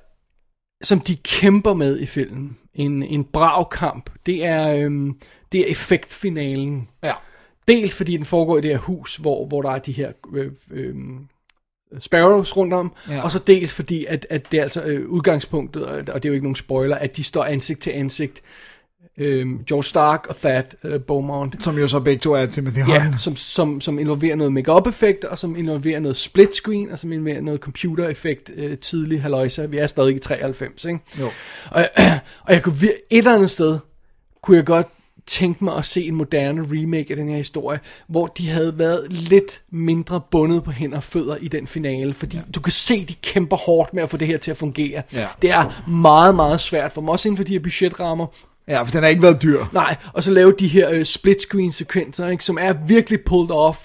som 0.84 1.00
de 1.00 1.16
kæmper 1.16 1.74
med 1.74 2.00
i 2.00 2.06
filmen, 2.06 2.58
en, 2.76 3.04
en 3.04 3.24
brav 3.24 3.70
kamp, 3.70 4.10
det 4.26 4.46
er, 4.46 4.76
øhm, 4.76 5.18
det 5.52 5.60
er 5.60 5.66
effektfinalen. 5.68 6.88
Ja. 7.04 7.14
Dels 7.68 7.96
fordi 7.96 8.18
den 8.18 8.26
foregår 8.26 8.58
i 8.58 8.62
det 8.62 8.70
her 8.70 8.78
hus, 8.78 9.16
hvor, 9.16 9.46
hvor 9.48 9.62
der 9.62 9.70
er 9.72 9.80
de 9.80 9.92
her 9.92 10.12
øh, 10.34 10.52
øh, 10.72 10.96
sparrows 12.00 12.58
rundt 12.58 12.74
om, 12.74 12.94
Ja. 13.10 13.24
og 13.24 13.32
så 13.32 13.40
dels 13.48 13.74
fordi, 13.74 14.06
at, 14.06 14.28
at 14.30 14.52
det 14.52 14.60
er 14.60 14.64
altså 14.64 14.84
øh, 14.84 15.10
udgangspunktet, 15.10 15.86
og, 15.86 15.96
og 15.98 16.06
det 16.24 16.26
er 16.26 16.30
jo 16.30 16.34
ikke 16.34 16.46
nogen 16.46 16.56
spoiler, 16.56 16.96
at 16.96 17.18
de 17.18 17.24
står 17.24 17.44
ansigt 17.44 17.80
til 17.80 17.92
ansigt, 17.92 18.42
øh, 19.18 19.48
George 19.68 19.84
Stark 19.84 20.26
og 20.30 20.36
Thad 20.36 20.64
øh, 20.84 21.00
Beaumont, 21.00 21.64
Som 21.64 21.78
jo 21.78 21.88
så 21.88 22.00
begge 22.00 22.20
to 22.20 22.34
er 22.34 22.46
Timothy 22.46 22.78
Ja, 22.78 23.04
Hunt. 23.04 23.22
som, 23.22 23.36
som, 23.36 23.82
som 23.82 24.00
involverer 24.00 24.36
noget 24.36 24.54
make-up 24.54 24.88
effekt, 24.88 25.24
og 25.24 25.40
som 25.40 25.56
involverer 25.56 26.00
noget 26.00 26.18
split 26.18 26.56
screen, 26.56 26.92
og 26.92 27.00
som 27.00 27.12
involverer 27.12 27.42
noget 27.42 27.60
computer 27.60 28.08
effekt 28.08 28.52
øh, 28.56 28.78
tidlig 28.78 29.22
haløjsa. 29.22 29.66
Vi 29.66 29.78
er 29.78 29.88
stadig 29.88 30.16
i 30.16 30.20
93, 30.20 30.86
ikke? 30.86 31.00
Jo. 31.20 31.30
Og, 31.72 31.86
og 32.48 32.54
jeg 32.54 32.64
kunne 32.64 32.76
et 32.84 32.98
eller 33.10 33.36
andet 33.36 33.50
sted, 33.50 33.80
kunne 34.42 34.58
jeg 34.58 34.66
godt 34.66 34.88
tænke 35.26 35.64
mig 35.64 35.76
at 35.76 35.86
se 35.86 36.04
en 36.04 36.16
moderne 36.16 36.62
remake 36.72 37.08
af 37.10 37.16
den 37.16 37.30
her 37.30 37.38
historie, 37.38 37.80
hvor 38.08 38.28
de 38.28 38.50
havde 38.50 38.80
været 38.80 39.14
lidt 39.14 39.62
mindre 39.72 40.22
bundet 40.32 40.64
på 40.64 40.72
hænder 40.72 40.98
og 40.98 41.04
fødder 41.04 41.36
i 41.36 41.48
den 41.48 41.68
finale, 41.68 42.14
fordi 42.14 42.38
ja. 42.38 42.42
du 42.56 42.60
kan 42.60 42.72
se, 42.72 43.06
de 43.06 43.14
kæmper 43.14 43.58
hårdt 43.58 43.94
med 43.94 44.04
at 44.04 44.10
få 44.10 44.18
det 44.18 44.28
her 44.28 44.38
til 44.38 44.52
at 44.52 44.58
fungere. 44.58 45.02
Ja. 45.14 45.28
Det 45.42 45.50
er 45.52 45.84
meget, 45.90 46.36
meget 46.36 46.62
svært 46.62 46.92
for 46.92 47.02
dem, 47.02 47.10
også 47.10 47.28
inden 47.28 47.38
for 47.38 47.44
de 47.44 47.54
her 47.54 47.60
budgetrammer. 47.60 48.28
Ja, 48.68 48.82
for 48.82 48.92
den 48.92 49.04
har 49.04 49.10
ikke 49.10 49.22
været 49.22 49.42
dyr. 49.42 49.66
Nej, 49.72 49.96
og 50.14 50.24
så 50.24 50.32
lave 50.32 50.54
de 50.60 50.68
her 50.68 50.92
øh, 50.92 51.06
split 51.06 51.42
screen 51.42 51.72
sekvenser, 51.72 52.28
ikke, 52.28 52.44
som 52.44 52.58
er 52.62 52.74
virkelig 52.88 53.20
pulled 53.26 53.52
off, 53.52 53.80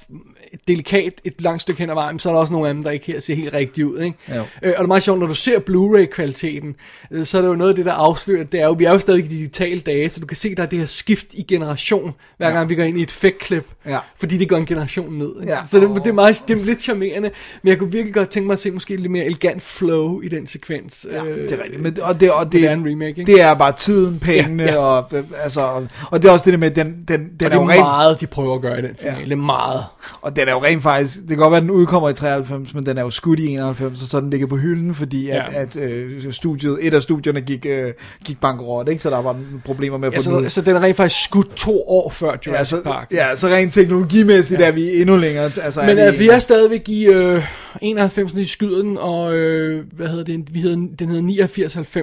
delikat 0.69 1.13
et 1.25 1.35
langt 1.39 1.63
stykke 1.63 1.81
hen 1.81 1.91
ad 1.91 1.95
vejen, 1.95 2.19
så 2.19 2.29
er 2.29 2.33
der 2.33 2.41
også 2.41 2.53
nogle 2.53 2.69
af 2.69 2.75
dem, 2.75 2.83
der 2.83 2.91
ikke 2.91 3.07
her 3.07 3.21
ser 3.21 3.35
helt 3.35 3.55
rigtigt 3.55 3.87
ud. 3.87 3.99
Ikke? 4.01 4.19
Jo. 4.29 4.35
Øh, 4.35 4.45
og 4.63 4.63
det 4.63 4.75
er 4.79 4.87
meget 4.87 5.03
sjovt, 5.03 5.21
når 5.21 5.27
du 5.27 5.35
ser 5.35 5.59
Blu-ray-kvaliteten, 5.59 6.77
øh, 7.11 7.27
så 7.27 7.39
er 7.39 7.43
det 7.43 7.49
jo 7.49 7.55
noget 7.55 7.71
af 7.71 7.77
det, 7.77 7.87
der 7.87 7.93
afslører, 7.93 8.45
det 8.45 8.61
er 8.61 8.67
jo, 8.67 8.73
vi 8.73 8.85
er 8.85 8.93
jo 8.93 8.99
stadig 8.99 9.25
i 9.25 9.29
digitale 9.29 9.81
dage, 9.81 10.09
så 10.11 10.21
du 10.21 10.27
kan 10.27 10.37
se, 10.37 10.55
der 10.55 10.63
er 10.63 10.67
det 10.67 10.79
her 10.79 10.87
skift 10.87 11.27
i 11.35 11.43
generation, 11.43 12.15
hver 12.37 12.51
gang 12.53 12.69
vi 12.69 12.75
går 12.75 12.83
ind 12.83 12.99
i 12.99 13.03
et 13.03 13.09
effektklip, 13.09 13.67
Ja. 13.87 13.99
fordi 14.19 14.39
det 14.39 14.49
går 14.49 14.57
en 14.57 14.67
generation 14.67 15.15
ned. 15.19 15.33
Ikke? 15.41 15.53
Ja. 15.53 15.59
Så 15.67 15.81
det, 15.81 15.91
det, 16.05 16.07
er 16.07 16.13
meget, 16.13 16.45
det 16.49 16.61
er 16.61 16.65
lidt 16.65 16.81
charmerende, 16.81 17.31
men 17.63 17.69
jeg 17.69 17.79
kunne 17.79 17.93
virkelig 17.93 18.15
godt 18.15 18.29
tænke 18.29 18.47
mig 18.47 18.53
at 18.53 18.59
se 18.59 18.71
måske 18.71 18.97
lidt 18.97 19.11
mere 19.13 19.25
elegant 19.25 19.63
flow 19.63 20.21
i 20.21 20.29
den 20.29 20.47
sekvens. 20.47 21.07
Ja, 21.13 21.25
øh, 21.25 21.43
det 21.49 21.53
er 21.53 21.63
rigtigt. 21.65 21.83
Men, 21.83 21.99
og 22.03 22.21
det, 22.21 22.31
og 22.31 22.53
det, 22.53 22.61
moderne 22.61 22.91
remake, 22.91 23.09
ikke? 23.21 23.33
det 23.33 23.41
er 23.41 23.55
bare 23.55 23.73
tiden, 23.73 24.19
pengene, 24.21 24.63
Ja, 24.63 24.73
ja. 24.73 24.79
og, 24.79 25.09
øh, 25.13 25.25
altså, 25.43 25.87
og, 26.11 26.23
det 26.23 26.29
er 26.29 26.33
også 26.33 26.45
det 26.45 26.53
der 26.53 26.59
med, 26.59 26.71
den, 26.71 27.05
den, 27.09 27.31
den 27.41 27.41
og 27.41 27.45
er, 27.47 27.49
det 27.49 27.55
jo 27.57 27.63
er 27.63 27.69
rent, 27.69 27.81
meget, 27.81 28.21
de 28.21 28.27
prøver 28.27 28.55
at 28.55 28.61
gøre 28.63 28.79
i 28.79 28.83
den 28.83 28.97
finale. 28.97 29.29
Ja. 29.29 29.35
Meget. 29.37 29.85
og 30.21 30.37
den 30.39 30.49
er 30.49 30.53
jo 30.53 30.63
rent 30.65 30.83
faktisk, 30.83 31.21
det 31.21 31.29
kan 31.29 31.37
godt 31.37 31.51
være, 31.51 31.57
at 31.57 31.63
den 31.63 31.71
udkommer 31.71 32.09
i 32.09 32.15
93, 32.15 32.75
men 32.75 32.87
den 32.87 32.99
er 32.99 33.03
jo 33.03 33.11
skudt 33.11 33.41
i 33.41 33.47
91, 33.47 34.09
så 34.11 34.21
den 34.21 34.31
ligger 34.31 34.47
på 34.47 34.57
hylden, 34.57 34.95
fordi 34.95 35.29
at, 35.31 35.37
Ja. 35.37 35.61
at 35.63 35.77
øh, 35.77 36.33
studiet, 36.33 36.79
et 36.81 36.95
af 36.95 37.03
studierne 37.03 37.41
gik, 37.41 37.67
øh, 37.69 37.93
gik 38.25 38.41
bankerot, 38.41 38.89
ikke? 38.89 39.03
så 39.03 39.11
der 39.11 39.23
var 39.23 39.37
problemer 39.65 39.99
med 39.99 40.09
at 40.09 40.15
Ja, 40.15 40.19
få 40.19 40.23
den 40.31 40.39
ud. 40.39 40.45
så, 40.45 40.55
så 40.55 40.61
den 40.61 40.77
er 40.77 40.81
rent 40.83 40.97
faktisk 40.97 41.25
skudt 41.25 41.57
to 41.57 41.83
år 41.89 42.11
før 42.11 42.37
Jurassic 42.47 42.51
Ja, 42.53 42.65
så, 42.65 42.83
Park. 42.85 43.09
ja, 43.13 43.37
så 43.37 43.47
rent 43.49 43.73
teknologimæssigt 43.73 44.61
ja. 44.61 44.67
er 44.69 44.73
vi 44.73 45.01
endnu 45.01 45.17
længere. 45.17 45.45
Altså, 45.45 45.81
Men 45.87 45.99
er 45.99 46.05
altså, 46.05 46.19
vi 46.21 46.25
vi 46.25 46.31
er 46.31 46.39
stadigvæk 46.39 46.89
i 46.89 47.07
øh, 47.07 47.43
91, 47.83 48.35
når 48.35 48.41
de 48.43 48.49
skyder 48.49 48.83
den, 48.83 48.99
og 48.99 49.35
øh, 49.35 49.85
hvad 49.93 50.09
hedder 50.09 50.25
det, 50.25 50.55
vi 50.55 50.61
hedder, 50.61 50.77
den 50.99 51.09
hedder 51.09 51.47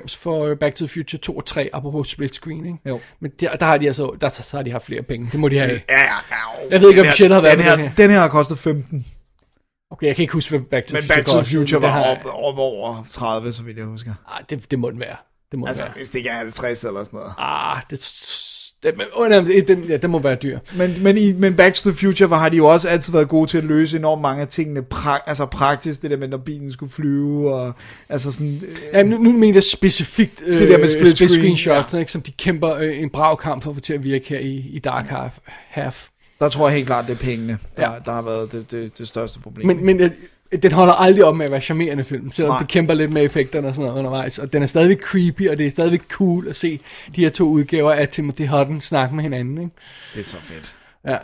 89-90 0.08 0.18
for 0.24 0.46
øh, 0.46 0.58
Back 0.58 0.76
to 0.76 0.86
the 0.86 0.94
Future 0.94 1.20
2 1.20 1.38
og 1.38 1.46
3, 1.46 1.70
apropos 1.74 2.10
split 2.10 2.36
screen, 2.36 2.66
ikke? 2.66 2.78
Jo. 2.90 3.00
Men 3.22 3.32
der, 3.40 3.56
der 3.56 3.66
har 3.66 3.78
de 3.78 3.88
altså, 3.88 4.12
der, 4.22 4.30
der 4.30 4.58
har 4.58 4.64
de 4.64 4.72
haft 4.72 4.86
flere 4.86 5.02
penge, 5.04 5.30
det 5.32 5.40
må 5.40 5.48
de 5.50 5.58
have. 5.58 5.70
Ja, 5.70 5.78
ja, 5.90 6.02
ja. 6.32 6.72
Jeg 6.72 6.82
ved 6.82 6.90
ikke, 6.90 7.02
hvad 7.02 7.12
budgettet 7.12 7.36
har 7.36 7.42
været 7.42 7.58
den 7.58 7.66
her, 7.66 7.90
den 7.98 8.10
her. 8.12 8.25
Har 8.26 8.30
kostet 8.32 8.60
15, 8.60 9.06
Okay, 9.92 10.08
jeg 10.08 10.16
kan 10.16 10.24
ikke 10.24 10.34
huske, 10.34 10.50
hvad 10.50 10.60
Back 10.72 10.88
to 10.88 10.94
men 10.94 11.02
the 11.04 11.08
Back 11.10 11.26
to 11.26 11.32
Future 11.32 11.44
the 11.44 11.58
Future 11.60 11.82
var 11.82 11.94
men 12.00 12.04
op, 12.12 12.18
har- 12.18 12.30
op 12.30 12.58
over 12.58 13.04
30, 13.10 13.54
så 13.54 13.64
vidt 13.64 13.78
jeg 13.78 13.86
husker. 13.86 14.14
Ah, 14.28 14.44
det, 14.50 14.72
det 14.72 14.80
må 14.80 14.92
den 14.92 15.00
være. 15.00 15.16
Det 15.52 15.60
må 15.60 15.66
Altså, 15.66 15.84
være. 15.84 15.94
hvis 15.96 16.10
det 16.10 16.18
ikke 16.18 16.30
er 16.30 16.36
50 16.36 16.84
eller 16.84 17.04
sådan 17.04 17.18
noget. 17.18 17.32
Ah, 17.38 17.82
det, 17.90 18.00
det, 18.84 18.98
men, 18.98 19.06
oh, 19.14 19.30
nej, 19.30 19.62
den, 19.68 19.84
ja, 19.84 19.98
den 19.98 20.12
må 20.12 20.20
være 20.20 20.36
dyr. 20.36 20.60
Men, 20.78 21.04
men, 21.04 21.18
i, 21.18 21.32
men 21.34 21.56
Back 21.56 21.76
to 21.76 21.90
the 21.90 21.98
Future 22.00 22.30
var, 22.30 22.38
har 22.38 22.50
de 22.50 22.58
jo 22.58 22.66
også 22.66 22.90
altid 22.90 23.14
været 23.14 23.30
gode 23.30 23.48
til 23.50 23.58
at 23.58 23.64
løse 23.64 23.98
enormt 23.98 24.22
mange 24.22 24.42
af 24.42 24.48
tingene 24.48 24.82
pra, 24.84 25.20
altså 25.26 25.46
praktisk, 25.46 26.02
det 26.02 26.12
der 26.12 26.18
med, 26.18 26.28
når 26.28 26.38
bilen 26.38 26.72
skulle 26.74 26.92
flyve, 26.92 27.54
og 27.54 27.74
altså 28.10 28.32
sådan... 28.32 28.62
Øh, 28.64 28.78
Ja, 28.94 29.04
nu, 29.04 29.18
nu 29.18 29.32
mener 29.32 29.54
jeg 29.54 29.64
specifikt 29.64 30.42
øh, 30.46 30.60
Det 30.60 30.70
der 30.70 30.78
med 30.78 30.88
split 30.88 31.16
split 31.16 31.32
screen, 31.32 31.58
screen 31.58 31.58
shots, 31.82 31.94
ikke, 31.94 32.12
som 32.12 32.22
de 32.22 32.32
kæmper 32.32 32.74
øh, 32.76 33.02
en 33.02 33.10
brav 33.10 33.38
kamp 33.38 33.64
for 33.64 33.70
at 33.72 33.76
få 33.76 33.82
til 33.82 33.94
at 33.94 34.04
virke 34.04 34.26
her 34.30 34.40
i, 34.40 34.56
i 34.56 34.80
Dark 34.80 35.08
Half. 35.08 35.38
half. 35.70 36.08
Der 36.40 36.50
tror 36.50 36.68
jeg 36.68 36.76
helt 36.76 36.88
klart, 36.88 37.08
det 37.08 37.14
er 37.14 37.18
pengene, 37.26 37.58
der, 37.78 37.92
Ja. 37.92 38.00
der 38.06 38.12
har 38.12 38.22
været 38.22 38.52
det, 38.52 38.72
det, 38.72 38.98
det 38.98 39.08
største 39.08 39.40
problem. 39.40 39.68
Men, 39.68 39.86
men 39.86 40.02
øh, 40.02 40.12
den 40.64 40.72
holder 40.72 40.94
aldrig 40.94 41.26
op 41.26 41.36
med 41.36 41.46
at 41.46 41.52
være 41.52 41.62
charmerende 41.62 42.04
film, 42.04 42.32
selvom 42.32 42.52
Nej. 42.52 42.60
det 42.60 42.68
kæmper 42.68 42.94
lidt 42.94 43.14
med 43.14 43.24
effekterne 43.24 43.68
og 43.68 43.76
sådan 43.76 43.86
noget 43.86 44.00
undervejs. 44.00 44.40
Og 44.40 44.54
den 44.54 44.64
er 44.64 44.68
stadigvæk 44.68 45.02
creepy, 45.02 45.50
og 45.50 45.58
det 45.58 45.68
er 45.68 45.72
stadigvæk 45.72 46.02
cool 46.12 46.48
at 46.48 46.56
se 46.56 46.80
de 47.16 47.22
her 47.22 47.30
to 47.30 47.44
udgaver 47.46 47.92
af 47.92 48.08
Timothy 48.10 48.48
Hutton 48.48 48.82
snakke 48.82 49.16
med 49.16 49.24
hinanden. 49.24 49.58
Ikke? 49.58 49.76
det 50.14 50.20
er 50.20 50.26
så 50.26 50.38
fedt. 50.42 50.76
Ja. 51.08 51.18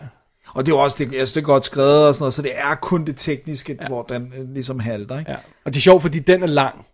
Og 0.54 0.66
det 0.66 0.72
er 0.72 0.76
jo 0.76 0.80
også, 0.84 1.04
det, 1.04 1.14
synes, 1.14 1.34
det 1.34 1.42
er 1.42 1.46
godt 1.46 1.66
skrevet 1.66 2.08
og 2.08 2.16
sådan 2.16 2.24
noget, 2.24 2.34
så 2.34 2.42
det 2.42 2.52
er 2.56 2.76
kun 2.76 3.06
det 3.06 3.16
tekniske, 3.16 3.78
ja. 3.82 3.88
hvor 3.88 4.04
den 4.04 4.34
øh, 4.40 4.54
ligesom 4.54 4.80
halter, 4.80 5.20
ikke? 5.20 5.32
ja. 5.32 5.38
Og 5.66 5.74
det 5.74 5.78
er 5.78 5.82
sjovt, 5.82 6.02
fordi 6.02 6.20
den 6.20 6.44
er 6.44 6.48
lang. 6.48 6.86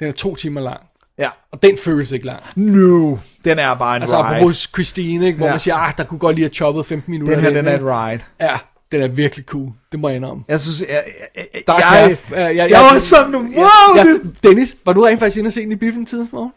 Den 0.00 0.08
er 0.08 0.12
to 0.12 0.34
timer 0.34 0.60
lang. 0.60 0.80
Ja. 1.18 1.28
Og 1.52 1.62
den 1.62 1.76
føles 1.84 2.12
ikke 2.12 2.26
lang. 2.26 2.40
No, 2.56 3.16
den 3.44 3.58
er 3.58 3.74
bare 3.74 3.96
en 3.96 4.02
Altså 4.02 4.22
ride. 4.22 4.36
apropos 4.36 4.68
Christine, 4.74 5.26
ikke, 5.26 5.36
hvor 5.36 5.46
Ja. 5.46 5.52
man 5.52 5.60
siger, 5.60 5.74
ah, 5.74 5.92
der 5.98 6.04
kunne 6.04 6.18
godt 6.18 6.36
lige 6.36 6.44
have 6.44 6.54
choppet 6.54 6.86
15 6.86 7.10
minutter. 7.12 7.34
Den 7.34 7.44
her, 7.44 7.50
den 7.52 7.66
er 7.68 7.72
ikke? 7.72 7.84
ride. 7.84 8.20
Ja, 8.40 8.56
den 8.92 9.02
er 9.02 9.08
virkelig 9.08 9.44
cool. 9.44 9.68
Det 9.92 10.00
må 10.00 10.08
jeg 10.08 10.16
indrømme. 10.16 10.44
Jeg 10.48 10.60
synes, 10.60 10.80
jeg, 10.80 10.88
jeg, 11.36 11.44
jeg, 11.54 11.62
jeg, 11.68 12.16
jeg, 12.46 12.56
jeg, 12.56 12.70
jeg 12.70 12.80
var 12.80 12.98
sådan, 12.98 13.34
wow, 13.34 13.64
ja, 13.96 14.02
det, 14.02 14.36
Dennis, 14.42 14.76
var 14.86 14.92
du 14.92 15.02
rent 15.02 15.20
faktisk 15.20 15.38
inde 15.38 15.48
og 15.48 15.52
se 15.52 15.60
den 15.60 15.72
i 15.72 15.76
biffen 15.76 16.06
tidens 16.06 16.32
morgen? 16.32 16.52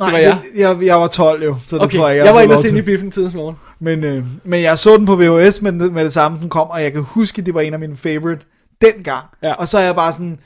nej, 0.00 0.10
var 0.10 0.18
det, 0.18 0.24
jeg. 0.24 0.38
jeg, 0.56 0.86
jeg 0.86 0.96
var 1.00 1.06
12 1.06 1.44
jo, 1.44 1.56
så 1.66 1.76
det 1.76 1.84
Okay, 1.84 1.98
tror 1.98 2.08
jeg, 2.08 2.16
jeg, 2.16 2.18
jeg, 2.18 2.26
jeg 2.26 2.34
var 2.34 2.40
inde 2.40 2.52
og 2.54 2.58
se 2.58 2.68
den 2.68 2.76
i 2.76 2.82
biffen 2.82 3.10
tidens 3.10 3.34
morgen. 3.34 3.56
Men, 3.80 4.04
øh, 4.04 4.24
men 4.44 4.62
jeg 4.62 4.78
så 4.78 4.96
den 4.96 5.06
på 5.06 5.16
VHS 5.16 5.62
med, 5.62 5.72
med 5.72 6.04
det 6.04 6.12
samme, 6.12 6.38
den 6.40 6.48
kom, 6.48 6.68
og 6.70 6.82
jeg 6.82 6.92
kan 6.92 7.02
huske, 7.02 7.42
det 7.42 7.54
var 7.54 7.60
en 7.60 7.72
af 7.72 7.78
mine 7.80 7.96
favorite 7.96 8.40
dengang. 8.82 9.24
Ja. 9.42 9.52
Og 9.52 9.68
så 9.68 9.78
er 9.78 9.82
jeg 9.82 9.94
bare 9.94 10.12
sådan, 10.12 10.38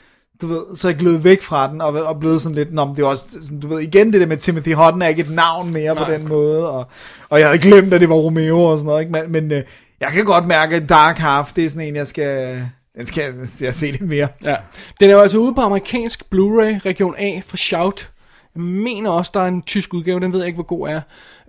du 0.43 0.47
ved, 0.47 0.77
så 0.77 0.89
er 0.89 0.93
jeg 0.93 0.99
glædet 0.99 1.25
væk 1.25 1.43
fra 1.43 1.73
den, 1.73 1.81
og, 1.81 1.93
og 1.93 2.21
blevet 2.21 2.43
sådan 2.43 2.55
lidt, 2.55 2.73
Nå, 2.73 2.85
men 2.85 2.97
det 2.97 3.03
er 3.03 3.07
også, 3.07 3.25
sådan, 3.31 3.61
du 3.61 3.69
ved, 3.69 3.81
igen 3.81 4.13
det 4.13 4.21
der 4.21 4.27
med 4.27 4.37
Timothy 4.37 4.75
Hutton 4.75 5.03
er 5.03 5.07
ikke 5.07 5.23
et 5.23 5.31
navn 5.31 5.73
mere 5.73 5.95
Nej. 5.95 6.05
på 6.05 6.13
den 6.13 6.29
måde, 6.29 6.71
og, 6.71 6.87
og 7.29 7.41
jeg 7.41 7.49
havde 7.49 7.59
glemt, 7.59 7.95
at 7.95 8.01
det 8.01 8.09
var 8.09 8.15
Romeo 8.15 8.63
og 8.63 8.79
sådan 8.79 8.87
noget, 8.87 9.01
ikke? 9.01 9.13
men, 9.13 9.33
men 9.33 9.53
øh, 9.53 9.63
jeg 10.01 10.09
kan 10.13 10.25
godt 10.25 10.47
mærke, 10.47 10.77
at 10.77 10.89
Dark 10.89 11.19
Half, 11.19 11.53
det 11.53 11.65
er 11.65 11.69
sådan 11.69 11.89
en, 11.89 11.97
jeg 11.97 12.07
skal, 12.07 12.63
den 12.97 13.07
skal 13.07 13.35
jeg 13.61 13.75
se 13.75 13.87
lidt 13.87 14.09
mere. 14.09 14.29
Ja. 14.45 14.57
Den 15.01 15.11
er 15.11 15.15
jo 15.15 15.21
altså 15.21 15.39
ude 15.39 15.55
på 15.55 15.61
amerikansk 15.61 16.23
Blu-ray, 16.35 16.79
region 16.87 17.15
A 17.19 17.41
fra 17.47 17.57
Shout. 17.57 18.11
Jeg 18.55 18.63
mener 18.63 19.11
også, 19.11 19.31
der 19.35 19.41
er 19.41 19.49
en 19.49 19.63
tysk 19.63 19.95
udgave, 19.95 20.21
den 20.21 20.33
ved 20.33 20.41
jeg 20.41 20.47
ikke, 20.47 20.57
hvor 20.57 20.65
god 20.65 20.89
er. 20.89 21.01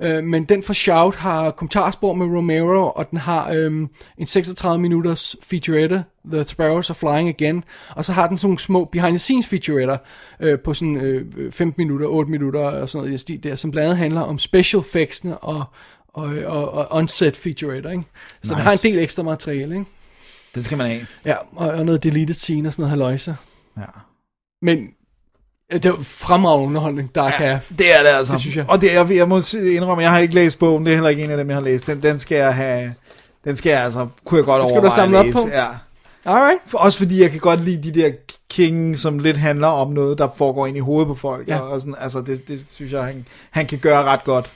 Øh, 0.01 0.23
men 0.23 0.43
den 0.43 0.63
fra 0.63 0.73
Shout 0.73 1.15
har 1.15 1.51
kommentarspor 1.51 2.13
med 2.13 2.37
Romero, 2.37 2.91
og 2.95 3.11
den 3.11 3.19
har 3.19 3.51
øhm, 3.51 3.89
en 4.17 4.27
36 4.27 4.81
minutters 4.81 5.35
featurette, 5.43 6.03
The 6.31 6.43
Sparrows 6.43 6.89
Are 6.89 6.95
Flying 6.95 7.29
Again. 7.29 7.63
Og 7.89 8.05
så 8.05 8.13
har 8.13 8.27
den 8.27 8.37
sådan 8.37 8.47
nogle 8.47 8.59
små 8.59 8.85
behind-the-scenes 8.85 9.47
featuretter 9.47 9.97
øh, 10.39 10.59
på 10.59 10.73
sådan 10.73 10.97
øh, 10.97 11.51
15 11.51 11.73
minutter, 11.77 12.07
8 12.07 12.31
minutter 12.31 12.59
og 12.59 12.89
sådan 12.89 13.05
noget 13.05 13.21
stil 13.21 13.43
der, 13.43 13.55
som 13.55 13.71
blandt 13.71 13.85
andet 13.85 13.97
handler 13.97 14.21
om 14.21 14.39
special 14.39 14.79
effectsene 14.79 15.37
og, 15.37 15.63
og, 16.07 16.29
og, 16.45 16.71
og 16.71 16.87
on-set 16.91 17.35
featuretter, 17.35 17.91
ikke? 17.91 18.03
Så 18.03 18.39
nice. 18.43 18.53
den 18.53 18.61
har 18.61 18.71
en 18.71 18.79
del 18.83 18.99
ekstra 18.99 19.23
materiale, 19.23 19.75
ikke? 19.75 19.85
Den 20.55 20.63
skal 20.63 20.77
man 20.77 20.87
have. 20.87 21.05
Ja, 21.25 21.35
og, 21.55 21.67
og 21.67 21.85
noget 21.85 22.03
deleted 22.03 22.33
scene 22.33 22.69
og 22.69 22.73
sådan 22.73 22.81
noget 22.81 22.89
haløjse. 22.89 23.35
Ja. 23.77 23.83
Men 24.61 24.79
øh, 24.79 24.85
det 25.71 25.85
var 25.85 25.97
fremragende 26.01 26.67
underholdning, 26.67 27.15
Dark 27.15 27.33
ja, 27.39 27.45
Half. 27.45 27.69
Det 27.77 27.95
er 27.99 28.03
det 28.03 28.09
altså. 28.09 28.33
Det 28.33 28.41
synes 28.41 28.55
jeg. 28.55 28.65
Og 28.69 28.81
det, 28.81 28.93
jeg, 28.93 29.15
jeg 29.15 29.29
må 29.29 29.41
indrømme, 29.55 30.03
jeg 30.03 30.11
har 30.11 30.19
ikke 30.19 30.35
læst 30.35 30.59
bogen, 30.59 30.85
det 30.85 30.91
er 30.91 30.95
heller 30.95 31.09
ikke 31.09 31.23
en 31.23 31.31
af 31.31 31.37
dem, 31.37 31.47
jeg 31.49 31.55
har 31.55 31.63
læst. 31.63 31.87
Den, 31.87 32.03
den 32.03 32.19
skal 32.19 32.35
jeg 32.35 32.55
have, 32.55 32.93
den 33.43 33.55
skal 33.55 33.69
jeg 33.69 33.83
altså, 33.83 34.07
kunne 34.25 34.37
jeg 34.37 34.45
godt 34.45 34.59
Den 34.59 34.67
skal 34.67 34.75
du 34.75 34.81
overveje 34.81 34.95
samle 34.95 35.17
at 35.17 35.19
op 35.19 35.25
læse. 35.25 35.37
på? 35.37 35.49
Ja. 35.49 35.65
Alright. 36.25 36.59
For, 36.67 36.77
også 36.77 36.97
fordi 36.97 37.21
jeg 37.21 37.31
kan 37.31 37.39
godt 37.39 37.63
lide 37.63 37.91
de 37.91 38.01
der 38.01 38.11
king, 38.49 38.97
som 38.97 39.19
lidt 39.19 39.37
handler 39.37 39.67
om 39.67 39.91
noget, 39.91 40.17
der 40.17 40.27
foregår 40.37 40.67
ind 40.67 40.77
i 40.77 40.79
hovedet 40.79 41.07
på 41.07 41.15
folk. 41.15 41.47
Ja. 41.47 41.59
Og, 41.59 41.69
og 41.69 41.81
sådan, 41.81 41.95
altså, 41.99 42.21
det, 42.21 42.47
det 42.47 42.65
synes 42.71 42.91
jeg, 42.91 43.03
han, 43.03 43.25
han 43.51 43.65
kan 43.65 43.79
gøre 43.79 44.03
ret 44.03 44.23
godt. 44.23 44.53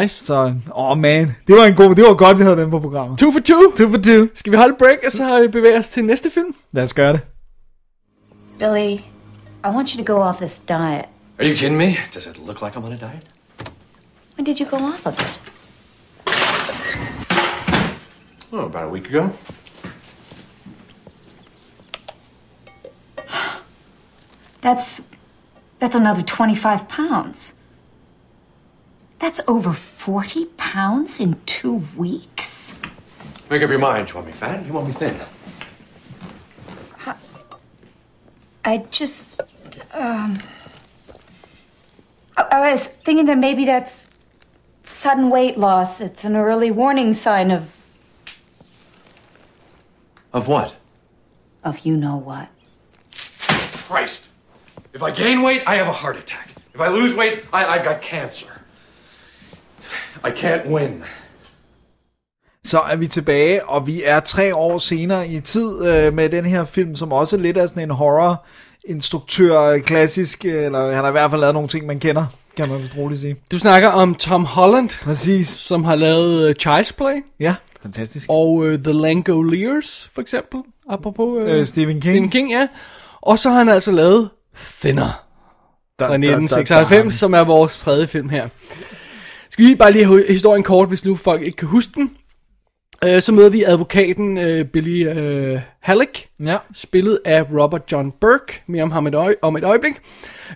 Nice. 0.00 0.24
Så, 0.24 0.34
åh 0.74 0.90
oh 0.90 0.98
man, 0.98 1.36
det 1.46 1.56
var 1.56 1.64
en 1.64 1.74
god, 1.74 1.94
det 1.94 2.04
var 2.04 2.14
godt, 2.14 2.38
vi 2.38 2.42
havde 2.42 2.56
den 2.56 2.70
på 2.70 2.78
programmet. 2.80 3.18
Two 3.18 3.32
for 3.32 3.40
two. 3.40 3.72
Two 3.76 3.90
for 3.90 3.98
two. 3.98 4.26
Skal 4.34 4.52
vi 4.52 4.56
holde 4.56 4.74
break, 4.78 4.98
og 5.06 5.12
så 5.12 5.48
bevæge 5.52 5.78
os 5.78 5.88
til 5.88 6.04
næste 6.04 6.30
film? 6.30 6.54
Lad 6.72 6.84
os 6.84 6.94
gøre 6.94 7.12
det. 7.12 7.20
Billy, 8.58 8.98
I 9.64 9.70
want 9.70 9.94
you 9.94 9.98
to 9.98 10.04
go 10.04 10.20
off 10.20 10.40
this 10.40 10.58
diet. 10.58 11.08
Are 11.38 11.44
you 11.44 11.54
kidding 11.54 11.78
me? 11.78 11.96
Does 12.10 12.26
it 12.26 12.36
look 12.38 12.62
like 12.62 12.76
I'm 12.76 12.84
on 12.84 12.92
a 12.92 12.96
diet? 12.96 13.24
When 14.36 14.44
did 14.44 14.58
you 14.58 14.66
go 14.66 14.76
off 14.78 15.06
of 15.06 15.16
it? 15.20 15.38
Oh, 18.52 18.66
about 18.66 18.86
a 18.86 18.88
week 18.88 19.08
ago. 19.08 19.32
That's 24.60 25.02
that's 25.78 25.94
another 25.96 26.22
25 26.22 26.86
pounds. 26.86 27.54
That's 29.18 29.40
over 29.48 29.72
40 29.72 30.44
pounds 30.56 31.18
in 31.18 31.40
two 31.44 31.82
weeks. 31.96 32.76
Make 33.50 33.62
up 33.62 33.70
your 33.70 33.80
mind. 33.80 34.08
You 34.08 34.14
want 34.14 34.26
me 34.26 34.32
fat? 34.32 34.64
You 34.64 34.72
want 34.72 34.86
me 34.86 34.92
thin? 34.92 35.20
I 38.64 38.78
just, 38.92 39.40
um. 39.92 40.38
I, 42.36 42.42
I 42.50 42.70
was 42.70 42.86
thinking 42.86 43.26
that 43.26 43.38
maybe 43.38 43.64
that's 43.64 44.08
sudden 44.82 45.30
weight 45.30 45.58
loss. 45.58 46.00
It's 46.00 46.24
an 46.24 46.36
early 46.36 46.70
warning 46.70 47.12
sign 47.12 47.50
of. 47.50 47.62
Of 50.32 50.48
what? 50.48 50.74
of 51.62 51.78
you 51.84 51.96
know 51.96 52.16
what. 52.16 52.48
Christ. 53.88 54.28
If 54.94 55.02
I 55.02 55.10
gain 55.10 55.42
weight, 55.42 55.62
I 55.66 55.76
have 55.76 55.88
a 55.88 55.92
heart 55.92 56.16
attack. 56.16 56.48
If 56.74 56.80
I 56.80 56.88
lose 56.88 57.14
weight, 57.16 57.44
I, 57.52 57.64
I've 57.64 57.84
got 57.84 58.02
cancer. 58.02 58.50
I 60.24 60.30
can't 60.30 60.66
win. 60.66 61.04
Så 62.64 62.78
er 62.78 62.96
vi 62.96 63.06
tilbage, 63.06 63.64
og 63.68 63.86
vi 63.86 64.02
er 64.04 64.20
tre 64.20 64.54
år 64.54 64.78
senere 64.78 65.28
i 65.28 65.40
tid 65.40 65.86
øh, 65.86 66.12
med 66.12 66.28
den 66.28 66.44
her 66.44 66.64
film, 66.64 66.96
som 66.96 67.12
også 67.12 67.36
lidt 67.36 67.56
er 67.56 67.66
sådan 67.66 67.82
en 67.82 67.90
horror 67.90 68.44
instruktør 68.88 69.78
klassisk, 69.78 70.44
eller 70.44 70.86
han 70.86 70.94
har 71.04 71.08
i 71.08 71.12
hvert 71.12 71.30
fald 71.30 71.40
lavet 71.40 71.54
nogle 71.54 71.68
ting, 71.68 71.86
man 71.86 72.00
kender, 72.00 72.26
kan 72.56 72.68
man 72.68 72.82
vist 72.82 72.96
roligt 72.96 73.20
sige. 73.20 73.36
Du 73.52 73.58
snakker 73.58 73.88
om 73.88 74.14
Tom 74.14 74.44
Holland, 74.44 74.88
Præcis. 75.02 75.48
som 75.48 75.84
har 75.84 75.94
lavet 75.96 76.48
uh, 76.48 76.54
Child's 76.68 76.92
Play, 76.96 77.24
Ja, 77.40 77.54
fantastisk. 77.82 78.26
og 78.30 78.50
uh, 78.52 78.74
The 78.74 78.92
Langoliers, 78.92 80.10
for 80.14 80.22
eksempel, 80.22 80.60
apropos 80.90 81.42
uh, 81.42 81.50
Øh, 81.58 81.66
Stephen 81.66 82.00
King. 82.00 82.02
Stephen 82.14 82.30
King, 82.30 82.50
ja. 82.50 82.68
Og 83.20 83.38
så 83.38 83.50
har 83.50 83.58
han 83.58 83.68
altså 83.68 83.92
lavet 83.92 84.30
Thinner 84.80 85.24
Da, 85.98 86.04
fra 86.06 86.14
1996, 86.14 87.14
som 87.14 87.34
er 87.34 87.40
vores 87.44 87.78
tredje 87.80 88.06
film 88.06 88.28
her. 88.28 88.48
Skal 89.50 89.62
vi 89.62 89.68
lige 89.68 89.76
bare 89.76 89.92
lige 89.92 90.24
historien 90.28 90.62
kort, 90.62 90.88
hvis 90.88 91.04
nu 91.04 91.16
folk 91.16 91.42
ikke 91.42 91.56
kan 91.56 91.68
huske 91.68 91.92
den. 91.94 92.10
Øh, 93.04 93.22
så 93.22 93.32
møder 93.32 93.50
vi 93.50 93.62
advokaten 93.62 94.38
øh, 94.38 94.64
Billy 94.64 95.08
øh, 95.08 95.60
Halleck, 95.80 96.26
Ja, 96.44 96.56
spillet 96.74 97.18
af 97.24 97.44
Robert 97.52 97.92
John 97.92 98.12
Burke, 98.20 98.62
mere 98.66 98.82
om 98.82 98.90
ham 98.90 99.06
et 99.06 99.14
øje, 99.14 99.34
om 99.42 99.56
et 99.56 99.64
øjeblik, 99.64 99.92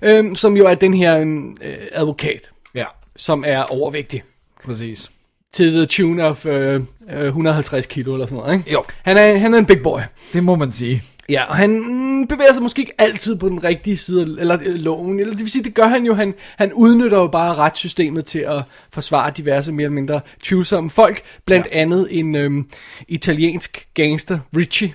øh, 0.02 0.36
som 0.36 0.56
jo 0.56 0.66
er 0.66 0.74
den 0.74 0.94
her 0.94 1.20
øh, 1.62 1.74
advokat, 1.92 2.50
ja, 2.74 2.84
som 3.16 3.44
er 3.46 3.62
overvægtig. 3.62 4.22
præcis. 4.64 5.10
Til 5.52 5.72
the 5.72 5.86
tune 5.86 6.24
of 6.24 6.46
øh, 6.46 6.80
øh, 7.10 7.24
150 7.26 7.86
kilo 7.86 8.12
eller 8.14 8.26
sådan 8.26 8.38
noget, 8.38 8.58
ikke? 8.58 8.72
Jo. 8.72 8.84
Han 9.02 9.16
er, 9.16 9.38
han 9.38 9.54
er 9.54 9.58
en 9.58 9.66
big 9.66 9.82
boy. 9.82 10.00
Det 10.32 10.44
må 10.44 10.54
man 10.56 10.70
sige. 10.70 11.02
Ja, 11.28 11.44
og 11.44 11.56
han 11.56 11.70
mm, 11.70 12.26
bevæger 12.26 12.52
sig 12.52 12.62
måske 12.62 12.80
ikke 12.80 12.92
altid 12.98 13.36
på 13.36 13.48
den 13.48 13.64
rigtige 13.64 13.96
side, 13.96 14.22
af- 14.22 14.40
eller 14.40 14.58
øh, 14.66 14.74
loven, 14.74 15.20
eller 15.20 15.32
det 15.32 15.40
vil 15.40 15.50
sige, 15.50 15.64
det 15.64 15.74
gør 15.74 15.86
han 15.86 16.04
jo, 16.06 16.14
han, 16.14 16.34
han 16.58 16.72
udnytter 16.72 17.18
jo 17.18 17.26
bare 17.26 17.54
retssystemet 17.54 18.24
til 18.24 18.38
at 18.38 18.62
forsvare 18.92 19.32
diverse 19.36 19.72
mere 19.72 19.84
eller 19.84 19.94
mindre 19.94 20.20
tvivlsomme 20.42 20.90
folk, 20.90 21.22
blandt 21.46 21.66
ja. 21.72 21.80
andet 21.80 22.08
en 22.10 22.34
øhm, 22.34 22.66
italiensk 23.08 23.86
gangster, 23.94 24.38
Richie, 24.56 24.92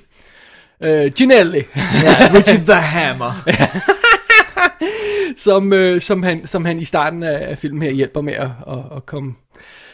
øh, 0.84 1.12
Ginelli, 1.12 1.64
Ja, 1.76 2.32
Richard 2.34 2.66
the 2.66 2.74
Hammer. 2.74 3.32
som, 5.38 5.74
øh, 5.74 6.02
som, 6.02 6.24
han, 6.24 6.48
som 6.48 6.66
han 6.66 6.80
i 6.80 6.86
starten 6.86 7.24
af 7.24 7.58
filmen 7.58 7.82
her 7.82 7.92
hjælper 7.92 8.22
med 8.22 8.34
at, 8.34 8.50
at, 8.68 8.78
at 8.96 9.06
komme... 9.06 9.34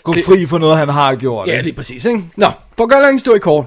Gå 0.03 0.13
fri 0.13 0.45
for 0.45 0.57
noget, 0.57 0.77
han 0.77 0.89
har 0.89 1.15
gjort. 1.15 1.47
Ja, 1.47 1.61
lige 1.61 1.73
præcis, 1.73 2.05
ikke? 2.05 2.23
Nå, 2.35 2.47
for 2.77 2.83
at 2.83 2.89
gøre 2.89 3.01
lang 3.01 3.15
historie 3.15 3.39
kort. 3.39 3.65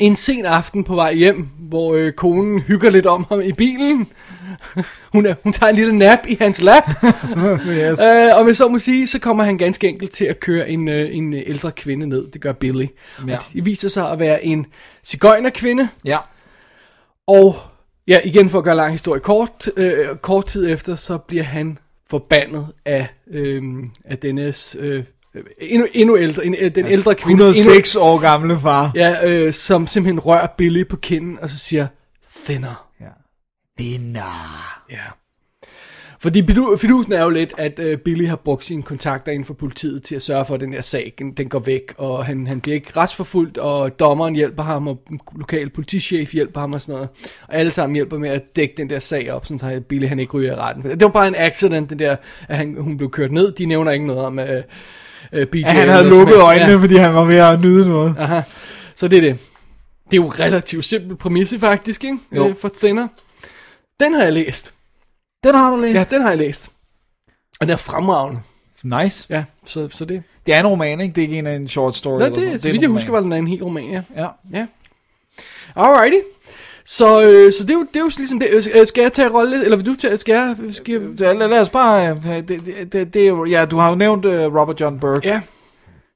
En 0.00 0.16
sen 0.16 0.46
aften 0.46 0.84
på 0.84 0.94
vej 0.94 1.14
hjem, 1.14 1.48
hvor 1.58 1.94
øh, 1.94 2.12
konen 2.12 2.60
hygger 2.60 2.90
lidt 2.90 3.06
om 3.06 3.26
ham 3.28 3.40
i 3.40 3.52
bilen. 3.52 4.08
hun, 5.12 5.26
er, 5.26 5.34
hun 5.42 5.52
tager 5.52 5.70
en 5.70 5.76
lille 5.76 5.98
nap 5.98 6.18
i 6.28 6.36
hans 6.40 6.60
lap. 6.60 6.90
yes. 7.68 8.00
øh, 8.00 8.38
og 8.38 8.44
med 8.44 8.54
så 8.54 8.68
må 8.68 8.78
sige, 8.78 9.06
så 9.06 9.18
kommer 9.18 9.44
han 9.44 9.58
ganske 9.58 9.88
enkelt 9.88 10.10
til 10.10 10.24
at 10.24 10.40
køre 10.40 10.70
en, 10.70 10.88
øh, 10.88 11.16
en 11.16 11.34
ældre 11.34 11.72
kvinde 11.72 12.06
ned. 12.06 12.30
Det 12.30 12.40
gør 12.40 12.52
Billy. 12.52 12.86
Ja. 13.26 13.36
Og 13.36 13.42
det 13.52 13.64
viser 13.64 13.88
sig 13.88 14.10
at 14.10 14.18
være 14.18 14.44
en 14.44 14.66
cigøjnerkvinde. 15.04 15.88
Ja, 16.04 16.18
Og 17.26 17.56
ja, 18.08 18.20
igen 18.24 18.50
for 18.50 18.58
at 18.58 18.64
gøre 18.64 18.76
lang 18.76 18.92
historie 18.92 19.20
kort, 19.20 19.70
øh, 19.76 20.16
kort 20.22 20.46
tid 20.46 20.70
efter, 20.70 20.94
så 20.94 21.18
bliver 21.18 21.44
han 21.44 21.78
forbandet 22.10 22.66
af, 22.84 23.06
øh, 23.30 23.62
af 24.04 24.18
dennes... 24.18 24.76
Øh, 24.80 25.04
endnu, 25.58 25.86
endnu 25.92 26.18
ældre, 26.18 26.46
en, 26.46 26.54
den 26.74 26.86
ældre 26.86 27.14
kvinde. 27.14 27.44
106 27.48 27.96
år 27.96 28.18
gamle 28.18 28.58
far. 28.58 28.92
Ja, 28.94 29.28
øh, 29.28 29.52
som 29.52 29.86
simpelthen 29.86 30.20
rører 30.20 30.46
Billy 30.58 30.86
på 30.88 30.96
kinden, 30.96 31.38
og 31.42 31.48
så 31.48 31.58
siger, 31.58 31.86
thinner. 32.44 32.86
Ja. 33.00 33.06
Vinder. 33.78 34.80
Ja. 34.90 34.96
Fordi 36.22 36.42
fidu- 36.42 36.76
fidusen 36.76 37.12
er 37.12 37.22
jo 37.22 37.30
lidt, 37.30 37.54
at 37.58 37.78
øh, 37.78 37.98
Billy 37.98 38.26
har 38.26 38.36
brugt 38.36 38.64
sine 38.64 38.82
kontakter 38.82 39.32
inden 39.32 39.44
for 39.44 39.54
politiet 39.54 40.02
til 40.02 40.14
at 40.14 40.22
sørge 40.22 40.44
for, 40.44 40.54
at 40.54 40.60
den 40.60 40.72
her 40.72 40.80
sag, 40.80 41.12
den, 41.18 41.32
den 41.32 41.48
går 41.48 41.58
væk, 41.58 41.94
og 41.98 42.24
han, 42.26 42.46
han 42.46 42.60
bliver 42.60 42.74
ikke 42.74 42.90
retsforfulgt, 42.96 43.58
og 43.58 43.98
dommeren 43.98 44.34
hjælper 44.34 44.62
ham, 44.62 44.88
og 44.88 45.02
den 45.08 45.20
lokale 45.36 45.70
politichef 45.70 46.32
hjælper 46.32 46.60
ham 46.60 46.72
og 46.72 46.80
sådan 46.80 46.92
noget. 46.94 47.08
Og 47.48 47.54
alle 47.54 47.72
sammen 47.72 47.94
hjælper 47.94 48.18
med 48.18 48.28
at 48.30 48.56
dække 48.56 48.74
den 48.76 48.90
der 48.90 48.98
sag 48.98 49.32
op, 49.32 49.46
sådan 49.46 49.58
så 49.58 49.80
Billy 49.88 50.06
han 50.06 50.18
ikke 50.18 50.32
ryger 50.32 50.52
i 50.52 50.56
retten. 50.56 50.84
Det 50.84 51.00
var 51.00 51.08
bare 51.08 51.28
en 51.28 51.34
accident, 51.38 51.90
det 51.90 51.98
der, 51.98 52.16
at 52.48 52.56
han, 52.56 52.76
hun 52.78 52.96
blev 52.96 53.10
kørt 53.10 53.32
ned. 53.32 53.52
De 53.52 53.66
nævner 53.66 53.92
ikke 53.92 54.06
noget 54.06 54.22
om, 54.22 54.38
øh, 54.38 54.62
øh, 55.32 55.46
BJ. 55.46 55.58
Ja, 55.60 55.66
han 55.66 55.80
eller 55.82 55.94
havde 55.94 56.08
lukket 56.08 56.36
øjnene, 56.36 56.70
Ja. 56.72 56.76
fordi 56.78 56.96
han 56.96 57.14
var 57.14 57.24
ved 57.24 57.36
at 57.36 57.60
nyde 57.60 57.88
noget. 57.88 58.14
Aha. 58.18 58.40
Så 58.94 59.08
det 59.08 59.16
er 59.16 59.20
det. 59.20 59.38
Det 60.10 60.16
er 60.18 60.22
jo 60.22 60.28
relativt 60.28 60.84
simpel 60.84 61.16
præmisse 61.16 61.58
faktisk, 61.60 62.04
ikke? 62.04 62.18
Jo. 62.36 62.48
Øh, 62.48 62.54
For 62.60 62.70
Thinner. 62.78 63.08
Den 64.00 64.14
har 64.14 64.22
jeg 64.22 64.32
læst. 64.32 64.74
Den 65.44 65.54
har 65.54 65.70
du 65.70 65.76
læst? 65.76 65.94
Ja, 66.12 66.16
den 66.16 66.22
har 66.22 66.28
jeg 66.28 66.38
læst. 66.38 66.68
Og 67.60 67.66
den 67.66 67.70
er 67.70 67.76
fremragende. 67.76 68.40
Nice. 68.84 69.26
Ja, 69.30 69.44
så, 69.64 69.88
så 69.92 70.04
det... 70.04 70.22
Det 70.46 70.54
er 70.54 70.60
en 70.60 70.66
roman, 70.66 71.00
ikke? 71.00 71.14
Det 71.14 71.24
er 71.24 71.28
ikke 71.28 71.38
en, 71.38 71.46
en 71.46 71.68
short 71.68 71.96
story. 71.96 72.18
Nå, 72.18 72.24
eller 72.24 72.38
sådan. 72.38 72.52
det, 72.52 72.62
så 72.62 72.68
er 72.68 72.72
vidt 72.72 72.82
jeg 72.82 72.90
husker, 72.90 73.10
var 73.10 73.20
den 73.20 73.32
en 73.32 73.46
hel 73.48 73.62
roman, 73.62 73.84
ja. 73.90 74.02
Ja. 74.16 74.26
Ja. 74.52 74.66
Alrighty. 75.76 76.18
Så, 76.96 77.20
øh, 77.22 77.52
så 77.52 77.62
det, 77.62 77.70
er 77.70 77.74
jo, 77.74 77.80
det 77.80 77.96
er 77.96 78.00
jo 78.00 78.10
ligesom 78.16 78.40
det. 78.40 78.70
Øh, 78.74 78.86
Skal 78.86 79.02
jeg 79.02 79.12
tage 79.12 79.28
rolle, 79.28 79.64
eller 79.64 79.76
vil 79.76 79.86
du 79.86 79.94
tage, 79.96 80.16
skal 80.16 80.32
jeg... 80.32 80.56
Skal 80.74 80.92
jeg 80.92 81.00
Det- 81.00 81.20
Lad, 81.20 81.48
lad 81.48 81.60
os 81.60 81.68
bare... 81.70 82.10
øh, 82.10 82.24
Det, 82.26 82.48
det, 82.48 82.92
det, 82.92 83.14
det, 83.14 83.50
ja, 83.50 83.64
du 83.66 83.76
har 83.78 83.90
jo 83.90 83.94
nævnt 83.96 84.24
uh, 84.24 84.32
Robert 84.32 84.80
John 84.80 85.00
Burke, 85.00 85.28
ja. 85.28 85.40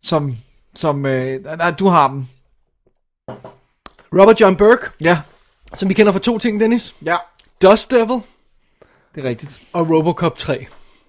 som... 0.03 0.37
som 0.75 1.07
øh, 1.07 1.45
nej, 1.45 1.71
du 1.79 1.87
har 1.89 2.09
dem. 2.09 2.27
Robert 4.21 4.41
John 4.41 4.57
Burke, 4.57 4.87
Ja. 5.01 5.19
som 5.75 5.89
vi 5.89 5.95
kender 5.95 6.13
fra 6.13 6.19
to 6.21 6.39
ting, 6.39 6.61
Dennis. 6.61 6.97
Ja. 7.05 7.17
Dust 7.63 7.91
Devil 7.91 8.21
Det 9.15 9.25
er 9.25 9.29
rigtigt. 9.29 9.61
og 9.73 9.91
Robocop 9.91 10.39
3. 10.39 10.67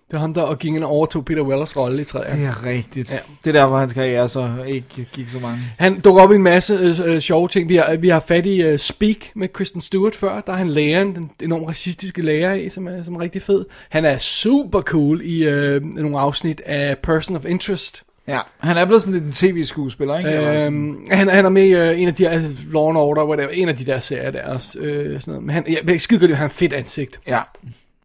Det 0.07 0.13
var 0.13 0.19
ham, 0.19 0.33
der 0.33 0.41
og 0.41 0.59
gik 0.59 0.75
ind 0.75 0.83
og 0.83 0.89
overtog 0.89 1.25
Peter 1.25 1.41
Wellers 1.41 1.77
rolle 1.77 2.01
i 2.01 2.05
3'eren. 2.05 2.35
Det 2.35 2.45
er 2.45 2.65
rigtigt. 2.65 3.13
Ja. 3.13 3.19
Det 3.43 3.55
er 3.55 3.61
der, 3.61 3.67
hvor 3.67 3.77
hans 3.77 3.93
karriere 3.93 4.29
så 4.29 4.49
ikke 4.67 5.07
gik 5.13 5.27
så 5.27 5.39
mange. 5.39 5.59
Han 5.79 5.99
dukker 5.99 6.21
op 6.21 6.31
i 6.31 6.35
en 6.35 6.43
masse 6.43 6.73
øh, 6.73 6.99
øh, 7.05 7.19
sjove 7.19 7.47
ting. 7.47 7.69
Vi 7.69 7.75
har, 7.75 7.95
vi 7.95 8.09
har 8.09 8.19
fat 8.19 8.45
i 8.45 8.73
uh, 8.73 8.79
Speak 8.79 9.17
med 9.35 9.47
Kristen 9.47 9.81
Stewart 9.81 10.15
før. 10.15 10.41
Der 10.41 10.53
er 10.53 10.57
han 10.57 10.69
læreren, 10.69 11.15
den 11.15 11.31
enormt 11.41 11.67
racistiske 11.67 12.21
lærer 12.21 12.53
i, 12.53 12.69
som 12.69 12.87
er, 12.87 13.03
som 13.03 13.15
er 13.15 13.21
rigtig 13.21 13.41
fed. 13.41 13.65
Han 13.89 14.05
er 14.05 14.17
super 14.17 14.81
cool 14.81 15.21
i 15.23 15.43
øh, 15.43 15.83
nogle 15.83 16.19
afsnit 16.19 16.61
af 16.65 16.97
Person 16.97 17.35
of 17.35 17.45
Interest. 17.45 18.03
Ja, 18.27 18.39
han 18.57 18.77
er 18.77 18.85
blevet 18.85 19.01
sådan 19.01 19.13
lidt 19.13 19.25
en 19.25 19.31
tv-skuespiller, 19.31 20.17
ikke? 20.17 20.65
Øhm, 20.65 21.07
han, 21.11 21.29
han 21.29 21.45
er 21.45 21.49
med 21.49 21.63
i 21.63 21.73
øh, 21.73 22.01
en 22.01 22.07
af 22.07 22.15
de 22.15 22.23
der 22.23 22.41
Law 22.73 22.89
and 22.89 22.97
Order, 22.97 23.25
whatever, 23.25 23.49
en 23.49 23.69
af 23.69 23.77
de 23.77 23.85
der 23.85 23.99
serier 23.99 24.31
der 24.31 24.43
også. 24.43 24.79
Øh, 24.79 25.21
sådan 25.21 25.31
noget. 25.31 25.43
Men 25.43 25.53
han, 25.53 25.65
ja, 25.87 25.97
skide 25.97 26.19
godt, 26.19 26.31
at 26.31 26.37
han 26.37 26.41
har 26.41 26.49
et 26.49 26.51
fedt 26.51 26.73
ansigt. 26.73 27.19
Ja, 27.27 27.39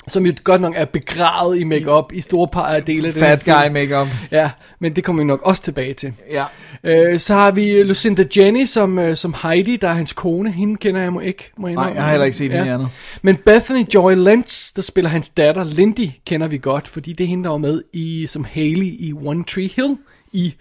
Som 0.09 0.27
jo 0.27 0.33
godt 0.45 0.61
nok 0.61 0.75
er 0.77 0.85
begravet 0.85 1.59
i 1.59 1.65
makeup 1.65 2.13
i 2.13 2.21
store 2.21 2.49
par 2.49 2.67
af 2.67 2.83
dele 2.83 3.09
af 3.09 3.15
fat 3.15 3.45
guy 3.45 3.73
makeup. 3.73 4.09
Ja, 4.31 4.51
men 4.79 4.97
det 4.97 5.05
kommer 5.05 5.23
vi 5.23 5.27
nok 5.27 5.41
også 5.43 5.63
tilbage 5.63 5.95
til. 5.95 6.13
Ja. 6.31 6.45
Øh, 6.85 7.21
så 7.21 7.35
har 7.35 7.51
vi 7.51 7.83
Lucinda 7.83 8.25
Jenny 8.37 8.65
som, 8.65 8.99
øh, 8.99 9.17
som 9.17 9.35
Heidi, 9.43 9.77
der 9.77 9.89
er 9.89 9.93
hans 9.95 10.13
kone. 10.13 10.53
Hende 10.53 10.77
kender 10.77 11.01
jeg 11.01 11.13
må 11.13 11.21
ikke. 11.21 11.51
Må 11.59 11.69
Nej, 11.69 11.85
jeg 11.95 12.03
har 12.03 12.11
heller 12.11 12.25
ikke 12.25 12.37
set 12.37 12.53
hende 12.53 12.67
i 12.67 12.69
andet. 12.69 12.89
Men 13.23 13.37
Bethany 13.37 13.85
Joy 13.95 14.15
Lenz, 14.15 14.73
der 14.77 14.83
spiller 14.83 15.09
hans 15.11 15.29
datter 15.29 15.65
Lindy, 15.65 16.09
kender 16.27 16.49
vi 16.49 16.59
godt, 16.59 16.89
fordi 16.89 17.13
det 17.13 17.25
er 17.25 17.29
hende, 17.29 17.45
der 17.45 17.51
var 17.51 17.59
med 17.59 17.83
i 17.93 18.27
som 18.27 18.45
Haley 18.45 18.87
i 18.99 19.13
One 19.25 19.45
Tree 19.45 19.71
Hill 19.77 19.97
i 20.33 20.55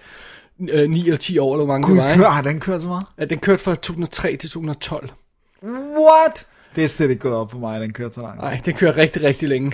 øh, 0.71 0.89
9 0.89 1.03
eller 1.03 1.17
10 1.17 1.37
år, 1.37 1.53
eller 1.53 1.65
hvor 1.65 1.73
mange 1.73 1.87
Gud, 1.87 1.97
det 1.97 2.19
var. 2.19 2.29
har 2.29 2.41
den 2.41 2.59
kørt 2.59 2.81
så 2.81 2.87
meget? 2.87 3.05
Ja, 3.19 3.25
den 3.25 3.39
kørte 3.39 3.63
fra 3.63 3.71
2003 3.75 4.35
til 4.37 4.49
2012. 4.49 5.09
What? 5.63 6.45
Det 6.75 6.83
er 6.83 6.87
slet 6.87 7.09
ikke 7.09 7.21
gået 7.21 7.35
op 7.35 7.51
for 7.51 7.57
mig, 7.57 7.75
at 7.75 7.81
den 7.81 7.93
kører 7.93 8.09
så 8.11 8.21
langt. 8.21 8.41
Nej, 8.41 8.61
den 8.65 8.73
kører 8.73 8.97
rigtig, 8.97 9.23
rigtig 9.23 9.49
længe. 9.49 9.71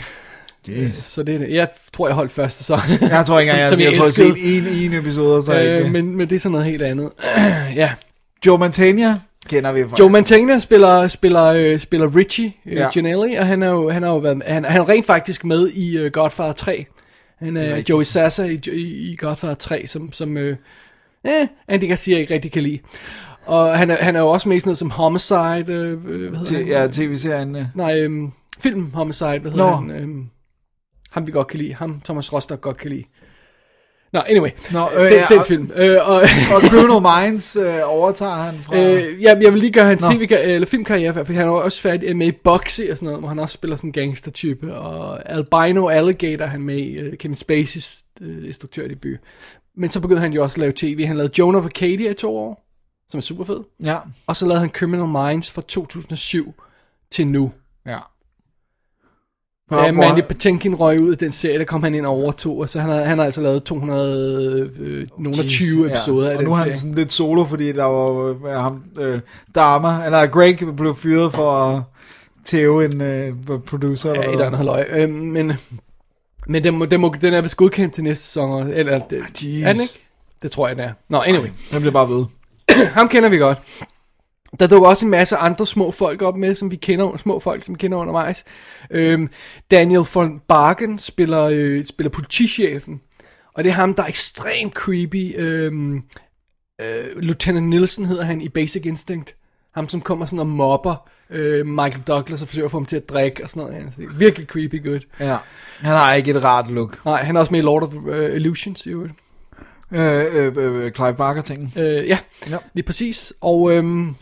Jeez. 0.68 0.94
Så 0.94 1.24
det 1.24 1.36
er 1.36 1.40
det. 1.40 1.54
Jeg 1.54 1.68
tror, 1.94 2.08
jeg 2.08 2.16
holdt 2.16 2.32
første 2.32 2.58
sæson. 2.58 2.80
Jeg 3.02 3.26
tror 3.26 3.40
ikke 3.40 3.50
engang, 3.52 3.62
jeg, 3.62 3.70
Som- 3.70 3.78
som 3.78 3.84
jeg, 3.84 3.92
jeg 3.92 4.00
tror, 4.00 4.24
jeg 4.24 4.58
en, 4.58 4.94
en 4.94 5.00
episode, 5.00 5.44
så 5.44 5.54
øh, 5.54 5.72
øh, 5.72 5.78
ikke. 5.78 5.90
men, 5.90 6.16
men 6.16 6.30
det 6.30 6.36
er 6.36 6.40
sådan 6.40 6.52
noget 6.52 6.66
helt 6.68 6.82
andet. 6.82 7.10
ja. 7.76 7.92
Joe 8.46 8.58
Mantegna 8.58 9.20
kender 9.50 9.72
vi 9.72 9.84
fra. 9.90 9.96
Joe 10.00 10.10
Mantegna 10.10 10.60
spiller, 10.60 11.08
spiller, 11.08 11.44
øh, 11.46 11.80
spiller 11.80 12.16
Richie 12.16 12.54
øh, 12.66 12.74
Ja. 12.76 12.90
Ginelli, 12.92 13.36
og 13.36 13.48
han 13.48 13.64
er 13.64 13.70
jo, 13.70 13.90
han 13.90 14.04
er 14.04 14.08
jo 14.10 14.18
været, 14.18 14.44
han, 14.46 14.66
han 14.66 14.82
er 14.82 14.90
rent 14.90 15.06
faktisk 15.06 15.46
med 15.46 15.70
i 15.70 16.06
uh, 16.06 16.12
Godfather 16.12 16.54
3. 16.54 16.86
Han 17.40 17.58
er 17.58 17.62
er. 17.76 17.82
Joey 17.90 18.04
Sassa 18.04 18.44
i, 18.44 18.62
i, 18.74 19.12
i 19.12 19.16
Godfather 19.16 19.56
3, 19.56 19.88
som, 19.88 20.12
som 20.14 20.38
øh, 20.38 20.58
eh, 21.26 21.48
Andy 21.68 21.88
Garcia 21.90 22.18
ikke 22.18 22.34
rigtig 22.34 22.52
kan 22.52 22.64
lide. 22.64 22.80
Og 23.46 23.78
han 23.78 23.90
er, 23.92 23.96
han 23.96 24.16
er 24.16 24.20
jo 24.20 24.28
også 24.28 24.50
med 24.50 24.58
i 24.58 24.60
sådan 24.60 24.68
noget 24.70 24.78
som 24.78 24.92
Homicide, 24.92 25.66
øh, 25.74 25.92
øh, 25.92 26.00
hvad 26.00 26.10
hedder 26.30 26.44
Til, 26.44 26.58
han? 26.58 26.68
ja, 26.68 26.88
tv-serien. 26.92 27.56
øh. 27.56 27.66
Nej, 27.76 28.00
øhm, 28.00 28.32
film 28.60 28.92
Homicide, 28.94 29.40
hvad 29.40 29.52
hedder 29.52 29.66
Nå. 29.70 29.76
han? 29.76 29.92
Øhm, 29.92 30.26
ham 31.12 31.28
vi 31.28 31.32
godt 31.32 31.48
kan 31.48 31.60
lide, 31.60 31.74
ham 31.74 32.02
Thomas 32.06 32.34
Rostock 32.34 32.62
godt 32.62 32.78
kan 32.78 32.90
lide. 32.92 33.04
Nå, 34.14 34.20
anyway. 34.28 34.50
Nå, 34.74 34.80
øh, 34.98 35.02
øh, 35.06 35.12
den, 35.12 35.14
ja, 35.20 35.26
den 35.30 35.40
og- 35.40 35.46
film. 35.46 35.72
Øh, 35.76 35.98
og, 36.10 36.16
Og 36.56 36.62
Criminal 36.62 37.02
Minds 37.32 37.56
øh, 37.56 37.80
overtager 37.86 38.32
han 38.36 38.56
fra... 38.64 38.78
Øh, 38.78 39.24
ja, 39.24 39.36
jeg 39.42 39.54
vil 39.54 39.60
lige 39.62 39.72
gøre 39.72 39.86
hans 39.86 40.02
Nå. 40.02 40.08
TV 40.18 40.28
eller 40.32 40.68
filmkarriere, 40.68 41.14
for 41.26 41.34
han 41.34 41.42
er 41.48 41.50
også 41.50 41.82
færdig 41.82 42.18
med 42.18 42.28
i 42.28 42.32
Boxy 42.44 42.82
og 42.92 42.98
sådan 42.98 43.06
noget, 43.06 43.20
hvor 43.20 43.30
han 43.30 43.40
også 43.40 43.54
spiller 43.54 43.76
sådan 43.78 43.88
en 43.88 43.92
gangstertype, 43.94 44.74
og 44.76 45.32
Albino 45.32 45.88
Alligator 45.88 46.46
han 46.46 46.62
med 46.62 46.78
i 46.78 47.02
uh, 47.08 47.14
Kevin 47.20 47.36
Spacey's 47.36 48.06
uh, 48.22 48.48
instruktørdebut. 48.48 49.20
Men 49.78 49.90
så 49.90 50.00
begyndte 50.00 50.22
han 50.22 50.34
jo 50.34 50.44
også 50.44 50.56
at 50.56 50.60
lave 50.60 50.74
tv. 50.76 51.06
Han 51.06 51.18
lavede 51.18 51.34
Joan 51.40 51.56
of 51.56 51.66
Arcadia 51.66 52.10
i 52.12 52.14
to 52.14 52.38
år, 52.38 52.65
som 53.10 53.18
er 53.18 53.22
super 53.22 53.44
fed. 53.44 53.60
Ja, 53.84 53.98
Og 54.28 54.36
så 54.36 54.46
lavede 54.46 54.60
han 54.60 54.70
Criminal 54.70 55.08
Minds 55.08 55.52
fra 55.52 55.62
2007 55.68 56.54
til 57.12 57.28
nu. 57.28 57.52
ja. 57.86 57.98
Da 59.72 59.76
Hvor- 59.76 59.92
Mandy 59.92 60.14
hvor- 60.20 60.28
Patinkin 60.28 60.76
røg 60.76 61.00
ud 61.02 61.12
af 61.12 61.18
den 61.18 61.32
serie, 61.32 61.60
der 61.60 61.66
kom 61.66 61.84
han 61.84 61.96
ind 61.96 62.06
og 62.06 62.12
overtog, 62.14 62.58
og 62.58 62.70
så 62.70 62.80
han 62.80 62.90
har, 62.90 63.04
han 63.04 63.18
har 63.18 63.26
altså 63.26 63.42
lavet 63.42 63.64
200, 63.64 64.72
øh, 64.80 65.08
nogle 65.18 65.40
af 65.40 65.46
20 65.50 65.86
episoder 65.92 66.30
af 66.30 66.34
og 66.34 66.38
den 66.38 66.46
nu 66.46 66.52
er 66.52 66.56
serie. 66.56 66.72
han 66.72 66.80
sådan 66.80 66.96
lidt 66.96 67.12
solo, 67.12 67.46
fordi 67.46 67.72
der 67.72 67.84
var 67.84 68.10
øh, 68.30 68.42
ham, 68.62 68.84
øh, 69.00 69.20
Dama, 69.56 70.06
eller 70.06 70.28
Greg 70.28 70.58
blev 70.78 70.96
fyret 70.96 71.34
for 71.34 71.52
at 71.52 71.84
tæve 72.44 72.86
en 72.86 73.02
øh, 73.02 73.34
producer. 73.68 74.10
Ja, 74.14 74.22
eller 74.22 74.38
et 74.40 74.42
andet 74.42 74.58
halvøj. 74.58 74.86
Øh, 74.90 75.10
men 75.10 75.54
men 76.48 76.64
den, 76.64 76.78
må, 76.78 76.86
den, 76.86 77.02
må, 77.02 77.16
den 77.22 77.34
er 77.34 77.42
vist 77.42 77.58
godkendt 77.58 77.94
til 77.94 78.04
næste 78.04 78.26
sæson. 78.26 78.68
Eller, 78.68 79.00
det, 79.00 79.18
jeez. 79.44 79.64
er 79.64 79.74
den 79.74 79.82
ikke? 79.82 80.00
Det 80.42 80.52
tror 80.52 80.68
jeg, 80.68 80.78
det 80.78 80.86
er. 80.86 80.92
Nå, 81.10 81.18
anyway. 81.22 81.48
Den 81.72 81.80
bliver 81.80 81.92
bare 81.92 82.10
ved. 82.10 82.26
Ham 82.98 83.10
kender 83.10 83.30
vi 83.30 83.38
godt. 83.38 83.58
Der 84.60 84.68
dukker 84.68 84.90
også 84.90 85.06
en 85.06 85.12
masse 85.12 85.38
andre 85.38 85.68
små 85.68 85.92
folk 85.92 86.22
op 86.22 86.36
med, 86.36 86.56
som 86.56 86.72
vi 86.72 86.76
kender, 86.76 87.18
små 87.18 87.40
folk, 87.40 87.66
som 87.66 87.76
vi 87.76 87.78
kender 87.78 87.98
undervejs. 87.98 88.44
Øhm, 88.92 89.30
Daniel 89.72 90.04
von 90.14 90.42
Bargen 90.48 91.00
spiller, 91.00 91.44
øh, 91.44 91.86
spiller 91.86 92.12
politichefen, 92.12 93.02
og 93.54 93.64
det 93.64 93.70
er 93.70 93.74
ham, 93.74 93.94
der 93.94 94.04
er 94.04 94.08
ekstremt 94.08 94.74
creepy. 94.74 95.40
Øhm, 95.40 96.04
øh, 96.82 97.20
Lieutenant 97.20 97.68
Nielsen 97.68 98.06
hedder 98.06 98.24
han 98.24 98.42
i 98.42 98.50
Basic 98.50 98.86
Instinct. 98.86 99.36
Ham, 99.74 99.90
som 99.90 100.02
kommer 100.02 100.26
sådan 100.26 100.40
og 100.40 100.48
mobber 100.48 101.10
øh, 101.30 101.66
Michael 101.66 102.04
Douglas 102.08 102.42
og 102.42 102.48
forsøger 102.48 102.66
at 102.66 102.72
få 102.72 102.78
ham 102.78 102.86
til 102.86 102.96
at 102.96 103.10
drikke 103.10 103.44
og 103.44 103.50
sådan 103.50 103.64
noget. 103.64 103.94
Det 103.98 104.06
er 104.06 104.18
virkelig 104.18 104.48
creepy 104.48 104.86
good. 104.86 105.00
Ja. 105.20 105.38
Han 105.80 105.92
har 105.92 106.14
ikke 106.14 106.32
et 106.32 106.44
rart 106.44 106.72
look. 106.72 107.06
Nej, 107.06 107.24
han 107.24 107.36
er 107.36 107.40
også 107.40 107.52
med 107.52 107.60
i 107.60 107.64
Lord 107.64 107.84
of 107.84 107.94
uh, 107.94 108.36
Illusions 108.36 108.86
i 108.86 108.90
øvrigt. 108.90 109.14
Øh, 109.96 110.26
øh, 110.36 110.54
øh, 110.86 110.92
Clive 110.92 111.14
Barker-ting. 111.14 111.74
Øh, 111.78 112.08
ja, 112.08 112.18
Ja. 112.50 112.58
lige 112.74 112.86
præcis. 112.86 113.34
Og, 113.42 113.72
øhm, 113.72 114.16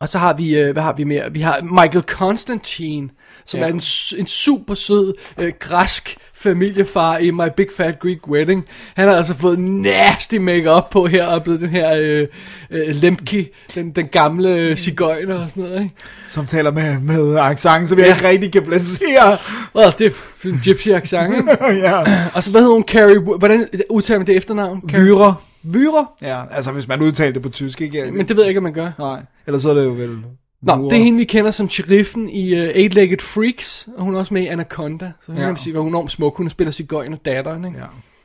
og 0.00 0.08
så 0.08 0.18
har 0.18 0.32
vi, 0.32 0.58
øh, 0.58 0.72
hvad 0.72 0.82
har 0.82 0.92
vi 0.92 1.04
mere? 1.04 1.32
Vi 1.32 1.40
har 1.40 1.60
Michael 1.62 2.04
Constantine, 2.08 3.08
som 3.46 3.60
Ja. 3.60 3.64
er 3.64 3.68
en, 3.68 3.80
en 4.18 4.26
super 4.26 4.74
sød, 4.74 5.14
øh, 5.38 5.52
græsk 5.60 6.16
familiefar 6.34 7.18
i 7.18 7.30
My 7.30 7.44
Big 7.56 7.66
Fat 7.76 7.98
Greek 7.98 8.28
Wedding. 8.28 8.66
Han 8.96 9.08
har 9.08 9.14
altså 9.16 9.34
fået 9.34 9.58
nasty 9.58 10.34
makeup 10.34 10.90
på 10.90 11.06
her, 11.06 11.26
og 11.26 11.34
er 11.34 11.38
blevet 11.38 11.60
den 11.60 11.68
her 11.68 11.94
øh, 12.00 12.26
øh, 12.70 12.88
Lemke, 12.96 13.50
den, 13.74 13.90
den 13.90 14.06
gamle 14.08 14.54
øh, 14.56 14.76
cigøjner 14.76 15.34
og 15.34 15.50
sådan 15.50 15.62
noget, 15.62 15.82
ikke? 15.82 15.94
Som 16.30 16.46
taler 16.46 16.70
med, 16.70 16.98
med 17.00 17.36
accent, 17.38 17.88
som 17.88 17.98
jeg 17.98 18.06
Ja. 18.06 18.14
ikke 18.14 18.28
rigtig 18.28 18.52
kan 18.52 18.62
placere. 18.62 19.38
Well, 19.74 19.92
det 19.98 20.12
en 20.52 20.60
gypsy 20.64 20.88
accent, 20.88 21.34
ikke? 21.34 21.50
ja. 21.88 22.02
Og 22.34 22.42
så, 22.42 22.50
hvad 22.50 22.60
hedder 22.60 22.74
hun? 22.74 22.84
Carrie, 22.84 23.18
hvordan 23.18 23.68
udtaler 23.90 24.18
man 24.18 24.26
det 24.26 24.36
efternavn? 24.36 24.82
Carrie- 24.92 25.00
Vyre. 25.00 25.34
Vyre? 25.62 26.06
Ja, 26.22 26.40
altså 26.50 26.72
hvis 26.72 26.88
man 26.88 27.02
udtaler 27.02 27.32
det 27.32 27.42
på 27.42 27.48
tysk, 27.48 27.80
ikke? 27.80 28.10
Men 28.12 28.28
det 28.28 28.36
ved 28.36 28.42
jeg 28.42 28.48
ikke, 28.48 28.58
om 28.58 28.62
man 28.64 28.72
gør. 28.72 28.90
Nej, 28.98 29.20
ellers 29.46 29.62
så 29.62 29.70
er 29.70 29.74
det 29.74 29.84
jo 29.84 29.90
vel... 29.90 30.18
Nå, 30.62 30.76
Vyre. 30.76 30.90
det 30.90 30.98
er 30.98 31.04
hende, 31.04 31.18
vi 31.18 31.24
kender 31.24 31.50
som 31.50 31.68
sheriffen 31.68 32.30
i 32.30 32.52
uh, 32.60 32.66
Eight-Legged 32.68 33.16
Freaks, 33.20 33.88
og 33.96 34.04
hun 34.04 34.14
er 34.14 34.18
også 34.18 34.34
med 34.34 34.42
i 34.42 34.46
Anaconda, 34.46 35.12
så 35.20 35.26
hun 35.26 35.36
Ja. 35.36 35.42
ja. 35.42 35.48
kan 35.48 35.56
sige, 35.56 35.74
at 35.74 35.78
hun 35.78 35.86
er 35.86 35.88
enormt 35.90 36.12
smuk. 36.12 36.36
Hun 36.36 36.50
spiller 36.50 36.72
cigøjner 36.72 37.16
datteren, 37.24 37.64
ikke? 37.64 37.78
Ja. 37.78 37.84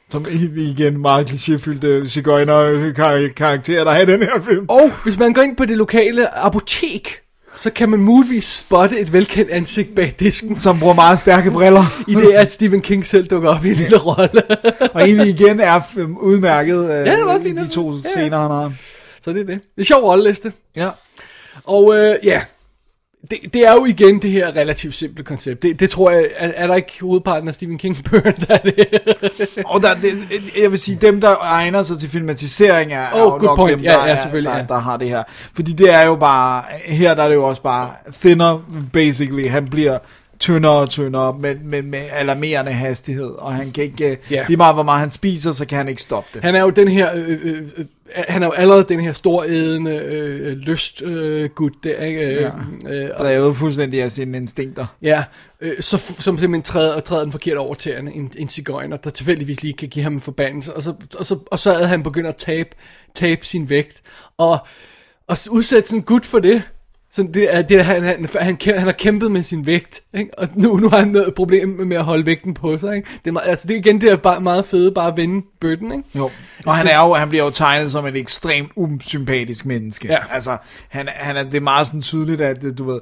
Som 0.09 0.25
igen 0.57 0.97
meget 1.01 1.29
klichéfyldte 1.29 2.07
cigøjner-karakterer, 2.07 3.83
der 3.83 3.91
er 3.91 4.01
i 4.01 4.05
den 4.05 4.19
her 4.19 4.41
film. 4.49 4.65
Og 4.69 4.91
hvis 5.03 5.17
man 5.19 5.33
går 5.33 5.41
ind 5.41 5.55
på 5.57 5.65
det 5.65 5.77
lokale 5.77 6.37
apotek, 6.37 7.20
så 7.55 7.69
kan 7.69 7.89
man 7.89 7.99
muligvis 7.99 8.43
spotte 8.43 8.99
et 8.99 9.13
velkendt 9.13 9.51
ansigt 9.51 9.95
bag 9.95 10.15
disken, 10.19 10.57
Som 10.57 10.79
bruger 10.79 10.93
meget 10.93 11.19
stærke 11.19 11.51
briller. 11.51 12.03
i 12.07 12.13
det 12.15 12.31
at 12.33 12.51
Stephen 12.53 12.81
King 12.81 13.05
selv 13.05 13.25
dukker 13.27 13.49
op 13.49 13.65
i 13.65 13.69
en 13.69 13.75
lille 13.75 13.97
rolle. 13.97 14.41
Og 14.95 15.01
egentlig 15.01 15.27
igen 15.27 15.59
er 15.59 15.79
f- 15.79 15.99
udmærket 16.01 16.89
øh, 16.91 17.05
det 17.05 17.25
var 17.25 17.39
fint, 17.43 17.59
de 17.59 17.67
to 17.67 17.89
ja, 17.91 17.95
ja. 17.95 18.01
scener, 18.09 18.37
han 18.41 18.51
har. 18.51 18.73
så 19.21 19.33
det 19.33 19.41
er 19.41 19.45
det. 19.45 19.47
Det 19.47 19.53
er 19.55 19.81
en 19.81 19.85
sjov 19.85 20.03
rolleliste. 20.03 20.53
Ja. 20.75 20.89
Og 21.63 21.95
øh, 21.97 22.15
ja, 22.23 22.41
det, 23.31 23.39
det 23.53 23.67
er 23.67 23.73
jo 23.73 23.85
igen 23.85 24.21
det 24.21 24.31
her 24.31 24.55
relativt 24.55 24.95
simple 24.95 25.23
koncept. 25.23 25.63
Det, 25.63 25.79
det 25.79 25.89
tror 25.89 26.11
jeg, 26.11 26.25
er, 26.37 26.51
er 26.55 26.67
der 26.67 26.75
ikke 26.75 26.91
hovedparten 27.01 27.47
af 27.47 27.53
Stephen 27.55 27.77
King 27.77 27.97
bøger, 28.11 28.31
der 28.31 28.53
er 28.53 28.57
det? 28.57 28.87
Og 29.65 29.81
der, 29.81 29.93
det, 29.93 30.11
jeg 30.61 30.71
vil 30.71 30.79
sige, 30.79 30.97
dem 31.01 31.21
der 31.21 31.35
egner 31.41 31.81
sig 31.83 31.99
til 31.99 32.09
filmatisering 32.09 32.93
er, 32.93 33.05
Oh, 33.13 33.19
er 33.19 33.23
jo 33.23 33.37
nok 33.37 33.55
point. 33.55 33.77
dem, 33.77 33.83
Ja, 33.85 33.91
der, 33.91 34.05
ja, 34.05 34.11
er, 34.15 34.21
selvfølgelig, 34.21 34.51
der, 34.51 34.57
ja. 34.57 34.65
der 34.67 34.79
har 34.79 34.97
det 34.97 35.09
her. 35.09 35.23
Fordi 35.55 35.71
det 35.73 35.93
er 35.93 36.01
jo 36.01 36.15
bare, 36.15 36.63
her 36.85 37.13
der 37.15 37.23
er 37.23 37.27
det 37.27 37.35
jo 37.35 37.43
også 37.43 37.61
bare 37.61 37.89
thinner, 38.21 38.59
basically. 38.93 39.47
Han 39.49 39.69
bliver 39.69 39.97
tyndere 40.39 40.71
og 40.79 40.89
tyndere, 40.89 41.35
men, 41.39 41.57
men 41.63 41.91
med 41.91 41.99
alarmerende 42.11 42.71
hastighed, 42.71 43.31
og 43.39 43.53
han 43.53 43.71
kan 43.71 43.83
ikke, 43.83 44.17
Ja. 44.29 44.35
yeah. 44.35 44.47
lige 44.47 44.57
meget 44.57 44.75
hvor 44.75 44.83
meget 44.83 44.99
han 44.99 45.09
spiser, 45.09 45.51
så 45.51 45.65
kan 45.65 45.77
han 45.77 45.87
ikke 45.89 46.01
stoppe 46.01 46.29
det. 46.33 46.41
Han 46.43 46.55
er 46.55 46.61
jo 46.61 46.69
den 46.69 46.87
her, 46.87 47.09
øh, 47.15 47.37
øh, 47.43 47.57
øh, 47.77 47.85
han 48.15 48.43
er 48.43 48.47
jo 48.47 48.51
allerede 48.51 48.85
den 48.89 48.99
her 48.99 49.11
storædende 49.11 49.91
øh, 50.05 50.57
lyst 50.57 51.01
øh, 51.01 51.49
gut 51.49 51.73
der, 51.83 52.01
ikke? 52.01 52.21
Øh, 52.35 52.41
Ja. 52.41 52.49
øh, 52.89 53.09
og- 53.13 53.19
Drevet 53.19 53.55
fuldstændig 53.57 54.01
af 54.03 54.11
sine 54.11 54.37
instinkter. 54.37 54.85
Ja, 55.01 55.23
øh, 55.61 55.73
så, 55.79 55.97
som 55.97 56.37
simpelthen 56.37 56.61
træder, 56.61 56.99
træder 56.99 57.23
den 57.23 57.31
forkerte 57.31 57.57
over 57.57 57.73
til 57.73 57.97
en, 57.97 58.31
en 58.37 58.49
cigøjner, 58.49 58.97
der 58.97 59.09
tilfældigvis 59.09 59.61
lige 59.63 59.73
kan 59.73 59.89
give 59.89 60.03
ham 60.03 60.13
en 60.13 60.21
forbandelse, 60.21 60.73
og 60.75 60.83
så, 60.83 60.93
og 61.19 61.25
så, 61.25 61.39
og 61.51 61.59
så 61.59 61.73
er 61.73 61.85
han 61.85 62.03
begyndt 62.03 62.27
at 62.27 62.35
tabe, 62.35 62.69
tabe 63.15 63.45
sin 63.45 63.69
vægt, 63.69 64.01
og, 64.37 64.57
og 65.27 65.37
udsætte 65.51 65.87
sådan 65.89 65.99
en 65.99 66.03
gut 66.03 66.25
for 66.25 66.39
det, 66.39 66.61
så 67.13 67.27
det 67.33 67.55
er, 67.55 67.61
det 67.61 67.77
er, 67.79 67.83
han, 67.83 68.03
han, 68.03 68.27
han, 68.39 68.57
han 68.65 68.77
har 68.79 68.91
kæmpet 68.91 69.31
med 69.31 69.43
sin 69.43 69.65
vægt, 69.65 70.01
ikke? 70.13 70.39
og 70.39 70.47
nu, 70.55 70.77
nu 70.77 70.89
har 70.89 70.99
han 70.99 71.07
noget 71.07 71.33
problem 71.35 71.69
med 71.69 71.97
at 71.97 72.03
holde 72.03 72.25
vægten 72.25 72.53
på 72.53 72.77
sig. 72.77 72.95
Ikke? 72.95 73.07
Det, 73.23 73.27
er, 73.27 73.31
meget- 73.31 73.49
altså 73.49 73.67
det 73.67 73.75
igen 73.75 74.01
det 74.01 74.11
er 74.11 74.15
bare 74.15 74.41
meget 74.41 74.65
fede, 74.65 74.91
bare 74.91 75.07
at 75.07 75.17
vende 75.17 75.45
bøtten. 75.61 75.91
Ikke? 75.91 76.03
Jo. 76.15 76.29
Og 76.65 76.73
han, 76.75 76.87
er 76.87 77.07
jo, 77.07 77.13
han 77.13 77.29
bliver 77.29 77.43
jo 77.43 77.49
tegnet 77.49 77.91
som 77.91 78.05
en 78.05 78.15
ekstremt 78.15 78.71
usympatisk 78.75 79.65
menneske. 79.65 80.07
Ja. 80.07 80.17
Altså, 80.33 80.57
han, 80.89 81.07
han 81.11 81.37
er, 81.37 81.43
det 81.43 81.55
er 81.55 81.59
meget 81.61 81.87
sådan 81.87 82.01
tydeligt, 82.01 82.41
at 82.41 82.63
du 82.77 82.83
ved, 82.91 82.99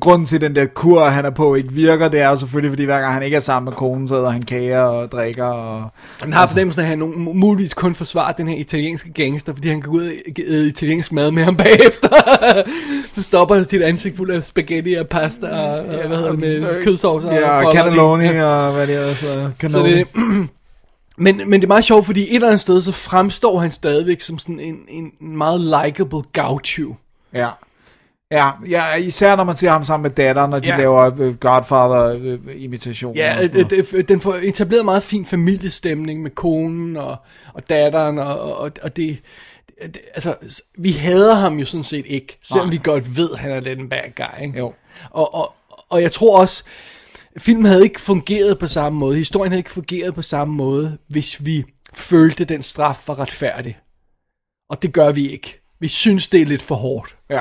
grunden 0.00 0.26
til 0.26 0.40
den 0.40 0.56
der 0.56 0.66
kur, 0.66 1.04
han 1.04 1.24
er 1.24 1.30
på, 1.30 1.54
ikke 1.54 1.72
virker, 1.72 2.08
det 2.08 2.20
er 2.20 2.28
jo 2.28 2.36
selvfølgelig, 2.36 2.70
fordi 2.72 2.84
hver 2.84 3.00
gang 3.00 3.14
han 3.14 3.22
ikke 3.22 3.36
er 3.36 3.40
sammen 3.40 3.70
med 3.70 3.76
konen, 3.76 4.08
så 4.08 4.14
æder 4.14 4.30
han 4.30 4.42
kager 4.42 4.80
og 4.80 5.12
drikker. 5.12 5.44
Og, 5.44 5.88
Han 6.20 6.32
har 6.32 6.46
fornemmelsen 6.46 6.80
af, 6.80 6.84
at 6.84 6.88
han 6.88 6.98
muligvis 7.16 7.74
kun 7.74 7.94
forsvarer 7.94 8.32
den 8.32 8.48
her 8.48 8.56
italienske 8.56 9.12
gangster, 9.12 9.54
fordi 9.54 9.68
han 9.68 9.80
kan 9.82 9.90
gå 9.90 9.96
ud 9.96 10.04
og 10.06 10.12
æde 10.46 10.68
italiensk 10.68 11.12
mad 11.12 11.30
med 11.30 11.44
ham 11.44 11.56
bagefter. 11.66 12.08
så 13.14 13.22
stopper 13.22 13.62
sit 13.62 13.82
ansigt 13.82 14.16
fuld 14.16 14.30
af 14.30 14.44
spaghetti 14.44 14.94
og 14.94 15.06
pasta 15.08 15.46
og, 15.46 15.78
og 15.78 15.84
hvad 15.84 16.16
hedder 16.16 16.30
det 16.30 16.40
med 16.40 16.82
kødsovs 16.84 17.24
og 17.24 17.32
Ja, 17.34 17.66
og 17.66 17.72
cannelloni 17.74 18.24
Ja. 18.24 18.44
og 18.44 18.72
hvad 18.74 18.86
det 18.86 18.94
er. 19.10 19.14
Så, 19.14 19.50
Så 19.68 19.82
det, 19.82 20.06
men, 21.24 21.40
men 21.46 21.52
det 21.52 21.62
er 21.62 21.68
meget 21.68 21.84
sjovt, 21.84 22.06
fordi 22.06 22.22
et 22.22 22.34
eller 22.34 22.48
andet 22.48 22.60
sted, 22.60 22.82
så 22.82 22.92
fremstår 22.92 23.58
han 23.58 23.70
stadigvæk 23.70 24.20
som 24.20 24.38
sådan 24.38 24.60
en, 24.60 24.74
en 24.88 25.36
meget 25.38 25.60
likable 25.60 26.22
gaucho. 26.32 26.94
Ja. 27.34 27.48
Ja, 28.30 28.50
ja, 28.68 28.94
især 28.94 29.36
når 29.36 29.44
man 29.44 29.56
ser 29.56 29.70
ham 29.70 29.84
sammen 29.84 30.02
med 30.02 30.10
datteren, 30.10 30.50
når 30.50 30.58
de 30.58 30.68
Ja. 30.68 30.76
laver 30.76 31.10
øh, 31.20 31.34
Godfather-imitationer. 31.34 33.22
Ja, 33.24 33.48
det, 33.52 33.70
det, 33.70 34.08
den 34.08 34.20
får 34.20 34.34
etableret 34.34 34.84
meget 34.84 35.02
fin 35.02 35.26
familiestemning 35.26 36.22
med 36.22 36.30
konen 36.30 36.96
og, 36.96 37.16
og 37.54 37.68
datteren, 37.68 38.18
og, 38.18 38.40
og, 38.56 38.70
og 38.82 38.96
det, 38.96 39.18
det, 39.82 39.98
altså, 40.14 40.34
vi 40.78 40.92
hader 40.92 41.34
ham 41.34 41.58
jo 41.58 41.64
sådan 41.64 41.84
set 41.84 42.04
ikke, 42.08 42.38
selvom 42.42 42.66
Nej. 42.66 42.70
vi 42.72 42.80
godt 42.84 43.16
ved, 43.16 43.30
at 43.32 43.38
han 43.38 43.50
er 43.50 43.60
lidt 43.60 43.78
en 43.78 43.88
bad 43.88 44.14
guy, 44.16 44.42
ikke? 44.46 44.58
Jo. 44.58 44.72
Og, 45.10 45.34
og, 45.34 45.54
og 45.88 46.02
jeg 46.02 46.12
tror 46.12 46.40
også, 46.40 46.64
filmen 47.38 47.64
havde 47.64 47.82
ikke 47.84 48.00
fungeret 48.00 48.58
på 48.58 48.66
samme 48.66 48.98
måde, 48.98 49.16
historien 49.16 49.52
havde 49.52 49.60
ikke 49.60 49.70
fungeret 49.70 50.14
på 50.14 50.22
samme 50.22 50.54
måde, 50.54 50.98
hvis 51.08 51.46
vi 51.46 51.64
følte, 51.94 52.44
den 52.44 52.62
straf 52.62 53.08
var 53.08 53.18
retfærdig. 53.18 53.78
Og 54.70 54.82
det 54.82 54.92
gør 54.92 55.12
vi 55.12 55.28
ikke. 55.30 55.60
Vi 55.80 55.88
synes, 55.88 56.28
det 56.28 56.42
er 56.42 56.46
lidt 56.46 56.62
for 56.62 56.74
hårdt. 56.74 57.16
Ja. 57.30 57.40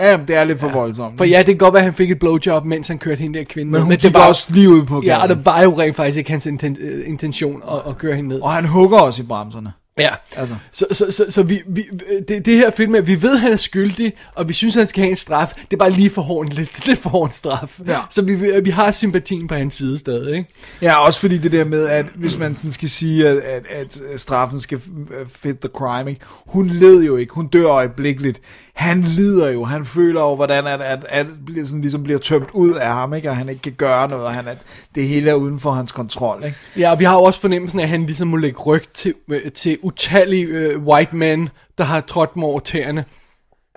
Ja, 0.00 0.18
det 0.28 0.36
er 0.36 0.44
lidt 0.44 0.60
for 0.60 0.68
voldsomt. 0.68 1.18
For 1.18 1.24
ja, 1.24 1.38
det 1.38 1.46
kan 1.46 1.56
godt 1.56 1.74
være, 1.74 1.80
at 1.80 1.84
han 1.84 1.94
fik 1.94 2.10
et 2.10 2.18
blowjob, 2.18 2.64
mens 2.64 2.88
han 2.88 2.98
kørte 2.98 3.18
hende 3.20 3.38
der 3.38 3.44
kvinde. 3.44 3.72
Men 3.72 3.82
hun 3.82 3.90
det 3.90 4.00
gik 4.00 4.14
var 4.14 4.28
også 4.28 4.52
lige 4.52 4.68
ud 4.68 4.84
på 4.84 5.02
Ja, 5.04 5.14
og 5.22 5.28
gaden. 5.28 5.36
det 5.38 5.46
var 5.46 5.62
jo 5.62 5.78
rent 5.80 5.96
faktisk 5.96 6.18
ikke 6.18 6.30
hans 6.30 6.46
inten- 6.46 6.82
øh, 6.82 7.08
intention 7.08 7.62
at, 7.72 7.78
at 7.88 7.98
køre 7.98 8.14
hende 8.16 8.28
ned. 8.28 8.40
Og 8.40 8.52
han 8.52 8.64
hugger 8.64 8.98
også 8.98 9.22
i 9.22 9.24
bremserne. 9.24 9.72
Ja, 9.98 10.08
Altså. 10.36 10.54
så, 10.72 10.86
så, 10.92 11.06
så, 11.10 11.24
så 11.28 11.42
vi, 11.42 11.60
vi, 11.68 11.84
det, 12.28 12.46
det 12.46 12.56
her 12.56 12.70
film 12.70 12.94
er, 12.94 13.00
vi 13.00 13.22
ved, 13.22 13.32
at 13.32 13.40
han 13.40 13.52
er 13.52 13.56
skyldig, 13.56 14.12
og 14.34 14.48
vi 14.48 14.52
synes, 14.52 14.74
han 14.74 14.86
skal 14.86 15.00
have 15.02 15.10
en 15.10 15.16
straf. 15.16 15.52
Det 15.54 15.72
er 15.72 15.76
bare 15.76 15.90
lige 15.90 16.10
for 16.10 16.22
hård, 16.22 16.48
lidt, 16.48 16.86
lidt 16.86 16.98
for 16.98 17.10
hård 17.10 17.28
en 17.28 17.34
straf. 17.34 17.80
Ja. 17.88 17.98
Så 18.10 18.22
vi, 18.22 18.34
vi 18.64 18.70
har 18.70 18.92
sympatien 18.92 19.46
på 19.48 19.54
hans 19.54 19.74
side 19.74 19.98
stadig, 19.98 20.36
ikke? 20.36 20.48
Ja, 20.82 21.06
også 21.06 21.20
fordi 21.20 21.38
det 21.38 21.52
der 21.52 21.64
med, 21.64 21.86
at 21.86 22.06
hvis 22.14 22.38
man 22.38 22.54
sådan 22.54 22.70
skal 22.72 22.90
sige, 22.90 23.28
at, 23.28 23.36
at, 23.36 24.00
at 24.12 24.20
straffen 24.20 24.60
skal 24.60 24.80
fit 25.42 25.58
the 25.58 25.70
crime, 25.74 26.10
ikke? 26.10 26.20
hun 26.46 26.68
led 26.68 27.02
jo 27.04 27.16
ikke, 27.16 27.34
hun 27.34 27.46
dør 27.46 27.66
øjeblikkeligt. 27.68 28.40
Han 28.80 29.00
lider 29.00 29.50
jo, 29.50 29.64
han 29.64 29.84
føler 29.84 30.20
jo, 30.20 30.34
hvordan 30.34 30.66
at, 30.66 30.80
at, 30.80 31.06
at 31.08 31.26
bliver 31.46 31.66
sådan, 31.66 31.80
ligesom 31.80 32.02
bliver 32.02 32.18
tømt 32.18 32.48
ud 32.52 32.74
af 32.74 32.92
ham, 32.92 33.14
ikke? 33.14 33.28
og 33.28 33.36
han 33.36 33.48
ikke 33.48 33.62
kan 33.62 33.72
gøre 33.72 34.08
noget, 34.08 34.24
og 34.24 34.32
han, 34.32 34.48
at 34.48 34.58
det 34.94 35.08
hele 35.08 35.30
er 35.30 35.34
uden 35.34 35.60
for 35.60 35.70
hans 35.70 35.92
kontrol. 35.92 36.44
Ikke? 36.44 36.56
Ja, 36.78 36.90
og 36.90 36.98
vi 36.98 37.04
har 37.04 37.14
jo 37.14 37.22
også 37.22 37.40
fornemmelsen 37.40 37.80
af, 37.80 37.82
at 37.82 37.88
han 37.88 38.06
ligesom 38.06 38.28
må 38.28 38.36
lægge 38.36 38.58
ryg 38.58 38.82
til, 38.94 39.14
øh, 39.28 39.52
til 39.52 39.78
utallige 39.82 40.44
øh, 40.44 40.82
white 40.82 41.16
men, 41.16 41.48
der 41.78 41.84
har 41.84 42.00
trådt 42.00 42.34
dem 42.34 42.44
over 42.44 42.60
tæerne. 42.60 43.04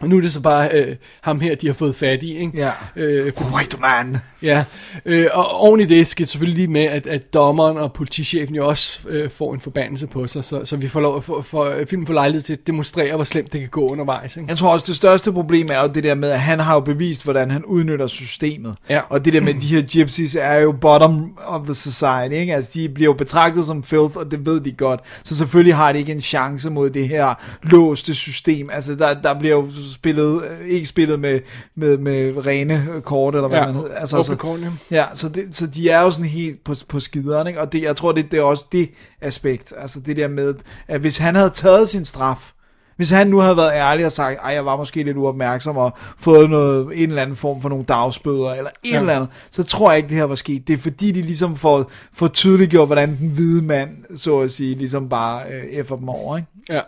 Og 0.01 0.09
nu 0.09 0.17
er 0.17 0.21
det 0.21 0.33
så 0.33 0.41
bare 0.41 0.69
øh, 0.73 0.95
ham 1.21 1.39
her, 1.39 1.55
de 1.55 1.67
har 1.67 1.73
fået 1.73 1.95
fat 1.95 2.23
i, 2.23 2.37
ikke? 2.37 2.57
Ja. 2.57 2.71
Øh, 2.95 3.33
White 3.53 3.77
man! 3.81 4.17
Ja, 4.43 4.63
øh, 5.05 5.27
og 5.33 5.59
oven 5.59 5.79
i 5.79 5.85
det 5.85 6.07
skal 6.07 6.27
selvfølgelig 6.27 6.57
lige 6.57 6.67
med, 6.67 6.83
at, 6.83 7.07
at 7.07 7.33
dommeren 7.33 7.77
og 7.77 7.93
politichefen 7.93 8.55
jo 8.55 8.67
også 8.67 8.99
øh, 9.09 9.29
får 9.29 9.53
en 9.53 9.59
forbandelse 9.59 10.07
på 10.07 10.27
sig, 10.27 10.45
så, 10.45 10.65
så 10.65 10.77
vi 10.77 10.87
får 10.87 10.99
lov 10.99 11.21
for, 11.21 11.41
for, 11.41 11.73
filmen 11.89 12.07
får 12.07 12.13
lejlighed 12.13 12.41
til 12.41 12.53
at 12.53 12.67
demonstrere, 12.67 13.15
hvor 13.15 13.23
slemt 13.23 13.53
det 13.53 13.59
kan 13.59 13.69
gå 13.69 13.87
undervejs. 13.87 14.37
Ikke? 14.37 14.49
Jeg 14.49 14.57
tror 14.57 14.73
også, 14.73 14.85
det 14.87 14.95
største 14.95 15.31
problem 15.31 15.67
er 15.71 15.81
jo 15.81 15.87
det 15.87 16.03
der 16.03 16.15
med, 16.15 16.29
at 16.29 16.39
han 16.39 16.59
har 16.59 16.73
jo 16.73 16.79
bevist, 16.79 17.23
hvordan 17.23 17.51
han 17.51 17.65
udnytter 17.65 18.07
systemet. 18.07 18.75
Ja. 18.89 19.01
Og 19.09 19.25
det 19.25 19.33
der 19.33 19.41
med, 19.41 19.53
de 19.53 19.67
her 19.67 19.81
gypsies 19.81 20.35
er 20.35 20.59
jo 20.59 20.71
bottom 20.71 21.37
of 21.47 21.61
the 21.65 21.75
society, 21.75 22.33
ikke? 22.35 22.55
Altså, 22.55 22.71
de 22.73 22.89
bliver 22.89 23.09
jo 23.09 23.13
betragtet 23.13 23.65
som 23.65 23.83
filth, 23.83 24.17
og 24.17 24.31
det 24.31 24.45
ved 24.45 24.59
de 24.59 24.71
godt. 24.71 24.99
Så 25.23 25.37
selvfølgelig 25.37 25.75
har 25.75 25.91
de 25.91 25.99
ikke 25.99 26.11
en 26.11 26.21
chance 26.21 26.69
mod 26.69 26.89
det 26.89 27.07
her 27.07 27.33
låste 27.63 28.15
system. 28.15 28.69
Altså, 28.73 28.95
der, 28.95 29.13
der 29.13 29.39
bliver 29.39 29.55
jo 29.55 29.67
spillet, 29.93 30.43
øh, 30.43 30.67
ikke 30.67 30.87
spillet 30.87 31.19
med, 31.19 31.39
med, 31.75 31.97
med 31.97 32.45
rene 32.45 32.87
kort, 33.03 33.35
eller 33.35 33.47
hvad 33.47 33.59
Ja, 33.59 33.65
man 33.65 33.75
hedder. 33.75 33.95
Altså, 33.95 34.32
kort, 34.35 34.59
ja. 34.91 35.05
så, 35.13 35.29
det, 35.29 35.55
så 35.55 35.67
de 35.67 35.89
er 35.89 36.01
jo 36.01 36.11
sådan 36.11 36.25
helt 36.29 36.63
på, 36.63 36.75
på 36.87 36.99
skideren, 36.99 37.47
ikke? 37.47 37.61
Og 37.61 37.71
det, 37.73 37.81
jeg 37.81 37.95
tror, 37.95 38.11
det, 38.11 38.31
det 38.31 38.39
er 38.39 38.43
også 38.43 38.65
det 38.71 38.89
aspekt. 39.21 39.73
Altså 39.77 39.99
det 39.99 40.17
der 40.17 40.27
med, 40.27 40.55
at 40.87 41.01
hvis 41.01 41.17
han 41.17 41.35
havde 41.35 41.49
taget 41.49 41.89
sin 41.89 42.05
straf, 42.05 42.51
hvis 42.97 43.09
han 43.09 43.27
nu 43.27 43.37
havde 43.39 43.57
været 43.57 43.71
ærlig 43.73 44.05
og 44.05 44.11
sagt, 44.11 44.39
ej, 44.43 44.53
jeg 44.53 44.65
var 44.65 44.77
måske 44.77 45.03
lidt 45.03 45.17
uopmærksom 45.17 45.77
og 45.77 45.91
fået 46.17 46.49
noget, 46.49 47.01
en 47.03 47.09
eller 47.09 47.21
anden 47.21 47.35
form 47.35 47.61
for 47.61 47.69
nogle 47.69 47.85
dagsbøder, 47.85 48.53
eller 48.53 48.69
et 48.83 48.91
Ja. 48.91 48.99
eller 48.99 49.13
andet, 49.13 49.29
så 49.51 49.63
tror 49.63 49.91
jeg 49.91 49.97
ikke, 49.97 50.09
det 50.09 50.17
her 50.17 50.23
var 50.23 50.35
sket. 50.35 50.67
Det 50.67 50.73
er 50.73 50.77
fordi, 50.77 51.11
de 51.11 51.21
ligesom 51.21 51.55
får, 51.55 51.91
får 52.13 52.27
tydeliggjort, 52.27 52.87
hvordan 52.87 53.17
den 53.17 53.29
hvide 53.29 53.63
mand, 53.63 53.89
så 54.17 54.39
at 54.39 54.51
sige, 54.51 54.75
ligesom 54.75 55.09
bare 55.09 55.41
øh, 55.53 55.63
effer 55.63 55.95
dem 55.95 56.09
over, 56.09 56.37
ikke? 56.37 56.49
Ja. 56.69 56.81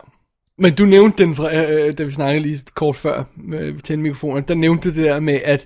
Men 0.60 0.74
du 0.74 0.86
nævnte 0.86 1.24
den, 1.24 1.36
fra, 1.36 1.56
øh, 1.56 1.88
øh, 1.88 1.98
da 1.98 2.04
vi 2.04 2.12
snakkede 2.12 2.44
lige 2.48 2.60
kort 2.76 2.96
før 2.96 3.24
med 3.36 3.72
vi 3.72 3.82
tændte 3.82 4.04
mikrofonen, 4.04 4.44
der 4.48 4.56
nævnte 4.56 4.90
det 4.94 5.06
der 5.06 5.20
med, 5.20 5.40
at 5.46 5.66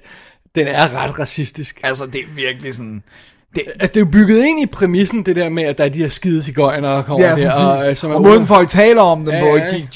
den 0.55 0.67
er 0.67 0.93
ret 0.93 1.19
racistisk. 1.19 1.79
Altså, 1.83 2.05
det 2.05 2.21
er 2.21 2.33
virkelig 2.35 2.75
sådan... 2.75 3.03
Det, 3.55 3.63
altså, 3.67 3.87
det 3.87 3.95
er 3.95 3.99
jo 3.99 4.11
bygget 4.11 4.45
ind 4.45 4.61
i 4.61 4.65
præmissen, 4.65 5.25
det 5.25 5.35
der 5.35 5.49
med, 5.49 5.63
at 5.63 5.77
der 5.77 5.83
er 5.83 5.89
de 5.89 5.97
her 5.97 6.09
skide 6.09 6.43
cigøjner, 6.43 6.95
der 6.95 7.01
kommer 7.01 7.27
Ja, 7.27 7.35
der. 7.35 7.51
Og, 7.63 7.89
øh, 7.89 7.95
som 7.95 8.11
er 8.11 8.15
og 8.15 8.21
måden 8.21 8.47
folk 8.47 8.69
taler 8.69 9.01
om 9.01 9.25
dem 9.25 9.33
Ja, 9.33 9.41
på, 9.41 9.47
ja? 9.47 9.67
De, 9.67 9.87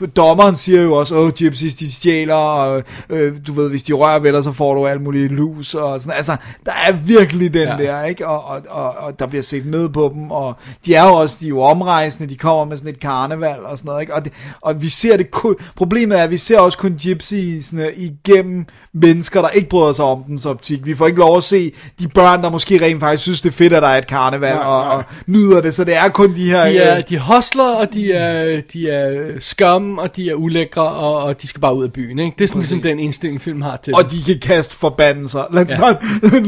de, 0.00 0.06
dommeren 0.06 0.56
siger 0.56 0.82
jo 0.82 0.94
også, 0.94 1.14
åh, 1.16 1.30
gypsies, 1.30 1.74
de 1.74 1.92
stjæler, 1.92 2.34
og 2.34 2.82
øh, 3.10 3.32
du 3.46 3.52
ved, 3.52 3.70
hvis 3.70 3.82
de 3.82 3.92
rører 3.92 4.18
ved 4.18 4.32
dig, 4.32 4.44
så 4.44 4.52
får 4.52 4.74
du 4.74 4.86
alt 4.86 5.02
muligt 5.02 5.32
lus, 5.32 5.74
og 5.74 6.00
sådan, 6.00 6.16
altså, 6.16 6.36
der 6.66 6.72
er 6.86 6.92
virkelig 6.92 7.54
den 7.54 7.68
ja. 7.68 7.76
der, 7.76 8.04
ikke? 8.04 8.26
Og, 8.26 8.44
og, 8.44 8.60
og, 8.68 8.94
og, 8.98 9.18
der 9.18 9.26
bliver 9.26 9.42
set 9.42 9.66
ned 9.66 9.88
på 9.88 10.10
dem, 10.14 10.30
og 10.30 10.54
de 10.86 10.94
er 10.94 11.04
jo 11.04 11.12
også, 11.12 11.36
de 11.40 11.44
er 11.44 11.48
jo 11.48 11.60
omrejsende, 11.60 12.28
de 12.32 12.38
kommer 12.38 12.64
med 12.64 12.76
sådan 12.76 12.92
et 12.92 13.00
karneval 13.00 13.58
og 13.64 13.78
sådan 13.78 13.88
noget, 13.88 14.00
ikke? 14.00 14.14
Og, 14.14 14.24
det, 14.24 14.32
og 14.60 14.82
vi 14.82 14.88
ser 14.88 15.16
det 15.16 15.30
kun, 15.30 15.56
problemet 15.76 16.18
er, 16.18 16.22
at 16.22 16.30
vi 16.30 16.38
ser 16.38 16.58
også 16.58 16.78
kun 16.78 16.98
gypsiesne 17.02 17.86
igennem 17.96 18.66
mennesker, 18.94 19.40
der 19.40 19.48
ikke 19.48 19.68
bryder 19.68 19.92
sig 19.92 20.04
om 20.04 20.22
dens 20.22 20.46
optik. 20.46 20.86
Vi 20.86 20.94
får 20.94 21.06
ikke 21.06 21.18
lov 21.18 21.36
at 21.36 21.44
se 21.44 21.72
de 21.98 22.08
børn, 22.08 22.42
der 22.42 22.50
måske 22.50 22.84
rent 22.84 22.99
faktisk 23.00 23.22
synes, 23.22 23.40
det 23.40 23.48
er 23.48 23.52
fedt, 23.52 23.72
at 23.72 23.82
der 23.82 23.88
er 23.88 23.98
et 23.98 24.06
karneval, 24.06 24.54
Nej, 24.54 24.64
og, 24.66 24.84
nej. 24.84 24.96
og 24.96 25.04
nyder 25.26 25.60
det, 25.60 25.74
så 25.74 25.84
det 25.84 25.96
er 25.96 26.08
kun 26.08 26.34
de 26.34 26.50
her... 26.50 26.64
De 26.66 26.78
er, 26.78 26.96
øh, 26.96 27.02
de 27.08 27.16
er 27.16 27.20
hostler, 27.20 27.64
og 27.64 27.92
de 27.94 28.12
er, 28.12 28.60
de 28.72 28.90
er 28.90 29.30
skam, 29.38 29.98
og 29.98 30.16
de 30.16 30.30
er 30.30 30.34
ulækre, 30.34 30.82
og, 30.82 31.22
og 31.22 31.42
de 31.42 31.46
skal 31.46 31.60
bare 31.60 31.74
ud 31.76 31.84
af 31.84 31.92
byen. 31.92 32.18
Ikke? 32.18 32.34
Det 32.38 32.44
er 32.44 32.48
sådan 32.48 32.60
ligesom 32.60 32.82
den 32.82 32.98
indstilling, 32.98 33.42
film 33.42 33.62
har 33.62 33.76
til 33.84 33.94
og 33.94 34.10
de 34.10 34.16
kan 34.26 34.38
kaste 34.42 34.76
forbandelser. 34.76 35.42
Let's, 35.42 35.70
Ja. 35.70 35.76
not, 35.76 35.96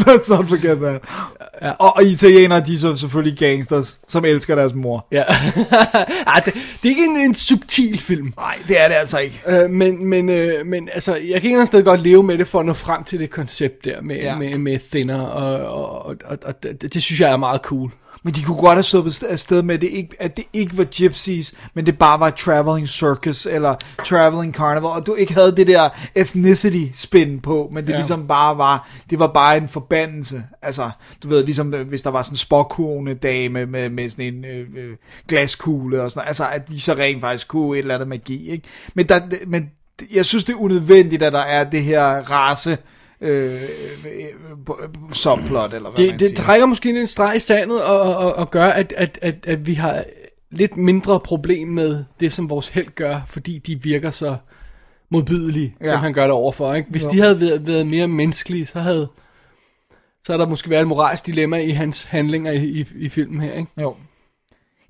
let's 0.09 0.37
not 0.37 0.49
forget 0.49 0.79
that. 0.79 1.01
Ja. 1.63 1.71
Og, 1.71 1.97
og 1.97 2.05
italienere, 2.05 2.61
de 2.61 2.75
er 2.75 2.79
så 2.79 2.97
selvfølgelig 2.97 3.39
gangsters, 3.39 3.99
som 4.09 4.25
elsker 4.25 4.55
deres 4.55 4.75
mor. 4.75 5.07
Ja. 5.13 5.23
Ej, 6.27 6.41
det, 6.45 6.55
det 6.55 6.85
er 6.85 6.89
ikke 6.89 7.05
en, 7.05 7.17
en 7.17 7.35
subtil 7.35 7.99
film. 7.99 8.33
Nej, 8.39 8.55
det 8.69 8.83
er 8.85 8.89
det 8.89 8.95
altså 8.95 9.19
ikke. 9.19 9.43
Øh, 9.47 9.71
men, 9.71 10.07
men, 10.07 10.29
øh, 10.29 10.67
men 10.67 10.89
altså, 10.95 11.13
jeg 11.15 11.21
kan 11.23 11.35
ikke 11.35 11.49
engang 11.49 11.67
stadig 11.67 11.85
godt 11.85 12.03
leve 12.03 12.23
med 12.23 12.39
det, 12.39 12.49
for 12.49 12.61
at 12.61 12.67
nå 12.67 12.73
frem 12.73 13.05
til 13.05 13.19
det 13.19 13.31
koncept 13.31 13.85
der 13.85 14.03
med, 14.03 14.17
ja. 14.17 14.25
Ja. 14.25 14.39
med, 14.39 14.59
med 14.59 14.79
thinner, 14.93 15.21
og, 15.21 15.55
og, 15.83 16.07
og, 16.07 16.17
og, 16.25 16.39
og 16.45 16.63
det, 16.63 16.95
det 16.95 17.03
synes 17.03 17.21
jeg 17.21 17.31
er 17.33 17.37
meget 17.37 17.61
cool. 17.61 17.91
Men 18.25 18.35
de 18.35 18.43
kunne 18.43 18.57
godt 18.57 18.75
have 18.75 18.83
sluppet 18.83 19.23
afsted 19.23 19.63
med, 19.63 19.75
at 19.75 19.81
det, 19.81 19.89
ikke, 19.89 20.17
at 20.21 20.37
det 20.37 20.45
ikke 20.53 20.79
var 20.79 20.85
gypsies, 20.85 21.55
men 21.75 21.87
det 21.87 21.99
bare 21.99 22.21
var 22.21 22.31
traveling 22.31 22.89
circus, 22.89 23.47
eller 23.47 23.75
traveling 24.05 24.55
carnival, 24.55 24.85
og 24.91 25.07
du 25.07 25.15
ikke 25.15 25.35
havde 25.35 25.57
det 25.57 25.67
der 25.67 25.89
ethnicity 26.15 26.85
spin 26.99 27.41
på, 27.41 27.71
men 27.73 27.85
det 27.85 27.91
Ja. 27.93 27.97
ligesom 27.97 28.27
bare 28.27 28.59
var, 28.59 28.89
det 29.11 29.19
var 29.19 29.27
bare 29.27 29.57
en 29.57 29.69
forbandelse. 29.69 30.43
Altså, 30.63 30.91
du 31.23 31.29
ved, 31.29 31.45
ligesom 31.45 31.75
øh, 31.75 31.89
hvis 31.89 32.03
der 32.03 32.11
var 32.11 32.23
sådan 32.23 32.33
en 32.35 32.37
spokkone 32.39 33.15
dame 33.15 33.67
med, 33.67 33.91
med 33.91 34.11
sådan 34.11 34.35
en 34.35 34.45
øh, 34.45 34.67
øh, 34.77 34.97
glaskugle 35.29 36.03
og 36.03 36.11
sådan 36.11 36.29
altså 36.29 36.45
at 36.53 36.69
de 36.69 36.81
så 36.81 36.95
rent 36.95 37.21
faktisk 37.21 37.49
kunne 37.49 37.73
et 37.77 37.79
eller 37.79 37.95
andet 37.95 38.09
magi, 38.09 38.51
ikke? 38.51 38.69
Men, 38.95 39.07
der, 39.09 39.21
men 39.47 39.71
jeg 40.15 40.27
synes, 40.27 40.45
det 40.45 40.53
er 40.53 40.59
unødvendigt, 40.59 41.23
at 41.23 41.33
der 41.33 41.39
er 41.41 41.65
det 41.65 41.83
her 41.83 42.05
race 42.31 42.79
øh, 43.23 43.53
øh, 43.55 43.61
øh, 44.67 44.89
subplot, 45.13 45.75
eller 45.75 45.91
hvad 45.91 46.05
Det, 46.05 46.11
man 46.11 46.19
det 46.19 46.29
siger. 46.29 46.43
trækker 46.43 46.67
måske 46.67 47.01
en 47.01 47.07
streg 47.07 47.37
i 47.37 47.39
sandet, 47.39 47.83
og, 47.85 48.01
og, 48.17 48.35
og, 48.35 48.51
gør, 48.51 48.67
at, 48.67 48.95
at, 48.97 49.19
at, 49.23 49.35
at 49.47 49.67
vi 49.67 49.75
har 49.75 50.05
lidt 50.51 50.77
mindre 50.77 51.21
problem 51.21 51.69
med 51.69 52.05
det, 52.21 52.33
som 52.33 52.51
vores 52.51 52.69
held 52.69 52.89
gør, 52.95 53.21
fordi 53.27 53.59
de 53.59 53.83
virker 53.83 54.11
så 54.11 54.37
modbydelige, 55.11 55.75
ja. 55.81 55.87
Ja. 55.87 55.93
som 55.93 56.01
han 56.01 56.13
gør 56.13 56.23
det 56.23 56.31
overfor. 56.31 56.75
Ikke? 56.75 56.91
Hvis 56.91 57.05
Jo. 57.05 57.11
de 57.11 57.21
havde 57.21 57.41
været, 57.41 57.67
været 57.67 57.87
mere 57.87 58.09
menneskelige, 58.09 58.67
så 58.67 58.81
havde 58.81 59.09
så 60.27 60.33
havde 60.33 60.43
der 60.43 60.49
måske 60.49 60.71
været 60.71 60.81
et 60.83 60.89
moralsk 60.89 61.27
dilemma 61.27 61.57
i 61.59 61.71
hans 61.71 62.03
handlinger 62.05 62.53
i, 62.53 62.65
i, 62.65 62.87
i 62.97 63.09
filmen 63.09 63.41
her. 63.41 63.53
Ikke? 63.53 63.71
Jo. 63.81 63.95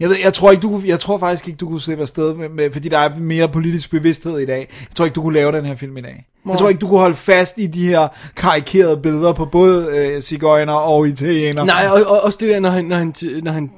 Jeg, 0.00 0.08
ved, 0.08 0.16
jeg, 0.24 0.32
tror 0.34 0.50
ikke, 0.50 0.60
du, 0.60 0.68
kunne- 0.68 0.88
jeg 0.88 1.00
tror 1.00 1.18
faktisk 1.18 1.48
ikke, 1.48 1.56
du 1.56 1.68
kunne 1.68 1.80
slippe 1.80 2.02
afsted 2.02 2.34
med, 2.34 2.48
med, 2.48 2.72
fordi 2.72 2.88
der 2.88 2.98
er 2.98 3.16
mere 3.16 3.48
politisk 3.48 3.90
bevidsthed 3.90 4.38
i 4.38 4.46
dag. 4.46 4.58
Jeg 4.80 4.94
tror 4.96 5.04
ikke, 5.04 5.14
du 5.14 5.22
kunne 5.22 5.34
lave 5.34 5.52
den 5.52 5.64
her 5.64 5.76
film 5.76 5.96
i 5.96 6.00
dag. 6.00 6.26
Nej. 6.44 6.52
Jeg 6.52 6.58
tror 6.58 6.68
ikke, 6.68 6.78
du 6.78 6.88
kunne 6.88 7.00
holde 7.00 7.16
fast 7.16 7.58
i 7.58 7.66
de 7.66 7.86
her 7.88 8.08
karikerede 8.36 8.96
billeder 8.96 9.32
på 9.32 9.44
både 9.44 9.88
øh, 9.96 10.20
cigøjner 10.22 10.72
og 10.72 11.08
italienere. 11.08 11.66
Nej, 11.66 11.86
og, 11.90 12.10
og 12.10 12.20
også 12.24 12.38
det 12.40 12.48
der, 12.48 12.60
når 12.60 12.70
han, 12.70 12.84
når 12.84 12.96
han, 12.96 13.14
når 13.42 13.52
han 13.52 13.70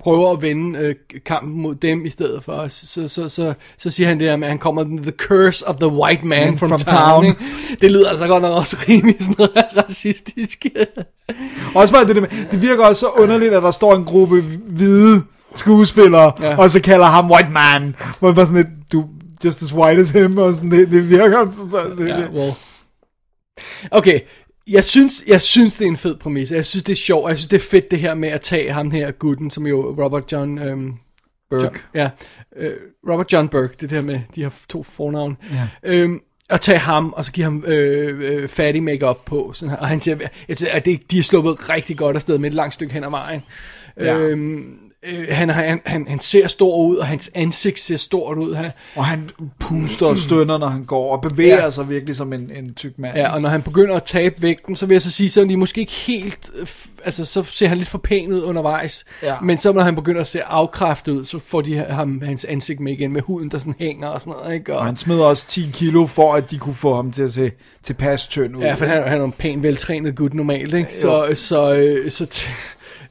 prøver 0.00 0.32
at 0.32 0.42
vende 0.42 0.78
øh, 0.78 0.94
kampen 1.26 1.62
mod 1.62 1.74
dem 1.74 2.06
i 2.06 2.10
stedet 2.10 2.44
for, 2.44 2.66
så, 2.68 2.86
så, 2.86 3.08
så, 3.08 3.28
så, 3.28 3.54
så 3.78 3.90
siger 3.90 4.08
han 4.08 4.18
det 4.20 4.26
der 4.28 4.36
med, 4.36 4.46
at 4.46 4.50
han 4.50 4.58
kommer 4.58 4.84
med 4.84 5.02
the 5.02 5.12
curse 5.12 5.68
of 5.68 5.76
the 5.76 5.88
white 5.88 6.26
man 6.26 6.58
from, 6.58 6.68
from 6.68 6.80
town. 6.80 7.24
town. 7.24 7.36
Det 7.80 7.90
lyder 7.90 8.08
altså 8.08 8.26
godt 8.26 8.42
nok 8.42 8.52
også 8.56 8.76
rimelig 8.88 9.16
sådan 9.20 9.34
noget 9.38 9.52
racistisk. 9.84 10.66
Også 11.74 11.94
bare 11.94 12.04
det 12.06 12.14
der 12.16 12.20
med, 12.20 12.28
det 12.50 12.62
virker 12.62 12.84
også 12.84 13.00
så 13.00 13.22
underligt, 13.22 13.54
at 13.54 13.62
der 13.62 13.70
står 13.70 13.94
en 13.94 14.04
gruppe 14.04 14.40
hvide 14.68 15.22
skuespillere, 15.54 16.32
Ja. 16.40 16.50
ja. 16.50 16.56
og 16.56 16.70
så 16.70 16.80
kalder 16.82 17.06
ham 17.06 17.30
white 17.30 17.50
man. 17.50 17.94
Hvor 18.18 18.28
man 18.28 18.34
bare 18.34 18.46
sådan 18.46 18.56
lidt, 18.62 18.92
du 18.92 19.04
just 19.44 19.62
as 19.62 19.74
white 19.74 20.00
as 20.00 20.10
him, 20.10 20.38
og 20.38 20.52
sådan, 20.52 20.70
det, 20.70 20.92
det 20.92 21.10
virker 21.10 21.52
så, 21.52 21.94
det, 21.98 22.08
Ja, 22.08 22.28
well. 22.28 22.52
Okay, 23.90 24.20
jeg 24.68 24.84
synes, 24.84 25.24
jeg 25.26 25.42
synes, 25.42 25.74
det 25.74 25.84
er 25.84 25.88
en 25.88 25.96
fed 25.96 26.16
præmis. 26.16 26.50
Jeg 26.50 26.66
synes, 26.66 26.82
det 26.82 26.92
er 26.92 26.96
sjovt. 26.96 27.28
Jeg 27.28 27.38
synes, 27.38 27.48
det 27.48 27.56
er 27.56 27.64
fedt, 27.70 27.90
det 27.90 27.98
her 27.98 28.14
med 28.14 28.28
at 28.28 28.40
tage 28.40 28.72
ham 28.72 28.90
her, 28.90 29.10
gutten, 29.10 29.50
som 29.50 29.66
jo 29.66 30.04
Robert 30.04 30.32
John... 30.32 30.58
Øhm, 30.58 30.94
Burke. 31.50 31.64
John, 31.64 31.76
ja, 31.94 32.10
øh, 32.56 32.72
Robert 33.08 33.32
John 33.32 33.48
Burke, 33.48 33.74
det 33.80 33.90
der 33.90 34.02
med 34.02 34.20
de 34.34 34.42
her 34.42 34.50
to 34.68 34.82
fornavn. 34.82 35.36
Ja. 35.52 35.68
Øhm, 35.82 36.20
at 36.50 36.60
tage 36.60 36.78
ham, 36.78 37.12
og 37.16 37.24
så 37.24 37.32
give 37.32 37.44
ham 37.44 37.64
øh, 37.66 38.20
øh, 38.20 38.48
fattig 38.48 38.82
makeup 38.82 39.24
på. 39.24 39.52
Sådan 39.54 39.70
her. 39.70 39.76
Og 39.76 39.88
han 39.88 40.00
siger, 40.00 40.28
at 40.70 40.84
det, 40.84 41.10
de 41.10 41.18
er 41.18 41.22
sluppet 41.22 41.70
rigtig 41.70 41.96
godt 41.96 42.16
afsted 42.16 42.38
med 42.38 42.50
et 42.50 42.54
langt 42.54 42.74
stykke 42.74 42.94
hen 42.94 43.04
ad 43.04 43.10
vejen. 43.10 43.42
Ja. 44.00 44.18
Øhm, 44.18 44.78
øh, 45.06 45.26
han, 45.30 45.48
han, 45.50 45.80
han, 45.86 46.06
han 46.08 46.20
ser 46.20 46.48
stor 46.48 46.76
ud, 46.76 46.96
og 46.96 47.06
hans 47.06 47.30
ansigt 47.34 47.80
ser 47.80 47.96
stort 47.96 48.38
ud. 48.38 48.54
Han, 48.54 48.70
Og 48.96 49.04
han 49.04 49.28
puster 49.58 50.06
og 50.06 50.18
stønner, 50.18 50.58
når 50.58 50.66
han 50.66 50.84
går, 50.84 51.12
og 51.12 51.20
bevæger 51.20 51.56
Ja. 51.64 51.70
sig 51.70 51.88
virkelig 51.88 52.16
som 52.16 52.32
en, 52.32 52.50
en 52.56 52.74
tyk 52.74 52.98
mand. 52.98 53.16
Ja, 53.16 53.32
og 53.34 53.42
når 53.42 53.48
han 53.48 53.62
begynder 53.62 53.94
at 53.94 54.02
tabe 54.04 54.42
vægten, 54.42 54.76
så 54.76 54.86
vil 54.86 54.94
jeg 54.94 55.02
så 55.02 55.10
sige, 55.10 55.30
så 55.30 55.40
er 55.40 55.44
de 55.44 55.56
måske 55.56 55.80
ikke 55.80 55.92
helt, 55.92 56.50
øh, 56.54 56.66
altså 57.04 57.24
så 57.24 57.42
ser 57.42 57.68
han 57.68 57.76
lidt 57.78 57.88
for 57.88 57.98
pæn 57.98 58.32
ud 58.32 58.42
undervejs. 58.42 59.04
Ja. 59.22 59.34
Men 59.42 59.58
så 59.58 59.72
når 59.72 59.82
han 59.82 59.94
begynder 59.94 60.20
at 60.20 60.26
se 60.26 60.42
afkræftet 60.42 61.12
ud, 61.12 61.24
så 61.24 61.38
får 61.46 61.60
de 61.60 61.76
ham, 61.76 62.20
hans 62.24 62.44
ansigt 62.44 62.80
med 62.80 62.92
igen, 62.92 63.12
med 63.12 63.22
huden, 63.22 63.50
der 63.50 63.58
sådan 63.58 63.74
hænger 63.78 64.08
og 64.08 64.20
sådan 64.20 64.34
noget, 64.40 64.54
ikke? 64.54 64.72
Og, 64.72 64.78
Og 64.78 64.84
han 64.86 64.96
smed 64.96 65.18
også 65.20 65.46
10 65.48 65.70
kilo, 65.72 66.06
for 66.06 66.34
at 66.34 66.50
de 66.50 66.58
kunne 66.58 66.74
få 66.74 66.94
ham 66.96 67.12
til 67.12 67.22
at 67.22 67.32
se 67.32 67.50
tilpas 67.82 68.26
tynd 68.26 68.56
ud. 68.56 68.62
ja, 68.62 68.74
for 68.74 68.86
han, 68.86 69.08
han 69.08 69.20
er 69.20 69.24
en 69.24 69.32
pæn, 69.32 69.62
veltrænet 69.62 70.16
gut 70.16 70.34
normalt, 70.34 70.74
ikke? 70.74 70.94
Så, 70.94 71.26
så, 71.34 71.74
øh, 71.74 72.10
så 72.10 72.24
t- 72.34 72.48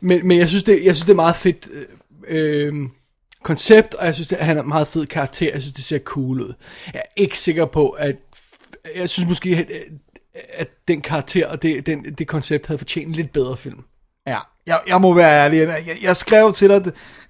men, 0.05 0.27
men 0.27 0.37
jeg 0.39 0.47
synes, 0.47 0.63
det, 0.63 0.83
jeg 0.85 0.95
synes, 0.95 1.05
det 1.05 1.11
er 1.11 1.15
meget 1.15 1.35
fedt 1.35 1.67
øh, 1.71 2.67
øh, 2.67 2.73
koncept, 3.43 3.93
og 3.93 4.05
jeg 4.05 4.13
synes, 4.13 4.27
det, 4.27 4.37
han 4.37 4.57
er 4.57 4.61
en 4.61 4.67
meget 4.69 4.87
fed 4.87 5.05
karakter. 5.05 5.51
Jeg 5.53 5.61
synes, 5.61 5.73
det 5.73 5.83
ser 5.85 5.99
cool 5.99 6.41
ud. 6.41 6.53
Jeg 6.93 6.99
er 7.05 7.21
ikke 7.21 7.37
sikker 7.39 7.65
på, 7.65 7.89
at 7.89 8.15
jeg 8.95 9.09
synes 9.09 9.29
måske, 9.29 9.49
at, 9.69 9.71
at 10.53 10.67
den 10.87 11.01
karakter 11.01 11.47
og 11.47 11.61
det, 11.61 11.85
den, 11.85 12.03
det 12.17 12.27
koncept 12.27 12.67
havde 12.67 12.77
fortjent 12.77 13.07
en 13.07 13.13
lidt 13.15 13.33
bedre 13.33 13.57
film. 13.57 13.79
Ja, 14.27 14.37
jeg, 14.67 14.79
jeg 14.87 15.01
må 15.01 15.13
være 15.13 15.43
ærlig, 15.45 15.57
jeg, 15.59 15.97
jeg 16.01 16.15
skrev 16.15 16.53
til 16.53 16.69
dig, 16.69 16.85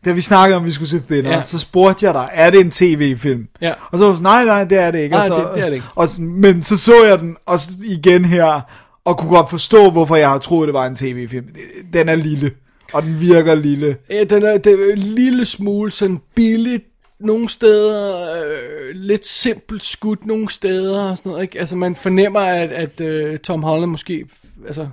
da 0.05 0.11
vi 0.11 0.21
snakkede 0.21 0.57
om, 0.57 0.63
at 0.63 0.67
vi 0.67 0.71
skulle 0.71 0.89
se 0.89 0.99
Thinner, 1.09 1.31
Ja. 1.31 1.41
så 1.41 1.59
spurgte 1.59 2.05
jeg 2.05 2.13
dig, 2.13 2.29
er 2.33 2.49
det 2.49 2.59
en 2.59 2.71
tv-film? 2.71 3.47
Ja. 3.61 3.73
Og 3.91 3.97
så 3.99 4.05
var 4.07 4.13
sådan, 4.13 4.23
nej, 4.23 4.45
nej, 4.45 4.63
det 4.63 4.77
er 4.77 4.91
det 4.91 4.99
ikke. 4.99 5.15
Og 5.15 5.19
Nej, 5.19 5.37
så- 5.37 5.43
det- 5.43 5.55
det 5.55 5.61
er 5.63 5.65
det 5.65 5.73
ikke. 5.75 5.87
Og, 5.95 6.07
men 6.19 6.63
så 6.63 6.77
så 6.77 7.05
jeg 7.05 7.19
den 7.19 7.37
også 7.45 7.69
igen 7.83 8.25
her, 8.25 8.61
og 9.05 9.17
kunne 9.17 9.29
godt 9.29 9.49
forstå, 9.49 9.91
hvorfor 9.91 10.15
jeg 10.15 10.29
har 10.29 10.37
troet, 10.37 10.67
det 10.67 10.73
var 10.73 10.85
en 10.85 10.95
tv-film. 10.95 11.47
Den 11.93 12.09
er 12.09 12.15
lille, 12.15 12.51
og 12.95 13.03
den 13.03 13.21
virker 13.21 13.55
lille. 13.55 13.97
Ja, 14.09 14.23
den 14.23 14.43
er, 14.43 14.57
den 14.57 14.79
er 14.79 14.93
en 14.93 14.97
lille 14.97 15.45
smule 15.45 15.91
sådan 15.91 16.19
billigt 16.35 16.83
nogle 17.19 17.49
steder, 17.49 18.33
øh, 18.43 18.95
lidt 18.95 19.25
simpelt 19.25 19.83
skudt 19.83 20.25
nogle 20.25 20.49
steder 20.49 21.01
og 21.01 21.17
sådan 21.17 21.29
noget, 21.29 21.43
ikke? 21.43 21.59
Altså 21.59 21.75
man 21.75 21.95
fornemmer, 21.95 22.39
at, 22.39 22.71
at 22.71 23.01
øh, 23.01 23.39
Tom 23.39 23.63
Holland 23.63 23.91
måske, 23.91 24.25
altså, 24.67 24.81
jeg 24.81 24.89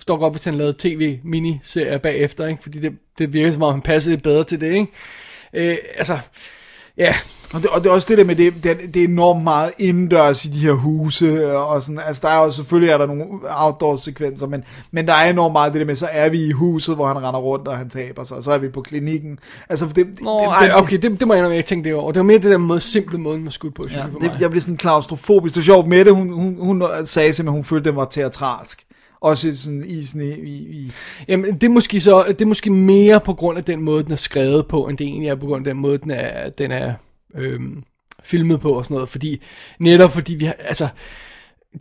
forstår 0.00 0.18
godt, 0.18 0.32
hvis 0.32 0.44
han 0.44 0.54
lavede 0.54 0.74
tv-miniserie 0.78 1.98
bagefter, 1.98 2.46
ikke? 2.46 2.62
Fordi 2.62 2.78
det, 2.78 2.92
det 3.18 3.32
virker 3.32 3.52
som 3.52 3.62
om, 3.62 3.72
han 3.72 3.82
passede 3.82 4.14
lidt 4.14 4.22
bedre 4.22 4.44
til 4.44 4.60
det, 4.60 4.72
ikke? 4.72 4.92
Øh, 5.52 5.76
altså, 5.94 6.18
ja, 6.98 7.14
Og 7.52 7.62
det, 7.62 7.70
og 7.70 7.84
det 7.84 7.90
er 7.90 7.94
også 7.94 8.06
det 8.10 8.18
der 8.18 8.24
med, 8.24 8.36
det, 8.36 8.54
det, 8.62 8.70
er- 8.70 8.86
det 8.94 8.96
er 9.04 9.08
enormt 9.08 9.44
meget 9.44 9.70
indendørs 9.78 10.44
i 10.44 10.48
de 10.48 10.58
her 10.58 10.72
huse, 10.72 11.24
øh, 11.26 11.70
og 11.70 11.82
sådan, 11.82 12.00
altså 12.06 12.22
der 12.26 12.28
er 12.34 12.44
jo 12.44 12.50
selvfølgelig 12.50 12.90
er 12.92 12.98
der 12.98 13.06
nogle 13.06 13.24
outdoor-sekvenser, 13.50 14.46
men, 14.46 14.64
men 14.90 15.06
der 15.06 15.12
er 15.12 15.30
enormt 15.30 15.52
meget 15.52 15.72
det 15.72 15.80
der 15.80 15.86
med, 15.86 15.96
så 15.96 16.08
er 16.12 16.28
vi 16.28 16.44
i 16.46 16.50
huset, 16.50 16.94
hvor 16.94 17.06
han 17.06 17.16
render 17.16 17.40
rundt, 17.40 17.68
og 17.68 17.76
han 17.76 17.90
taber 17.90 18.24
sig, 18.24 18.36
og 18.36 18.42
så 18.44 18.50
er 18.50 18.58
vi 18.58 18.68
på 18.68 18.80
klinikken. 18.80 19.38
Altså, 19.68 19.86
det, 19.86 19.96
det, 19.96 20.20
Nå, 20.22 20.38
det, 20.40 20.46
ej, 20.46 20.70
okay, 20.74 20.96
det, 20.98 21.20
det 21.20 21.28
må 21.28 21.34
jeg 21.34 21.44
jeg 21.44 21.56
ikke 21.56 21.66
tænkte 21.68 21.90
det 21.90 21.98
over. 21.98 22.12
Det 22.12 22.18
var 22.20 22.24
mere 22.24 22.38
det 22.38 22.50
der 22.50 22.58
måde, 22.58 22.80
simple 22.80 23.18
måde, 23.18 23.38
man 23.40 23.52
skulle 23.52 23.74
på, 23.74 23.84
Ja, 23.90 24.04
det, 24.20 24.32
jeg 24.40 24.50
blev 24.50 24.60
sådan 24.60 24.76
klaustrofobisk. 24.76 25.54
Det 25.54 25.60
var 25.60 25.64
sjovt 25.64 25.86
med 25.86 26.04
det. 26.04 26.14
Hun, 26.14 26.32
hun, 26.32 26.56
hun 26.60 26.82
sagde 27.04 27.32
simpelthen, 27.32 27.48
hun 27.48 27.64
følte, 27.64 27.88
den 27.90 27.96
var 27.96 28.04
teatralsk. 28.04 28.82
Også 29.26 29.56
sådan 29.56 29.84
i 29.86 30.04
sådan 30.04 30.28
i, 30.28 30.32
i, 30.32 30.54
i 30.54 30.92
Jamen, 31.28 31.54
det 31.54 31.62
er 31.62 31.70
måske 31.70 32.00
så, 32.00 32.24
det 32.28 32.40
er 32.40 32.46
måske 32.46 32.70
mere 32.70 33.20
på 33.20 33.34
grund 33.34 33.58
af 33.58 33.64
den 33.64 33.82
måde, 33.82 34.04
den 34.04 34.12
er 34.12 34.16
skrevet 34.16 34.66
på, 34.66 34.88
end 34.88 34.98
det 34.98 35.06
egentlig 35.06 35.28
er 35.28 35.34
på 35.34 35.46
grund 35.46 35.66
af 35.66 35.74
den 35.74 35.82
måde, 35.82 35.98
den 35.98 36.10
er, 36.10 36.50
den 36.50 36.70
er 36.70 36.94
øhm, 37.34 37.84
filmet 38.22 38.60
på 38.60 38.72
og 38.72 38.84
sådan 38.84 38.94
noget, 38.94 39.08
fordi, 39.08 39.42
netop 39.78 40.12
fordi 40.12 40.34
vi 40.34 40.44
har, 40.44 40.56
altså, 40.58 40.88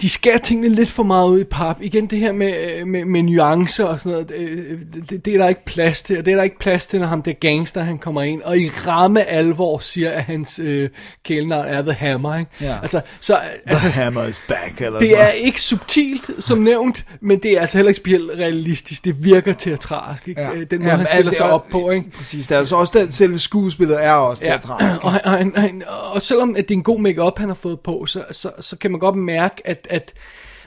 de 0.01 0.09
skærer 0.09 0.37
tingene 0.37 0.69
lidt 0.69 0.89
for 0.89 1.03
meget 1.03 1.29
ud 1.29 1.39
i 1.39 1.43
pap. 1.43 1.77
Igen 1.81 2.07
det 2.07 2.19
her 2.19 2.31
med, 2.31 2.53
øh, 2.71 2.87
med, 2.87 3.05
med 3.05 3.23
nuancer 3.23 3.85
og 3.85 3.99
sådan 3.99 4.11
noget, 4.11 4.31
øh, 4.31 4.79
det, 4.93 5.09
det, 5.09 5.25
det 5.25 5.33
er 5.33 5.37
der 5.37 5.47
ikke 5.47 5.65
plads 5.65 6.03
til, 6.03 6.17
og 6.17 6.25
det 6.25 6.31
er 6.31 6.35
der 6.35 6.43
ikke 6.43 6.59
plads 6.59 6.87
til, 6.87 6.99
når 6.99 7.07
ham 7.07 7.21
der 7.21 7.33
gangster, 7.33 7.81
han 7.81 7.97
kommer 7.97 8.21
ind, 8.21 8.41
og 8.41 8.57
i 8.57 8.69
ramme 8.69 9.23
alvor 9.23 9.77
siger, 9.77 10.11
at 10.11 10.23
hans 10.23 10.59
øh, 10.59 10.89
kælenavn 11.23 11.67
er 11.67 11.81
The 11.81 11.93
Hammer, 11.93 12.37
ikke? 12.37 12.51
Ja. 12.61 12.77
Altså, 12.81 13.01
så, 13.19 13.39
altså, 13.65 13.87
hammer 13.87 14.25
is 14.27 14.41
back, 14.47 14.81
eller 14.81 14.99
det 14.99 15.07
sådan 15.07 15.25
er 15.25 15.31
ikke 15.31 15.61
subtilt, 15.61 16.29
som 16.39 16.57
nævnt, 16.57 17.05
men 17.21 17.39
det 17.43 17.51
er 17.51 17.61
altså 17.61 17.77
heller 17.77 17.89
ikke 17.89 17.97
specielt 17.97 18.31
realistisk. 18.31 19.05
Det 19.05 19.25
virker 19.25 19.53
teatralsk, 19.53 20.27
ikke? 20.27 20.41
Ja. 20.41 20.49
Den 20.71 20.79
måde, 20.79 20.91
han 20.91 21.05
stiller 21.05 21.29
det 21.29 21.37
sig 21.37 21.51
op 21.51 21.65
på, 21.71 21.89
ikke? 21.89 22.11
Præcis, 22.11 22.47
der 22.47 22.57
er 22.57 22.63
så 22.63 22.75
også 22.75 22.99
den, 22.99 23.11
selve 23.11 23.39
skuespillet 23.39 24.03
er 24.03 24.11
også 24.11 24.43
teatralsk. 24.43 25.03
og, 25.03 25.13
og, 25.23 25.31
han, 25.31 25.53
han, 25.55 25.83
og 25.87 26.21
selvom 26.21 26.55
at 26.57 26.69
det 26.69 26.75
er 26.75 26.77
en 26.77 26.83
god 26.83 26.99
makeup 26.99 27.39
han 27.39 27.49
har 27.49 27.55
fået 27.55 27.79
på, 27.79 28.05
så, 28.05 28.23
så, 28.31 28.51
så 28.59 28.77
kan 28.77 28.91
man 28.91 28.99
godt 28.99 29.15
mærke, 29.15 29.55
at, 29.65 29.84
at 29.89 30.13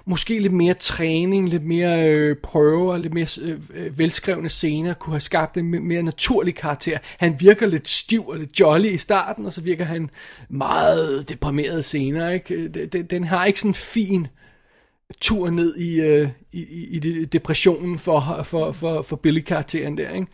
måske 0.08 0.38
lidt 0.38 0.52
mere 0.52 0.74
træning, 0.74 1.48
lidt 1.48 1.64
mere 1.64 2.10
øh, 2.10 2.36
prøver, 2.36 2.98
lidt 2.98 3.14
mere 3.14 3.26
øh, 3.40 3.60
øh 3.74 3.98
velskrevne 3.98 4.48
scener 4.48 4.94
kunne 4.94 5.12
have 5.12 5.20
skabt 5.20 5.56
en 5.56 5.88
mere 5.88 6.02
naturlig 6.02 6.54
karakter. 6.54 6.98
Han 7.18 7.36
virker 7.40 7.66
lidt 7.66 7.88
stiv 7.88 8.28
og 8.28 8.38
lidt 8.38 8.60
jolly 8.60 8.88
i 8.88 8.98
starten, 8.98 9.46
og 9.46 9.52
så 9.52 9.60
virker 9.60 9.84
han 9.84 10.10
meget 10.48 11.28
deprimeret 11.28 11.84
senere. 11.84 12.34
Ikke? 12.34 12.54
Øh, 12.54 12.74
den, 12.92 13.06
den, 13.06 13.24
har 13.24 13.44
ikke 13.44 13.60
sådan 13.60 13.70
en 13.70 13.74
fin 13.74 14.26
tur 15.20 15.50
ned 15.50 15.76
i, 15.76 16.00
øh, 16.00 16.28
i, 16.52 16.62
i, 16.62 16.96
i 16.96 17.24
depressionen 17.24 17.98
for, 17.98 18.40
for, 18.44 18.72
for, 18.72 19.02
for 19.02 19.16
Billy-karakteren 19.16 19.98
der, 19.98 20.10
ikke? 20.10 20.26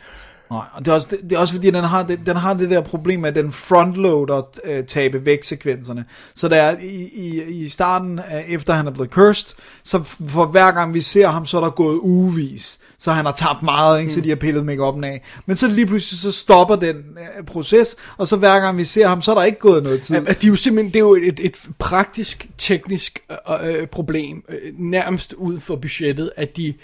Nej, 0.55 0.65
og 0.73 0.85
det 0.85 0.89
er, 0.89 0.95
også, 0.95 1.07
det, 1.11 1.19
det 1.23 1.33
er 1.33 1.39
også 1.39 1.55
fordi, 1.55 1.71
den 1.71 1.85
har 1.85 2.03
det, 2.03 2.21
den 2.27 2.37
har 2.37 2.55
det 2.55 2.71
der 2.71 2.81
problem 2.81 3.21
med, 3.21 3.29
at 3.29 3.35
den 3.35 3.53
frontloader 3.53 4.43
øh, 4.65 4.85
tabe 4.85 5.27
væk 5.27 5.45
sekvenserne. 5.45 6.05
Så 6.35 6.49
der 6.49 6.57
er 6.57 6.77
i, 6.81 7.11
i, 7.13 7.43
i 7.43 7.69
starten, 7.69 8.19
øh, 8.19 8.51
efter 8.55 8.73
han 8.73 8.87
er 8.87 8.91
blevet 8.91 9.11
cursed, 9.11 9.57
så 9.85 10.03
for 10.29 10.47
hver 10.47 10.73
gang 10.73 10.95
vi 10.95 11.01
ser 11.01 11.29
ham, 11.29 11.47
så 11.47 11.57
er 11.57 11.61
der 11.61 11.71
gået 11.71 11.99
ugevis. 12.03 12.79
Så 12.99 13.13
han 13.13 13.25
har 13.25 13.33
tabt 13.33 13.63
meget, 13.63 14.01
ikke? 14.01 14.13
så 14.13 14.21
de 14.21 14.29
har 14.29 14.37
pillet 14.37 14.65
make 14.65 14.83
af. 14.83 15.23
Men 15.47 15.57
så 15.57 15.69
lige 15.69 15.87
pludselig, 15.87 16.21
så 16.21 16.33
stopper 16.33 16.77
den 16.77 16.97
øh, 16.97 17.45
proces, 17.47 17.97
og 18.17 18.29
så 18.29 18.37
hver 18.37 18.61
gang 18.61 18.79
vi 18.79 18.85
ser 18.85 19.09
ham, 19.09 19.23
så 19.23 19.31
er 19.31 19.35
der 19.35 19.45
ikke 19.45 19.59
gået 19.59 19.83
noget 19.83 20.03
tid. 20.03 20.17
Ja, 20.17 20.21
er 20.31 20.49
jo 20.49 20.57
simpelthen, 20.57 20.93
det 20.93 20.97
er 20.97 21.01
jo 21.01 21.15
et, 21.15 21.41
et 21.41 21.57
praktisk, 21.79 22.49
teknisk 22.59 23.19
øh, 23.51 23.69
øh, 23.75 23.87
problem, 23.87 24.45
øh, 24.49 24.73
nærmest 24.79 25.33
ud 25.33 25.61
for 25.61 25.77
budgettet, 25.77 26.31
at 26.37 26.57
de, 26.57 26.75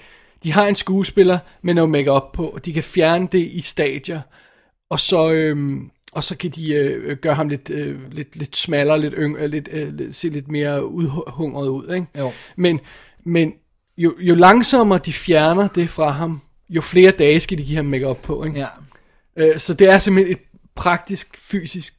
de 0.43 0.53
har 0.53 0.67
en 0.67 0.75
skuespiller 0.75 1.39
med 1.63 1.75
noget 1.75 1.91
makeup 1.91 2.33
på, 2.33 2.47
og 2.49 2.65
de 2.65 2.73
kan 2.73 2.83
fjerne 2.83 3.29
det 3.33 3.39
i 3.39 3.61
stadier, 3.61 4.21
og 4.91 5.01
så, 5.01 5.31
øhm, 5.31 5.91
og 6.13 6.25
så 6.25 6.37
kan 6.37 6.51
de 6.51 6.73
øh, 6.73 7.17
gøre 7.17 7.35
ham 7.35 7.49
lidt, 7.49 7.71
øh, 7.71 8.13
lidt, 8.13 8.37
lidt 8.37 8.57
smallere, 8.57 9.01
lidt 9.01 9.15
yngre, 9.17 9.49
lidt, 9.49 9.69
øh, 9.73 9.95
lidt, 9.95 10.15
se 10.15 10.29
lidt 10.29 10.51
mere 10.51 10.87
udhungret 10.87 11.69
ud, 11.69 11.95
ikke? 11.95 12.07
Jo. 12.19 12.33
Men, 12.57 12.81
men 13.25 13.53
jo, 13.99 14.15
jo 14.21 14.35
langsommere 14.35 15.01
de 15.05 15.13
fjerner 15.13 15.69
det 15.69 15.89
fra 15.89 16.11
ham, 16.11 16.41
jo 16.69 16.81
flere 16.81 17.11
dage 17.11 17.41
skal 17.41 17.59
de 17.59 17.65
give 17.65 17.77
ham 17.77 17.85
makeup 17.85 18.23
på, 18.23 18.45
ikke? 18.45 18.59
Ja. 18.59 18.67
Øh, 19.37 19.59
så 19.59 19.75
det 19.75 19.89
er 19.89 19.99
simpelthen 19.99 20.37
et 20.37 20.43
praktisk, 20.75 21.37
fysisk 21.37 21.95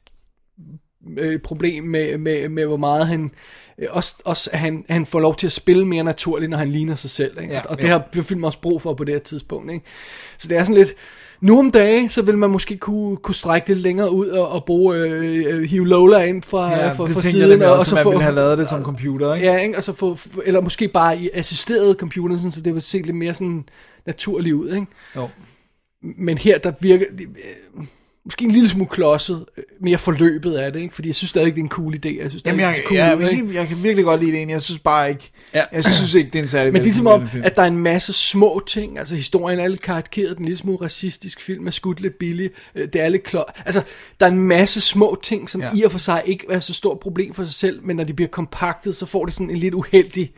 øh, 1.18 1.40
problem 1.40 1.84
med, 1.84 2.18
med, 2.18 2.48
med, 2.48 2.66
hvor 2.66 2.76
meget 2.76 3.06
han... 3.06 3.30
øh, 3.78 3.88
Også, 3.90 4.14
også 4.24 4.50
at 4.52 4.58
han, 4.58 4.84
han 4.88 5.06
får 5.06 5.20
lov 5.20 5.36
til 5.36 5.46
at 5.46 5.52
spille 5.52 5.84
mere 5.86 6.04
naturligt, 6.04 6.50
når 6.50 6.58
han 6.58 6.70
ligner 6.72 6.94
sig 6.94 7.10
selv. 7.10 7.40
Ikke? 7.40 7.54
Ja, 7.54 7.60
og 7.68 7.76
det 7.78 7.84
ja. 7.84 7.88
har 7.88 8.08
vi 8.12 8.22
filmen 8.22 8.44
også 8.44 8.60
brug 8.60 8.82
for 8.82 8.94
på 8.94 9.04
det 9.04 9.14
her 9.14 9.20
tidspunkt. 9.20 9.72
Ikke? 9.72 9.84
Så 10.38 10.48
det 10.48 10.56
er 10.56 10.62
sådan 10.64 10.74
lidt... 10.74 10.94
Nu 11.40 11.58
om 11.58 11.70
dagen, 11.70 12.08
så 12.08 12.22
vil 12.22 12.38
man 12.38 12.50
måske 12.50 12.76
kunne, 12.76 13.16
kunne 13.16 13.34
strække 13.34 13.66
det 13.66 13.76
længere 13.76 14.10
ud 14.12 14.28
og, 14.28 14.48
og 14.48 14.64
bruge 14.64 14.96
øh, 14.96 15.44
øh, 15.46 15.62
hive 15.62 15.88
Lola 15.88 16.22
ind 16.22 16.42
fra, 16.42 16.70
Ja, 16.70 16.88
fra, 16.88 16.94
fra 16.94 17.04
jeg 17.06 17.14
siden. 17.20 17.48
nemlig 17.50 17.68
og 17.72 17.84
så 17.84 17.90
at 17.90 17.94
man 17.94 18.02
få, 18.02 18.10
ville 18.10 18.22
have 18.22 18.34
lavet 18.34 18.58
det 18.58 18.68
som 18.68 18.84
computer, 18.84 19.34
ikke? 19.34 19.46
Ja, 19.46 19.56
ikke? 19.58 19.76
Og 19.76 19.82
så 19.82 19.92
få, 19.92 20.16
eller 20.44 20.60
måske 20.60 20.88
bare 20.88 21.18
i 21.18 21.30
assisteret 21.34 21.96
computer, 21.98 22.36
sådan, 22.36 22.50
så 22.50 22.60
det 22.60 22.74
vil 22.74 22.82
se 22.82 22.98
lidt 22.98 23.16
mere 23.16 23.34
sådan 23.34 23.64
naturligt 24.06 24.54
ud. 24.54 24.70
Ikke? 24.72 24.86
Jo. 25.16 25.28
Men 26.02 26.38
her, 26.38 26.58
der 26.58 26.72
virker 26.80 27.06
øh, 27.12 27.84
måske 28.24 28.44
en 28.44 28.50
lille 28.50 28.68
smule 28.68 28.88
klodset, 28.88 29.44
øh, 29.56 29.64
mere 29.80 29.98
forløbet 29.98 30.54
af 30.54 30.72
det, 30.72 30.80
ikke? 30.80 30.94
fordi 30.94 31.08
jeg 31.08 31.14
synes 31.14 31.30
stadig, 31.30 31.54
det 31.54 31.60
er 31.60 31.64
en 31.64 31.68
cool 31.70 31.94
idé. 31.94 32.20
Jeg 32.22 32.30
synes, 32.30 32.44
Jamen, 32.46 32.60
jeg, 32.60 32.74
cool 32.86 32.96
jeg, 32.96 33.18
jeg, 33.20 33.32
ikke? 33.32 33.54
jeg, 33.54 33.68
kan 33.68 33.82
virkelig 33.82 34.04
godt 34.04 34.24
lide 34.24 34.32
det. 34.32 34.48
Jeg 34.48 34.62
synes 34.62 34.80
bare 34.80 35.10
ikke, 35.10 35.30
Ja. 35.54 35.64
jeg 35.72 35.84
synes 35.84 36.14
ikke, 36.14 36.30
det 36.30 36.38
er 36.38 36.42
en 36.42 36.48
særlig 36.48 36.72
Men 36.72 36.80
det 36.80 36.80
er 36.80 36.90
ligesom 36.90 37.06
om, 37.06 37.28
at 37.44 37.56
der 37.56 37.62
er 37.62 37.66
en 37.66 37.78
masse 37.78 38.12
små 38.12 38.62
ting, 38.66 38.98
altså 38.98 39.14
historien 39.14 39.58
er 39.58 39.68
lidt 39.68 39.82
karikeret, 39.82 40.36
den 40.36 40.44
er 40.44 40.48
lidt 40.48 40.58
smule 40.58 40.78
racistisk, 40.82 41.40
film 41.40 41.66
er 41.66 41.70
skudt 41.70 42.00
lidt 42.00 42.18
billig, 42.18 42.50
øh, 42.74 42.88
det 42.92 43.00
er 43.00 43.08
lidt 43.08 43.22
klart. 43.22 43.60
Altså, 43.66 43.82
der 44.20 44.26
er 44.26 44.30
en 44.30 44.38
masse 44.38 44.80
små 44.80 45.20
ting, 45.22 45.50
som 45.50 45.60
ja. 45.60 45.70
i 45.74 45.82
og 45.82 45.92
for 45.92 45.98
sig 45.98 46.22
ikke 46.26 46.46
er 46.50 46.60
så 46.60 46.74
stort 46.74 47.00
problem 47.00 47.34
for 47.34 47.44
sig 47.44 47.54
selv, 47.54 47.84
men 47.84 47.96
når 47.96 48.04
de 48.04 48.12
bliver 48.12 48.28
kompaktet, 48.28 48.96
så 48.96 49.06
får 49.06 49.24
det 49.24 49.34
sådan 49.34 49.50
en 49.50 49.56
lidt 49.56 49.74
uheldig 49.74 50.32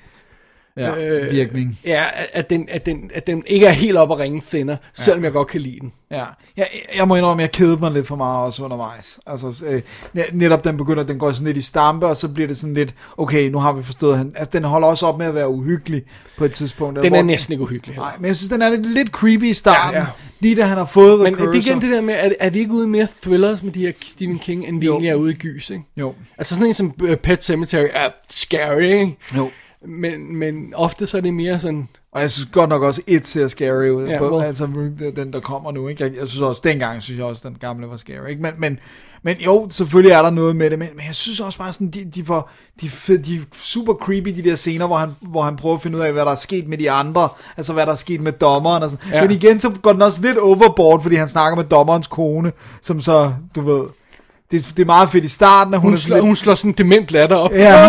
ja, 0.76 0.94
virkning. 1.30 1.78
Ja, 1.84 2.04
at, 2.14 2.26
at, 2.32 2.50
den, 2.50 2.68
at, 2.70 2.86
den, 2.86 3.10
at 3.14 3.26
den 3.26 3.42
ikke 3.46 3.66
er 3.66 3.70
helt 3.70 3.96
op 3.96 4.10
at 4.12 4.18
ringe 4.18 4.42
thinner, 4.48 4.76
selvom 4.94 5.24
jeg 5.24 5.32
godt 5.32 5.48
kan 5.48 5.60
lide 5.60 5.80
den. 5.80 5.92
Ja, 6.10 6.24
jeg, 6.56 6.66
jeg 6.96 7.08
må 7.08 7.16
indrømme, 7.16 7.40
jeg 7.40 7.52
kedede 7.52 7.76
mig 7.80 7.92
lidt 7.92 8.06
for 8.06 8.16
meget 8.16 8.46
også 8.46 8.64
undervejs. 8.64 9.20
Altså, 9.26 9.64
øh, 9.66 9.82
ne- 10.18 10.36
netop 10.36 10.64
den 10.64 10.76
begynder, 10.76 11.02
den 11.02 11.18
går 11.18 11.32
sådan 11.32 11.46
lidt 11.46 11.56
i 11.56 11.60
stampe, 11.60 12.06
og 12.06 12.16
så 12.16 12.28
bliver 12.28 12.46
det 12.48 12.56
sådan 12.56 12.74
lidt, 12.74 12.94
okay, 13.16 13.48
nu 13.48 13.58
har 13.58 13.72
vi 13.72 13.82
forstået, 13.82 14.18
han, 14.18 14.32
altså 14.36 14.50
den 14.58 14.64
holder 14.64 14.88
også 14.88 15.06
op 15.06 15.18
med 15.18 15.26
at 15.26 15.34
være 15.34 15.48
uhyggelig 15.48 16.02
på 16.38 16.44
et 16.44 16.52
tidspunkt. 16.52 17.02
Den 17.02 17.08
hvor- 17.08 17.18
er 17.18 17.22
næsten 17.22 17.52
ikke 17.52 17.62
uhyggelig. 17.62 17.94
heller. 17.94 18.08
Nej, 18.08 18.16
men 18.18 18.26
jeg 18.26 18.36
synes, 18.36 18.50
den 18.50 18.62
er 18.62 18.70
lidt, 18.70 18.86
lidt 18.94 19.08
creepy 19.08 19.44
i 19.44 19.52
starten, 19.54 19.94
Ja, 19.94 19.98
ja, 19.98 20.04
ja. 20.04 20.10
ja. 20.18 20.22
lige 20.40 20.56
da 20.56 20.62
han 20.62 20.78
har 20.78 20.86
fået 20.86 21.20
Men 21.22 21.34
det 21.34 21.40
er 21.40 21.44
Cursor. 21.46 21.70
igen 21.70 21.80
det 21.80 21.90
der 21.92 22.00
med, 22.00 22.14
at 22.14 22.34
er 22.40 22.50
vi 22.50 22.58
ikke 22.58 22.72
ude 22.72 22.88
mere 22.88 23.06
thrillers 23.22 23.62
med 23.62 23.72
de 23.72 23.80
her 23.86 23.92
Stephen 24.06 24.38
King, 24.38 24.66
end 24.68 24.80
vi 24.80 24.86
Jo. 24.86 24.92
egentlig 24.92 25.10
er 25.10 25.14
ude 25.14 25.32
i 25.32 25.36
gys, 25.36 25.70
ikke? 25.70 25.84
Jo. 25.96 26.14
Altså 26.38 26.54
sådan 26.54 26.66
en 26.66 26.74
som 26.74 26.92
øh, 27.02 27.16
Pet 27.16 27.44
Cemetery 27.44 27.86
er 27.92 28.08
scary, 28.30 28.80
ikke? 28.82 29.16
Jo. 29.36 29.50
Men, 29.86 30.36
men 30.36 30.72
ofte 30.74 31.06
så 31.06 31.16
er 31.16 31.20
det 31.20 31.34
mere 31.34 31.60
sådan, 31.60 31.88
Og 32.12 32.20
jeg 32.20 32.30
synes 32.30 32.48
godt 32.52 32.68
nok 32.68 32.82
også, 32.82 33.02
et 33.06 33.26
ser 33.26 33.48
scary 33.48 33.88
ud. 33.88 34.06
Ja, 34.06 34.18
på, 34.18 34.36
well. 34.36 34.46
altså 34.46 34.66
den, 35.16 35.32
der 35.32 35.40
kommer 35.40 35.72
nu. 35.72 35.88
Ikke? 35.88 36.04
Jeg, 36.04 36.16
jeg 36.20 36.28
synes 36.28 36.42
også, 36.42 36.60
dengang 36.64 37.02
synes 37.02 37.18
jeg 37.18 37.26
også, 37.26 37.48
den 37.48 37.56
gamle 37.60 37.86
var 37.86 37.96
scary. 37.96 38.28
Ikke? 38.28 38.42
Men, 38.42 38.52
men, 38.58 38.78
men 39.22 39.36
jo, 39.36 39.66
selvfølgelig 39.70 40.12
er 40.12 40.22
der 40.22 40.30
noget 40.30 40.56
med 40.56 40.70
det. 40.70 40.78
Men, 40.78 40.88
men 40.94 41.06
jeg 41.06 41.14
synes 41.14 41.40
også 41.40 41.58
bare 41.58 41.72
sådan, 41.72 41.90
de, 41.90 42.04
de, 42.04 42.24
får, 42.24 42.50
de, 42.80 42.90
de 43.16 43.36
er 43.36 43.40
super 43.52 43.94
creepy, 43.94 44.28
de 44.28 44.44
der 44.44 44.56
scener, 44.56 44.86
hvor 44.86 44.96
han, 44.96 45.10
hvor 45.20 45.42
han 45.42 45.56
prøver 45.56 45.74
at 45.74 45.82
finde 45.82 45.98
ud 45.98 46.02
af, 46.02 46.12
hvad 46.12 46.24
der 46.24 46.30
er 46.30 46.36
sket 46.36 46.68
med 46.68 46.78
de 46.78 46.90
andre. 46.90 47.28
Altså, 47.56 47.72
hvad 47.72 47.86
der 47.86 47.92
er 47.92 47.96
sket 47.96 48.20
med 48.20 48.32
dommeren 48.32 48.82
og 48.82 48.90
sådan. 48.90 49.12
Ja. 49.12 49.20
Men 49.22 49.30
igen, 49.30 49.60
så 49.60 49.70
går 49.82 49.92
den 49.92 50.02
også 50.02 50.22
lidt 50.22 50.38
overboard, 50.38 51.02
fordi 51.02 51.16
han 51.16 51.28
snakker 51.28 51.56
med 51.56 51.64
dommerens 51.64 52.06
kone, 52.06 52.52
som 52.82 53.00
så, 53.00 53.32
du 53.54 53.60
ved... 53.60 53.84
Det, 54.50 54.68
det 54.76 54.82
er 54.82 54.86
meget 54.86 55.10
fedt 55.10 55.24
i 55.24 55.28
starten, 55.28 55.74
at 55.74 55.80
hun, 55.80 55.90
hun, 55.90 55.98
slår, 55.98 56.16
sådan 56.16 56.26
hun 56.26 56.36
slår 56.36 56.54
sådan 56.54 56.70
en 56.70 56.74
dement 56.78 57.10
latter 57.10 57.36
op. 57.36 57.52
Ja, 57.52 57.86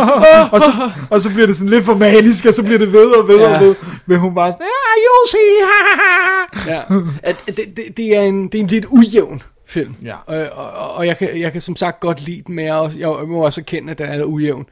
og, 0.52 0.60
så, 0.60 0.90
og 1.10 1.20
så 1.20 1.30
bliver 1.30 1.46
det 1.46 1.56
sådan 1.56 1.70
lidt 1.70 1.84
for 1.84 1.94
manisk, 1.94 2.46
og 2.46 2.52
så 2.52 2.62
bliver 2.62 2.78
det 2.78 2.92
ved 2.92 3.10
og 3.22 3.28
ved 3.28 3.38
Ja. 3.38 3.54
og 3.54 3.60
ved. 3.60 3.74
Men 4.06 4.18
hun 4.18 4.34
bare 4.34 4.52
sådan, 4.52 4.66
ja, 4.66 5.02
you'll 5.04 5.30
see. 5.30 6.74
ja. 6.74 6.80
At, 7.22 7.36
det, 7.46 7.56
det, 7.76 7.84
det, 7.96 8.16
er 8.16 8.20
en, 8.20 8.44
det 8.48 8.54
er 8.54 8.62
en 8.62 8.66
lidt 8.66 8.84
ujævn 8.90 9.42
film. 9.66 9.94
Ja. 10.04 10.40
Øh, 10.42 10.48
og, 10.52 10.90
og 10.94 11.06
jeg, 11.06 11.18
kan, 11.18 11.40
jeg 11.40 11.52
kan 11.52 11.60
som 11.60 11.76
sagt 11.76 12.00
godt 12.00 12.20
lide 12.20 12.42
den, 12.46 12.54
men 12.54 12.64
jeg, 12.64 12.74
også, 12.74 12.98
jeg 12.98 13.08
må 13.08 13.44
også 13.44 13.60
erkende, 13.60 13.90
at 13.90 13.98
den 13.98 14.06
er 14.06 14.12
lidt 14.12 14.24
ujævn. 14.24 14.66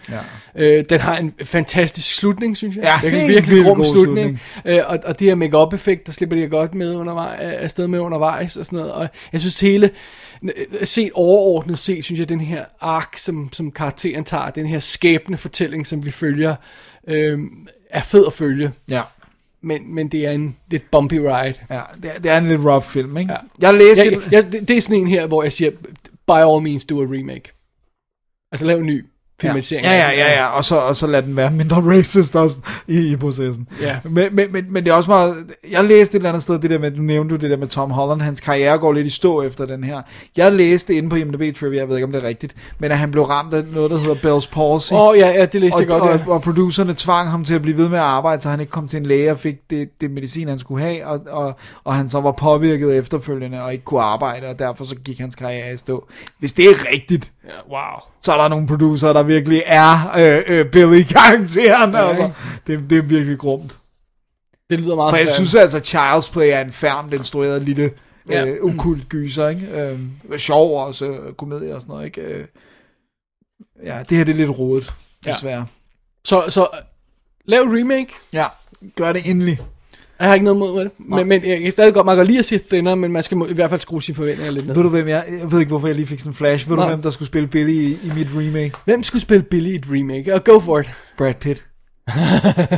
Ja. 0.57 0.65
Øh, 0.65 0.85
den 0.91 1.01
har 1.01 1.17
en 1.17 1.33
fantastisk 1.45 2.15
slutning, 2.17 2.57
synes 2.57 2.77
jeg. 2.77 2.85
Ja, 3.03 3.09
det 3.09 3.17
er 3.19 3.23
en 3.23 3.29
virkelig 3.29 3.65
grum 3.65 3.77
god 3.79 3.87
slutning. 3.95 4.41
Øh, 4.65 4.79
og, 4.87 4.99
og 5.05 5.19
det 5.19 5.27
her 5.27 5.35
make-up 5.35 5.73
effekt, 5.75 6.07
der 6.07 6.13
slipper 6.13 6.37
de 6.37 6.47
godt 6.49 6.75
med 6.75 6.95
undervejs, 6.95 7.39
afsted 7.41 7.87
med 7.87 7.99
undervejs 7.99 8.57
og 8.57 8.67
sådan 8.67 8.79
noget. 8.79 8.93
Og 8.93 9.09
jeg 9.33 9.41
synes 9.41 9.61
hele, 9.61 9.91
set 10.85 11.11
overordnet 11.15 11.79
set, 11.79 12.05
synes 12.05 12.19
jeg, 12.19 12.29
den 12.29 12.41
her 12.41 12.65
ark, 12.81 13.17
som, 13.17 13.49
som 13.53 13.71
karakteren 13.71 14.25
tager, 14.25 14.51
den 14.51 14.67
her 14.67 14.79
skæbne 14.79 15.37
fortælling, 15.37 15.87
som 15.87 16.05
vi 16.05 16.11
følger, 16.11 16.57
øh, 17.09 17.41
er 17.91 18.03
fed 18.03 18.27
at 18.27 18.33
følge. 18.33 18.73
Ja. 18.91 19.03
Men, 19.61 19.95
men 19.95 20.09
det 20.09 20.27
er 20.27 20.31
en 20.31 20.57
lidt 20.71 20.91
bumpy 20.91 21.15
ride. 21.15 21.55
Ja, 21.71 21.81
det 22.03 22.11
er, 22.15 22.19
det 22.19 22.31
er 22.31 22.39
en 22.39 22.49
lidt 22.49 22.61
rough 22.61 22.85
film, 22.85 23.17
ikke? 23.17 23.33
Ja. 23.33 23.39
Jeg 23.61 23.75
læste... 23.75 24.05
Ja, 24.05 24.19
ja, 24.33 24.41
det, 24.41 24.69
det 24.69 24.77
er 24.77 24.81
sådan 24.81 24.97
en 24.97 25.07
her, 25.07 25.27
hvor 25.27 25.43
jeg 25.43 25.53
siger, 25.53 25.71
by 26.27 26.31
all 26.31 26.63
means, 26.63 26.85
do 26.85 27.03
a 27.03 27.05
remake. 27.05 27.53
Altså 28.53 28.67
lav 28.67 28.79
en 28.79 28.87
ny 28.87 29.05
filmatisering. 29.41 29.87
Ja, 29.87 29.93
ja, 29.93 30.11
ja, 30.11 30.33
ja, 30.33 30.47
og 30.47 30.65
så, 30.65 30.77
og 30.77 30.97
så 30.97 31.07
lad 31.07 31.23
den 31.23 31.37
være 31.37 31.51
mindre 31.51 31.77
racist 31.97 32.37
også 32.37 32.59
i, 32.87 33.13
i 33.13 33.17
processen. 33.17 33.69
Ja. 33.81 33.97
Men, 34.05 34.35
men, 34.35 34.53
men, 34.53 34.73
men 34.73 34.85
det 34.85 34.91
er 34.91 34.95
også 34.95 35.11
meget, 35.11 35.35
jeg 35.71 35.85
læste 35.85 36.17
et 36.17 36.19
eller 36.19 36.29
andet 36.29 36.43
sted, 36.43 36.59
det 36.59 36.71
der 36.71 36.79
med, 36.79 36.91
du 36.91 37.03
nævnte 37.03 37.35
du 37.35 37.41
det 37.41 37.51
der 37.51 37.57
med 37.57 37.69
Tom 37.69 37.91
Holland, 37.91 38.21
hans 38.21 38.41
karriere 38.41 38.79
går 38.79 38.93
lidt 38.93 39.07
i 39.07 39.11
stå 39.11 39.43
efter 39.43 39.67
den 39.67 39.85
her. 39.85 40.03
Jeg 40.37 40.53
læste 40.53 40.95
inde 40.95 41.11
på 41.11 41.17
IMDb 41.17 41.57
Trivia, 41.57 41.79
jeg 41.79 41.89
ved 41.89 41.97
ikke 41.97 42.07
om 42.07 42.13
det 42.13 42.23
er 42.23 42.29
rigtigt, 42.29 42.57
men 42.79 42.91
at 42.91 42.99
han 42.99 43.11
blev 43.11 43.25
ramt 43.25 43.55
af 43.55 43.63
noget, 43.73 43.91
der 43.91 43.99
hedder 43.99 44.15
Bell's 44.15 44.49
Palsy. 44.53 44.93
Åh, 44.93 45.01
oh, 45.01 45.19
ja, 45.19 45.29
ja, 45.29 45.45
det 45.45 45.61
læste 45.61 45.77
og, 45.77 45.81
jeg 45.81 45.89
godt, 45.89 46.03
og, 46.03 46.19
ja. 46.19 46.33
og 46.33 46.43
producerne 46.43 46.95
tvang 46.97 47.31
ham 47.31 47.45
til 47.45 47.55
at 47.55 47.63
blive 47.63 47.77
ved 47.77 47.89
med 47.89 47.99
at 47.99 48.05
arbejde, 48.05 48.43
så 48.43 48.49
han 48.49 48.61
ikke 48.61 48.71
kom 48.71 48.89
til 48.89 48.97
en 48.97 49.07
læge 49.07 49.31
og 49.31 49.39
fik 49.39 49.57
det, 49.71 49.89
det 50.01 50.11
medicin, 50.11 50.49
han 50.49 50.59
skulle 50.59 50.85
have, 50.85 51.07
og, 51.07 51.21
og, 51.31 51.57
og 51.85 51.95
han 51.95 52.09
så 52.09 52.21
var 52.21 52.33
påvirket 52.33 52.97
efterfølgende 52.97 53.63
og 53.63 53.73
ikke 53.73 53.85
kunne 53.85 54.03
arbejde, 54.03 54.47
og 54.47 54.59
derfor 54.59 54.85
så 54.85 54.97
gik 54.97 55.19
hans 55.19 55.35
karriere 55.35 55.75
i 55.75 55.77
stå. 55.77 56.07
Hvis 56.39 56.53
det 56.53 56.65
er 56.65 56.93
rigtigt, 56.93 57.33
Ja, 57.47 57.69
wow. 57.71 58.01
så 58.23 58.33
er 58.33 58.37
der 58.43 58.49
nogle 58.49 58.67
producer, 58.67 59.13
der 59.13 59.23
virkelig 59.23 59.63
er 59.67 60.13
øh, 60.19 60.43
øh, 60.47 60.67
Billy-karakteren. 60.71 61.93
Ja, 61.95 62.01
Ja, 62.03 62.09
altså. 62.09 62.31
det, 62.67 62.91
det 62.91 62.99
er 62.99 63.03
virkelig 63.03 63.39
grumt. 63.39 63.79
Det 64.71 64.79
lyder 64.79 64.95
meget 64.97 65.13
For 65.13 65.17
jeg 65.17 65.29
synes 65.35 65.55
altså, 65.55 65.79
Child's 65.79 66.33
Play 66.33 66.47
er 66.53 66.61
en 66.61 66.73
færmt 66.73 67.15
instrueret 67.15 67.63
lille 67.63 67.91
Ja. 68.31 68.47
øh, 68.47 68.57
ukult 68.65 69.09
gyser, 69.09 69.49
ikke? 69.49 69.67
Øh, 69.67 69.99
sjov 70.39 70.87
også, 70.87 71.07
øh, 71.11 71.35
komedie 71.35 71.75
og 71.75 71.81
sådan 71.81 71.93
noget, 71.93 72.05
ikke? 72.07 72.21
Øh, 72.21 72.45
ja, 73.85 74.03
det 74.09 74.17
her 74.19 74.25
det 74.25 74.33
er 74.33 74.37
lidt 74.37 74.59
rodet, 74.59 74.95
Ja. 75.27 75.31
desværre. 75.31 75.67
Så, 76.25 76.45
så 76.49 76.69
lav 77.45 77.63
remake. 77.63 78.13
Ja, 78.33 78.45
gør 78.97 79.13
det 79.13 79.31
endelig. 79.31 79.61
Jeg 80.21 80.27
har 80.27 80.35
ikke 80.35 80.45
noget 80.45 80.59
mod 80.59 80.85
det. 80.85 80.91
Men, 80.99 81.29
men 81.29 81.45
jeg 81.45 81.61
kan 81.61 81.71
stadig 81.71 81.95
godt, 81.95 82.07
man 82.07 82.17
kan 82.17 82.27
lide 82.27 82.39
at 82.39 82.45
se 82.45 82.59
Thinner, 82.59 82.95
men 82.95 83.13
man 83.13 83.23
skal 83.23 83.37
må, 83.37 83.47
i 83.47 83.53
hvert 83.53 83.71
fald 83.71 83.81
skrue 83.81 84.03
sine 84.03 84.15
forventninger 84.17 84.53
lidt 84.53 84.67
ned. 84.67 84.75
Ved 84.75 84.83
du 84.83 84.89
hvem 84.89 85.09
jeg, 85.09 85.25
jeg 85.41 85.53
ved 85.53 85.59
ikke 85.61 85.69
hvorfor 85.69 85.87
jeg 85.87 85.97
lige 85.97 86.07
fik 86.07 86.21
sådan 86.21 86.31
en 86.31 86.35
flash, 86.35 86.69
ved 86.69 86.77
Nej. 86.77 86.85
du 86.85 86.89
hvem 86.89 87.03
der 87.03 87.11
skulle 87.11 87.27
spille 87.27 87.49
Billy 87.49 87.71
i, 87.71 87.93
i 87.93 88.13
mit 88.17 88.29
remake? 88.35 88.73
Hvem 88.85 89.03
skulle 89.03 89.23
spille 89.23 89.43
Billy 89.43 89.69
i 89.69 89.75
et 89.75 89.87
remake? 89.91 90.35
Og 90.35 90.45
go 90.45 90.59
for 90.61 90.79
it. 90.81 90.87
Brad 91.19 91.35
Pitt. 91.35 91.67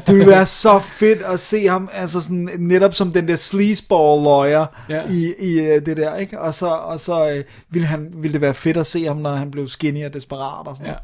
det 0.07 0.15
ville 0.15 0.27
være 0.27 0.47
så 0.47 0.79
fedt 0.79 1.23
at 1.23 1.41
se 1.41 1.67
ham, 1.69 1.89
altså 1.93 2.21
sådan, 2.21 2.49
netop 2.59 2.95
som 2.95 3.13
den 3.13 3.29
der 3.29 3.37
sleazeball 3.37 4.23
lawyer 4.23 4.67
Ja. 4.89 5.03
i, 5.11 5.35
i 5.39 5.61
uh, 5.61 5.87
det 5.87 5.97
der, 5.97 6.17
ikke? 6.17 6.41
Og 6.41 6.55
så, 6.55 6.67
og 6.67 7.01
så 7.01 7.25
uh, 7.25 7.41
ville, 7.75 7.87
han, 7.87 8.09
ville 8.17 8.33
det 8.33 8.41
være 8.41 8.55
fedt 8.55 8.77
at 8.77 8.87
se 8.87 9.05
ham, 9.05 9.17
når 9.17 9.31
han 9.35 9.51
blev 9.51 9.69
skinny 9.69 10.05
og 10.05 10.13
desperat 10.15 10.67
og 10.67 10.77
sådan 10.77 10.87
noget. 10.87 11.03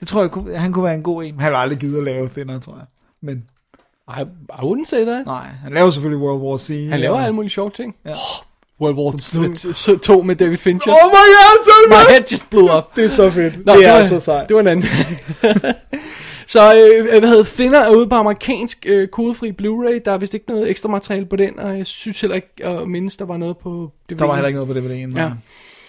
Det 0.00 0.08
tror 0.08 0.20
jeg, 0.52 0.60
han 0.60 0.72
kunne 0.72 0.84
være 0.84 0.94
en 0.94 1.02
god 1.02 1.24
en. 1.24 1.40
Han 1.40 1.52
har 1.52 1.58
aldrig 1.60 1.78
givet 1.78 1.98
at 1.98 2.04
lave 2.04 2.28
thinner, 2.28 2.60
tror 2.60 2.74
jeg. 2.76 2.86
Men 3.22 3.44
I, 4.08 4.20
I 4.50 4.62
wouldn't 4.62 4.84
say 4.84 5.04
that. 5.04 5.26
nej, 5.26 5.46
han 5.62 5.72
laver 5.72 5.90
selvfølgelig 5.90 6.26
World 6.26 6.42
War 6.42 6.56
C. 6.56 6.86
Han 6.90 7.00
laver 7.00 7.14
og- 7.16 7.22
alle 7.22 7.34
mulige 7.34 7.50
sjove 7.50 7.70
ting. 7.70 7.94
Ja. 8.06 8.10
Oh, 8.12 8.16
World 8.80 8.96
War 8.98 9.98
2 10.02 10.22
med 10.22 10.36
David 10.36 10.56
Fincher. 10.56 10.92
Oh 10.92 11.10
my 11.10 11.12
god, 11.12 11.64
så 11.64 11.70
det 11.84 11.90
My 11.90 12.12
head 12.12 12.22
just 12.32 12.50
blew 12.50 12.76
up. 12.76 12.96
Det 12.96 13.04
er 13.04 13.08
så 13.08 13.30
fedt. 13.30 13.66
Nå, 13.66 13.72
det 13.74 13.86
er 13.86 13.92
var, 13.92 14.04
så 14.04 14.20
sejt. 14.20 14.48
Det 14.48 14.54
var 14.54 14.60
en 14.60 14.66
anden. 14.68 14.84
så 16.46 16.74
øh, 16.74 17.18
hvad 17.20 17.28
hedder 17.28 17.44
Thinner 17.44 17.78
er 17.78 17.90
ude 17.90 18.08
på 18.08 18.14
amerikansk 18.14 18.86
øh, 18.88 19.08
kodefri 19.08 19.50
Blu-ray. 19.62 20.00
Der 20.04 20.12
er 20.12 20.18
vist 20.18 20.34
ikke 20.34 20.46
noget 20.48 20.70
ekstra 20.70 20.88
materiale 20.88 21.26
på 21.26 21.36
den, 21.36 21.58
og 21.58 21.76
jeg 21.78 21.86
synes 21.86 22.20
heller 22.20 22.34
ikke 22.34 22.48
at 22.64 22.88
mindes, 22.88 23.16
der 23.16 23.24
var 23.24 23.36
noget 23.36 23.58
på 23.58 23.90
DVD. 24.10 24.18
Der 24.18 24.24
var 24.26 24.34
heller 24.34 24.48
ikke 24.48 24.60
noget 24.64 24.74
på 24.74 24.80
DVD'en. 24.88 25.18
Ja. 25.22 25.30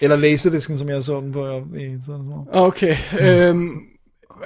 Eller 0.01 0.15
Laserdisken, 0.17 0.77
som 0.77 0.89
jeg 0.89 1.03
så 1.03 1.21
den 1.21 1.31
på. 1.31 1.47
I, 1.77 1.97
sådan 2.05 2.21
noget. 2.25 2.45
Okay. 2.51 2.95
øhm, 3.19 3.69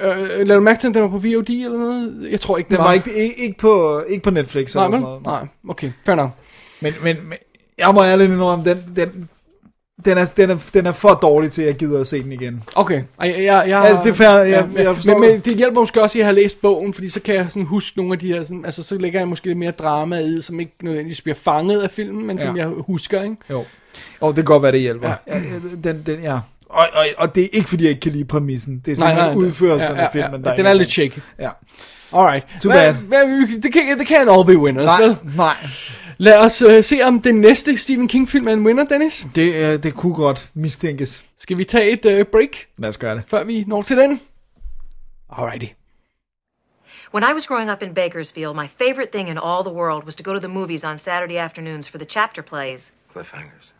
øh, 0.01 0.47
lad 0.47 0.55
du 0.55 0.61
mærke 0.61 0.79
til, 0.79 0.87
at 0.87 0.93
den 0.93 1.01
var 1.03 1.09
på 1.09 1.17
VOD 1.17 1.49
eller 1.49 1.77
noget? 1.77 2.27
Jeg 2.31 2.41
tror 2.41 2.57
ikke, 2.57 2.69
Den 2.69 2.77
var 2.77 2.93
ikke, 2.93 3.13
ikke, 3.13 3.35
ikke, 3.41 3.57
på, 3.59 4.01
ikke 4.07 4.23
på 4.23 4.29
Netflix 4.29 4.75
Nej, 4.75 4.85
eller 4.85 4.97
sådan 4.97 5.01
noget. 5.03 5.23
nej, 5.25 5.47
okay, 5.69 5.91
fair 6.05 6.15
nok. 6.15 6.29
Men, 6.81 6.93
men, 7.03 7.15
men 7.23 7.37
jeg 7.77 7.87
må 7.93 8.03
ærligt 8.03 8.31
indrømme, 8.31 8.65
den, 8.65 8.77
den, 8.95 9.29
den, 10.05 10.17
er, 10.17 10.31
den, 10.37 10.49
er, 10.49 10.69
den 10.73 10.85
er 10.85 10.91
for 10.91 11.09
dårlig 11.13 11.51
til, 11.51 11.61
at 11.61 11.67
jeg 11.67 11.75
gider 11.75 12.01
at 12.01 12.07
se 12.07 12.23
den 12.23 12.31
igen. 12.31 12.63
Okay, 12.75 13.03
jeg, 13.19 13.27
jeg, 13.43 13.63
jeg, 13.69 13.81
Altså, 13.81 14.03
det 14.03 14.09
er 14.09 14.13
fair, 14.13 14.29
jeg- 14.29 14.67
jeg 14.75 14.95
forstår 14.95 15.17
men, 15.17 15.31
men 15.31 15.39
det. 15.39 15.55
hjælper 15.55 15.81
måske 15.81 16.01
også, 16.01 16.17
at 16.17 16.19
jeg 16.19 16.27
har 16.27 16.31
læst 16.33 16.61
bogen, 16.61 16.93
fordi 16.93 17.09
så 17.09 17.19
kan 17.21 17.35
jeg 17.35 17.45
sådan 17.49 17.65
huske 17.65 17.97
nogle 17.97 18.13
af 18.13 18.19
de 18.19 18.27
her, 18.33 18.43
sådan, 18.43 18.65
altså 18.65 18.83
så 18.83 18.97
lægger 18.97 19.19
jeg 19.19 19.27
måske 19.27 19.47
lidt 19.47 19.57
mere 19.57 19.71
drama 19.71 20.19
i, 20.19 20.41
som 20.41 20.59
ikke 20.59 20.73
nødvendigvis 20.83 21.21
bliver 21.21 21.35
fanget 21.35 21.81
af 21.81 21.91
filmen, 21.91 22.25
men 22.27 22.39
som 22.39 22.55
Ja. 22.57 22.61
jeg 22.63 22.67
husker, 22.77 23.23
ikke? 23.23 23.35
Jo. 23.49 23.63
Og 24.21 24.29
det 24.29 24.35
kan 24.35 24.45
godt 24.45 24.63
være, 24.63 24.71
det 24.71 24.79
hjælper. 24.81 25.07
Ja. 25.09 25.15
Ja. 25.27 25.37
Ja, 25.83 25.91
den, 25.91 26.03
den, 26.05 26.19
ja. 26.23 26.39
Og, 26.69 26.87
og, 26.93 27.05
og 27.17 27.35
det 27.35 27.43
er 27.43 27.47
ikke, 27.53 27.69
fordi 27.69 27.83
jeg 27.83 27.89
ikke 27.89 28.01
kan 28.01 28.11
lide 28.11 28.25
præmissen. 28.25 28.79
Det 28.85 28.91
er 28.91 28.95
simpelthen 28.95 29.25
nej, 29.25 29.35
udførelsen 29.35 29.95
ja, 29.95 30.01
af 30.01 30.11
filmen, 30.11 30.43
ja. 30.43 30.49
der 30.49 30.55
Den 30.55 30.65
er 30.65 30.73
lidt 30.73 30.89
shaky. 30.91 31.19
Ja. 31.39 31.49
Alright. 32.13 32.47
Too 32.61 32.71
bad. 32.71 32.93
Det 33.61 33.73
kan, 33.73 33.99
det 33.99 34.07
kan 34.07 34.29
all 34.29 34.45
be 34.45 34.57
winners, 34.57 34.85
Nej, 34.85 35.01
vel? 35.01 35.17
nej. 35.35 35.55
Lad 36.17 36.37
os 36.37 36.61
uh, 36.61 36.83
se, 36.83 37.01
om 37.03 37.21
den 37.21 37.35
næste 37.35 37.77
Stephen 37.77 38.07
King-film 38.07 38.47
er 38.47 38.53
en 38.53 38.65
winner, 38.65 38.83
Dennis. 38.85 39.25
Det, 39.35 39.75
uh, 39.75 39.83
det 39.83 39.93
kunne 39.95 40.13
godt 40.15 40.49
mistænkes. 40.53 41.25
Skal 41.37 41.57
vi 41.57 41.63
tage 41.63 41.89
et 41.91 42.05
uh, 42.19 42.25
break, 42.31 42.49
Lad 42.77 42.89
os 42.89 42.97
gøre 42.97 43.15
det. 43.15 43.23
før 43.29 43.43
vi 43.43 43.63
når 43.67 43.81
til 43.81 43.97
den? 43.97 44.21
Alrighty. 45.37 45.65
When 47.13 47.23
I 47.23 47.33
was 47.33 47.47
growing 47.47 47.71
up 47.71 47.81
in 47.81 47.93
Bakersfield, 47.93 48.55
my 48.55 48.67
favorite 48.67 49.11
thing 49.11 49.29
in 49.29 49.37
all 49.37 49.63
the 49.63 49.73
world 49.73 50.03
was 50.05 50.15
to 50.15 50.23
go 50.23 50.33
to 50.33 50.39
the 50.39 50.47
movies 50.59 50.83
on 50.83 50.97
Saturday 50.97 51.37
afternoons 51.37 51.89
for 51.89 51.97
the 51.97 52.07
chapter 52.09 52.41
plays. 52.43 52.91
Cliffhangers. 53.15 53.73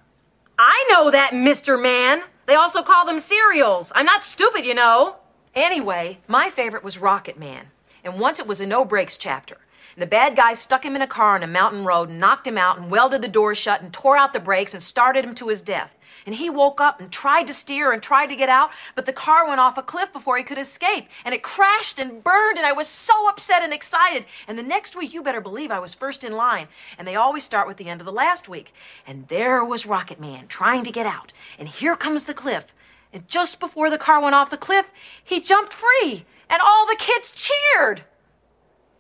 I 0.58 0.78
know 0.90 1.12
that, 1.12 1.30
Mr. 1.34 1.78
Man. 1.82 2.22
They 2.50 2.56
also 2.56 2.82
call 2.82 3.06
them 3.06 3.20
cereals. 3.20 3.92
I'm 3.94 4.08
not 4.08 4.24
stupid, 4.24 4.66
you 4.66 4.74
know. 4.74 5.18
Anyway, 5.54 6.18
my 6.28 6.50
favorite 6.50 6.84
was 6.84 6.98
Rocket 6.98 7.38
Man. 7.38 7.68
And 8.04 8.20
once 8.20 8.40
it 8.40 8.48
was 8.48 8.60
a 8.60 8.66
no 8.66 8.84
brakes 8.84 9.20
chapter. 9.20 9.58
And 9.96 10.02
the 10.02 10.08
bad 10.08 10.36
guys 10.36 10.58
stuck 10.58 10.84
him 10.84 10.96
in 10.96 11.04
a 11.04 11.08
car 11.08 11.36
on 11.36 11.44
a 11.44 11.48
mountain 11.48 11.86
road, 11.86 12.10
knocked 12.10 12.48
him 12.48 12.58
out, 12.58 12.80
and 12.80 12.90
welded 12.90 13.22
the 13.22 13.28
door 13.28 13.54
shut, 13.54 13.84
and 13.84 13.94
tore 13.94 14.18
out 14.18 14.34
the 14.34 14.40
brakes, 14.40 14.74
and 14.74 14.82
started 14.82 15.24
him 15.24 15.36
to 15.36 15.50
his 15.50 15.62
death. 15.62 15.96
And 16.30 16.36
he 16.36 16.52
woke 16.52 16.80
up 16.80 17.02
and 17.02 17.12
tried 17.12 17.48
to 17.48 17.56
steer 17.56 17.92
and 17.92 18.04
tried 18.04 18.28
to 18.28 18.36
get 18.36 18.50
out, 18.50 18.70
but 18.94 19.08
the 19.08 19.12
car 19.12 19.48
went 19.48 19.60
off 19.60 19.80
a 19.80 19.82
cliff 19.82 20.14
before 20.14 20.38
he 20.38 20.44
could 20.44 20.60
escape. 20.60 21.08
And 21.26 21.34
it 21.34 21.42
crashed 21.42 21.98
and 21.98 22.24
burned, 22.24 22.60
and 22.60 22.68
I 22.68 22.72
was 22.72 22.88
so 22.88 23.28
upset 23.28 23.64
and 23.64 23.74
excited. 23.74 24.26
And 24.48 24.56
the 24.56 24.62
next 24.62 24.96
week, 24.96 25.12
you 25.12 25.24
better 25.24 25.42
believe 25.42 25.72
I 25.72 25.80
was 25.80 25.96
first 25.96 26.24
in 26.24 26.34
line. 26.34 26.68
And 27.00 27.08
they 27.08 27.16
always 27.16 27.44
start 27.44 27.68
with 27.68 27.78
the 27.78 27.90
end 27.90 28.00
of 28.00 28.06
the 28.06 28.12
last 28.12 28.48
week. 28.48 28.76
And 29.08 29.28
there 29.28 29.66
was 29.66 29.88
Rocket 29.88 30.20
Man 30.20 30.46
trying 30.46 30.84
to 30.84 30.92
get 30.92 31.08
out. 31.08 31.34
And 31.58 31.68
here 31.68 31.96
comes 31.96 32.26
the 32.26 32.36
cliff. 32.36 32.76
And 33.12 33.28
just 33.28 33.60
before 33.60 33.90
the 33.90 33.98
car 33.98 34.22
went 34.22 34.36
off 34.36 34.52
the 34.52 34.56
cliff, 34.56 34.86
he 35.24 35.42
jumped 35.42 35.74
free. 35.74 36.28
And 36.48 36.62
all 36.62 36.86
the 36.86 36.96
kids 37.00 37.32
cheered. 37.32 38.04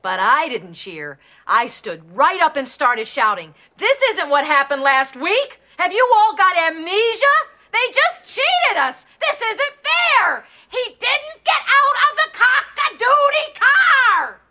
But 0.01 0.19
I 0.19 0.49
didn't 0.49 0.73
cheer. 0.73 1.19
I 1.45 1.67
stood 1.67 2.15
right 2.15 2.41
up 2.41 2.55
and 2.55 2.67
started 2.67 3.07
shouting, 3.07 3.53
This 3.77 4.01
isn't 4.13 4.31
what 4.31 4.45
happened 4.45 4.81
last 4.81 5.15
week! 5.15 5.59
Have 5.79 5.93
you 5.93 6.05
all 6.17 6.33
got 6.43 6.53
amnesia? 6.67 7.35
They 7.75 7.85
just 8.01 8.17
cheated 8.35 8.77
us! 8.87 8.97
This 9.23 9.37
isn't 9.51 9.75
fair! 9.89 10.25
He 10.75 10.83
didn't 11.05 11.39
get 11.51 11.63
out 11.79 11.95
of 12.05 12.11
the 12.21 12.29
cock-a-doodie 12.41 13.51
car! 13.63 14.41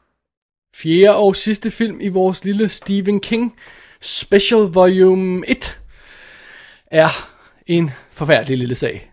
Fjerde 0.74 1.16
og 1.16 1.36
sidste 1.36 1.70
film 1.70 2.00
i 2.00 2.08
vores 2.08 2.44
lille 2.44 2.68
Stephen 2.68 3.20
King 3.20 3.56
Special 4.00 4.60
Volume 4.60 5.48
1 5.48 5.80
er 6.86 7.08
en 7.66 7.90
forfærdelig 8.12 8.58
lille 8.58 8.74
sag. 8.74 9.12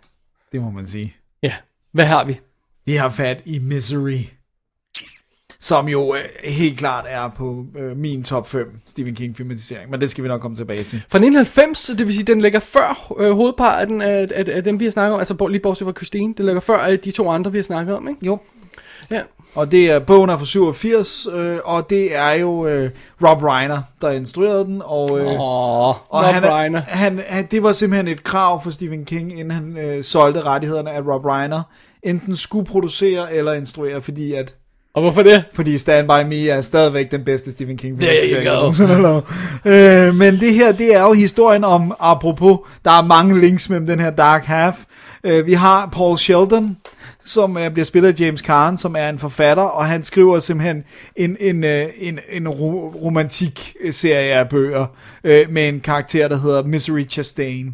Det 0.52 0.62
må 0.62 0.70
man 0.70 0.86
sige. 0.86 1.18
Ja, 1.44 1.54
hvad 1.92 2.06
har 2.06 2.24
vi? 2.24 2.40
Vi 2.86 2.96
har 2.96 3.10
fat 3.10 3.42
i 3.46 3.60
Misery. 3.60 4.20
Som 5.66 5.88
jo 5.88 6.14
øh, 6.16 6.22
helt 6.52 6.78
klart 6.80 7.06
er 7.08 7.30
på 7.38 7.66
øh, 7.80 7.98
min 7.98 8.24
top 8.24 8.48
5 8.50 8.80
Stephen 8.88 9.16
King 9.16 9.38
filmatisering. 9.38 9.92
Men 9.92 10.02
det 10.02 10.10
skal 10.10 10.24
vi 10.24 10.28
nok 10.28 10.42
komme 10.42 10.58
tilbage 10.58 10.84
til. 10.84 11.00
Fra 11.10 11.18
1990, 11.18 11.86
det 11.98 12.08
vil 12.08 12.14
sige, 12.16 12.24
den 12.24 12.42
ligger 12.42 12.60
før 12.60 13.14
øh, 13.20 13.32
hovedparten 13.32 14.02
af, 14.02 14.28
af, 14.36 14.46
af 14.48 14.64
dem, 14.64 14.80
vi 14.80 14.86
har 14.86 14.92
snakket 14.92 15.14
om, 15.14 15.20
altså 15.20 15.48
lige 15.50 15.62
bortset 15.62 15.86
fra 15.86 15.92
Christine, 15.94 16.34
den 16.38 16.46
ligger 16.46 16.62
før 16.62 16.78
af 16.78 17.00
de 17.00 17.12
to 17.12 17.30
andre, 17.30 17.52
vi 17.52 17.58
har 17.58 17.64
snakket 17.64 17.96
om, 17.96 18.08
ikke? 18.08 18.26
Jo. 18.26 18.40
Ja. 19.12 19.22
Og 19.56 19.72
det 19.72 19.92
er 19.92 20.00
bogen 20.00 20.30
er 20.30 20.38
fra 20.38 20.46
87, 20.46 21.28
øh, 21.34 21.58
og 21.64 21.90
det 21.90 22.16
er 22.16 22.32
jo 22.32 22.68
øh, 22.68 22.90
Rob 23.24 23.44
Reiner, 23.44 23.82
der 24.02 24.12
instruerede 24.12 24.66
den. 24.66 24.82
Og, 24.86 25.20
øh, 25.20 25.26
Åh, 25.26 25.40
og 25.40 25.96
Rob 26.14 26.24
han, 26.26 26.44
er- 26.44 26.56
Reiner. 26.62 26.82
Han, 26.88 27.22
han, 27.28 27.48
det 27.52 27.64
var 27.64 27.72
simpelthen 27.72 28.08
et 28.08 28.24
krav 28.24 28.64
for 28.64 28.70
Stephen 28.72 29.06
King, 29.06 29.40
inden 29.40 29.52
han 29.52 29.78
øh, 29.78 30.04
solgte 30.04 30.42
rettighederne, 30.42 30.92
at 30.92 31.08
Rob 31.08 31.26
Reiner 31.26 31.62
enten 32.04 32.36
skulle 32.36 32.66
producere 32.66 33.34
eller 33.34 33.54
instruere, 33.54 34.02
fordi 34.02 34.34
at 34.34 34.56
Og 34.96 35.02
hvorfor 35.02 35.24
det? 35.24 35.44
Fordi 35.54 35.78
Stand 35.78 36.08
By 36.08 36.30
Me 36.30 36.50
er 36.50 36.62
stadigvæk 36.62 37.12
den 37.12 37.24
bedste 37.24 37.52
Stephen 37.52 37.78
King 37.78 38.00
film, 38.00 38.10
There 38.10 38.30
you 38.32 38.44
jeg 38.44 38.56
nogensinde 38.56 38.96
har. 38.96 39.24
Øh, 39.66 40.16
men 40.16 40.40
det 40.40 40.54
her, 40.54 40.72
det 40.72 40.96
er 40.96 41.02
jo 41.02 41.14
historien 41.14 41.64
om, 41.64 41.96
apropos, 42.00 42.58
der 42.86 42.92
er 42.92 43.04
mange 43.04 43.40
links 43.40 43.70
mellem 43.70 43.88
den 43.88 44.00
her 44.00 44.10
Dark 44.10 44.46
Half. 44.46 44.76
Øh, 45.24 45.46
vi 45.46 45.54
har 45.54 45.90
Paul 45.94 46.18
Sheldon, 46.18 46.78
som 47.24 47.58
øh, 47.58 47.72
bliver 47.72 47.86
spillet 47.86 48.10
af 48.10 48.20
James 48.20 48.40
Caan, 48.42 48.78
som 48.78 48.96
er 49.00 49.10
en 49.10 49.20
forfatter, 49.20 49.64
og 49.64 49.86
han 49.86 50.04
skriver 50.04 50.40
simpelthen 50.40 50.84
en, 51.16 51.38
en, 51.40 51.64
øh, 51.64 51.86
en, 52.00 52.20
en 52.32 52.48
ro- 52.48 53.00
romantik 53.04 53.76
serie 53.92 54.34
af 54.34 54.50
bøger 54.50 54.86
øh, 55.24 55.46
med 55.50 55.68
en 55.68 55.80
karakter, 55.80 56.28
der 56.28 56.38
hedder 56.40 56.64
Misery 56.64 57.10
Chastain. 57.10 57.74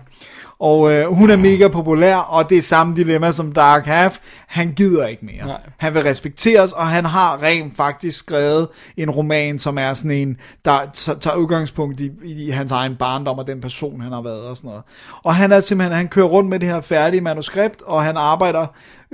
Og 0.62 0.92
øh, 0.92 1.08
hun 1.08 1.30
er 1.30 1.36
mega 1.36 1.68
populær, 1.68 2.16
og 2.16 2.50
det 2.50 2.58
er 2.58 2.62
samme 2.62 2.96
dilemma 2.96 3.32
som 3.32 3.52
Dark 3.52 3.86
Half. 3.86 4.20
Han 4.48 4.72
gider 4.72 5.08
ikke 5.08 5.26
mere. 5.26 5.48
Nej. 5.48 5.60
Han 5.78 5.94
vil 5.94 6.02
respekteres, 6.02 6.72
og 6.72 6.88
han 6.88 7.06
har 7.06 7.44
rent 7.44 7.78
faktisk 7.78 8.20
skrevet 8.20 8.68
en 8.98 9.10
roman, 9.10 9.60
som 9.60 9.78
er 9.78 9.94
sådan 9.94 10.18
en, 10.18 10.38
der 10.66 10.80
tager 10.94 11.36
udgangspunkt 11.36 12.00
i, 12.00 12.12
i 12.24 12.50
hans 12.50 12.72
egen 12.72 12.96
barndom 12.96 13.40
og 13.40 13.48
den 13.48 13.62
person, 13.62 14.02
han 14.02 14.12
har 14.12 14.22
været 14.22 14.50
og 14.50 14.58
sådan 14.58 14.68
noget. 14.68 14.84
Og 15.24 15.36
han 15.36 15.52
er 15.52 15.60
simpelthen, 15.60 15.98
han 15.98 16.08
kører 16.08 16.26
rundt 16.26 16.50
med 16.50 16.60
det 16.60 16.70
her 16.70 16.82
færdige 16.82 17.22
manuskript, 17.22 17.82
og 17.82 18.04
han 18.04 18.18
arbejder 18.18 18.68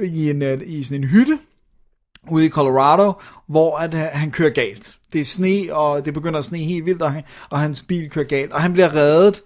i, 0.03 0.29
en, 0.29 0.41
øh, 0.41 0.61
i 0.65 0.83
sådan 0.83 1.03
en 1.03 1.09
hytte, 1.09 1.39
ude 2.29 2.45
i 2.45 2.49
Colorado, 2.49 3.13
hvor 3.47 3.77
at, 3.77 3.93
øh, 3.93 3.99
han 3.99 4.31
kører 4.31 4.49
galt. 4.49 4.97
Det 5.13 5.21
er 5.21 5.25
sne, 5.25 5.67
og 5.71 6.05
det 6.05 6.13
begynder 6.13 6.39
at 6.39 6.45
sne 6.45 6.57
helt 6.57 6.85
vildt, 6.85 7.01
og, 7.01 7.11
han, 7.11 7.23
og 7.49 7.59
hans 7.59 7.81
bil 7.81 8.09
kører 8.09 8.25
galt. 8.25 8.53
Og 8.53 8.61
han 8.61 8.73
bliver 8.73 8.95
reddet 8.95 9.41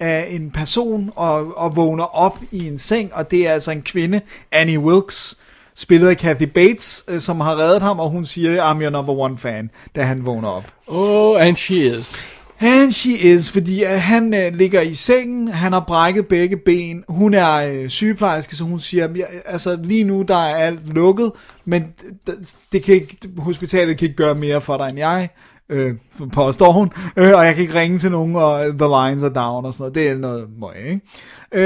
af 0.00 0.26
en 0.30 0.50
person 0.50 1.12
og, 1.16 1.58
og 1.58 1.76
vågner 1.76 2.16
op 2.16 2.38
i 2.52 2.66
en 2.68 2.78
seng, 2.78 3.14
og 3.14 3.30
det 3.30 3.48
er 3.48 3.52
altså 3.52 3.70
en 3.70 3.82
kvinde, 3.82 4.20
Annie 4.52 4.78
Wilkes, 4.78 5.36
spillet 5.74 6.08
af 6.08 6.16
Kathy 6.16 6.42
Bates, 6.46 7.04
øh, 7.08 7.20
som 7.20 7.40
har 7.40 7.58
reddet 7.58 7.82
ham, 7.82 8.00
og 8.00 8.10
hun 8.10 8.26
siger, 8.26 8.72
I'm 8.72 8.82
your 8.82 8.90
number 8.90 9.12
one 9.12 9.38
fan, 9.38 9.70
da 9.96 10.02
han 10.02 10.26
vågner 10.26 10.48
op. 10.48 10.64
Oh, 10.86 11.46
and 11.46 11.56
she 11.56 11.98
is. 11.98 12.28
And 12.60 12.92
she 12.92 13.12
is, 13.12 13.50
fordi 13.50 13.82
at 13.82 14.00
han 14.00 14.34
øh, 14.34 14.54
ligger 14.54 14.80
i 14.80 14.94
sengen, 14.94 15.48
han 15.48 15.72
har 15.72 15.80
brækket 15.80 16.26
begge 16.26 16.56
ben, 16.56 17.04
hun 17.08 17.34
er 17.34 17.84
sygeplejerske, 17.88 18.56
så 18.56 18.64
hun 18.64 18.80
siger, 18.80 19.08
"Ja, 19.16 19.24
altså 19.46 19.78
lige 19.84 20.04
nu 20.04 20.22
der 20.22 20.36
er 20.36 20.56
alt 20.56 20.88
lukket, 20.94 21.32
men 21.64 21.86
det, 22.26 22.54
det 22.72 22.82
kan 22.82 22.94
ikke, 22.94 23.16
hospitalet 23.38 23.98
kan 23.98 24.06
ikke 24.06 24.16
gøre 24.16 24.34
mere 24.34 24.60
for 24.60 24.76
dig 24.76 24.88
end 24.88 24.98
jeg, 24.98 25.28
øh, 25.68 25.94
påstår 26.32 26.72
hun, 26.72 26.90
øh, 27.16 27.34
og 27.34 27.44
jeg 27.46 27.54
kan 27.54 27.62
ikke 27.62 27.80
ringe 27.80 27.98
til 27.98 28.10
nogen, 28.10 28.36
og 28.36 28.64
the 28.64 28.88
lines 28.88 29.22
are 29.22 29.32
down 29.32 29.64
og 29.64 29.74
sådan 29.74 29.82
noget, 29.82 29.94
det 29.94 30.08
er 30.08 30.18
noget 30.18 30.48
møg, 30.60 30.86
ikke? 30.86 31.00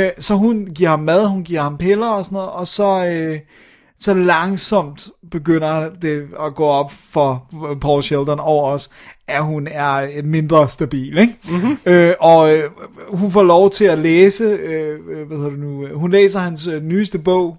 Øh, 0.07 0.11
så 0.19 0.35
hun 0.35 0.67
giver 0.67 0.91
ham 0.91 1.01
mad, 1.01 1.27
hun 1.27 1.45
giver 1.45 1.61
ham 1.61 1.79
piller 1.79 2.09
og 2.09 2.25
sådan 2.25 2.37
noget, 2.37 2.51
og 2.51 2.67
så... 2.67 3.07
Øh, 3.07 3.39
så 4.01 4.15
langsomt 4.15 5.09
begynder 5.31 5.91
det 6.03 6.29
at 6.41 6.55
gå 6.55 6.65
op 6.65 6.93
for 7.11 7.47
Paul 7.81 8.03
Sheldon 8.03 8.41
og 8.41 8.65
os, 8.65 8.91
at 9.29 9.45
hun 9.45 9.69
er 9.71 10.23
mindre 10.23 10.69
stabil, 10.69 11.19
ikke? 11.19 11.37
Mm-hmm. 11.51 11.79
Øh, 11.87 12.15
og 12.21 12.57
øh, 12.57 12.63
hun 13.09 13.33
får 13.33 13.43
lov 13.43 13.71
til 13.71 13.85
at 13.85 13.99
læse, 13.99 14.45
øh, 14.45 14.99
øh, 15.09 15.27
hvad 15.27 15.37
hedder 15.37 15.51
det 15.51 15.59
nu, 15.59 15.87
øh, 15.87 15.95
hun 15.95 16.11
læser 16.11 16.41
hans 16.41 16.67
øh, 16.67 16.83
nyeste 16.83 17.19
bog, 17.19 17.57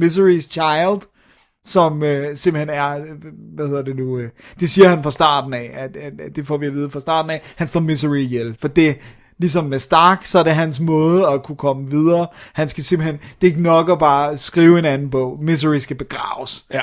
Misery's 0.00 0.48
Child, 0.50 1.00
som 1.64 2.02
øh, 2.02 2.36
simpelthen 2.36 2.70
er, 2.70 2.98
øh, 2.98 3.06
hvad 3.54 3.66
hedder 3.66 3.82
det 3.82 3.96
nu, 3.96 4.18
øh, 4.18 4.30
det 4.60 4.70
siger 4.70 4.88
han 4.88 5.02
fra 5.02 5.10
starten 5.10 5.54
af, 5.54 5.70
at, 5.74 5.96
at, 5.96 6.12
at 6.20 6.36
det 6.36 6.46
får 6.46 6.56
vi 6.56 6.66
at 6.66 6.74
vide 6.74 6.90
fra 6.90 7.00
starten 7.00 7.30
af, 7.30 7.42
han 7.56 7.66
slår 7.66 7.80
Misery 7.80 8.16
ihjel, 8.16 8.56
for 8.60 8.68
det, 8.68 8.98
ligesom 9.38 9.64
med 9.64 9.78
Stark, 9.78 10.26
så 10.26 10.38
er 10.38 10.42
det 10.42 10.54
hans 10.54 10.80
måde 10.80 11.28
at 11.28 11.42
kunne 11.42 11.56
komme 11.56 11.90
videre. 11.90 12.26
Han 12.52 12.68
skal 12.68 12.84
simpelthen, 12.84 13.18
det 13.40 13.46
er 13.46 13.50
ikke 13.50 13.62
nok 13.62 13.90
at 13.90 13.98
bare 13.98 14.36
skrive 14.36 14.78
en 14.78 14.84
anden 14.84 15.10
bog. 15.10 15.38
Misery 15.42 15.76
skal 15.76 15.96
begraves. 15.96 16.64
Ja. 16.72 16.80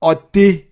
Og 0.00 0.16
det, 0.34 0.62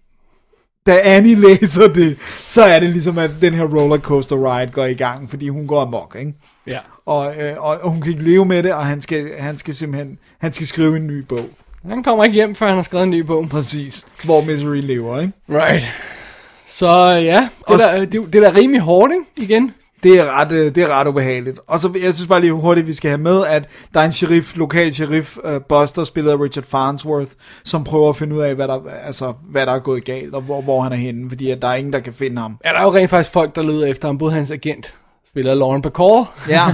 da 0.87 1.01
Annie 1.05 1.35
læser 1.35 1.93
det, 1.93 2.19
så 2.47 2.63
er 2.63 2.81
det 2.81 2.91
ligesom, 2.91 3.19
at 3.19 3.31
den 3.41 3.55
her 3.55 3.65
rollercoaster 3.65 4.37
ride 4.37 4.73
går 4.73 4.85
i 4.85 4.95
gang, 4.95 5.31
fordi 5.31 5.49
hun 5.49 5.67
går 5.67 5.81
amok, 5.81 6.17
ikke? 6.19 6.35
Ja. 6.67 6.79
Og, 7.07 7.43
øh, 7.43 7.57
og, 7.59 7.79
og 7.83 7.91
hun 7.91 8.01
kan 8.01 8.13
ikke 8.13 8.25
leve 8.25 8.45
med 8.45 8.63
det, 8.63 8.75
og 8.75 8.87
han 8.87 9.01
skal, 9.01 9.39
han 9.39 9.59
skal 9.59 9.75
simpelthen, 9.75 10.19
han 10.39 10.53
skal 10.53 10.67
skrive 10.67 10.97
en 10.97 11.07
ny 11.07 11.19
bog. 11.19 11.49
Han 11.89 12.03
kommer 12.03 12.25
ikke 12.25 12.35
hjem, 12.35 12.55
før 12.55 12.67
han 12.67 12.75
har 12.77 12.83
skrevet 12.83 13.05
en 13.05 13.11
ny 13.11 13.21
bog. 13.21 13.49
Præcis. 13.51 14.07
Hvor 14.25 14.41
Misery 14.45 14.81
lever, 14.83 15.21
ikke? 15.21 15.33
Right. 15.51 15.91
Så 16.69 16.89
ja, 17.09 17.49
det, 17.59 17.67
Også- 17.67 17.87
der, 17.87 18.05
det, 18.05 18.33
det 18.33 18.45
er 18.45 18.51
da 18.51 18.59
rimelig 18.59 18.81
hårdt, 18.81 19.13
ikke? 19.13 19.53
Igen. 19.55 19.71
Det 20.03 20.21
er 20.21 20.41
ret, 20.41 20.53
øh, 20.53 20.75
det 20.75 20.79
er 20.83 20.89
ret 20.89 21.09
ubehageligt. 21.09 21.59
Og 21.67 21.79
så, 21.81 21.99
jeg 22.05 22.15
synes 22.15 22.27
bare 22.29 22.41
lige 22.41 22.53
hurtigt, 22.53 22.87
vi 22.87 22.93
skal 22.93 23.09
have 23.11 23.19
med, 23.21 23.47
at 23.47 23.69
der 23.95 24.01
er 24.01 24.05
en 24.05 24.13
sheriff, 24.13 24.57
lokal 24.57 24.95
sheriff, 24.95 25.37
uh, 25.45 25.51
Buster, 25.69 26.05
spillet 26.05 26.31
af 26.31 26.41
Richard 26.41 26.65
Farnsworth, 26.65 27.31
som 27.65 27.85
prøver 27.85 28.09
at 28.11 28.17
finde 28.17 28.37
ud 28.37 28.41
af, 28.41 28.55
hvad 28.55 28.69
der, 28.69 28.81
altså, 29.07 29.33
hvad 29.51 29.67
der 29.67 29.73
er 29.73 29.79
gået 29.79 30.05
galt, 30.05 30.35
og 30.35 30.43
hvor, 30.43 30.63
hvor 30.63 30.81
han 30.81 30.93
er 30.93 30.97
henne, 30.97 31.29
fordi 31.31 31.51
at 31.51 31.63
der 31.63 31.69
er 31.69 31.75
ingen, 31.75 31.93
der 31.93 32.01
kan 32.01 32.13
finde 32.15 32.41
ham. 32.41 32.59
Ja, 32.65 32.71
der 32.71 32.79
er 32.79 32.83
jo 32.83 32.95
rent 32.95 33.11
faktisk 33.11 33.33
folk, 33.33 33.55
der 33.57 33.63
leder 33.63 33.87
efter 33.87 34.09
ham. 34.09 34.19
Både 34.19 34.33
hans 34.33 34.51
agent, 34.51 34.95
spiller 35.29 35.55
Lauren 35.55 35.83
Bacall, 35.83 36.25
Ja. 36.49 36.65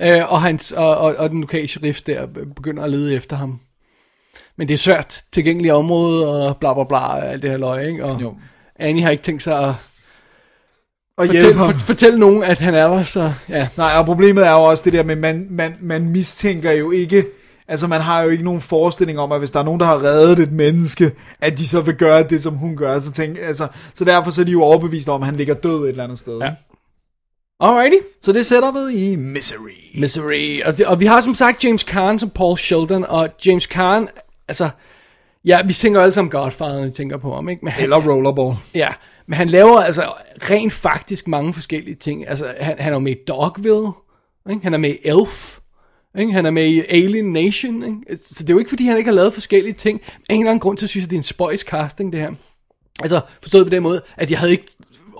øh, 0.20 0.32
og, 0.32 0.42
hans, 0.42 0.72
og, 0.72 0.96
og, 0.98 1.14
og 1.18 1.30
den 1.30 1.40
lokale 1.40 1.68
sheriff 1.68 2.00
der 2.00 2.26
begynder 2.56 2.82
at 2.82 2.90
lede 2.90 3.14
efter 3.14 3.36
ham. 3.36 3.58
Men 4.58 4.68
det 4.68 4.74
er 4.74 4.78
svært 4.78 5.22
tilgængeligt 5.32 5.74
område, 5.74 6.46
og 6.48 6.56
bla 6.56 6.74
bla 6.74 6.84
bla, 6.84 6.98
og 6.98 7.32
alt 7.32 7.42
det 7.42 7.50
her 7.50 7.56
løg, 7.56 7.88
ikke? 7.88 8.04
Og 8.04 8.20
Jo. 8.20 8.34
Annie 8.76 9.02
har 9.02 9.10
ikke 9.10 9.22
tænkt 9.22 9.42
sig 9.42 9.58
at 9.58 9.74
Og 11.16 11.26
ham. 11.26 11.54
for, 11.72 11.78
fortælle 11.78 12.18
nogen, 12.18 12.42
at 12.42 12.58
han 12.58 12.74
er 12.74 12.88
der, 12.88 13.04
så 13.04 13.32
ja. 13.48 13.68
Nej, 13.76 13.92
og 13.98 14.04
problemet 14.04 14.46
er 14.46 14.52
jo 14.52 14.62
også 14.64 14.84
det 14.84 14.92
der 14.92 15.02
med, 15.02 15.16
man, 15.16 15.46
man, 15.50 15.76
man 15.80 16.08
mistænker 16.08 16.70
jo 16.72 16.90
ikke, 16.90 17.24
altså 17.68 17.86
man 17.86 18.00
har 18.00 18.22
jo 18.22 18.28
ikke 18.28 18.44
nogen 18.44 18.60
forestilling 18.60 19.18
om, 19.18 19.32
at 19.32 19.38
hvis 19.38 19.50
der 19.50 19.60
er 19.60 19.64
nogen, 19.64 19.80
der 19.80 19.86
har 19.86 20.02
reddet 20.02 20.38
et 20.38 20.52
menneske, 20.52 21.12
at 21.40 21.58
de 21.58 21.68
så 21.68 21.80
vil 21.80 21.94
gøre 21.94 22.22
det, 22.22 22.42
som 22.42 22.54
hun 22.54 22.76
gør. 22.76 22.98
Så, 22.98 23.12
tænk, 23.12 23.38
altså, 23.42 23.66
så 23.94 24.04
derfor 24.04 24.30
så 24.30 24.40
er 24.40 24.44
de 24.44 24.52
jo 24.52 24.62
overbevist 24.62 25.08
om, 25.08 25.22
at 25.22 25.26
han 25.26 25.36
ligger 25.36 25.54
død 25.54 25.84
et 25.84 25.88
eller 25.88 26.04
andet 26.04 26.18
sted. 26.18 26.38
Ja. 26.38 26.50
Alrighty. 27.60 27.96
Så 28.22 28.32
det 28.32 28.38
er 28.40 28.44
setupet 28.44 28.92
i 28.92 29.16
Misery. 29.16 30.00
Misery. 30.00 30.62
Og, 30.64 30.78
det, 30.78 30.86
og 30.86 31.00
vi 31.00 31.06
har 31.06 31.20
som 31.20 31.34
sagt 31.34 31.64
James 31.64 31.80
Caan 31.80 32.18
som 32.18 32.30
Paul 32.30 32.58
Sheldon, 32.58 33.04
og 33.08 33.28
James 33.46 33.64
Caan, 33.64 34.08
altså, 34.48 34.70
ja, 35.44 35.62
vi 35.66 35.72
tænker 35.72 36.00
alle 36.00 36.12
sammen 36.12 36.30
Godfather, 36.30 36.74
når 36.74 36.84
vi 36.84 36.90
tænker 36.90 37.16
på 37.16 37.34
ham, 37.34 37.48
ikke? 37.48 37.64
Men 37.64 37.72
han, 37.72 37.82
Eller 37.82 38.10
Rollerball. 38.10 38.56
Ja, 38.74 38.88
men 39.26 39.36
han 39.36 39.48
laver 39.48 39.80
altså 39.80 40.12
rent 40.50 40.72
faktisk 40.72 41.28
mange 41.28 41.54
forskellige 41.54 41.94
ting. 41.94 42.28
Altså, 42.28 42.54
han, 42.60 42.78
han 42.78 42.92
er 42.92 42.98
med 42.98 43.12
i 43.12 43.18
Dogville, 43.28 43.92
ikke? 44.50 44.62
han 44.62 44.74
er 44.74 44.78
med 44.78 44.90
i 44.90 44.98
Elf, 45.04 45.58
ikke? 46.18 46.32
han 46.32 46.46
er 46.46 46.50
med 46.50 46.66
i 46.66 46.80
Alien 46.88 47.32
Nation. 47.32 47.82
Ikke? 47.82 48.22
Så 48.22 48.44
det 48.44 48.50
er 48.50 48.54
jo 48.54 48.58
ikke, 48.58 48.68
fordi 48.68 48.86
han 48.86 48.96
ikke 48.96 49.08
har 49.08 49.14
lavet 49.14 49.34
forskellige 49.34 49.72
ting. 49.72 50.00
Af 50.28 50.34
en 50.34 50.40
eller 50.40 50.50
anden 50.50 50.60
grund, 50.60 50.78
så 50.78 50.86
synes 50.86 51.02
jeg, 51.02 51.10
det 51.10 51.16
er 51.16 51.20
en 51.20 51.24
spøjs 51.24 51.60
casting, 51.60 52.12
det 52.12 52.20
her. 52.20 52.32
Altså, 53.00 53.20
forstået 53.42 53.66
på 53.66 53.70
den 53.70 53.82
måde, 53.82 54.02
at 54.16 54.30
jeg 54.30 54.38
havde 54.38 54.52
ikke 54.52 54.66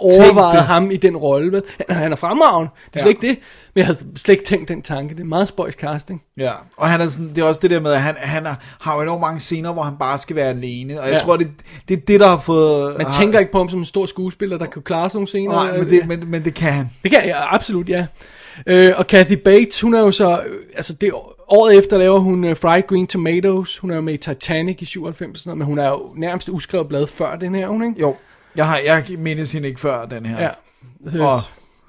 overvejet 0.03 0.63
ham 0.63 0.91
i 0.91 0.97
den 0.97 1.17
rolle. 1.17 1.53
vel? 1.53 1.63
Han, 1.89 1.97
han 1.97 2.13
er 2.13 2.17
fremragende, 2.17 2.71
det 2.95 2.97
er 2.97 3.01
Ja. 3.01 3.03
slet 3.03 3.11
ikke 3.11 3.27
det. 3.27 3.39
Men 3.75 3.79
jeg 3.79 3.87
havde 3.87 3.99
slet 4.17 4.33
ikke 4.33 4.45
tænkt 4.45 4.69
den 4.69 4.83
tanke. 4.83 5.15
Det 5.15 5.21
er 5.21 5.25
meget 5.25 5.49
spøjs 5.49 5.75
casting. 5.75 6.23
Ja, 6.37 6.53
og 6.77 6.89
han 6.89 7.01
er 7.01 7.07
sådan, 7.09 7.29
det 7.29 7.39
er 7.39 7.45
også 7.45 7.61
det 7.63 7.71
der 7.71 7.81
med, 7.81 7.93
at 7.93 8.01
han, 8.01 8.15
han 8.19 8.47
er, 8.47 8.55
har 8.81 8.97
jo 8.97 9.03
enormt 9.03 9.21
mange 9.21 9.41
scener, 9.41 9.73
hvor 9.73 9.83
han 9.83 9.95
bare 10.01 10.19
skal 10.19 10.37
være 10.37 10.49
alene, 10.49 11.01
og 11.01 11.07
jeg 11.07 11.13
Ja. 11.15 11.19
tror, 11.19 11.37
det, 11.37 11.49
det 11.89 11.97
er 11.97 12.01
det, 12.01 12.21
der 12.21 12.29
har 12.29 12.37
fået... 12.37 12.97
Man 12.99 13.07
har, 13.07 13.13
tænker 13.13 13.39
ikke 13.39 13.53
på 13.53 13.59
ham 13.59 13.69
som 13.69 13.79
en 13.79 13.85
stor 13.85 14.07
skuespiller, 14.07 14.59
der 14.59 14.67
kan 14.67 14.83
klare 14.83 15.11
sådan 15.11 15.17
nogle 15.17 15.27
scener. 15.29 15.53
Nej, 15.53 15.79
men 15.79 15.91
det, 15.91 16.07
men, 16.09 16.31
men 16.31 16.45
det 16.45 16.55
kan 16.55 16.73
han. 16.73 16.91
Det 17.03 17.11
kan 17.11 17.27
jeg 17.27 17.47
absolut, 17.51 17.89
ja. 17.89 18.07
Øh, 18.67 18.93
og 18.97 19.07
Kathy 19.07 19.33
Bates, 19.45 19.81
hun 19.81 19.95
er 19.95 20.01
jo 20.01 20.11
så, 20.11 20.31
øh, 20.31 20.59
altså 20.77 20.93
det, 20.93 21.13
året 21.49 21.79
efter 21.79 21.99
laver 21.99 22.19
hun 22.19 22.45
uh, 22.45 22.57
Fried 22.57 22.83
Green 22.87 23.07
Tomatoes, 23.07 23.79
hun 23.79 23.91
er 23.91 23.95
jo 23.95 24.01
med 24.01 24.15
i 24.15 24.17
Titanic 24.17 24.77
i 24.83 24.85
97, 24.85 25.31
og 25.35 25.39
sådan 25.39 25.49
noget, 25.51 25.59
men 25.59 25.67
hun 25.67 25.79
er 25.79 25.89
jo 25.89 26.03
nærmest 26.17 26.49
uskrevet 26.49 26.89
blad 26.89 27.07
før 27.07 27.37
den 27.37 27.55
her, 27.55 27.69
hun, 27.69 27.85
ikke? 27.85 28.01
Jo, 28.01 28.17
jeg, 28.57 28.67
har, 28.67 28.79
jeg 28.79 29.05
mindes 29.19 29.53
hende 29.53 29.69
ikke 29.69 29.81
før 29.81 30.07
den 30.07 30.27
her. 30.27 30.43
Ja. 30.43 30.51
Og- 31.21 31.27
Og, 31.29 31.35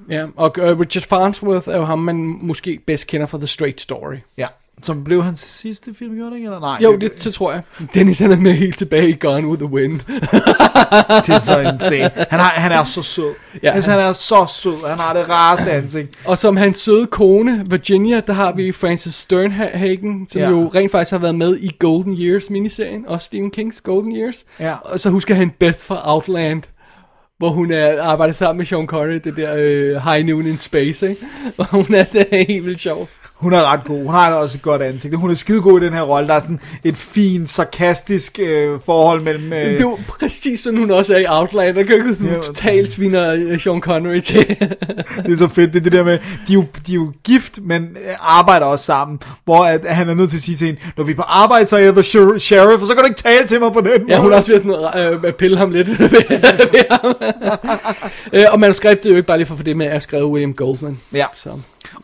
ja, 0.10 0.26
og 0.36 0.56
uh, 0.58 0.80
Richard 0.80 1.04
Farnsworth 1.04 1.70
er 1.70 1.76
jo 1.78 1.86
ham, 1.86 2.00
man 2.00 2.16
måske 2.42 2.80
bedst 2.88 3.08
kender 3.08 3.28
fra 3.28 3.38
The 3.38 3.48
Straight 3.48 3.82
Story. 3.82 4.16
Ja, 4.38 4.48
som 4.84 5.04
blev 5.04 5.24
hans 5.24 5.40
sidste 5.40 5.94
film, 6.00 6.16
gjorde 6.16 6.30
det 6.32 6.36
ikke? 6.38 6.46
Eller 6.46 6.60
nej? 6.60 6.78
Jo, 6.82 6.98
det, 6.98 7.24
det 7.24 7.34
tror 7.34 7.52
jeg. 7.52 7.62
Dennis 7.94 8.20
han 8.20 8.32
er 8.32 8.36
med 8.38 8.54
helt 8.54 8.78
tilbage 8.78 9.10
i 9.10 9.18
Gone 9.20 9.48
with 9.48 9.60
the 9.64 9.74
Wind. 9.74 10.00
det 11.26 11.30
er 11.36 11.40
så 11.40 11.60
insane. 11.60 12.12
Han, 12.30 12.40
har, 12.40 12.50
han 12.50 12.72
er 12.72 12.84
så 12.84 13.02
sød. 13.02 13.34
Ja, 13.64 13.72
altså, 13.72 13.92
han 13.92 14.00
er 14.00 14.14
så 14.14 14.46
sød. 14.62 14.88
Han 14.88 15.00
har 15.00 15.14
det 15.14 15.30
rareste 15.30 15.72
ansigt. 15.72 16.10
Og 16.26 16.38
som 16.38 16.58
hans 16.58 16.80
søde 16.80 17.08
kone, 17.08 17.66
Virginia, 17.70 18.20
der 18.28 18.34
har 18.34 18.52
vi 18.52 18.72
Frances 18.72 19.16
Sternhagen, 19.16 20.28
som 20.30 20.42
Ja. 20.42 20.50
jo 20.50 20.72
rent 20.76 20.92
faktisk 20.92 21.12
har 21.12 21.20
været 21.20 21.36
med 21.36 21.56
i 21.58 21.72
Golden 21.80 22.14
Years 22.20 22.50
miniserien, 22.50 23.06
også 23.08 23.26
Stephen 23.26 23.52
Kings 23.52 23.82
Golden 23.82 24.16
Years. 24.16 24.46
Ja. 24.60 24.74
Og 24.82 25.00
så 25.00 25.10
husker 25.10 25.36
han 25.36 25.50
Beth 25.60 25.80
fra 25.86 26.14
Outland, 26.14 26.64
hvor 27.38 27.50
hun 27.50 27.72
er, 27.72 28.02
arbejder 28.02 28.34
sammen 28.34 28.58
med 28.58 28.66
Sean 28.66 28.88
Connery, 28.88 29.20
det 29.24 29.36
der 29.38 29.56
øh, 29.58 29.96
High 30.12 30.26
Noon 30.26 30.48
in 30.48 30.58
Space, 30.58 31.10
ikke? 31.10 31.22
Og 31.58 31.66
hun 31.68 31.94
er, 31.94 32.04
det 32.04 32.28
er 32.32 32.46
helt 32.48 32.66
vildt 32.66 32.80
sjov. 32.82 33.08
Hun 33.44 33.54
er 33.54 33.72
ret 33.74 33.84
god. 33.86 34.06
Hun 34.06 34.14
har 34.14 34.34
også 34.34 34.58
et 34.58 34.62
godt 34.62 34.82
ansigt. 34.82 35.16
Hun 35.18 35.30
er 35.32 35.34
skide 35.36 35.62
god 35.62 35.82
i 35.82 35.86
den 35.86 35.94
her 35.94 36.02
rolle. 36.02 36.28
Der 36.28 36.34
er 36.34 36.40
sådan 36.40 36.60
et 36.84 36.98
fint, 36.98 37.50
sarkastisk 37.50 38.40
øh, 38.44 38.80
forhold 38.86 39.22
mellem... 39.22 39.54
Øh, 39.54 39.60
Det 39.60 39.76
er 39.76 39.80
jo 39.82 39.98
præcis 40.08 40.60
sådan, 40.60 40.80
hun 40.80 40.92
også 40.92 41.14
er 41.14 41.18
i 41.18 41.26
Outlander. 41.28 41.74
Der 41.74 41.84
kan 41.84 41.96
ikke 41.96 42.16
sådan 42.16 42.34
Ja. 42.34 42.40
totalt 42.40 42.92
sviner 42.92 43.32
øh, 43.34 43.60
Sean 43.60 43.82
Connery 43.82 44.20
til. 44.20 44.48
det 45.26 45.34
er 45.34 45.38
så 45.38 45.48
fedt, 45.48 45.74
det 45.74 45.80
er 45.80 45.84
det 45.84 45.92
der 45.92 46.04
med, 46.04 46.18
de 46.48 46.54
er 46.54 46.54
jo, 46.54 46.66
de 46.88 46.92
er 46.92 46.96
jo 46.96 47.12
gift, 47.24 47.60
men 47.62 47.84
øh, 47.84 48.40
arbejder 48.40 48.66
også 48.66 48.86
sammen, 48.86 49.20
hvor 49.46 49.66
at, 49.66 49.86
at 49.86 49.96
han 49.96 50.10
er 50.10 50.14
nødt 50.14 50.30
til 50.30 50.38
at 50.38 50.42
sige 50.42 50.56
til 50.56 50.68
hende, 50.68 50.80
når 50.98 51.04
vi 51.04 51.12
er 51.12 51.16
på 51.16 51.22
arbejde, 51.22 51.68
så 51.68 51.76
er 51.78 51.80
jeg 51.80 51.94
the 51.94 52.02
sher- 52.04 52.38
sheriff, 52.40 52.82
og 52.82 52.88
så 52.88 52.94
kan 52.94 53.04
du 53.04 53.08
ikke 53.08 53.22
tale 53.22 53.48
til 53.48 53.60
mig 53.60 53.74
på 53.74 53.82
den 53.82 54.10
ja, 54.10 54.16
hun 54.18 54.24
måde. 54.24 54.34
er 54.34 54.38
også 54.38 54.52
ved 54.52 54.60
sådan 54.60 55.26
øh, 55.26 55.34
pille 55.34 55.58
ham 55.58 55.70
lidt 55.72 55.90
ved, 56.00 56.10
ved 56.10 56.84
ham. 56.92 57.16
øh, 58.34 58.46
og 58.52 58.60
manuskriptet 58.60 59.06
er 59.06 59.10
jo 59.10 59.16
ikke 59.18 59.28
bare 59.28 59.38
lige 59.38 59.48
for, 59.48 59.56
for 59.56 59.64
det 59.64 59.78
med, 59.78 59.86
at 59.86 59.94
jeg 59.94 60.02
skrev 60.02 60.30
William 60.32 60.54
Goldman. 60.54 61.00
Ja. 61.14 61.26
Så. 61.36 61.50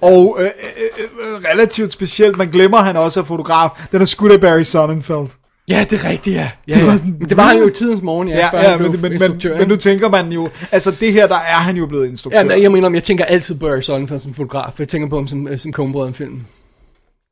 Og 0.02 0.38
øh, 0.40 0.46
øh, 0.46 1.06
øh, 1.34 1.52
relativt 1.54 1.94
specielt, 1.94 2.38
man 2.38 2.48
glemmer, 2.50 2.78
at 2.78 2.84
han 2.86 2.98
også 2.98 3.20
er 3.20 3.24
fotograf, 3.24 3.70
den 3.92 4.02
er 4.02 4.06
skudt 4.06 4.32
af 4.32 4.42
Barry 4.42 4.64
Sonnenfeld. 4.64 5.28
Ja, 5.70 5.86
det 5.90 6.06
er 6.06 6.10
rigtigt, 6.10 6.36
ja. 6.36 6.50
ja 6.68 6.74
Det 6.74 6.86
var 6.86 6.96
sådan- 6.98 7.16
Men 7.20 7.30
det 7.30 7.38
var 7.38 7.44
han 7.44 7.58
jo 7.58 7.68
i 7.68 7.72
tidens 7.72 8.02
morgen, 8.02 8.28
ja. 8.28 8.38
Ja, 8.38 8.50
før 8.50 8.62
ja, 8.72 8.78
men, 8.78 9.02
men, 9.02 9.02
men, 9.20 9.42
men 9.58 9.68
nu 9.68 9.76
tænker 9.76 10.10
man 10.10 10.32
jo, 10.32 10.50
altså 10.72 10.92
det 10.92 11.14
her, 11.14 11.28
der 11.28 11.36
er 11.36 11.40
han 11.54 11.78
jo 11.78 11.86
blevet 11.86 12.08
instruktør. 12.10 12.40
Ja, 12.40 12.46
men 12.46 12.62
jeg 12.62 12.72
mener, 12.72 12.88
om 12.88 12.96
jeg 12.96 13.04
tænker 13.04 13.26
altid 13.26 13.56
Barry 13.56 13.82
Sonnenfeld 13.82 14.20
som 14.20 14.34
fotograf. 14.34 14.80
Jeg 14.80 14.88
tænker 14.88 15.10
på 15.10 15.16
ham 15.16 15.28
som, 15.28 15.48
øh, 15.48 15.60
som 15.60 15.72
kongebrød 15.74 16.14
film. 16.14 16.42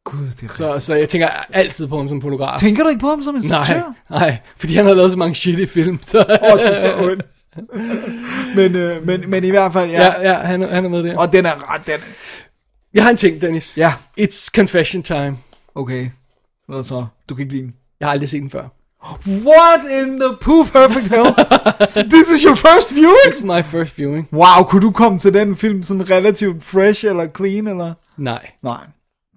Gud, 0.06 0.18
det 0.42 0.50
er 0.50 0.54
Så, 0.54 0.80
så 0.80 0.96
jeg 0.96 1.10
tænker 1.10 1.28
altid 1.54 1.88
på 1.88 1.98
ham 1.98 2.10
som 2.10 2.22
fotograf. 2.22 2.58
Tænker 2.60 2.84
du 2.84 2.90
ikke 2.90 3.00
på 3.02 3.08
ham 3.08 3.24
som 3.24 3.36
instruktør? 3.36 3.74
Nej, 4.10 4.20
nej, 4.20 4.38
fordi 4.58 4.76
han 4.76 4.86
har 4.86 4.94
lavet 4.94 5.12
så 5.12 5.18
mange 5.18 5.36
shitty 5.36 5.66
film. 5.74 6.00
Så. 6.06 6.18
Åh, 6.18 6.54
oh, 6.54 6.60
det 6.60 6.78
er 6.78 6.82
så 6.82 6.94
ondt. 6.98 7.26
Men, 8.56 8.76
øh, 8.76 9.06
men, 9.08 9.30
men 9.30 9.44
i 9.44 9.50
hvert 9.50 9.74
fald, 9.74 9.92
ja. 9.92 10.04
ja, 10.04 10.30
ja 10.30 10.34
han, 10.40 10.64
er- 10.64 10.76
han 10.76 10.86
er 10.86 10.90
med 10.90 11.04
der. 11.04 11.18
Og 11.18 11.34
den 11.34 11.46
er 11.46 11.74
ret, 11.74 11.88
den 11.88 12.00
Jeg 12.94 13.04
har 13.04 13.12
en 13.12 13.18
ting, 13.18 13.42
Dennis. 13.42 13.78
Ja. 13.78 13.94
It's 14.22 14.50
confession 14.56 15.04
time. 15.04 15.38
Okay. 15.76 16.10
Hvad 16.68 16.84
så? 16.84 17.06
Du 17.30 17.36
kan 17.36 17.44
ikke 17.44 17.54
lide 17.54 17.64
den. 17.66 17.74
Jeg 18.00 18.08
har 18.08 18.12
aldrig 18.12 18.30
set 18.30 18.42
den 18.42 18.50
før. 18.50 18.68
What 19.28 19.92
in 20.04 20.20
the 20.20 20.38
poo 20.42 20.64
perfect 20.64 21.08
hell? 21.08 21.26
so 21.96 22.02
this 22.10 22.32
is 22.36 22.42
your 22.42 22.56
first 22.56 22.94
viewing? 22.94 23.18
This 23.26 23.36
is 23.38 23.44
my 23.44 23.62
first 23.64 23.98
viewing. 23.98 24.28
Wow, 24.34 24.64
kunne 24.68 24.82
du 24.82 24.92
komme 24.92 25.20
til 25.20 25.34
den 25.34 25.56
film 25.56 25.84
sådan 25.84 26.10
relativt 26.10 26.64
fresh 26.64 27.06
eller 27.06 27.28
clean, 27.38 27.68
eller? 27.68 27.94
Nej. 28.18 28.50
Nej. 28.64 28.82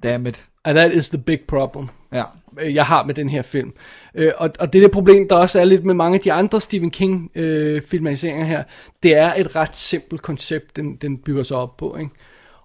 Damn 0.03 0.27
it. 0.27 0.47
And 0.65 0.77
that 0.79 0.93
is 0.93 1.09
the 1.09 1.19
big 1.19 1.39
problem. 1.49 1.89
Ja. 2.13 2.25
Øh, 2.63 2.75
jeg 2.75 2.85
har 2.87 3.05
med 3.05 3.15
den 3.15 3.29
her 3.29 3.43
film. 3.43 3.73
Øh, 4.15 4.33
og, 4.39 4.51
og 4.59 4.73
det 4.73 4.79
er 4.79 4.83
det 4.83 4.91
problem, 4.91 5.29
der 5.29 5.37
også 5.37 5.61
er 5.61 5.65
lidt 5.65 5.85
med 5.85 5.95
mange 5.95 6.15
af 6.15 6.21
de 6.21 6.33
andre 6.33 6.61
Stephen 6.61 6.91
King 6.91 7.31
øh, 7.35 7.83
her. 8.23 8.63
Det 9.03 9.15
er 9.17 9.33
et 9.35 9.57
ret 9.57 9.77
simpelt 9.77 10.23
koncept, 10.23 10.77
den, 10.77 10.97
den 10.97 11.19
bygger 11.19 11.43
sig 11.43 11.57
op 11.57 11.77
på. 11.77 11.97
Ikke? 11.97 12.11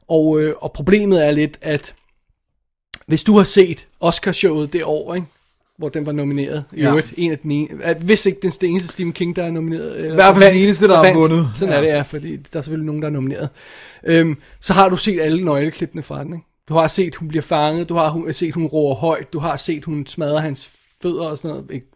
Og, 0.07 0.41
øh, 0.41 0.55
og 0.59 0.72
problemet 0.72 1.26
er 1.27 1.31
lidt, 1.31 1.57
at 1.61 1.95
hvis 3.07 3.23
du 3.23 3.38
har 3.38 3.43
set 3.43 3.88
Oscar-showet 3.99 4.73
det 4.73 4.84
år, 4.84 5.15
ikke? 5.15 5.27
hvor 5.77 5.89
den 5.89 6.05
var 6.05 6.11
nomineret, 6.11 6.63
i 6.73 6.81
Ja. 6.81 6.89
øvrigt, 6.89 7.13
en 7.17 7.31
af 7.31 7.39
den 7.39 7.51
ene, 7.51 7.93
hvis 7.93 8.26
ikke 8.26 8.39
den 8.41 8.51
eneste 8.69 8.91
Stephen 8.93 9.13
King, 9.13 9.35
der 9.35 9.43
er 9.43 9.51
nomineret. 9.51 9.95
øh, 9.95 10.11
I 10.11 10.15
hvert 10.15 10.35
fald 10.35 10.53
den 10.53 10.63
eneste, 10.63 10.88
der 10.88 11.03
har 11.03 11.13
vundet. 11.13 11.49
Sådan 11.55 11.73
Ja. 11.73 11.77
er 11.77 11.81
det, 11.81 11.88
ja, 11.88 12.01
fordi 12.01 12.35
der 12.35 12.57
er 12.59 12.61
selvfølgelig 12.61 12.85
nogen, 12.85 13.01
der 13.01 13.07
er 13.07 13.11
nomineret. 13.11 13.49
Øhm, 14.03 14.38
så 14.59 14.73
har 14.73 14.89
du 14.89 14.97
set 14.97 15.22
alle 15.22 15.45
nøgleklippene 15.45 16.03
fra 16.03 16.23
den, 16.23 16.34
ikke? 16.34 16.45
Du 16.70 16.74
har 16.74 16.88
set, 16.88 17.16
hun 17.16 17.28
bliver 17.28 17.42
fanget, 17.42 17.90
du 17.90 17.96
har 17.96 18.10
hun- 18.10 18.34
set, 18.34 18.54
hun 18.54 18.66
roer 18.66 18.96
højt, 18.96 19.34
du 19.34 19.40
har 19.40 19.56
set, 19.56 19.86
hun 19.86 20.06
smadrer 20.08 20.40
hans 20.40 20.72
fødder 21.02 21.28
og 21.28 21.38
sådan 21.38 21.58
noget. 21.58 21.72
Ikke? 21.72 21.88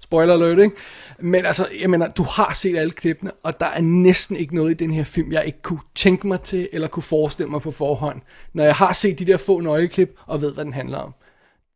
Spoiler 0.00 0.34
alert, 0.34 0.58
ikke? 0.58 0.76
Men 1.18 1.46
altså, 1.46 1.68
jeg 1.80 1.90
mener, 1.90 2.08
du 2.08 2.22
har 2.22 2.52
set 2.54 2.78
alle 2.78 2.90
klippene, 2.90 3.30
og 3.42 3.60
der 3.60 3.66
er 3.66 3.80
næsten 3.80 4.36
ikke 4.36 4.54
noget 4.54 4.70
i 4.70 4.74
den 4.74 4.92
her 4.92 5.04
film, 5.04 5.32
jeg 5.32 5.46
ikke 5.46 5.62
kunne 5.62 5.80
tænke 5.94 6.26
mig 6.26 6.40
til, 6.40 6.68
eller 6.72 6.88
kunne 6.88 7.02
forestille 7.02 7.50
mig 7.50 7.60
på 7.60 7.70
forhånd. 7.70 8.20
Når 8.52 8.64
jeg 8.64 8.74
har 8.74 8.92
set 8.92 9.18
de 9.18 9.24
der 9.24 9.36
få 9.36 9.60
nøgleklip, 9.60 10.14
og 10.26 10.42
ved, 10.42 10.54
hvad 10.54 10.64
den 10.64 10.72
handler 10.72 10.98
om. 10.98 11.14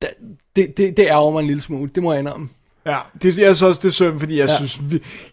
Det, 0.03 0.77
det, 0.77 0.97
det 0.97 0.99
ærger 0.99 1.31
mig 1.31 1.41
en 1.41 1.47
lille 1.47 1.63
smule, 1.63 1.91
det 1.95 2.03
må 2.03 2.13
jeg 2.13 2.21
indrømme. 2.21 2.49
Ja, 2.87 2.97
det, 3.23 3.25
jeg 3.39 3.57
synes 3.57 3.63
også, 3.63 3.81
det 3.83 3.89
er 3.89 3.93
synd, 3.93 4.19
fordi 4.19 4.39
jeg, 4.39 4.49
Ja. 4.49 4.57
synes, 4.57 4.81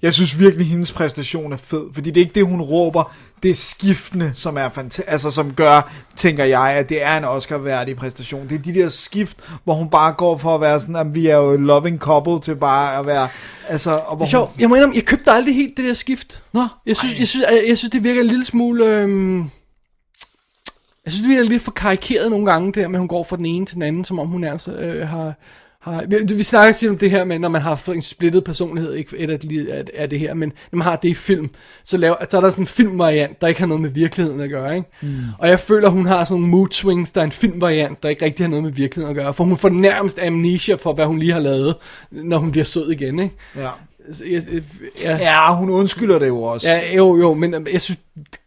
jeg 0.01 0.13
synes 0.13 0.39
virkelig, 0.39 0.67
hendes 0.67 0.91
præstation 0.91 1.53
er 1.53 1.57
fed. 1.57 1.85
Fordi 1.93 2.09
det 2.11 2.17
er 2.21 2.25
ikke 2.25 2.35
det, 2.35 2.45
hun 2.45 2.61
råber. 2.61 3.13
Det 3.43 3.51
er 3.51 3.55
skiftende, 3.55 4.31
som 4.33 4.57
er 4.57 4.69
fanta- 4.69 5.03
altså, 5.11 5.31
som 5.31 5.53
gør, 5.53 5.93
tænker 6.15 6.43
jeg, 6.43 6.61
at 6.71 6.89
det 6.89 7.03
er 7.03 7.17
en 7.17 7.23
Oscar-værdig 7.25 7.95
præstation. 7.95 8.49
Det 8.49 8.55
er 8.55 8.61
de 8.61 8.73
der 8.73 8.89
skift, 8.89 9.37
hvor 9.63 9.73
hun 9.73 9.89
bare 9.89 10.13
går 10.13 10.37
for 10.37 10.55
at 10.55 10.61
være 10.61 10.79
sådan, 10.79 10.95
at 10.95 11.13
vi 11.15 11.27
er 11.27 11.35
jo 11.37 11.57
loving 11.57 11.99
couple 11.99 12.39
til 12.41 12.55
bare 12.55 12.99
at 12.99 13.05
være... 13.05 13.27
Altså, 13.69 13.91
og 13.91 14.15
hvor 14.15 14.25
Det 14.25 14.29
er 14.29 14.29
sjovt. 14.29 14.51
Jeg 14.59 14.69
må 14.69 14.75
indrømme, 14.75 14.95
jeg 14.95 15.05
købte 15.05 15.31
aldrig 15.31 15.55
helt 15.55 15.77
det 15.77 15.85
der 15.85 15.93
skift. 15.93 16.43
Nå, 16.53 16.67
jeg 16.85 16.97
synes, 16.97 17.19
jeg 17.19 17.27
synes, 17.27 17.45
jeg, 17.51 17.63
jeg 17.67 17.77
synes, 17.77 17.91
det 17.91 18.03
virker 18.03 18.21
en 18.21 18.27
lille 18.27 18.45
smule... 18.45 18.85
Øhm, 18.85 19.37
jeg 21.05 21.11
synes, 21.11 21.21
det 21.21 21.29
virker 21.29 21.43
lidt 21.49 21.63
for 21.63 21.71
karikeret 21.71 22.29
nogle 22.31 22.45
gange, 22.45 22.67
det 22.67 22.75
der 22.75 22.87
med, 22.87 22.95
at 22.95 22.99
hun 22.99 23.07
går 23.07 23.23
fra 23.23 23.37
den 23.37 23.45
ene 23.45 23.65
til 23.65 23.75
den 23.75 23.83
anden, 23.83 24.05
som 24.05 24.19
om 24.19 24.27
hun 24.27 24.43
altså 24.43 24.71
øh, 24.71 25.07
har... 25.07 25.33
har 25.81 26.05
vi, 26.07 26.35
vi 26.35 26.43
snakker 26.43 26.73
tit 26.73 26.89
om 26.89 26.97
det 26.97 27.11
her 27.11 27.25
med, 27.25 27.39
når 27.39 27.49
man 27.49 27.61
har 27.61 27.89
en 27.89 28.01
splittet 28.01 28.43
personlighed, 28.43 28.93
ikke 28.93 29.17
et 29.17 29.29
af, 29.29 29.39
af, 29.77 29.83
af 29.95 30.09
det 30.09 30.19
her, 30.19 30.33
men 30.33 30.53
når 30.71 30.77
man 30.77 30.83
har 30.83 30.95
det 30.95 31.09
i 31.09 31.13
film, 31.13 31.49
så, 31.83 31.97
laver, 31.97 32.15
så 32.29 32.37
er 32.37 32.41
der 32.41 32.49
sådan 32.49 32.63
en 32.63 32.67
filmvariant, 32.67 33.41
der 33.41 33.47
ikke 33.47 33.59
har 33.59 33.67
noget 33.67 33.81
med 33.81 33.89
virkeligheden 33.89 34.41
at 34.41 34.49
gøre, 34.49 34.75
ikke? 34.75 34.89
Mm. 35.01 35.17
Og 35.39 35.47
jeg 35.47 35.59
føler, 35.59 35.89
hun 35.89 36.05
har 36.05 36.25
sådan 36.25 36.41
nogle 36.41 36.51
mood 36.51 36.67
swings, 36.71 37.11
der 37.11 37.21
er 37.21 37.25
en 37.25 37.31
filmvariant, 37.31 38.03
der 38.03 38.09
ikke 38.09 38.25
rigtig 38.25 38.45
har 38.45 38.49
noget 38.49 38.63
med 38.63 38.71
virkeligheden 38.71 39.17
at 39.17 39.23
gøre, 39.23 39.33
for 39.33 39.43
hun 39.43 39.57
får 39.57 39.69
nærmest 39.69 40.19
amnesia 40.19 40.75
for, 40.75 40.93
hvad 40.93 41.05
hun 41.05 41.19
lige 41.19 41.33
har 41.33 41.39
lavet, 41.39 41.75
når 42.11 42.37
hun 42.37 42.51
bliver 42.51 42.65
sød 42.65 42.91
igen, 42.91 43.19
ikke? 43.19 43.35
Ja. 43.55 43.69
Jeg, 44.19 44.31
jeg, 44.31 44.61
jeg, 45.03 45.19
Ja, 45.19 45.55
hun 45.55 45.69
undskylder 45.69 46.19
det 46.19 46.27
jo 46.27 46.43
også. 46.43 46.67
Ja, 46.67 46.95
jo, 46.95 47.17
jo, 47.17 47.33
men 47.33 47.53
øh, 47.53 47.73
jeg 47.73 47.81
synes 47.81 47.99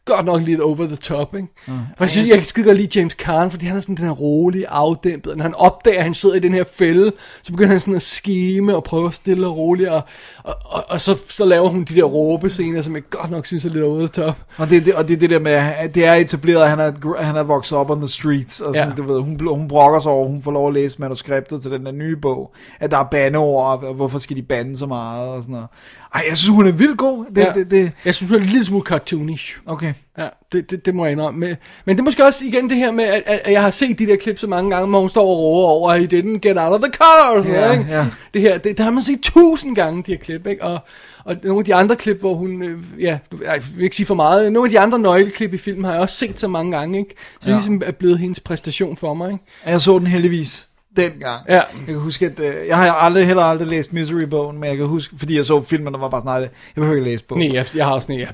godt 0.04 0.26
nok 0.26 0.42
lidt 0.42 0.60
over 0.60 0.76
the 0.86 0.96
top, 0.96 1.34
ikke? 1.34 1.48
Mm. 1.66 1.72
Og 1.74 2.00
jeg 2.00 2.10
synes, 2.10 2.28
jeg 2.28 2.36
kan 2.36 2.46
skide 2.46 2.66
godt 2.66 2.76
lide 2.76 2.98
James 2.98 3.12
Caan, 3.12 3.50
fordi 3.50 3.66
han 3.66 3.76
er 3.76 3.80
sådan 3.80 3.94
den 3.94 4.04
her 4.04 4.12
rolige, 4.12 4.68
afdæmpet, 4.68 5.36
når 5.36 5.42
han 5.42 5.54
opdager, 5.54 5.98
at 5.98 6.04
han 6.04 6.14
sidder 6.14 6.34
i 6.34 6.38
den 6.38 6.54
her 6.54 6.64
fælde, 6.64 7.12
så 7.42 7.52
begynder 7.52 7.70
han 7.70 7.80
sådan 7.80 7.94
at 7.94 8.02
skime 8.02 8.76
og 8.76 8.84
prøve 8.84 9.12
stille 9.12 9.46
og 9.46 9.56
roligt, 9.56 9.88
og, 9.88 10.02
og, 10.44 10.54
og, 10.64 10.84
og 10.88 11.00
så, 11.00 11.16
så 11.28 11.44
laver 11.44 11.68
hun 11.68 11.84
de 11.84 11.94
der 11.94 12.02
råbescener, 12.02 12.82
som 12.82 12.94
jeg 12.94 13.02
godt 13.10 13.30
nok 13.30 13.46
synes 13.46 13.64
er 13.64 13.68
lidt 13.68 13.84
over 13.84 13.98
the 13.98 14.08
top. 14.08 14.36
Og 14.56 14.70
det, 14.70 14.76
er 14.76 14.80
det, 14.80 14.94
og 14.94 15.08
det 15.08 15.14
er 15.14 15.18
det 15.18 15.30
der 15.30 15.38
med, 15.38 15.52
at 15.52 15.94
det 15.94 16.04
er 16.04 16.14
etableret, 16.14 16.62
at 16.62 16.68
han 16.70 16.78
er, 16.78 17.22
han 17.22 17.36
er 17.36 17.42
vokset 17.42 17.78
op 17.78 17.90
on 17.90 18.00
the 18.00 18.08
streets, 18.08 18.60
og 18.60 18.74
sådan, 18.74 18.88
Ja. 18.88 18.94
du 18.94 19.02
ved, 19.02 19.20
hun, 19.20 19.40
hun 19.48 19.68
brokker 19.68 20.00
sig 20.00 20.12
over, 20.12 20.28
hun 20.28 20.42
får 20.42 20.50
lov 20.52 20.68
at 20.68 20.74
læse 20.74 21.00
manuskriptet 21.00 21.62
til 21.62 21.70
den 21.70 21.86
der 21.86 21.92
nye 21.92 22.16
bog, 22.16 22.54
at 22.80 22.90
der 22.90 22.98
er 22.98 23.04
bandeord, 23.04 23.84
og 23.84 23.94
hvorfor 23.94 24.18
skal 24.18 24.36
de 24.36 24.42
bande 24.42 24.78
så 24.78 24.86
meget, 24.86 25.28
og 25.28 25.42
sådan 25.42 25.52
noget. 25.52 25.68
Ej, 26.14 26.24
jeg 26.28 26.36
synes, 26.36 26.48
hun 26.56 26.66
er 26.66 26.72
vildt 26.72 26.98
god. 26.98 27.24
Det, 27.34 27.38
Ja. 27.38 27.52
det, 27.54 27.70
det, 27.70 27.92
Jeg 28.04 28.14
synes, 28.14 28.30
hun 28.30 28.38
er 28.40 28.42
en 28.44 28.48
lille 28.50 28.64
smule 28.64 28.84
cartoonish. 28.84 29.58
okay. 29.66 29.92
Ja, 30.18 30.28
det, 30.52 30.70
det, 30.70 30.86
det 30.86 30.94
må 30.94 31.04
jeg 31.04 31.12
indrømme. 31.12 31.40
Men, 31.40 31.56
men 31.84 31.96
det 31.96 32.00
er 32.00 32.04
måske 32.04 32.24
også 32.24 32.46
igen 32.46 32.68
det 32.70 32.76
her 32.76 32.92
med, 32.92 33.04
at, 33.04 33.22
at, 33.26 33.52
jeg 33.52 33.62
har 33.62 33.70
set 33.70 33.98
de 33.98 34.06
der 34.06 34.16
klip 34.16 34.38
så 34.38 34.46
mange 34.46 34.70
gange, 34.70 34.88
hvor 34.88 35.00
hun 35.00 35.08
står 35.10 35.22
og 35.22 35.38
råber 35.38 35.68
over, 35.68 35.94
he 35.94 36.04
didn't 36.06 36.38
get 36.38 36.56
out 36.58 36.72
of 36.72 36.80
the 36.80 36.92
car. 36.92 37.36
Ja, 37.36 37.42
noget, 37.60 37.78
ikke? 37.78 37.90
ja. 37.92 38.06
Det 38.34 38.42
her, 38.42 38.58
det, 38.58 38.78
der 38.78 38.84
har 38.84 38.90
man 38.90 39.02
set 39.02 39.20
tusind 39.22 39.74
gange, 39.76 40.02
de 40.06 40.10
her 40.12 40.18
klip, 40.18 40.46
ikke? 40.46 40.62
Og, 40.64 40.78
og 41.24 41.36
nogle 41.44 41.58
af 41.58 41.64
de 41.64 41.74
andre 41.74 41.96
klip, 41.96 42.20
hvor 42.20 42.34
hun, 42.34 42.62
øh, 42.62 42.78
ja, 43.00 43.18
jeg 43.44 43.62
vil 43.76 43.84
ikke 43.84 43.96
sige 43.96 44.06
for 44.06 44.14
meget, 44.14 44.52
nogle 44.52 44.66
af 44.66 44.70
de 44.70 44.80
andre 44.80 44.98
nøgleklip 44.98 45.54
i 45.54 45.58
filmen 45.58 45.84
har 45.84 45.92
jeg 45.92 46.00
også 46.00 46.16
set 46.16 46.40
så 46.40 46.48
mange 46.48 46.72
gange, 46.72 46.98
ikke? 46.98 47.14
Så 47.32 47.38
det 47.40 47.46
Ja. 47.46 47.52
ligesom 47.52 47.82
er 47.86 47.90
blevet 47.92 48.18
hendes 48.18 48.40
præstation 48.40 48.96
for 48.96 49.14
mig, 49.14 49.32
ikke? 49.32 49.44
Jeg 49.66 49.80
så 49.80 49.98
den 49.98 50.06
heldigvis 50.06 50.68
dengang. 50.96 51.42
Ja. 51.48 51.54
Jeg 51.54 51.64
kan 51.86 51.94
huske, 51.98 52.26
at 52.26 52.40
øh, 52.40 52.66
jeg 52.68 52.76
har 52.76 52.90
aldrig, 52.92 53.26
heller 53.26 53.42
aldrig 53.42 53.68
læst 53.68 53.92
Misery-bogen, 53.92 54.60
men 54.60 54.68
jeg 54.68 54.76
kan 54.76 54.86
huske, 54.86 55.14
fordi 55.18 55.36
jeg 55.36 55.44
så 55.44 55.62
filmen, 55.62 55.94
og 55.94 56.00
var 56.00 56.08
bare 56.08 56.20
sådan, 56.20 56.40
"Nej, 56.40 56.40
jeg 56.40 56.50
behøver 56.74 56.94
ikke 56.94 57.10
læse 57.10 57.24
bogen. 57.24 57.46
Nej, 57.48 57.54
jeg, 57.56 57.66
jeg 57.74 57.86
har 57.86 57.92
også 57.92 58.06
sådan, 58.06 58.20
ja. 58.20 58.26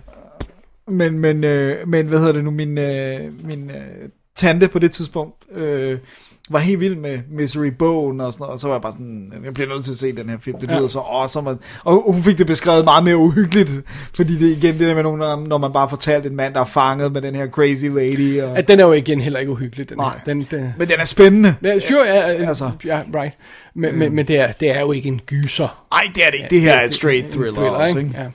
Men, 0.89 1.19
men, 1.19 1.45
øh, 1.45 1.89
men 1.89 2.07
hvad 2.07 2.19
hedder 2.19 2.33
det 2.33 2.45
nu, 2.45 2.51
min, 2.51 2.79
øh, 2.79 3.21
min 3.45 3.71
øh, 3.71 4.09
tante 4.37 4.69
på 4.69 4.79
det 4.79 4.93
tidspunkt 4.93 5.35
øh, 5.53 5.99
var 6.51 6.59
helt 6.59 6.81
vild 6.81 6.97
med 6.97 7.19
Misery-bogen 7.31 8.21
og 8.21 8.33
sådan 8.33 8.43
noget, 8.43 8.55
og 8.55 8.61
så 8.61 8.67
var 8.67 8.75
jeg 8.75 8.83
bare 8.83 8.93
sådan, 8.93 9.33
jeg 9.45 9.55
bliver 9.55 9.69
nødt 9.69 9.85
til 9.85 9.93
at 9.93 9.99
se 9.99 10.13
den 10.13 10.29
her 10.31 10.37
film, 10.41 10.59
det 10.61 10.71
Ja. 10.71 10.77
lyder 10.79 10.89
så 10.89 10.99
awesome, 10.99 11.51
og, 11.51 11.59
og 11.85 12.13
hun 12.13 12.23
fik 12.23 12.39
det 12.39 12.47
beskrevet 12.47 12.85
meget 12.85 13.05
mere 13.05 13.17
uhyggeligt, 13.17 13.71
fordi 14.15 14.33
det 14.39 14.57
igen 14.57 14.79
det 14.79 14.81
der 14.89 14.95
med, 14.95 15.03
nogle, 15.03 15.49
når 15.49 15.59
man 15.59 15.73
bare 15.73 15.89
fortalte 15.89 16.29
en 16.29 16.37
mand, 16.37 16.55
der 16.55 16.61
er 16.61 16.65
fanget 16.65 17.13
med 17.13 17.23
den 17.23 17.35
her 17.35 17.49
crazy 17.49 17.85
lady, 17.85 18.41
og, 18.43 18.59
At 18.59 18.69
den 18.69 18.81
er 18.81 18.85
jo 18.85 18.93
igen 18.93 19.21
heller 19.21 19.41
ikke 19.41 19.53
uhyggelig, 19.53 19.89
den 19.89 19.97
Nej. 19.97 20.13
her. 20.13 20.21
Den, 20.35 20.43
den, 20.51 20.75
men 20.79 20.89
den 20.89 20.97
er 21.01 21.05
spændende. 21.05 21.55
Ja, 21.63 21.79
sure, 21.79 22.05
ja, 22.07 22.21
Altså. 22.21 22.71
ja, 22.85 23.01
right. 23.15 23.35
Men, 23.75 23.99
men, 23.99 24.15
men 24.15 24.29
det, 24.29 24.37
er, 24.39 24.53
det 24.53 24.71
er 24.71 24.81
jo 24.81 24.93
ikke 24.93 25.09
en 25.09 25.21
gyser. 25.27 25.85
Ej, 25.93 26.03
det 26.15 26.27
er 26.27 26.31
det 26.31 26.37
ikke, 26.39 26.47
det 26.51 26.61
her 26.61 26.73
er 26.73 26.85
et 26.85 26.93
straight 26.93 27.31
thriller, 27.33 27.53
thriller, 27.53 27.71
også, 27.71 27.99
ikke? 27.99 28.11
Ja. 28.19 28.27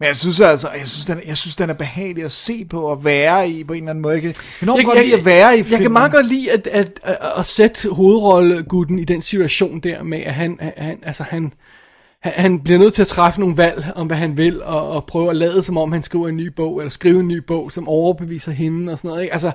Men 0.00 0.06
jeg 0.06 0.16
synes 0.16 0.40
altså, 0.40 0.68
jeg 0.78 0.88
synes, 0.88 1.06
den, 1.06 1.20
jeg 1.26 1.36
synes, 1.36 1.56
den 1.56 1.70
er 1.70 1.74
behagelig 1.74 2.24
at 2.24 2.32
se 2.32 2.64
på 2.64 2.82
og 2.82 3.04
være 3.04 3.50
i 3.50 3.64
på 3.64 3.72
en 3.72 3.78
eller 3.82 3.90
anden 3.90 4.02
måde. 4.02 4.14
Jeg 4.14 4.22
kan 4.22 4.34
enormt 4.62 4.78
Jeg- 4.78 4.84
godt 4.86 4.96
jeg- 4.98 5.04
lide 5.04 5.16
at 5.16 5.24
være 5.24 5.54
i 5.54 5.56
Jeg 5.58 5.66
filmen. 5.66 5.82
kan 5.82 5.92
meget 5.92 6.12
godt 6.12 6.26
lide 6.26 6.52
at, 6.52 6.66
at, 6.66 7.00
at, 7.02 7.16
at 7.38 7.46
sætte 7.46 7.88
hovedrollegutten 7.88 8.98
i 8.98 9.04
den 9.04 9.22
situation 9.22 9.80
der 9.80 10.02
med, 10.02 10.18
at 10.20 10.34
han, 10.34 10.58
han, 10.76 10.98
altså 11.02 11.22
han, 11.22 11.52
han, 12.22 12.32
han 12.36 12.60
bliver 12.60 12.78
nødt 12.78 12.94
til 12.94 13.02
at 13.02 13.08
træffe 13.08 13.40
nogle 13.40 13.56
valg 13.56 13.84
om, 13.96 14.06
hvad 14.06 14.16
han 14.16 14.36
vil, 14.36 14.62
og, 14.62 14.88
og 14.90 15.04
prøve 15.06 15.30
at 15.30 15.36
lade 15.36 15.62
som 15.62 15.76
om, 15.78 15.92
han 15.92 16.02
skriver 16.02 16.28
en 16.28 16.36
ny 16.36 16.46
bog, 16.46 16.78
eller 16.80 16.90
skrive 16.90 17.20
en 17.20 17.28
ny 17.28 17.36
bog, 17.36 17.72
som 17.72 17.88
overbeviser 17.88 18.52
hende 18.52 18.92
og 18.92 18.98
sådan 18.98 19.08
noget. 19.08 19.22
Ikke? 19.22 19.32
Altså, 19.32 19.52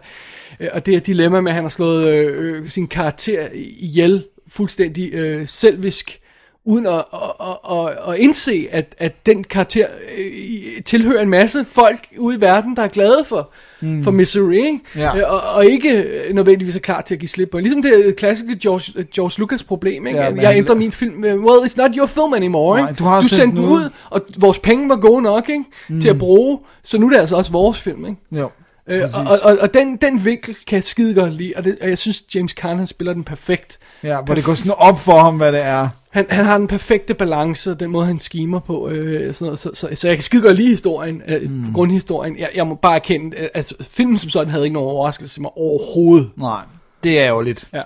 øh, 0.60 0.68
og 0.74 0.86
det 0.86 0.94
her 0.94 1.02
dilemma 1.02 1.42
med, 1.42 1.52
at 1.52 1.56
han 1.56 1.64
har 1.64 1.70
slået 1.70 2.08
øh, 2.08 2.56
øh, 2.62 2.68
sin 2.70 2.88
karakter 2.88 3.48
ihjel 3.54 4.26
fuldstændig 4.48 5.14
øh, 5.14 5.48
selvisk, 5.48 6.20
uden 6.66 6.88
at, 6.88 6.94
at, 6.94 7.58
at, 7.72 7.98
at, 8.14 8.18
indse, 8.20 8.68
at, 8.72 8.96
at 8.98 9.26
den 9.26 9.44
karakter 9.44 9.88
øh, 10.18 10.84
tilhører 10.86 11.22
en 11.22 11.30
masse 11.30 11.66
folk 11.70 12.00
ude 12.18 12.38
i 12.38 12.42
verden, 12.42 12.76
der 12.76 12.82
er 12.84 12.88
glade 12.88 13.26
for, 13.28 13.50
mm. 13.82 14.04
for 14.04 14.12
Misery, 14.12 14.54
ikke? 14.54 14.80
Ja. 14.96 15.18
Øh, 15.18 15.24
Og, 15.34 15.42
og 15.42 15.66
ikke 15.66 16.02
øh, 16.04 16.34
nødvendigvis 16.34 16.76
er 16.76 16.80
klar 16.80 17.02
til 17.02 17.16
at 17.16 17.20
give 17.20 17.30
slip 17.30 17.50
på. 17.52 17.60
Ligesom 17.60 17.82
det 17.82 18.16
klassiske 18.18 18.60
George, 18.62 19.06
George 19.16 19.40
Lucas 19.40 19.64
problem, 19.64 20.08
ikke? 20.08 20.20
Ja, 20.20 20.26
jeg 20.36 20.48
han- 20.48 20.58
ændrer 20.58 20.76
min 20.76 20.92
film, 20.92 21.24
øh, 21.24 21.36
well, 21.44 21.66
it's 21.66 21.78
not 21.78 21.92
your 21.96 22.06
film 22.06 22.34
anymore, 22.34 22.80
Nej, 22.82 22.90
ikke? 22.90 23.00
du 23.00 23.04
har 23.04 23.22
du 23.22 23.28
sendt 23.28 23.42
sendte 23.42 23.58
den 23.62 23.70
ud. 23.70 23.90
og 24.10 24.22
vores 24.38 24.60
penge 24.60 24.90
var 24.90 24.96
gode 24.96 25.22
nok, 25.22 25.50
ikke? 25.50 25.64
Mm. 25.90 26.02
Til 26.02 26.10
at 26.10 26.18
bruge, 26.18 26.60
så 26.84 26.98
nu 26.98 27.06
er 27.06 27.10
det 27.12 27.18
altså 27.20 27.36
også 27.36 27.52
vores 27.52 27.82
film, 27.82 28.06
ikke? 28.06 28.18
Jo. 28.32 28.50
Øh, 28.90 29.02
og, 29.30 29.38
og, 29.52 29.58
og 29.62 29.74
den, 29.74 29.96
den 29.98 30.26
vinkel 30.26 30.56
kan 30.68 30.76
jeg 30.76 30.84
skide 30.84 31.14
godt 31.16 31.34
lide, 31.34 31.54
og, 31.56 31.64
det, 31.64 31.78
og 31.82 31.90
jeg 31.90 31.98
synes, 31.98 32.24
James 32.36 32.52
Caan 32.52 32.78
han 32.78 32.88
spiller 32.88 33.14
den 33.14 33.24
perfekt. 33.24 33.78
Ja, 34.04 34.22
hvor 34.22 34.36
det 34.36 34.44
går 34.44 34.54
sådan 34.54 34.72
op 34.78 35.00
for 35.00 35.20
ham, 35.20 35.38
hvad 35.38 35.52
det 35.52 35.62
er. 35.64 35.88
Han, 36.16 36.26
han 36.30 36.46
har 36.46 36.58
den 36.58 36.68
perfekte 36.68 37.14
balance, 37.14 37.76
den 37.76 37.92
måde 37.92 38.06
han 38.06 38.20
skimer 38.20 38.60
på, 38.60 38.90
øh, 38.90 39.34
sådan 39.34 39.46
noget, 39.46 39.60
så, 39.60 39.70
så, 39.74 39.90
så 39.94 40.08
jeg 40.08 40.18
kan 40.18 40.24
skide 40.24 40.42
godt 40.42 40.58
lide 40.58 40.70
historien, 40.70 41.22
øh, 41.28 41.52
mm. 41.52 41.74
grundhistorien. 41.74 42.40
Jeg, 42.40 42.50
jeg 42.56 42.68
må 42.68 42.76
bare 42.76 42.96
erkende, 42.96 43.38
at 43.38 43.50
altså, 43.54 43.76
filmen 43.90 44.20
som 44.20 44.30
sådan 44.30 44.50
havde 44.50 44.64
ikke 44.64 44.74
nogen 44.74 44.90
overraskelse 44.90 45.42
mig 45.42 45.52
overhovedet. 45.58 46.30
Nej, 46.38 46.62
det 47.04 47.20
er 47.20 47.26
ærgerligt. 47.26 47.68
Ja. 47.74 47.82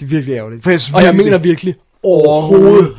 Det 0.00 0.04
er 0.06 0.08
virkelig 0.10 0.34
ærgerligt. 0.34 0.62
For 0.62 0.70
jeg 0.70 0.80
synes, 0.80 0.94
Og 0.94 1.02
jeg 1.02 1.14
mener 1.14 1.38
virkelig 1.38 1.74
overhovedet. 2.02 2.96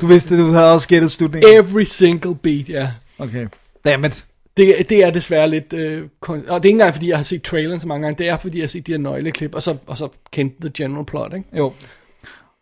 du 0.00 0.06
vidste, 0.06 0.38
du 0.38 0.50
havde 0.50 0.72
også 0.72 0.88
gættet 0.88 1.10
slutningen. 1.10 1.50
Every 1.54 1.84
single 1.84 2.34
beat, 2.34 2.68
ja. 2.68 2.90
Okay. 3.18 3.46
Dammit. 3.84 4.26
Det, 4.56 4.86
det 4.88 5.04
er 5.04 5.10
desværre 5.10 5.50
lidt... 5.50 5.72
Øh, 5.72 6.02
og 6.28 6.38
det 6.38 6.48
er 6.50 6.54
ikke 6.56 6.68
engang, 6.68 6.94
fordi 6.94 7.08
jeg 7.08 7.16
har 7.16 7.24
set 7.24 7.42
traileren 7.42 7.80
så 7.80 7.88
mange 7.88 8.06
gange. 8.06 8.18
Det 8.18 8.28
er, 8.28 8.38
fordi 8.38 8.58
jeg 8.58 8.62
har 8.62 8.68
set 8.68 8.86
de 8.86 8.92
her 8.92 8.98
nøgleklip, 8.98 9.54
og 9.54 9.62
så, 9.62 9.76
og 9.86 9.98
så 9.98 10.08
kendt 10.32 10.54
the 10.60 10.70
general 10.76 11.04
plot, 11.04 11.32
ikke? 11.34 11.48
Jo. 11.56 11.72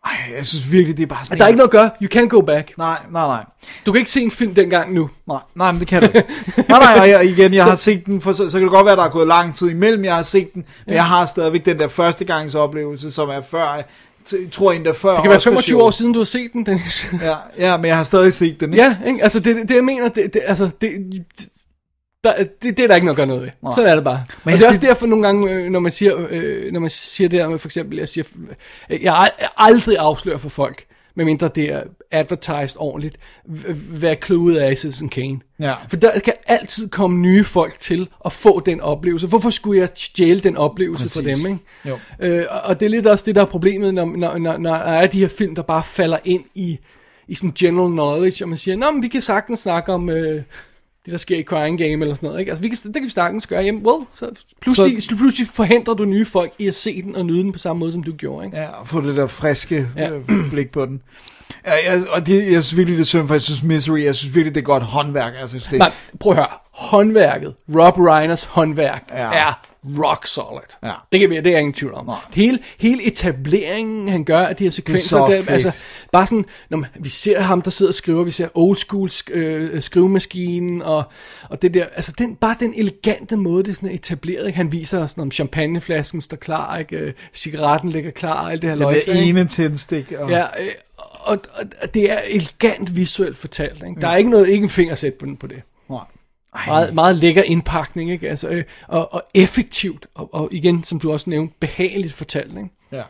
Ej, 0.05 0.11
jeg 0.37 0.45
synes 0.45 0.71
virkelig, 0.71 0.97
det 0.97 1.03
er 1.03 1.07
bare 1.07 1.25
sådan... 1.25 1.37
Der 1.37 1.43
er 1.43 1.47
ikke 1.47 1.57
noget 1.57 1.67
at 1.67 1.71
gøre. 1.71 1.89
You 2.01 2.07
can't 2.15 2.27
go 2.27 2.41
back. 2.41 2.71
Nej, 2.77 2.97
nej, 3.11 3.27
nej. 3.27 3.43
Du 3.85 3.91
kan 3.91 3.99
ikke 3.99 4.11
se 4.11 4.21
en 4.21 4.31
film 4.31 4.55
dengang 4.55 4.93
nu. 4.93 5.09
Nej, 5.27 5.39
nej, 5.55 5.71
men 5.71 5.79
det 5.79 5.87
kan 5.87 6.01
du 6.01 6.07
ikke. 6.07 6.23
nej, 6.69 6.79
nej, 6.79 6.99
og 7.01 7.09
jeg, 7.09 7.25
igen, 7.25 7.53
jeg 7.53 7.63
har 7.63 7.75
set 7.75 8.05
den, 8.05 8.21
for 8.21 8.31
så, 8.33 8.49
så 8.49 8.57
kan 8.57 8.63
det 8.63 8.71
godt 8.71 8.85
være, 8.85 8.95
der 8.95 9.03
er 9.03 9.09
gået 9.09 9.27
lang 9.27 9.55
tid 9.55 9.69
imellem, 9.69 10.05
jeg 10.05 10.15
har 10.15 10.21
set 10.21 10.53
den, 10.53 10.65
men 10.85 10.93
Ja. 10.93 10.93
jeg 10.93 11.05
har 11.05 11.25
stadigvæk 11.25 11.65
den 11.65 11.79
der 11.79 11.87
førstegangsoplevelse, 11.87 13.11
som 13.11 13.29
er 13.29 13.41
før, 13.51 13.73
jeg 13.75 13.83
tror 14.51 14.71
endda 14.71 14.91
før 14.91 15.11
Det 15.13 15.21
kan 15.21 15.29
være 15.29 15.37
Oscar 15.37 15.51
25 15.51 15.63
show. 15.77 15.81
år 15.81 15.91
siden, 15.91 16.13
du 16.13 16.19
har 16.19 16.23
set 16.25 16.53
den, 16.53 16.65
Dennis. 16.65 17.07
Ja, 17.21 17.35
ja, 17.57 17.77
men 17.77 17.85
jeg 17.85 17.95
har 17.97 18.03
stadig 18.03 18.33
set 18.33 18.59
den, 18.59 18.73
ikke? 18.73 18.83
Ja, 18.85 18.95
ikke? 19.07 19.23
altså 19.23 19.39
det, 19.39 19.55
det 19.69 19.75
jeg 19.75 19.83
mener, 19.83 20.09
det, 20.09 20.33
det, 20.33 20.41
altså, 20.45 20.69
det, 20.81 20.89
der, 22.23 22.33
det, 22.37 22.77
det 22.77 22.79
er 22.79 22.87
der 22.87 22.95
ikke 22.95 23.05
noget 23.05 23.15
at 23.15 23.17
gøre 23.17 23.27
noget 23.27 23.41
ved. 23.41 23.49
Nej. 23.63 23.71
Sådan 23.75 23.89
er 23.89 23.95
det 23.95 24.03
bare. 24.03 24.23
Men 24.27 24.27
og 24.45 24.51
det 24.51 24.53
er 24.53 24.57
det- 24.59 24.67
også 24.67 24.81
derfor 24.81 25.05
nogle 25.07 25.25
gange, 25.25 25.51
øh, 25.51 25.69
når 25.69 25.79
man 25.79 25.91
siger, 25.91 26.27
øh, 26.29 26.71
når 26.73 26.79
man 26.79 26.89
siger 26.89 27.29
det 27.29 27.39
her 27.39 27.49
med 27.49 27.59
for 27.59 27.67
eksempel, 27.67 27.97
jeg 27.97 28.07
siger, 28.07 28.25
jeg 28.89 29.15
ald- 29.17 29.47
aldrig 29.57 29.97
afslører 29.99 30.37
for 30.37 30.49
folk, 30.49 30.85
medmindre 31.15 31.49
det 31.55 31.63
er 31.73 31.83
advertised 32.11 32.75
ordentligt, 32.81 33.15
hvad 33.99 34.15
cluet 34.25 34.63
er 34.63 34.69
i 34.69 34.75
Citizen 34.75 35.09
Kane. 35.09 35.39
Ja. 35.59 35.73
For 35.89 35.97
der 35.97 36.19
kan 36.19 36.33
altid 36.47 36.89
komme 36.89 37.19
nye 37.19 37.43
folk 37.43 37.79
til 37.79 38.09
at 38.25 38.31
få 38.31 38.59
den 38.59 38.81
oplevelse. 38.81 39.27
Hvorfor 39.27 39.49
skulle 39.49 39.79
jeg 39.81 39.89
stjæle 39.95 40.39
den 40.39 40.57
oplevelse 40.57 41.09
fra 41.09 41.21
Præcis. 41.21 41.43
dem, 41.43 41.51
ikke? 41.51 41.63
Jo. 41.89 41.97
Øh, 42.19 42.45
og- 42.49 42.61
og 42.61 42.79
det 42.79 42.85
er 42.85 42.89
lidt 42.89 43.07
også 43.07 43.23
det, 43.25 43.35
der 43.35 43.41
er 43.41 43.45
problemet, 43.45 43.93
når, 43.93 44.05
når, 44.05 44.37
når, 44.37 44.57
når 44.57 44.73
der 44.73 44.79
er 44.83 45.07
de 45.07 45.19
her 45.19 45.27
film, 45.27 45.55
der 45.55 45.61
bare 45.61 45.83
falder 45.83 46.17
ind 46.23 46.43
i, 46.55 46.79
i 47.27 47.35
sådan 47.35 47.51
general 47.59 47.91
knowledge, 47.91 48.43
og 48.45 48.49
man 48.49 48.57
siger, 48.57 48.77
nå, 48.77 48.91
men 48.91 49.03
vi 49.03 49.07
kan 49.07 49.21
sagtens 49.21 49.59
snakke 49.59 49.93
om 49.93 50.09
øh, 50.09 50.41
det, 51.05 51.11
der 51.11 51.17
sker 51.17 51.37
i 51.37 51.43
Crying 51.43 51.77
Game, 51.77 51.91
eller 51.91 52.13
sådan 52.13 52.27
noget, 52.27 52.39
ikke? 52.39 52.51
Altså, 52.51 52.61
vi 52.61 52.69
kan, 52.69 52.77
det 52.83 52.93
kan 52.93 53.03
vi 53.03 53.09
sagtens 53.09 53.47
gøre. 53.47 53.63
Jamen, 53.63 53.85
well, 53.85 54.05
så 54.11 54.29
pludselig, 54.61 55.03
så, 55.03 55.15
pludselig 55.17 55.47
forhindrer 55.47 55.93
du 55.93 56.05
nye 56.05 56.25
folk 56.25 56.53
i 56.59 56.67
at 56.67 56.75
se 56.75 57.01
den 57.01 57.15
og 57.15 57.25
nyde 57.25 57.43
den 57.43 57.51
på 57.51 57.59
samme 57.59 57.79
måde, 57.79 57.91
som 57.91 58.03
du 58.03 58.11
gjorde, 58.11 58.45
ikke? 58.45 58.57
Ja, 58.57 58.67
og 58.67 58.87
få 58.87 59.01
det 59.01 59.15
der 59.15 59.27
friske 59.27 59.87
Ja. 59.97 60.09
ja. 60.13 60.19
blik 60.51 60.71
på 60.71 60.85
den. 60.85 61.01
Ja, 61.67 61.91
jeg, 61.91 62.09
og 62.09 62.27
det, 62.27 62.51
jeg 62.51 62.63
synes 62.63 62.77
virkelig, 62.77 62.97
det 62.97 63.03
er 63.03 63.07
synd, 63.07 63.27
for 63.27 63.33
jeg 63.33 63.41
synes 63.41 63.63
Misery, 63.63 64.03
jeg 64.03 64.15
synes 64.15 64.35
virkelig, 64.35 64.55
det 64.55 64.61
er 64.61 64.65
godt 64.65 64.83
håndværk. 64.83 65.33
Altså, 65.39 65.67
det, 65.71 65.79
Nej, 65.79 65.91
prøv 66.19 66.31
at 66.31 66.37
høre. 66.37 66.47
Håndværket, 66.73 67.53
Rob 67.75 67.97
Reiners 67.97 68.43
håndværk, 68.43 69.03
ja. 69.11 69.33
er 69.33 69.72
rock 69.99 70.27
solid. 70.27 70.59
Ja. 70.83 70.91
Det, 71.11 71.19
kan 71.19 71.29
vi, 71.29 71.35
det 71.35 71.47
er 71.53 71.57
ingen 71.59 71.73
tvivl 71.73 71.93
om. 71.93 72.05
Nej. 72.05 72.15
Hele, 72.33 72.59
hele 72.79 73.07
etableringen, 73.07 74.07
han 74.07 74.23
gør 74.23 74.39
af 74.39 74.55
de 74.55 74.63
her 74.63 74.71
sekvenser, 74.71 75.07
så 75.09 75.17
der, 75.17 75.53
altså, 75.53 75.81
bare 76.11 76.25
sådan, 76.27 76.45
når 76.69 76.77
man, 76.77 76.89
vi 76.99 77.09
ser 77.09 77.39
ham, 77.39 77.61
der 77.61 77.71
sidder 77.71 77.89
og 77.89 77.95
skriver, 77.95 78.23
vi 78.23 78.31
ser 78.31 78.47
old 78.53 78.77
school 78.77 79.09
sk- 79.09 79.31
øh, 79.37 79.81
skrivemaskinen, 79.81 80.81
og, 80.81 81.03
og 81.49 81.61
det 81.61 81.73
der, 81.73 81.85
altså 81.95 82.13
den, 82.17 82.35
bare 82.35 82.55
den 82.59 82.73
elegante 82.75 83.35
måde, 83.37 83.63
det 83.63 83.69
er 83.69 83.75
sådan 83.75 83.89
er 83.89 83.93
etableret, 83.93 84.47
ikke? 84.47 84.57
han 84.57 84.71
viser 84.71 85.03
os, 85.03 85.17
om 85.17 85.31
champagneflasken 85.31 86.21
står 86.21 86.37
klar, 86.37 86.77
ikke? 86.77 86.95
Øh, 86.97 87.13
cigaretten 87.33 87.89
ligger 87.91 88.11
klar, 88.11 88.43
og 88.45 88.51
alt 88.51 88.61
det 88.61 88.69
her 88.69 88.75
det 88.75 88.81
løjse, 88.83 89.11
der 89.11 89.17
ikke? 89.17 89.29
ene 89.29 89.47
tændstik. 89.47 90.11
Og, 90.11 90.29
Ja, 90.29 90.41
øh, 90.41 90.67
og, 90.99 91.37
og 91.81 91.93
det 91.93 92.11
er 92.11 92.19
elegant 92.27 92.95
visuelt 92.95 93.37
fortalt. 93.37 93.83
Ikke? 93.89 94.01
Der 94.01 94.07
er 94.07 94.15
ikke 94.15 94.29
noget, 94.29 94.47
ikke 94.49 94.63
en 94.63 94.69
fingersæt 94.69 95.13
på, 95.13 95.25
den- 95.25 95.37
på 95.37 95.47
det. 95.47 95.61
Nej. 95.89 95.99
Meget, 96.67 96.93
meget 96.93 97.15
lækker 97.15 97.43
indpakning, 97.43 98.11
ikke? 98.11 98.29
Altså, 98.29 98.47
øh, 98.47 98.63
og, 98.87 99.13
og 99.13 99.23
effektivt, 99.33 100.07
og, 100.15 100.33
og 100.33 100.49
igen, 100.51 100.83
som 100.83 100.99
du 100.99 101.11
også 101.11 101.29
nævnte, 101.29 101.55
behageligt 101.59 102.13
fortalt, 102.13 102.57
ikke? 102.57 102.69
Ja. 102.91 103.03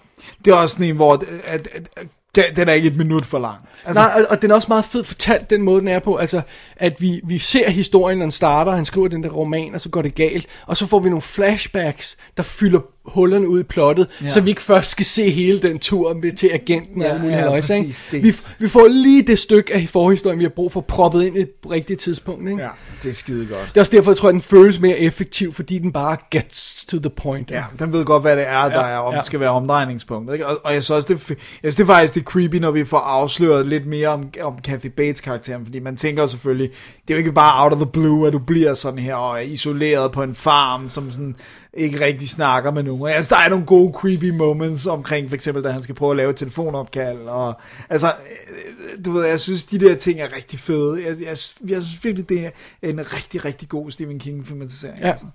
Det 0.45 0.51
er 0.51 0.55
også 0.55 0.73
sådan 0.73 0.89
en, 0.89 0.95
hvor 0.95 1.13
at, 1.13 1.23
at, 1.43 1.67
at, 1.73 1.89
at, 1.97 2.07
den 2.55 2.69
er 2.69 2.73
ikke 2.73 2.87
et 2.87 2.97
minut 2.97 3.25
for 3.25 3.39
lang. 3.39 3.69
Altså, 3.85 4.01
Nej, 4.01 4.21
og, 4.21 4.25
og 4.29 4.41
den 4.41 4.51
er 4.51 4.55
også 4.55 4.67
meget 4.67 4.85
fedt 4.85 5.07
fortalt, 5.07 5.49
den 5.49 5.61
måde, 5.61 5.79
den 5.79 5.87
er 5.87 5.99
på. 5.99 6.15
Altså, 6.15 6.41
at 6.75 7.01
vi, 7.01 7.21
vi 7.23 7.39
ser 7.39 7.69
historien, 7.69 8.17
når 8.17 8.25
den 8.25 8.31
starter, 8.31 8.71
han 8.71 8.85
skriver 8.85 9.07
den 9.07 9.23
der 9.23 9.29
roman, 9.29 9.73
og 9.73 9.81
så 9.81 9.89
går 9.89 10.01
det 10.01 10.15
galt. 10.15 10.47
Og 10.65 10.77
så 10.77 10.85
får 10.85 10.99
vi 10.99 11.09
nogle 11.09 11.21
flashbacks, 11.21 12.17
der 12.37 12.43
fylder 12.43 12.79
hullerne 13.05 13.47
ud 13.47 13.59
i 13.59 13.63
plottet, 13.63 14.07
Ja. 14.23 14.29
så 14.29 14.41
vi 14.41 14.49
ikke 14.49 14.61
først 14.61 14.89
skal 14.89 15.05
se 15.05 15.29
hele 15.29 15.59
den 15.59 15.79
tur 15.79 16.13
med 16.13 16.31
til 16.31 16.49
agenten 16.53 17.01
og 17.01 17.07
Ja, 17.07 17.11
alt 17.13 17.21
muligt 17.21 17.35
ja, 17.37 17.41
halløjsa, 17.41 17.73
ikke? 17.75 17.95
Det- 18.11 18.23
Vi, 18.23 18.33
vi 18.59 18.67
får 18.69 18.87
lige 18.87 19.21
det 19.21 19.39
stykke 19.39 19.73
af 19.73 19.87
forhistorien, 19.89 20.39
vi 20.39 20.43
har 20.43 20.49
brug 20.55 20.71
for 20.71 20.81
proppet 20.81 21.23
ind 21.23 21.37
i 21.37 21.39
et 21.41 21.49
rigtigt 21.71 21.99
tidspunkt, 21.99 22.49
ikke? 22.49 22.61
Ja, 22.63 22.69
det 23.03 23.09
er 23.09 23.13
skide 23.13 23.45
godt. 23.45 23.61
Det 23.69 23.77
er 23.77 23.81
også 23.81 23.91
derfor, 23.91 24.11
jeg 24.11 24.17
tror, 24.17 24.29
at 24.29 24.33
den 24.33 24.41
føles 24.41 24.79
mere 24.79 24.97
effektiv, 24.99 25.53
fordi 25.53 25.79
den 25.79 25.91
bare 25.91 26.17
gets 26.31 26.85
to 26.85 26.97
the 26.99 27.09
point. 27.09 27.51
Ja, 27.51 27.63
den 27.79 27.93
ved 27.93 28.05
godt, 28.05 28.23
hvad 28.23 28.35
det 28.35 28.47
er, 28.47 28.69
der 28.69 28.85
Ja, 28.85 28.93
er, 28.93 28.97
om, 28.97 29.13
ja. 29.13 29.21
skal 29.25 29.39
være 29.39 29.49
omdrejningspunktet. 29.49 30.33
Ikke? 30.33 30.47
Og, 30.47 30.57
og 30.63 30.73
jeg 30.73 30.83
synes 30.83 31.05
det, 31.05 31.13
er 31.15 31.19
jeg 31.29 31.37
synes, 31.63 31.75
det 31.75 31.83
er 31.83 31.87
faktisk 31.87 32.13
det 32.13 32.19
er 32.19 32.25
creepy, 32.25 32.55
når 32.55 32.71
vi 32.71 32.85
får 32.85 32.97
afsløret 32.97 33.67
lidt 33.67 33.85
mere 33.87 34.07
om, 34.07 34.29
om 34.41 34.57
Kathy 34.63 34.87
Bates 34.87 35.21
karakteren, 35.21 35.65
fordi 35.65 35.79
man 35.79 35.95
tænker 35.97 36.27
selvfølgelig, 36.27 36.69
det 37.07 37.13
er 37.13 37.15
jo 37.15 37.17
ikke 37.17 37.31
bare 37.31 37.63
out 37.63 37.71
of 37.73 37.77
the 37.77 37.85
blue, 37.93 38.27
at 38.27 38.33
du 38.33 38.39
bliver 38.39 38.73
sådan 38.73 38.99
her 38.99 39.15
og 39.15 39.35
er 39.37 39.41
isoleret 39.41 40.11
på 40.11 40.23
en 40.23 40.35
farm, 40.35 40.89
som 40.89 41.11
sådan 41.11 41.35
ikke 41.73 42.05
rigtig 42.05 42.29
snakker 42.29 42.71
med 42.71 42.83
nogen. 42.83 43.13
Altså, 43.13 43.35
der 43.35 43.41
er 43.41 43.49
nogle 43.49 43.65
gode 43.65 43.93
creepy 43.93 44.29
moments 44.29 44.87
omkring, 44.87 45.29
for 45.29 45.35
eksempel, 45.35 45.63
da 45.63 45.69
han 45.69 45.83
skal 45.83 45.95
prøve 45.95 46.11
at 46.11 46.17
lave 46.17 46.29
et 46.29 46.35
telefonopkald, 46.35 47.19
og 47.19 47.61
altså, 47.89 48.07
øh, 48.07 49.05
du 49.05 49.11
ved, 49.11 49.25
jeg 49.25 49.39
synes, 49.39 49.65
de 49.65 49.79
der 49.79 49.95
ting 49.95 50.19
er 50.19 50.35
rigtig 50.35 50.59
fede. 50.59 51.03
Jeg, 51.03 51.15
jeg, 51.19 51.37
jeg 51.67 51.81
synes 51.81 52.03
virkelig, 52.03 52.29
det 52.29 52.45
er 52.45 52.49
en 52.81 52.99
rigtig, 52.99 53.45
rigtig 53.45 53.69
god 53.69 53.91
Stephen 53.91 54.19
King-filmatisering. 54.19 54.99
Ja. 54.99 55.09
Altså. 55.09 55.25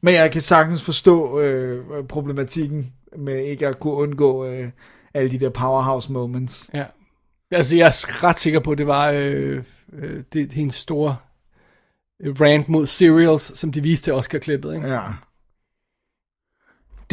Men 0.00 0.14
jeg 0.14 0.30
kan 0.30 0.42
sagtens 0.42 0.84
forstå 0.84 1.40
øh, 1.40 2.04
problematikken 2.08 2.92
med 3.18 3.44
ikke 3.44 3.66
at 3.66 3.78
kunne 3.78 3.94
undgå 3.94 4.46
øh, 4.46 4.68
alle 5.14 5.30
de 5.30 5.38
der 5.38 5.50
powerhouse 5.50 6.12
moments. 6.12 6.70
Ja. 6.74 6.84
Altså, 7.50 7.76
jeg 7.76 7.86
er 7.86 8.24
ret 8.24 8.40
sikker 8.40 8.60
på, 8.60 8.70
at 8.70 8.78
det 8.78 8.86
var 8.86 9.10
øh, 9.10 9.62
øh, 9.92 10.22
det, 10.32 10.52
hendes 10.52 10.74
store 10.74 11.16
rant 12.20 12.68
mod 12.68 12.86
serials, 12.86 13.58
som 13.58 13.72
de 13.72 13.82
viste 13.82 14.04
til 14.06 14.12
Oscar-klippet, 14.12 14.74
ikke? 14.74 14.88
Ja. 14.88 15.02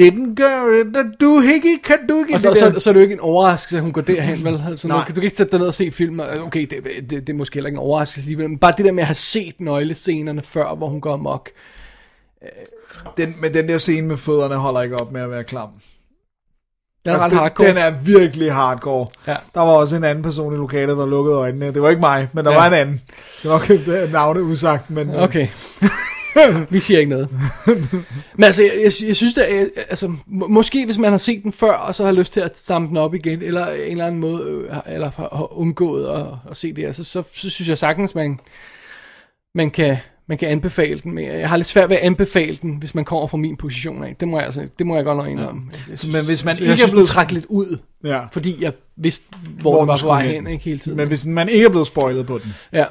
Didn't 0.02 0.36
go 0.36 0.84
du 1.22 1.42
ikke 1.42 1.80
kan 1.84 1.98
du 2.10 2.20
ikke 2.20 2.34
Og 2.34 2.40
så, 2.40 2.50
det 2.50 2.58
så, 2.58 2.80
så 2.80 2.90
er 2.90 2.94
det 2.94 3.00
jo 3.00 3.04
ikke 3.04 3.14
en 3.14 3.20
overraskelse, 3.20 3.76
at 3.78 3.84
hun 3.84 3.92
går 3.94 4.02
derhen, 4.02 4.44
vel? 4.46 4.64
Altså, 4.70 4.88
Nej. 4.88 4.98
nu, 4.98 5.04
kan 5.04 5.16
du 5.16 5.20
kan 5.22 5.24
ikke 5.24 5.38
sætte 5.38 5.52
dig 5.52 5.60
ned 5.60 5.68
og 5.68 5.74
se 5.74 5.92
film, 5.92 6.20
okay, 6.20 6.68
det, 6.70 6.84
det, 7.10 7.28
det 7.28 7.30
er 7.30 7.34
måske 7.38 7.54
heller 7.54 7.68
ikke 7.68 7.76
en 7.76 7.80
overraskelse 7.82 8.20
alligevel, 8.26 8.50
men 8.50 8.58
bare 8.60 8.74
det 8.78 8.86
der 8.86 8.92
med 8.92 9.04
at 9.04 9.08
have 9.08 9.16
set 9.16 9.56
nøglescenerne 9.62 10.42
før, 10.44 10.76
hvor 10.76 10.88
hun 10.90 11.02
går 11.02 11.14
amok. 11.14 11.50
Den, 13.18 13.36
men 13.42 13.54
den 13.54 13.70
der 13.70 13.78
scene 13.78 14.08
med 14.08 14.18
fødderne 14.18 14.56
holder 14.56 14.82
ikke 14.82 14.96
op 14.96 15.12
med 15.12 15.22
at 15.22 15.30
være 15.32 15.44
klam. 15.44 15.70
Den 17.06 17.12
er 17.14 17.16
ret 17.16 17.22
Altså, 17.24 17.30
den, 17.30 17.38
hardcore. 17.38 17.68
den 17.68 17.78
er 17.78 17.92
virkelig 18.04 18.54
hardcore. 18.54 19.08
Ja. 19.28 19.36
Der 19.54 19.62
var 19.62 19.72
også 19.72 19.96
en 19.96 20.04
anden 20.04 20.24
person 20.24 20.54
i 20.54 20.58
lokalet, 20.58 20.98
der 20.98 21.06
lukkede 21.06 21.36
øjnene. 21.38 21.74
Det 21.74 21.82
var 21.82 21.90
ikke 21.90 22.00
mig, 22.00 22.28
men 22.34 22.46
der 22.46 22.52
Ja. 22.52 22.58
var 22.58 22.68
en 22.68 22.74
anden. 22.74 23.02
Det 23.44 23.50
var 23.50 23.58
nok 24.04 24.12
navne 24.12 24.44
usagt, 24.44 24.90
men... 24.90 25.10
øh, 25.10 25.22
Okay. 25.22 25.48
Vi 26.70 26.80
siger 26.80 27.00
ikke 27.00 27.10
noget. 27.10 27.30
Men 28.36 28.44
altså, 28.44 28.64
jeg, 28.64 28.72
jeg, 28.84 28.92
jeg 29.08 29.16
synes, 29.16 29.38
er, 29.38 29.66
altså, 29.90 30.14
må, 30.28 30.48
måske 30.48 30.86
hvis 30.86 30.98
man 30.98 31.12
har 31.12 31.18
set 31.18 31.44
den 31.44 31.52
før, 31.52 31.72
og 31.72 31.96
så 31.96 32.06
har 32.06 32.12
lyst 32.12 32.34
til 32.34 32.40
at 32.40 32.58
samle 32.58 32.90
den 32.90 32.98
op 32.98 33.14
igen, 33.14 33.42
eller 33.42 33.68
en 33.68 33.92
eller 33.92 34.06
anden 34.06 34.22
måde, 34.22 34.44
øh, 34.50 34.78
eller 34.88 35.12
har 35.18 35.30
har 35.38 35.58
undgået 35.60 36.20
at, 36.20 36.26
at 36.52 36.58
se 36.58 36.74
det 36.74 36.84
her, 36.84 36.92
så, 36.92 37.04
så, 37.04 37.24
så 37.34 37.50
synes 37.50 37.70
jeg 37.70 37.78
sagtens, 37.78 38.16
man, 38.16 38.40
man, 39.56 39.72
kan, 39.72 39.98
man 40.28 40.38
kan 40.38 40.50
anbefale 40.50 41.00
den. 41.00 41.12
Men 41.16 41.26
jeg 41.26 41.50
har 41.50 41.58
lidt 41.58 41.68
svært 41.68 41.90
ved 41.90 41.98
at 41.98 42.04
anbefale 42.04 42.58
den, 42.62 42.76
hvis 42.76 42.96
man 42.96 43.06
kommer 43.06 43.28
fra 43.28 43.38
min 43.38 43.58
position 43.58 44.04
af. 44.04 44.16
Det 44.20 44.28
må 44.28 44.38
jeg, 44.38 44.46
altså, 44.46 44.68
det 44.80 44.88
må 44.88 44.96
jeg 44.96 45.06
godt 45.06 45.18
nok 45.18 45.28
indrømme. 45.28 45.62
Jeg 45.90 46.00
synes, 46.00 46.14
Men 46.16 46.26
hvis 46.26 46.44
man 46.46 46.58
ikke 46.60 46.84
er 46.84 46.92
blevet 46.92 47.08
trækket 47.08 47.32
lidt 47.34 47.46
ud, 47.46 47.78
Ja. 48.04 48.20
fordi 48.32 48.64
jeg 48.64 48.74
vidste, 48.98 49.26
hvor, 49.62 49.72
Hvor 49.72 49.80
den 49.80 49.88
var 49.88 49.98
på 50.02 50.08
vej 50.08 50.26
hen, 50.26 50.48
ikke 50.48 50.64
hele 50.64 50.80
tiden. 50.80 50.98
Men 50.98 51.08
hvis 51.08 51.26
man 51.26 51.50
ikke 51.50 51.66
er 51.66 51.70
blevet 51.70 51.88
spoilet 51.88 52.26
på 52.26 52.38
den, 52.38 52.54
Ja. 52.74 52.86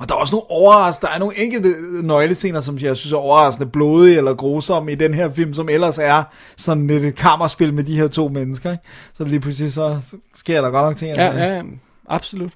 Og 0.00 0.08
der 0.08 0.14
er 0.14 0.18
også 0.18 0.34
nogle 0.34 0.50
overraskende, 0.50 1.08
der 1.08 1.14
er 1.14 1.18
nogle 1.18 1.38
enkelte 1.38 1.68
nøglescener, 2.02 2.60
som 2.60 2.78
jeg 2.78 2.96
synes 2.96 3.12
er 3.12 3.16
overraskende 3.16 3.70
blodige 3.70 4.16
eller 4.16 4.34
grusomme 4.34 4.92
i 4.92 4.94
den 4.94 5.14
her 5.14 5.32
film, 5.32 5.54
som 5.54 5.68
ellers 5.68 5.98
er 5.98 6.22
sådan 6.56 6.86
lidt 6.86 7.04
et 7.04 7.14
kammerspil 7.14 7.74
med 7.74 7.84
de 7.84 7.96
her 7.96 8.08
to 8.08 8.28
mennesker. 8.28 8.72
Ikke? 8.72 8.84
Så 9.14 9.24
lige 9.24 9.40
pludselig 9.40 9.72
så 9.72 10.00
sker 10.34 10.60
der 10.60 10.70
godt 10.70 10.86
nok 10.86 10.96
ting. 10.96 11.16
Ja, 11.16 11.36
ja, 11.36 11.54
ja, 11.54 11.62
absolut. 12.08 12.52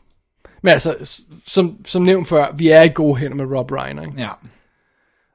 Men 0.63 0.73
altså, 0.73 1.19
som, 1.47 1.77
som 1.87 2.03
nævnt 2.03 2.29
før, 2.29 2.47
vi 2.55 2.69
er 2.69 2.83
i 2.83 2.89
gode 2.89 3.17
hænder 3.17 3.37
med 3.37 3.57
Rob 3.57 3.73
Reiner. 3.73 4.03
Ikke? 4.03 4.15
Ja. 4.19 4.29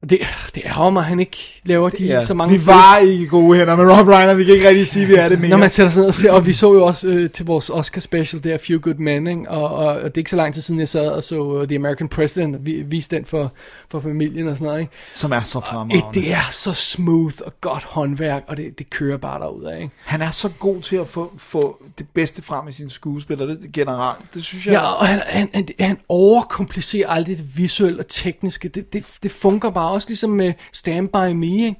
Og 0.04 0.10
det, 0.10 0.20
det 0.56 0.64
ærger 0.66 0.90
mig, 0.90 1.00
at 1.02 1.06
han 1.06 1.20
ikke 1.20 1.62
laver 1.66 1.90
de 1.90 2.06
ja. 2.06 2.24
så 2.24 2.34
mange 2.34 2.60
Vi 2.60 2.66
var 2.66 2.98
ikke 2.98 3.24
i 3.24 3.28
gode 3.28 3.58
hænder 3.58 3.76
med 3.76 3.86
Rob 3.86 4.08
Reiner, 4.08 4.34
vi 4.34 4.44
kan 4.44 4.54
ikke 4.54 4.68
rigtig 4.68 4.88
sige, 4.88 5.04
at 5.04 5.10
vi 5.10 5.16
er 5.16 5.30
det 5.30 5.40
mere. 5.40 5.50
Når 5.50 5.58
man 5.58 5.70
sætter 5.70 5.92
sig 5.92 6.00
ned 6.00 6.08
og 6.08 6.16
ser, 6.16 6.32
og 6.32 6.46
vi 6.46 6.54
så 6.54 6.74
jo 6.74 6.86
også 6.86 7.08
øh, 7.08 7.30
til 7.30 7.46
vores 7.46 7.70
Oscar 7.70 8.02
special, 8.02 8.44
der 8.44 8.58
Few 8.58 8.80
Good 8.80 8.96
Men, 8.96 9.28
ikke? 9.28 9.50
Og, 9.50 9.70
og, 9.70 9.86
og, 9.86 10.04
det 10.04 10.06
er 10.06 10.18
ikke 10.18 10.30
så 10.30 10.36
lang 10.36 10.54
tid 10.54 10.62
siden, 10.62 10.80
jeg 10.80 10.88
sad 10.88 11.10
og 11.10 11.24
så 11.24 11.40
uh, 11.42 11.68
The 11.68 11.76
American 11.76 12.08
President, 12.08 12.56
og 12.56 12.66
vi, 12.66 12.82
viste 12.82 13.16
den 13.16 13.26
for, 13.26 13.52
for 13.90 14.00
familien 14.00 14.48
og 14.48 14.58
sådan 14.58 14.66
noget, 14.66 14.80
ikke? 14.80 14.92
Som 15.16 15.32
er 15.32 15.40
så 15.40 15.60
fremragende. 15.60 16.20
det 16.20 16.34
er 16.34 16.50
så 16.52 16.74
smooth 16.74 17.36
og 17.46 17.54
godt 17.62 17.84
håndværk, 17.84 18.44
og 18.48 18.58
det, 18.58 18.80
det 18.80 18.90
kører 18.90 19.18
bare 19.18 19.40
derud 19.40 19.74
ikke? 19.82 19.90
Han 20.04 20.22
er 20.22 20.32
så 20.32 20.50
god 20.60 20.82
til 20.82 20.96
at 20.96 21.08
få, 21.08 21.34
få 21.38 21.84
det 21.98 22.06
bedste 22.14 22.42
frem 22.42 22.68
i 22.68 22.72
sine 22.72 22.92
skuespillere, 22.92 23.50
det 23.50 23.72
generelt. 23.74 24.34
Det 24.34 24.44
synes 24.44 24.66
jeg... 24.66 24.74
Ja, 24.74 24.80
og 24.80 25.08
han, 25.08 25.22
han, 25.26 25.50
han, 25.54 25.68
han 25.80 25.98
overkomplicerer 26.10 27.10
aldrig 27.10 27.38
det 27.38 27.58
visuelle 27.58 28.00
og 28.00 28.08
tekniske. 28.08 28.68
Det, 28.68 28.94
det, 28.94 29.06
det 29.24 29.32
fungerer 29.32 29.72
bare 29.74 29.93
også 29.94 30.10
ligesom 30.10 30.30
med 30.30 30.53
Stand 30.74 31.10
By 31.10 31.34
Me, 31.36 31.48
ikke? 31.48 31.76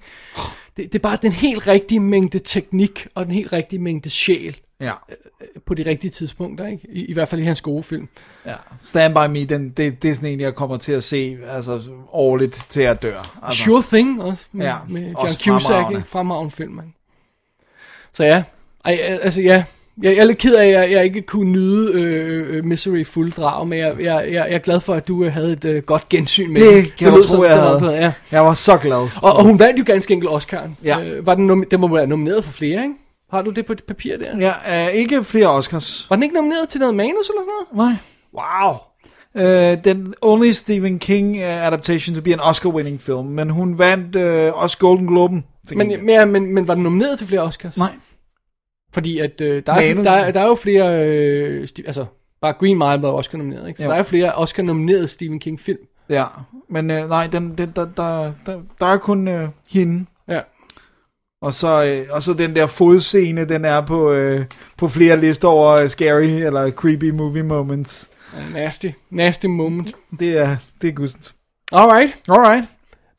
Det, 0.78 0.86
det 0.94 0.96
er 0.96 1.00
bare 1.00 1.18
den 1.22 1.32
helt 1.32 1.68
rigtige 1.68 2.00
mængde 2.00 2.40
teknik 2.40 3.08
og 3.16 3.26
den 3.26 3.34
helt 3.34 3.54
rigtige 3.54 3.80
mængde 3.80 4.10
sjæl 4.10 4.58
Ja. 4.80 4.92
på 5.66 5.74
de 5.74 5.84
rigtige 5.86 6.12
tidspunkter, 6.12 6.68
ikke? 6.68 6.88
I, 6.92 7.06
i 7.06 7.14
hvert 7.14 7.28
fald 7.28 7.42
i 7.42 7.44
hans 7.44 7.62
gode 7.62 7.84
film. 7.84 8.08
Ja, 8.46 8.54
Stand 8.82 9.14
By 9.14 9.32
Me, 9.32 9.46
den, 9.46 9.70
det, 9.70 10.04
det 10.04 10.10
er 10.10 10.16
sådan 10.16 10.30
en, 10.30 10.40
jeg 10.40 10.56
kommer 10.56 10.78
til 10.78 10.92
at 10.92 11.04
se 11.04 11.38
altså, 11.48 11.82
årligt 12.12 12.66
til 12.70 12.82
at 12.82 13.02
dør. 13.02 13.40
Altså. 13.44 13.64
Sure 13.64 13.84
Thing 13.88 14.22
også, 14.24 14.48
med, 14.52 14.66
Ja, 14.66 14.76
med 14.90 15.02
John 15.02 15.16
også 15.16 15.38
Cusack, 15.44 15.64
fremragende. 15.66 16.00
ikke? 16.00 16.10
Fremragende 16.10 16.52
film, 16.52 16.80
ikke? 16.80 16.94
Så 18.14 18.24
ja, 18.24 18.44
Ej, 18.86 18.94
altså 19.02 19.42
ja, 19.42 19.64
jeg, 20.02 20.16
jeg 20.16 20.22
er 20.22 20.26
lidt 20.26 20.38
ked 20.38 20.56
af, 20.56 20.66
at 20.66 20.72
jeg, 20.72 20.92
jeg 20.92 21.04
ikke 21.04 21.22
kunne 21.22 21.52
nyde 21.52 21.92
øh, 21.94 22.58
øh, 22.58 22.66
Misery 22.66 23.06
fuld 23.06 23.32
drag, 23.32 23.68
men 23.68 23.80
jeg, 23.80 23.96
jeg, 24.00 24.06
jeg, 24.06 24.34
jeg 24.34 24.54
er 24.54 24.58
glad 24.58 24.80
for, 24.80 24.94
at 24.94 25.08
du 25.08 25.24
øh, 25.24 25.34
havde 25.34 25.52
et 25.52 25.66
øh, 25.66 25.84
godt 25.84 26.10
gensyn 26.10 26.54
med. 26.54 26.76
Det 26.76 26.96
kan 26.96 27.14
du 27.14 27.24
tro, 27.24 27.44
jeg 27.44 27.62
havde. 27.62 27.94
Ja. 27.94 28.14
Jeg 28.32 28.46
var 28.46 28.54
så 28.54 28.78
glad. 28.78 29.10
Og, 29.22 29.34
og 29.34 29.44
hun 29.44 29.60
vandt 29.60 29.80
jo 29.80 29.84
ganske 29.88 30.14
enkelt 30.14 30.32
Oscar'en. 30.32 30.70
Ja. 30.84 31.06
Øh, 31.06 31.26
var 31.26 31.36
den, 31.36 31.66
den 31.72 31.80
må 31.80 31.88
være 31.88 32.08
nomineret 32.08 32.44
for 32.44 32.52
flere, 32.52 32.84
ikke? 32.84 32.96
Har 33.32 33.42
du 33.42 33.52
det 33.52 33.66
på 33.66 33.74
dit 33.74 33.84
papir 33.84 34.18
der? 34.18 34.54
Ja, 34.68 34.88
uh, 34.88 34.94
ikke 34.94 35.24
flere 35.24 35.48
Oscars. 35.48 36.06
Var 36.10 36.16
den 36.16 36.24
ikke 36.24 36.36
nomineret 36.36 36.70
til 36.70 36.80
noget 36.80 36.96
manus 36.96 37.30
eller 37.30 37.42
sådan 37.42 37.78
noget? 37.78 37.98
Nej. 38.34 38.44
Wow. 38.64 38.76
Uh, 39.36 39.84
den 39.84 40.14
only 40.22 40.52
Stephen 40.52 41.00
King 41.00 41.36
uh, 41.36 41.68
adaptation 41.68 42.16
to 42.16 42.22
be 42.22 42.34
an 42.34 42.40
Oscar-winning 42.40 43.02
film, 43.02 43.26
men 43.26 43.50
hun 43.50 43.78
vandt 43.78 44.16
uh, 44.16 44.64
også 44.64 44.78
Golden 44.78 45.08
Globen. 45.08 45.46
men, 45.76 46.10
ja, 46.10 46.26
men, 46.26 46.54
men 46.54 46.68
var 46.68 46.74
den 46.74 46.84
nomineret 46.84 47.18
til 47.18 47.28
flere 47.28 47.42
Oscars? 47.42 47.78
Nej. 47.78 47.92
Fordi 48.94 49.20
at 49.20 49.42
øh, 49.42 49.64
der, 49.66 49.74
er, 49.74 49.94
der, 49.94 50.12
er, 50.12 50.32
der 50.32 50.40
er 50.40 50.48
jo 50.48 50.56
flere, 50.56 51.08
øh, 51.08 51.68
altså 51.86 52.06
bare 52.42 52.54
Green 52.54 52.78
Mile 52.78 53.02
var 53.02 53.12
Oscar 53.12 53.38
nomineret, 53.38 53.68
ikke? 53.68 53.78
Så 53.78 53.84
Jo. 53.84 53.90
der 53.92 53.98
er 53.98 54.04
flere 54.04 54.32
Oscar 54.32 54.64
nominerede 54.64 55.08
Stephen 55.08 55.40
King 55.40 55.60
film. 55.60 55.80
Ja, 56.10 56.26
men 56.70 56.92
uh, 56.92 57.10
nej, 57.10 57.28
den, 57.28 57.58
den, 57.58 57.72
der, 57.76 57.88
der, 57.98 58.32
der, 58.46 58.62
der 58.80 58.86
er 58.86 58.98
kun 58.98 59.28
uh, 59.28 59.50
hende. 59.70 60.06
Ja. 60.28 60.42
Og 61.42 61.54
så, 61.54 61.84
øh, 61.84 62.16
og 62.16 62.24
så 62.24 62.34
den 62.34 62.56
der 62.56 62.68
fodscene, 62.68 63.46
den 63.46 63.66
er 63.66 63.82
på, 63.82 64.12
øh, 64.12 64.46
på 64.78 64.88
flere 64.88 65.20
lister 65.20 65.48
over 65.48 65.72
øh, 65.72 65.90
scary 65.90 66.24
eller 66.24 66.72
creepy 66.72 67.10
movie 67.10 67.44
moments. 67.44 68.10
Nasty, 68.54 68.88
nasty 69.10 69.46
moment. 69.46 69.96
Det 70.20 70.38
er, 70.38 70.58
det 70.82 70.88
er 70.90 70.94
gudsent. 70.94 71.36
Alright. 71.72 72.16
Alright. 72.30 72.66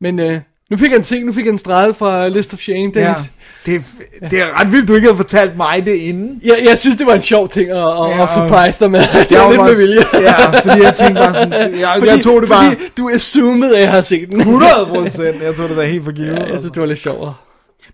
Men 0.00 0.18
øh, 0.18 0.40
nu 0.74 0.78
fik 0.78 0.92
en 0.92 1.02
ting, 1.02 1.24
nu 1.26 1.32
fik 1.32 1.46
en 1.46 1.58
strejle 1.58 1.94
fra 1.94 2.28
List 2.28 2.54
of 2.54 2.58
Shame, 2.60 2.92
Ja, 2.94 3.00
Dennis. 3.00 3.30
det, 3.66 3.82
det 4.30 4.40
er 4.40 4.60
ret 4.60 4.72
vildt, 4.72 4.88
du 4.88 4.94
ikke 4.94 5.06
havde 5.06 5.16
fortalt 5.16 5.56
mig 5.56 5.82
det 5.86 5.94
inden. 5.94 6.40
Jeg, 6.44 6.58
jeg 6.64 6.78
synes, 6.78 6.96
det 6.96 7.06
var 7.06 7.14
en 7.14 7.22
sjov 7.22 7.48
ting 7.48 7.70
at, 7.70 7.76
at, 7.76 7.84
Ja, 7.84 8.22
at 8.22 8.28
surprise 8.34 8.80
dig 8.80 8.90
med. 8.90 9.00
Det 9.22 9.30
jeg 9.30 9.40
var 9.40 9.46
var 9.46 9.52
lidt 9.52 9.62
med 9.62 9.86
vilje. 9.86 10.02
Ja, 10.14 10.50
fordi 10.60 10.82
jeg 10.82 10.94
tænkte 10.94 11.14
bare 11.22 11.34
sådan, 11.34 11.52
jeg, 11.80 11.88
fordi, 11.98 12.10
jeg 12.10 12.20
tog 12.20 12.40
det 12.40 12.48
bare 12.48 12.64
Fordi 12.64 12.82
du 12.96 13.10
assumede, 13.14 13.76
at 13.76 13.82
jeg 13.82 13.90
havde 13.90 14.04
set 14.04 14.28
den. 14.30 14.40
100 14.40 14.70
procent. 14.88 15.42
Jeg 15.42 15.54
tog 15.56 15.68
det 15.68 15.76
da 15.76 15.82
helt 15.86 16.04
for 16.04 16.12
givet. 16.12 16.28
Ja, 16.36 16.44
jeg 16.44 16.58
synes, 16.58 16.72
det 16.72 16.80
var 16.80 16.86
lidt 16.86 16.98
sjovere. 16.98 17.34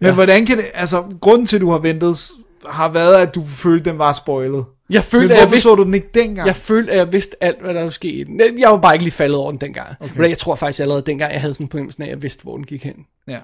Men 0.01 0.07
ja. 0.07 0.13
hvordan 0.15 0.47
kan 0.47 0.57
det, 0.57 0.65
altså, 0.75 1.03
grunden 1.21 1.47
til, 1.47 1.57
at 1.57 1.63
du 1.63 1.71
har 1.71 1.79
ventet, 1.79 2.31
har 2.69 2.89
været, 2.93 3.15
at 3.15 3.35
du 3.35 3.43
følte, 3.57 3.91
den 3.91 3.99
var 3.99 4.13
spoilet. 4.13 4.65
Jeg 4.91 5.05
følte, 5.05 5.25
Men 5.27 5.31
at 5.31 5.37
jeg 5.37 5.45
hvorfor 5.45 5.51
vidste- 5.55 5.63
så 5.69 5.75
du 5.75 5.85
den 5.85 5.95
ikke 5.95 6.09
dengang? 6.15 6.47
Jeg 6.47 6.57
følte, 6.57 6.93
at 6.93 6.99
jeg 6.99 7.13
vidste 7.13 7.45
alt, 7.45 7.61
hvad 7.63 7.75
der 7.75 7.81
ville 7.81 7.93
ske 7.93 8.09
i 8.13 8.25
den. 8.25 8.41
Jeg 8.59 8.71
var 8.71 8.77
bare 8.81 8.95
ikke 8.95 9.05
lige 9.05 9.13
faldet 9.13 9.37
over 9.39 9.51
den 9.51 9.61
dengang. 9.61 9.89
Okay. 10.01 10.17
Men 10.17 10.31
jeg 10.31 10.39
tror 10.39 10.55
faktisk 10.55 10.81
allerede 10.81 11.03
dengang, 11.07 11.33
jeg 11.33 11.41
havde 11.41 11.55
sådan 11.55 11.69
på 11.69 11.71
fornemmelsen 11.71 12.03
af, 12.03 12.07
at 12.07 12.11
jeg 12.11 12.23
vidste, 12.23 12.43
hvor 12.43 12.57
den 12.57 12.67
gik 12.67 12.85
hen. 12.85 12.95
Ja. 13.29 13.39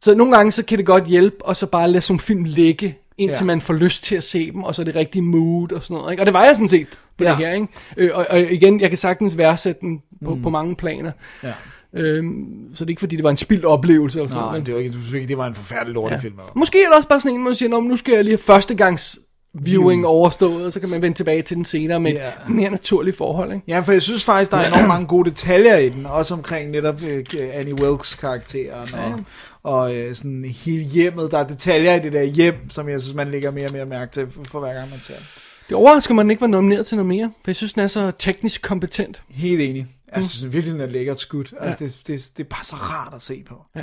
Så 0.00 0.14
nogle 0.14 0.36
gange, 0.36 0.52
så 0.52 0.62
kan 0.64 0.78
det 0.78 0.86
godt 0.86 1.04
hjælpe, 1.04 1.36
og 1.44 1.56
så 1.56 1.66
bare 1.66 1.88
lade 1.90 2.02
sådan 2.02 2.14
en 2.14 2.20
film 2.20 2.44
ligge, 2.44 2.98
indtil 3.18 3.42
Ja. 3.44 3.46
man 3.46 3.60
får 3.60 3.74
lyst 3.74 4.04
til 4.04 4.16
at 4.16 4.24
se 4.24 4.50
dem, 4.52 4.64
og 4.64 4.74
så 4.74 4.82
er 4.82 4.84
det 4.84 4.96
rigtige 4.96 5.22
mood 5.22 5.72
og 5.72 5.82
sådan 5.82 5.94
noget. 5.96 6.10
Ikke? 6.12 6.22
Og 6.22 6.26
det 6.26 6.34
var 6.34 6.44
jeg 6.44 6.56
sådan 6.56 6.68
set 6.68 6.86
på 7.18 7.24
Ja. 7.24 7.30
det 7.30 7.36
her. 7.38 7.52
Ikke? 7.52 7.68
Øh, 7.96 8.10
og, 8.14 8.26
og 8.30 8.40
igen, 8.40 8.80
jeg 8.80 8.88
kan 8.88 8.98
sagtens 8.98 9.36
værdsætte 9.36 9.80
den 9.80 10.02
på, 10.24 10.34
mm. 10.34 10.42
på 10.42 10.50
mange 10.50 10.76
planer. 10.76 11.12
Ja. 11.42 11.52
Øhm, 11.94 12.70
så 12.74 12.84
det 12.84 12.88
er 12.88 12.92
ikke 12.92 13.00
fordi, 13.00 13.16
det 13.16 13.24
var 13.24 13.30
en 13.30 13.36
spildt 13.36 13.64
oplevelse. 13.64 14.18
Eller 14.18 14.28
sådan 14.28 14.42
Nej, 14.42 14.46
noget, 14.48 14.60
men- 14.60 14.66
det 14.66 14.74
var 14.74 15.14
ikke, 15.14 15.28
det 15.28 15.38
var 15.38 15.46
en 15.46 15.54
forfærdelig 15.54 15.94
lortefilm. 15.94 16.34
Ja. 16.38 16.42
Måske 16.56 16.82
er 16.82 16.86
det 16.88 16.96
også 16.96 17.08
bare 17.08 17.20
sådan 17.20 17.36
en, 17.36 17.44
man 17.44 17.54
siger, 17.54 17.68
"Nå, 17.68 17.80
men 17.80 17.88
nu 17.88 17.96
skal 17.96 18.14
jeg 18.14 18.24
lige 18.24 18.32
have 18.32 18.38
førstegangs 18.38 19.18
viewing 19.62 20.06
overstået, 20.06 20.66
og 20.66 20.72
så 20.72 20.80
kan 20.80 20.88
man 20.90 21.02
vende 21.02 21.16
tilbage 21.16 21.42
til 21.42 21.56
den 21.56 21.64
senere 21.64 22.00
med 22.00 22.12
Ja. 22.12 22.18
yeah. 22.18 22.50
mere 22.50 22.70
naturlige 22.70 23.14
forhold. 23.14 23.52
Ikke? 23.52 23.64
Ja, 23.68 23.80
for 23.80 23.92
jeg 23.92 24.02
synes 24.02 24.24
faktisk, 24.24 24.50
der 24.50 24.56
er 24.56 24.66
enormt 24.66 24.88
mange 24.88 25.06
gode 25.06 25.30
detaljer 25.30 25.76
i 25.76 25.88
den, 25.88 26.06
også 26.06 26.34
omkring 26.34 26.70
netop 26.70 27.00
øh, 27.08 27.24
Annie 27.52 27.74
Wilkes 27.74 28.14
karakteren, 28.14 28.88
og, 28.94 29.20
og 29.62 29.96
øh, 29.96 30.14
sådan 30.14 30.44
hele 30.44 30.84
hjemmet. 30.84 31.30
Der 31.30 31.38
er 31.38 31.46
detaljer 31.46 31.94
i 31.94 32.00
det 32.00 32.12
der 32.12 32.22
hjem, 32.22 32.70
som 32.70 32.88
jeg 32.88 33.00
synes, 33.02 33.14
man 33.14 33.30
lægger 33.30 33.50
mere 33.50 33.66
og 33.66 33.72
mere 33.72 33.86
mærke 33.86 34.12
til, 34.12 34.26
for, 34.50 34.60
hver 34.60 34.74
gang 34.74 34.90
man 34.90 34.98
ser 34.98 35.14
den. 35.14 35.24
Det 35.68 35.76
overrasker 35.76 36.14
mig, 36.14 36.22
at 36.22 36.24
den 36.24 36.30
ikke 36.30 36.40
var 36.40 36.46
nomineret 36.46 36.86
til 36.86 36.96
noget 36.96 37.08
mere, 37.08 37.30
for 37.44 37.50
jeg 37.50 37.56
synes, 37.56 37.72
den 37.72 37.82
er 37.82 37.88
så 37.88 38.12
teknisk 38.18 38.62
kompetent. 38.62 39.22
Helt 39.30 39.60
enig. 39.60 39.86
Altså, 40.12 40.18
jeg 40.18 40.24
synes 40.24 40.52
virkelig, 40.52 40.72
den 40.74 40.80
er 40.80 40.86
lækkert 40.86 41.20
skudt. 41.20 41.54
Altså, 41.60 41.84
det, 41.84 41.96
det, 42.06 42.30
det 42.36 42.44
er 42.44 42.48
bare 42.48 42.64
så 42.64 42.76
rart 42.76 43.14
at 43.14 43.22
se 43.22 43.42
på. 43.48 43.54
Ja. 43.76 43.82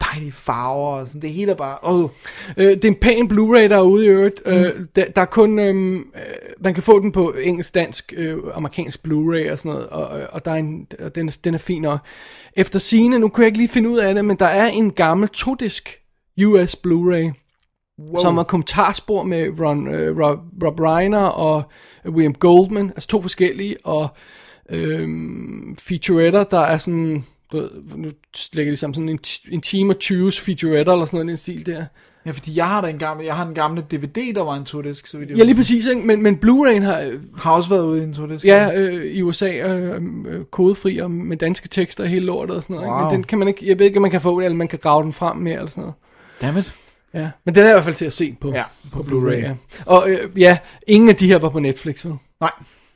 Dejlige 0.00 0.32
farver, 0.32 0.96
og 0.96 1.06
sådan, 1.06 1.22
det 1.22 1.30
hele 1.30 1.52
er 1.52 1.56
bare... 1.56 1.78
Oh. 1.82 2.10
Øh, 2.56 2.66
det 2.66 2.84
er 2.84 2.88
en 2.88 2.94
pæn 2.94 3.30
Blu-ray, 3.32 3.68
der 3.68 3.76
er 3.76 3.80
ude 3.80 4.04
i 4.04 4.08
øvrigt. 4.08 4.42
Mm. 4.46 4.52
Øh, 4.52 4.72
der, 4.96 5.04
der 5.16 5.22
er 5.22 5.26
kun... 5.26 5.58
Øh, 5.58 6.00
man 6.60 6.74
kan 6.74 6.82
få 6.82 7.00
den 7.00 7.12
på 7.12 7.34
engelsk, 7.42 7.74
dansk, 7.74 8.12
øh, 8.16 8.38
amerikansk 8.54 9.06
Blu-ray 9.06 9.52
og 9.52 9.58
sådan 9.58 9.72
noget, 9.72 9.86
og, 9.88 10.06
og 10.32 10.44
der 10.44 10.50
er 10.50 10.54
en, 10.56 10.86
og 10.98 11.14
den, 11.14 11.28
den 11.28 11.54
er 11.54 11.58
fin 11.58 11.82
nok. 11.82 11.98
Efter 12.56 12.78
sine, 12.78 13.18
nu 13.18 13.28
kunne 13.28 13.42
jeg 13.42 13.48
ikke 13.48 13.58
lige 13.58 13.68
finde 13.68 13.88
ud 13.88 13.98
af 13.98 14.14
det, 14.14 14.24
men 14.24 14.36
der 14.36 14.46
er 14.46 14.66
en 14.66 14.92
gammel 14.92 15.28
todisk 15.28 16.00
US 16.44 16.76
Blu-ray, 16.86 17.32
wow. 17.98 18.22
som 18.22 18.38
er 18.38 18.42
kommentarspor 18.42 19.22
med 19.22 19.60
Ron, 19.60 19.88
øh, 19.88 20.18
Rob, 20.18 20.38
Rob 20.64 20.80
Reiner 20.80 21.26
og 21.26 21.62
William 22.06 22.34
Goldman, 22.34 22.90
altså 22.90 23.08
to 23.08 23.22
forskellige, 23.22 23.76
og 23.84 24.08
øh, 24.70 25.08
featuretter, 25.78 26.44
der 26.44 26.60
er 26.60 26.78
sådan... 26.78 27.24
Du 27.52 27.56
ved, 27.56 27.70
nu 27.96 28.08
lægger 28.52 28.72
de 28.72 28.76
sammen 28.76 28.94
sådan 28.94 29.08
en, 29.08 29.18
en 29.50 29.60
time 29.60 29.92
og 29.92 29.98
20 29.98 30.32
featuretter 30.32 30.92
eller 30.92 31.06
sådan 31.06 31.16
noget 31.16 31.26
i 31.26 31.28
den 31.28 31.36
stil 31.36 31.66
der. 31.66 31.84
Ja, 32.26 32.30
fordi 32.30 32.56
jeg 32.56 32.66
har 32.68 32.80
da 32.80 32.88
en 32.88 32.98
gamle, 32.98 33.24
jeg 33.24 33.36
har 33.36 33.46
en 33.46 33.54
gamle 33.54 33.84
DVD, 33.90 34.34
der 34.34 34.42
var 34.42 34.54
en 34.56 34.64
todisk, 34.64 35.06
så 35.06 35.18
vidt 35.18 35.30
jeg 35.30 35.38
Ja, 35.38 35.44
lige 35.44 35.54
præcis, 35.54 35.86
ikke? 35.86 36.06
Men, 36.06 36.22
men 36.22 36.34
Blu-ray'en 36.44 36.82
har, 36.82 37.00
øh, 37.00 37.20
Har 37.38 37.52
også 37.52 37.68
været 37.70 37.84
ude 37.86 38.00
i 38.00 38.04
en 38.04 38.12
todisk. 38.14 38.44
ja, 38.44 38.80
øh, 38.80 39.04
i 39.04 39.22
USA 39.22 39.52
øh, 39.52 40.02
øh, 40.28 40.44
kodefri 40.44 40.98
og 40.98 41.10
med 41.10 41.36
danske 41.36 41.68
tekster 41.68 42.04
og 42.04 42.10
hele 42.10 42.26
lortet 42.26 42.56
og 42.56 42.62
sådan 42.62 42.76
noget. 42.76 42.86
Ikke? 42.88 42.94
Wow. 42.94 43.04
Men 43.04 43.14
den 43.14 43.24
kan 43.24 43.38
man 43.38 43.48
ikke, 43.48 43.68
jeg 43.68 43.78
ved 43.78 43.86
ikke, 43.86 43.98
om 43.98 44.02
man 44.02 44.10
kan 44.10 44.20
få 44.20 44.38
det, 44.40 44.44
eller 44.44 44.56
man 44.56 44.68
kan 44.68 44.78
grave 44.82 45.02
den 45.02 45.12
frem 45.12 45.36
mere 45.36 45.54
eller 45.56 45.70
sådan 45.70 45.80
noget. 45.80 45.94
Dammit. 46.42 46.74
Ja, 47.14 47.30
men 47.44 47.54
den 47.54 47.62
er 47.62 47.68
i 47.68 47.72
hvert 47.72 47.84
fald 47.84 47.94
til 47.94 48.04
at 48.04 48.12
se 48.12 48.36
på, 48.40 48.52
Ja, 48.52 48.62
på, 48.92 49.02
på 49.02 49.08
Blu-ray. 49.08 49.32
Blu-ray. 49.32 49.36
Ja. 49.42 49.54
Og 49.86 50.10
øh, 50.10 50.40
ja, 50.40 50.58
ingen 50.86 51.08
af 51.08 51.16
de 51.16 51.26
her 51.26 51.38
var 51.38 51.48
på 51.48 51.58
Netflix, 51.58 52.04
vel? 52.06 52.14
Nej. 52.40 52.50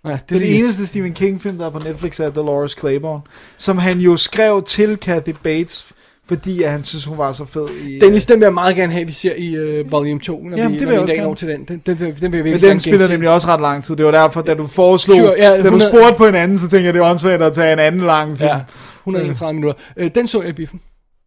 Ja, 0.04 0.10
det, 0.10 0.28
Det 0.28 0.36
er 0.36 0.40
det 0.40 0.58
eneste 0.58 0.86
Stephen 0.86 1.12
King 1.12 1.42
film, 1.42 1.58
der 1.58 1.66
er 1.66 1.70
på 1.70 1.78
Netflix, 1.78 2.20
er 2.20 2.30
Dolores 2.30 2.76
Claiborne, 2.78 3.22
som 3.56 3.78
han 3.78 3.98
jo 3.98 4.16
skrev 4.16 4.62
til 4.62 4.96
Kathy 4.96 5.34
Bates, 5.42 5.86
fordi 6.28 6.62
at 6.62 6.70
han 6.70 6.84
synes, 6.84 7.04
hun 7.04 7.18
var 7.18 7.32
så 7.32 7.44
fed 7.44 7.68
i... 7.86 7.98
Dennis, 7.98 8.26
den 8.26 8.40
vil 8.40 8.46
jeg 8.46 8.54
meget 8.54 8.76
gerne 8.76 8.92
have, 8.92 9.06
vi 9.06 9.12
ser 9.12 9.34
i 9.34 9.54
øh, 9.54 9.92
volume 9.92 10.20
2, 10.20 10.42
når 10.42 10.56
Jamen, 10.56 10.72
vi, 10.72 10.78
det 10.78 10.88
når 10.88 10.90
vil 10.90 10.98
jeg 10.98 11.06
vi 11.06 11.12
også 11.12 11.24
når 11.24 11.34
til 11.34 11.48
den. 11.48 11.64
Den, 11.64 11.82
den, 11.86 11.98
den, 11.98 12.16
den 12.20 12.32
vil 12.32 12.38
jeg 12.38 12.44
men 12.44 12.60
den 12.62 12.80
spiller 12.80 12.98
gense. 12.98 13.12
nemlig 13.12 13.30
også 13.30 13.46
ret 13.48 13.60
lang 13.60 13.84
tid. 13.84 13.96
Det 13.96 14.04
var 14.06 14.10
derfor, 14.10 14.42
da 14.42 14.54
du 14.54 14.66
foreslog, 14.66 15.16
Sure, 15.16 15.34
ja, 15.38 15.50
da 15.50 15.56
du 15.56 15.76
100 15.76 15.90
spurgte 15.90 16.14
på 16.18 16.26
en 16.26 16.34
anden, 16.34 16.58
så 16.58 16.68
tænkte 16.68 16.84
jeg, 16.86 16.94
det 16.94 17.02
var 17.02 17.10
åndssvagt 17.10 17.42
at 17.42 17.54
tage 17.54 17.72
en 17.72 17.78
anden 17.78 18.00
lang 18.00 18.38
film. 18.38 18.50
Ja, 18.50 18.60
131 18.98 19.54
minutter. 19.54 19.80
Øh, 19.96 20.10
den 20.14 20.26
så 20.26 20.40
jeg 20.40 20.50
i 20.50 20.52
biffen. 20.52 20.80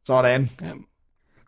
Sådan. 0.07 0.49
Ja. 0.61 0.68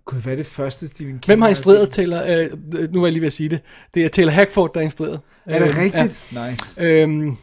Gud, 0.06 0.22
hvad 0.22 0.32
er 0.32 0.36
det 0.38 0.46
første 0.46 0.88
Stephen 0.88 1.14
King? 1.14 1.26
Hvem 1.26 1.42
har 1.42 1.48
jeg 1.48 1.52
instrueret? 1.52 1.90
Taylor, 1.92 2.22
øh, 2.28 2.50
nu 2.94 3.02
er 3.02 3.06
jeg 3.06 3.12
lige 3.14 3.22
ved 3.22 3.28
at 3.28 3.34
sige 3.34 3.50
det, 3.50 3.60
det 3.94 4.06
er 4.06 4.10
Taylor 4.10 4.32
Hackford, 4.32 4.74
der 4.74 4.80
har 4.80 4.84
instrueret. 4.84 5.20
Er 5.46 5.60
det 5.60 5.68
Øh, 5.76 5.82
rigtigt? 5.82 6.32
Nice. 6.50 6.82
Ja. 6.82 7.04
Øhm, 7.04 7.38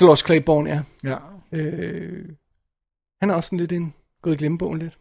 Dolores 0.00 0.20
Claiborne, 0.24 0.70
ja. 0.70 0.80
Ja. 1.04 1.16
Øh, 1.58 2.24
han 3.20 3.30
er 3.30 3.34
også 3.34 3.46
sådan 3.46 3.58
lidt 3.58 3.72
en, 3.72 3.94
gået 4.22 4.34
i 4.34 4.36
glemmebogen 4.36 4.78
lidt. 4.78 4.98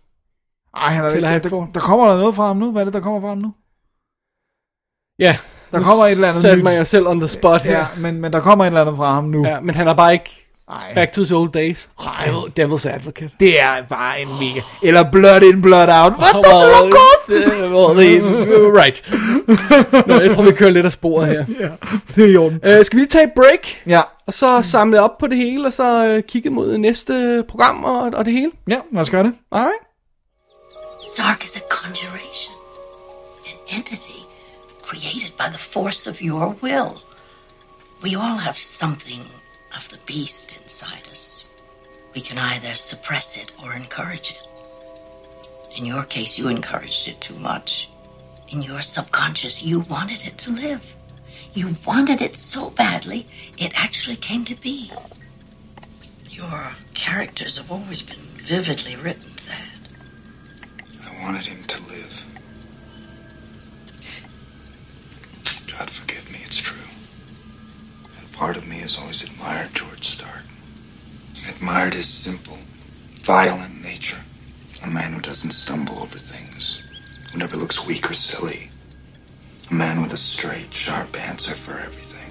Ej, 0.78 0.90
han 0.94 1.06
er, 1.06 1.10
Taylor 1.10 1.28
Hackford. 1.28 1.66
der, 1.68 1.72
der, 1.74 1.80
kommer 1.80 2.08
der 2.08 2.18
noget 2.18 2.36
fra 2.36 2.48
ham 2.48 2.58
nu? 2.58 2.72
Hvad 2.72 2.82
er 2.82 2.86
det, 2.86 2.94
der 2.94 3.00
kommer 3.00 3.22
fra 3.22 3.28
ham 3.28 3.38
nu? 3.38 3.54
Ja, 5.20 5.38
Der 5.72 5.82
kommer 5.84 6.06
et 6.06 6.12
eller 6.12 6.28
andet 6.28 6.58
nyt. 6.58 6.64
mig 6.64 6.88
selv 6.88 7.08
on 7.08 7.20
the 7.20 7.28
spot 7.28 7.62
her. 7.62 7.78
Ja, 7.78 7.86
men, 7.98 8.22
men 8.22 8.34
der 8.34 8.40
kommer 8.40 8.66
et 8.66 8.68
eller 8.68 8.82
andet 8.82 8.96
fra 8.98 9.14
ham 9.14 9.24
nu. 9.24 9.48
Ja, 9.48 9.60
men 9.60 9.76
han 9.76 9.88
har 9.88 9.94
bare 9.94 10.14
ikke 10.14 10.45
Ej. 10.70 10.94
Back 10.96 11.12
to 11.12 11.22
his 11.22 11.32
old 11.32 11.50
days. 11.54 11.90
Devil, 12.26 12.42
Devil's 12.60 12.90
Advocate. 12.90 13.32
Det 13.40 13.60
er 13.62 13.82
bare 13.90 14.22
en 14.22 14.28
mega... 14.28 14.62
Eller 14.84 15.12
Blood 15.12 15.42
In, 15.42 15.62
Blood 15.62 15.88
Out. 15.90 16.14
What 16.14 16.44
the 16.44 16.52
Well, 16.56 16.92
fuck, 16.92 17.30
uh, 17.30 17.72
well, 17.76 17.96
the- 17.96 18.82
right. 18.82 19.04
Nå, 20.08 20.14
jeg 20.14 20.32
tror, 20.36 20.44
vi 20.44 20.52
kører 20.52 20.70
lidt 20.70 20.86
af 20.86 20.92
sporet 20.92 21.28
her. 21.28 21.46
Ja, 21.60 21.70
det 22.16 22.24
er 22.26 22.34
i 22.34 22.38
orden. 22.38 22.56
Uh, 22.80 22.86
skal 22.86 22.96
vi 22.98 23.02
lige 23.02 23.08
tage 23.10 23.24
et 23.24 23.32
break? 23.36 23.68
Ja. 23.88 24.02
Og 24.28 24.34
så 24.34 24.62
samle 24.62 25.02
op 25.02 25.18
på 25.18 25.28
det 25.28 25.38
hele, 25.38 25.68
og 25.68 25.74
så 25.74 26.16
uh, 26.16 26.22
kigge 26.30 26.50
mod 26.50 26.78
næste 26.78 27.44
program 27.48 27.84
og, 27.84 28.02
og 28.14 28.26
det 28.26 28.34
hele? 28.34 28.52
Ja, 28.68 28.80
lad 28.92 29.02
os 29.02 29.10
gøre 29.10 29.24
det. 29.24 29.34
Alright. 29.52 29.80
Stark 31.16 31.44
is 31.44 31.56
a 31.56 31.60
conjuration, 31.70 32.56
an 33.48 33.78
entity 33.78 34.20
created 34.86 35.32
by 35.38 35.48
the 35.54 35.60
force 35.60 36.10
of 36.10 36.16
your 36.22 36.56
will. 36.64 36.92
We 38.04 38.10
all 38.24 38.38
have 38.40 38.56
something 38.56 39.22
of 39.76 39.90
the 39.90 40.00
beast 40.06 40.62
inside 40.62 41.08
us. 41.10 41.50
We 42.14 42.22
can 42.22 42.38
either 42.38 42.76
suppress 42.76 43.38
it 43.38 43.52
or 43.62 43.74
encourage 43.74 44.32
it. 44.32 44.44
In 45.78 45.86
your 45.86 46.04
case, 46.06 46.38
you 46.40 46.48
encouraged 46.48 47.08
it 47.08 47.20
too 47.20 47.36
much. 47.36 47.90
In 48.50 48.62
your 48.62 48.82
subconscious, 48.82 49.64
you 49.64 49.82
wanted 49.82 50.26
it 50.26 50.38
to 50.40 50.52
live. 50.52 50.96
You 51.54 51.76
wanted 51.86 52.22
it 52.22 52.36
so 52.36 52.70
badly, 52.70 53.28
it 53.58 53.74
actually 53.82 54.18
came 54.18 54.46
to 54.46 54.56
be. 54.56 54.92
Your 56.30 56.72
characters 56.94 57.58
have 57.58 57.72
always 57.72 58.02
been 58.02 58.18
vividly 58.18 58.96
written, 58.96 59.24
Thad. 59.24 59.80
I 61.06 61.24
wanted 61.24 61.46
him 61.46 61.64
to 61.64 61.82
live. 61.84 62.26
God 65.78 65.90
forgive 65.90 66.25
part 68.36 68.58
of 68.58 68.68
me 68.68 68.78
has 68.80 68.98
always 68.98 69.24
admired 69.24 69.74
George 69.74 70.04
Stark. 70.04 70.44
Admired 71.48 71.94
his 71.94 72.08
simple, 72.08 72.58
violent 73.22 73.82
nature. 73.82 74.20
A 74.84 74.88
man 74.88 75.14
who 75.14 75.22
doesn't 75.22 75.52
stumble 75.52 76.02
over 76.02 76.20
things, 76.20 76.84
who 77.32 77.38
never 77.38 77.56
looks 77.56 77.86
weak 77.86 78.10
or 78.10 78.14
silly. 78.14 78.70
A 79.72 79.74
man 79.74 80.02
with 80.02 80.14
a 80.14 80.18
straight, 80.18 80.74
sharp 80.74 81.18
answer 81.30 81.56
for 81.56 81.80
everything. 81.80 82.30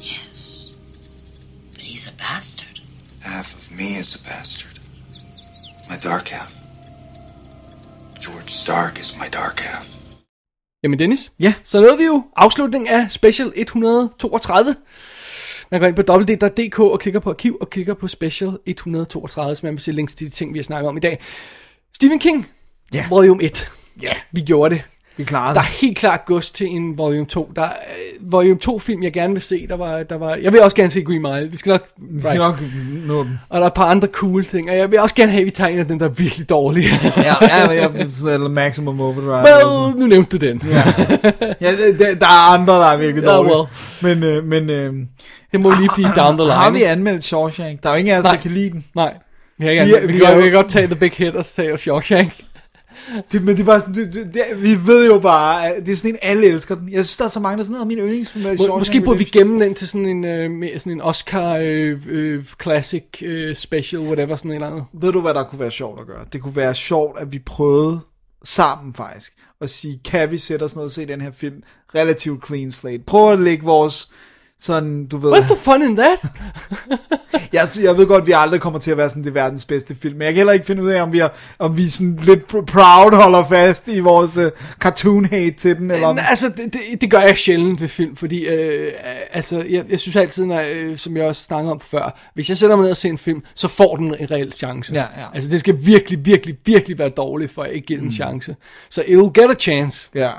Yes. 0.00 0.72
But 1.72 1.82
he's 1.82 2.08
a 2.08 2.12
bastard. 2.12 2.80
Half 3.20 3.54
of 3.56 3.70
me 3.70 3.96
is 3.96 4.16
a 4.16 4.22
bastard. 4.28 4.78
My 5.88 5.96
dark 5.96 6.28
half. 6.28 6.52
George 8.18 8.50
Stark 8.50 8.98
is 8.98 9.16
my 9.16 9.28
dark 9.28 9.60
half. 9.60 9.96
Jamen 10.82 10.98
Dennis, 10.98 11.32
ja. 11.38 11.54
så 11.64 11.80
nåede 11.80 11.98
vi 11.98 12.04
jo 12.04 12.24
afslutningen 12.36 12.88
af 12.94 13.10
Special 13.10 13.52
132. 13.56 14.74
Man 15.70 15.80
går 15.80 15.86
ind 15.86 15.96
på 15.96 16.12
www.dk 16.12 16.78
og 16.78 17.00
klikker 17.00 17.20
på 17.20 17.30
arkiv 17.30 17.58
og 17.60 17.70
klikker 17.70 17.94
på 17.94 18.08
Special 18.08 18.58
132, 18.66 19.56
så 19.56 19.60
man 19.66 19.72
vil 19.72 19.80
se 19.80 19.92
links 19.92 20.14
til 20.14 20.26
de 20.26 20.32
ting, 20.32 20.54
vi 20.54 20.58
har 20.58 20.64
snakket 20.64 20.88
om 20.88 20.96
i 20.96 21.00
dag. 21.00 21.18
Stephen 21.94 22.18
King, 22.18 22.46
ja. 22.94 23.06
volume 23.10 23.42
1. 23.42 23.72
Ja. 24.02 24.12
Vi 24.32 24.40
gjorde 24.40 24.74
det. 24.74 24.82
Vi 25.16 25.24
klarede 25.24 25.54
Der 25.54 25.60
er 25.60 25.64
helt 25.80 25.98
klart 25.98 26.24
gods 26.26 26.50
til 26.50 26.66
en 26.66 26.98
volume 26.98 27.26
2. 27.26 27.52
Der 27.56 27.62
er 27.62 27.68
øh, 27.68 28.32
volume 28.32 28.58
2 28.58 28.78
film, 28.78 29.02
jeg 29.02 29.12
gerne 29.12 29.32
vil 29.32 29.42
se. 29.42 29.66
Der 29.68 29.76
var, 29.76 30.02
der 30.02 30.18
var, 30.18 30.34
jeg 30.34 30.52
vil 30.52 30.62
også 30.62 30.76
gerne 30.76 30.90
se 30.90 31.02
Green 31.02 31.22
Mile. 31.22 31.48
Vi 31.50 31.56
skal 31.56 31.70
nok... 31.70 31.88
Vi 31.98 32.22
skal 32.22 32.38
nok 32.38 32.62
nå 33.06 33.24
den. 33.24 33.38
Og 33.48 33.58
der 33.58 33.64
er 33.64 33.70
et 33.70 33.74
par 33.74 33.84
andre 33.84 34.08
cool 34.12 34.44
ting. 34.44 34.70
Og 34.70 34.76
jeg 34.76 34.90
vil 34.90 35.00
også 35.00 35.14
gerne 35.14 35.32
have, 35.32 35.40
at 35.40 35.46
vi 35.46 35.50
tegner 35.50 35.84
den, 35.84 36.00
der 36.00 36.06
er 36.06 36.10
virkelig 36.10 36.48
dårlig. 36.48 36.84
ja, 37.16 37.34
ja, 37.40 37.68
men 37.68 38.00
jeg 38.00 38.10
sådan 38.10 38.50
Maximum 38.50 39.00
Overdrive. 39.00 39.32
well, 39.32 40.00
nu 40.00 40.06
nævnte 40.06 40.38
du 40.38 40.46
den. 40.46 40.62
Ja, 40.70 40.82
ja 41.60 41.72
det, 41.98 42.20
der 42.20 42.26
er 42.26 42.54
andre, 42.54 42.74
der 42.74 42.86
er 42.86 42.96
virkelig 42.96 43.26
dårlige. 43.26 43.56
well. 44.02 44.20
Men, 44.20 44.22
øh, 44.22 44.44
men 44.44 44.70
øh, 44.70 44.94
Det 45.56 45.64
må 45.64 45.72
lige 45.80 45.90
blive 45.94 46.08
down 46.16 46.36
the 46.38 46.44
line. 46.44 46.52
har 46.52 46.70
vi 46.70 46.82
anmeldt 46.82 47.24
Shawshank? 47.24 47.82
Der 47.82 47.88
er 47.88 47.94
jo 47.94 47.98
ingen 47.98 48.14
af 48.14 48.18
os, 48.18 48.24
der 48.24 48.36
kan 48.36 48.50
lide 48.50 48.70
den. 48.70 48.84
Nej. 48.94 49.14
Vi, 49.58 49.64
har 49.64 49.70
ikke 49.70 49.84
Vi 49.84 50.06
vi, 50.06 50.12
vi, 50.12 50.18
kan, 50.18 50.32
jo- 50.32 50.36
vi 50.36 50.42
kan 50.42 50.52
godt 50.52 50.68
tage 50.68 50.86
The 50.86 50.96
Big 50.96 51.12
Hit 51.12 51.34
og 51.36 51.46
tage 51.46 51.78
Shawshank. 51.78 52.32
Det, 53.32 53.42
men 53.42 53.56
det 53.56 53.60
er 53.60 53.64
bare 53.66 53.80
sådan, 53.80 53.94
det, 53.94 54.14
det, 54.14 54.34
det, 54.34 54.62
vi 54.62 54.86
ved 54.86 55.06
jo 55.06 55.18
bare, 55.18 55.66
at 55.74 55.86
det 55.86 55.92
er 55.92 55.96
sådan 55.96 56.10
en, 56.10 56.18
alle 56.22 56.46
elsker 56.46 56.74
den. 56.74 56.88
Jeg 56.88 57.04
synes, 57.04 57.16
der 57.16 57.24
er 57.24 57.28
så 57.28 57.40
mange, 57.40 57.56
der 57.56 57.62
er 57.62 57.66
sådan 57.66 57.88
min 57.88 57.98
yndlingsfilm. 57.98 58.46
er 58.46 58.68
Må, 58.68 58.78
måske 58.78 59.00
burde 59.00 59.18
vi 59.18 59.24
gemme 59.24 59.64
den 59.64 59.74
til 59.74 59.88
sådan 59.88 60.06
en, 60.06 60.24
øh, 60.24 60.80
sådan 60.80 60.92
en 60.92 61.00
Oscar 61.00 61.56
øh, 61.62 61.98
øh, 62.08 62.44
Classic 62.62 63.04
øh, 63.22 63.56
Special, 63.56 64.02
whatever, 64.02 64.36
sådan 64.36 64.50
et 64.50 64.54
eller 64.54 64.66
andet. 64.66 64.84
Ved 65.00 65.12
du, 65.12 65.20
hvad 65.20 65.34
der 65.34 65.44
kunne 65.44 65.60
være 65.60 65.70
sjovt 65.70 66.00
at 66.00 66.06
gøre? 66.06 66.24
Det 66.32 66.40
kunne 66.42 66.56
være 66.56 66.74
sjovt, 66.74 67.20
at 67.20 67.32
vi 67.32 67.38
prøvede 67.38 68.00
sammen 68.44 68.94
faktisk, 68.94 69.32
at 69.60 69.70
sige, 69.70 70.00
kan 70.04 70.30
vi 70.30 70.38
sætte 70.38 70.64
os 70.64 70.76
ned 70.76 70.84
og 70.84 70.90
se 70.90 71.06
den 71.06 71.20
her 71.20 71.30
film 71.32 71.62
relativt 71.94 72.46
clean 72.46 72.72
slate? 72.72 73.02
Prøv 73.06 73.32
at 73.32 73.38
lægge 73.38 73.64
vores, 73.64 74.10
sådan, 74.60 75.06
du 75.06 75.18
ved... 75.18 75.32
What's 75.32 75.46
the 75.46 75.56
fun 75.56 75.82
in 75.82 75.96
that? 75.96 76.18
jeg, 77.52 77.68
jeg 77.82 77.96
ved 77.96 78.06
godt, 78.06 78.20
at 78.20 78.26
vi 78.26 78.32
aldrig 78.34 78.60
kommer 78.60 78.78
til 78.78 78.90
at 78.90 78.96
være 78.96 79.08
sådan 79.08 79.24
det 79.24 79.34
verdens 79.34 79.64
bedste 79.64 79.94
film, 79.94 80.16
men 80.16 80.22
jeg 80.22 80.32
kan 80.32 80.36
heller 80.36 80.52
ikke 80.52 80.66
finde 80.66 80.82
ud 80.82 80.88
af, 80.88 81.02
om 81.02 81.12
vi, 81.12 81.18
er, 81.18 81.28
om 81.58 81.76
vi 81.76 81.88
sådan 81.88 82.16
lidt 82.22 82.40
pr- 82.40 82.64
proud 82.64 83.22
holder 83.22 83.48
fast 83.48 83.88
i 83.88 84.00
vores 84.00 84.36
uh, 84.38 84.44
cartoon 84.78 85.24
hate 85.24 85.50
til 85.50 85.78
den, 85.78 85.90
eller 85.90 86.06
om... 86.06 86.18
Altså, 86.28 86.48
det, 86.48 86.72
det, 86.72 87.00
det 87.00 87.10
gør 87.10 87.20
jeg 87.20 87.36
sjældent 87.36 87.80
ved 87.80 87.88
film, 87.88 88.16
fordi 88.16 88.46
øh, 88.46 88.92
altså, 89.30 89.64
jeg, 89.68 89.84
jeg 89.90 89.98
synes 89.98 90.16
altid, 90.16 90.44
når, 90.44 90.62
øh, 90.74 90.98
som 90.98 91.16
jeg 91.16 91.24
også 91.24 91.42
snakkede 91.42 91.72
om 91.72 91.80
før, 91.80 92.18
hvis 92.34 92.48
jeg 92.48 92.58
sætter 92.58 92.76
mig 92.76 92.82
ned 92.82 92.90
og 92.90 92.96
ser 92.96 93.08
en 93.08 93.18
film, 93.18 93.42
så 93.54 93.68
får 93.68 93.96
den 93.96 94.14
en 94.20 94.30
reel 94.30 94.52
chance. 94.52 94.94
Ja, 94.94 95.00
ja. 95.00 95.26
Altså, 95.34 95.50
det 95.50 95.60
skal 95.60 95.86
virkelig, 95.86 96.26
virkelig, 96.26 96.56
virkelig 96.64 96.98
være 96.98 97.08
dårligt, 97.08 97.52
for 97.52 97.62
at 97.62 97.72
ikke 97.72 97.86
give 97.86 97.98
den 97.98 98.06
en 98.06 98.12
chance. 98.12 98.56
Så 98.90 99.00
it'll 99.00 99.40
get 99.40 99.50
a 99.50 99.54
chance. 99.54 100.08
Ja. 100.14 100.30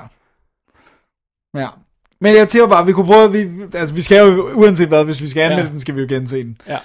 Ja. 1.56 1.68
Men 2.20 2.34
jeg 2.36 2.48
tænker 2.48 2.68
bare, 2.68 2.86
vi 2.86 2.92
kunne 2.92 3.06
prøve, 3.06 3.32
vi, 3.32 3.48
altså 3.74 3.94
vi 3.94 4.02
skal 4.02 4.18
jo, 4.32 4.50
uanset 4.54 4.88
hvad, 4.88 5.04
hvis 5.04 5.20
vi 5.22 5.30
skal 5.30 5.40
anmelde 5.42 5.62
Ja. 5.64 5.68
den, 5.72 5.80
skal 5.80 5.94
vi 5.96 6.00
jo 6.00 6.06
gense 6.10 6.36
den. 6.42 6.56
Ja. 6.68 6.78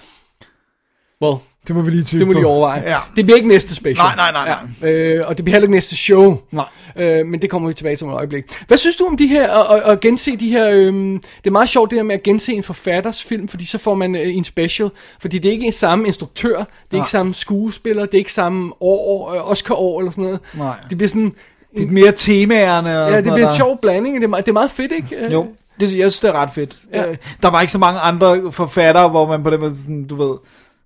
Well, 1.21 1.37
Det 1.67 1.75
må 1.75 1.81
vi 1.81 1.91
lige 1.91 2.19
det 2.19 2.27
må 2.27 2.33
de 2.33 2.45
overveje. 2.45 2.81
Ja. 2.85 2.97
Det 3.15 3.25
bliver 3.25 3.35
ikke 3.35 3.47
næste 3.47 3.75
special. 3.75 4.05
Nej, 4.05 4.15
nej, 4.15 4.31
nej, 4.31 4.45
nej. 4.81 4.89
Ja. 4.91 5.17
Øh, 5.19 5.27
og 5.27 5.37
det 5.37 5.45
bliver 5.45 5.55
heller 5.55 5.65
ikke 5.67 5.73
næste 5.75 5.95
show. 5.95 6.37
Nej. 6.51 6.65
Øh, 6.95 7.25
men 7.25 7.41
det 7.41 7.49
kommer 7.49 7.67
vi 7.67 7.73
tilbage 7.73 7.95
til 7.95 8.07
om 8.07 8.13
et 8.13 8.15
øjeblik. 8.17 8.43
Hvad 8.67 8.77
synes 8.77 8.95
du 8.95 9.05
om 9.05 9.17
de 9.17 9.27
her, 9.27 9.49
at, 9.51 9.77
at, 9.77 9.91
at 9.91 9.99
gense 9.99 10.35
de 10.35 10.49
her, 10.49 10.69
øhm, 10.69 11.19
det 11.19 11.47
er 11.47 11.51
meget 11.51 11.69
sjovt 11.69 11.89
det 11.91 11.97
her 11.99 12.03
med 12.03 12.15
at 12.15 12.23
gense 12.23 12.53
en 12.53 12.63
forfatters 12.63 13.23
film, 13.23 13.47
fordi 13.47 13.65
så 13.65 13.77
får 13.77 13.95
man 13.95 14.15
øh, 14.15 14.35
en 14.35 14.43
special, 14.43 14.89
fordi 15.21 15.37
det 15.39 15.49
er 15.49 15.53
ikke 15.53 15.71
samme 15.71 16.07
instruktør, 16.07 16.49
det 16.57 16.59
er 16.59 16.65
Nej. 16.91 16.99
ikke 17.01 17.09
samme 17.11 17.33
skuespiller, 17.33 18.05
det 18.05 18.13
er 18.13 18.17
ikke 18.17 18.33
samme 18.33 18.73
år, 18.81 19.33
øh, 19.33 19.51
Oscar-år 19.51 19.99
eller 19.99 20.11
sådan 20.11 20.23
noget. 20.23 20.39
Nej. 20.53 20.75
Det 20.89 20.97
bliver 20.97 21.09
sådan, 21.09 21.33
Det 21.77 21.87
er 21.87 21.91
mere 21.91 22.11
temaerne 22.11 23.03
og 23.03 23.11
ja, 23.11 23.15
det 23.15 23.23
bliver 23.33 23.49
en 23.49 23.55
sjov 23.55 23.79
blanding, 23.81 24.15
det 24.15 24.23
er, 24.23 24.27
meget, 24.27 24.45
det 24.45 24.51
er 24.51 24.53
meget 24.53 24.71
fedt, 24.71 24.91
ikke? 24.91 25.15
Øh, 25.25 25.33
Jo, 25.33 25.47
det, 25.79 25.85
jeg 25.97 26.11
synes, 26.11 26.19
det 26.19 26.27
er 26.29 26.33
ret 26.33 26.49
fedt. 26.49 26.75
Ja. 26.93 27.01
Ja. 27.09 27.15
Der 27.41 27.49
var 27.49 27.61
ikke 27.61 27.71
så 27.71 27.77
mange 27.77 27.99
andre 27.99 28.51
forfattere, 28.51 29.09
hvor 29.09 29.27
man 29.27 29.43
på 29.43 29.49
den 29.49 29.59
måde 29.59 29.75
sådan, 29.75 30.07
du 30.07 30.15
ved, 30.15 30.37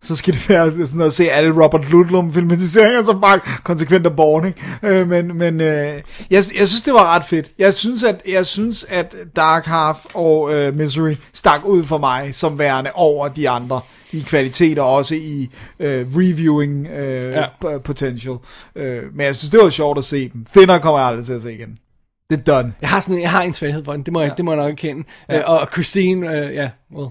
så 0.03 0.15
skal 0.15 0.33
det 0.33 0.49
være 0.49 0.87
sådan 0.87 1.07
at 1.07 1.13
se 1.13 1.29
alle 1.31 1.63
Robert 1.63 1.89
Ludlum 1.89 2.33
filmatiseringer, 2.33 3.05
som 3.05 3.21
bare 3.21 3.39
konsekvent 3.63 4.05
er 4.05 4.09
born, 4.09 4.45
ikke? 4.47 4.61
Øh, 4.83 5.07
men 5.07 5.37
men 5.37 5.61
øh, 5.61 5.85
jeg, 6.29 6.43
jeg 6.59 6.67
synes, 6.67 6.81
det 6.81 6.93
var 6.93 7.15
ret 7.15 7.25
fedt. 7.25 7.51
Jeg 7.59 7.73
synes, 7.73 8.03
at, 8.03 8.21
jeg 8.27 8.45
synes, 8.45 8.85
at 8.89 9.15
Dark 9.35 9.65
Half 9.65 9.97
og 10.13 10.53
øh, 10.53 10.73
Misery 10.77 11.15
stak 11.33 11.65
ud 11.65 11.83
for 11.85 11.97
mig 11.97 12.35
som 12.35 12.59
værende 12.59 12.91
over 12.93 13.27
de 13.27 13.49
andre 13.49 13.81
i 14.11 14.19
kvalitet 14.27 14.79
og 14.79 14.93
også 14.95 15.15
i 15.15 15.49
øh, 15.79 16.05
reviewing 16.17 16.87
øh, 16.87 17.31
Ja. 17.31 17.45
potential. 17.83 18.35
Øh, 18.75 19.03
men 19.15 19.25
jeg 19.25 19.35
synes, 19.35 19.51
det 19.51 19.59
var 19.63 19.69
sjovt 19.69 19.97
at 19.97 20.03
se 20.05 20.29
dem. 20.29 20.45
Thinner 20.55 20.79
kommer 20.79 20.99
jeg 20.99 21.07
aldrig 21.07 21.25
til 21.25 21.33
at 21.33 21.41
se 21.41 21.53
igen. 21.53 21.77
Det 22.29 22.39
er 22.39 22.43
done. 22.43 22.73
Jeg 22.81 22.89
har, 22.89 22.99
sådan, 22.99 23.21
jeg 23.21 23.31
har 23.31 23.41
en 23.41 23.53
svaghed 23.53 23.85
for 23.85 23.91
den, 23.93 24.03
det 24.03 24.13
må 24.13 24.21
jeg, 24.21 24.29
ja. 24.29 24.33
det 24.37 24.45
må 24.45 24.51
jeg 24.51 24.61
nok 24.61 24.71
erkende. 24.71 25.03
Ja. 25.29 25.37
Øh, 25.37 25.43
og 25.47 25.67
Christine, 25.73 26.37
øh, 26.45 26.55
ja, 26.55 26.69
well, 26.95 27.09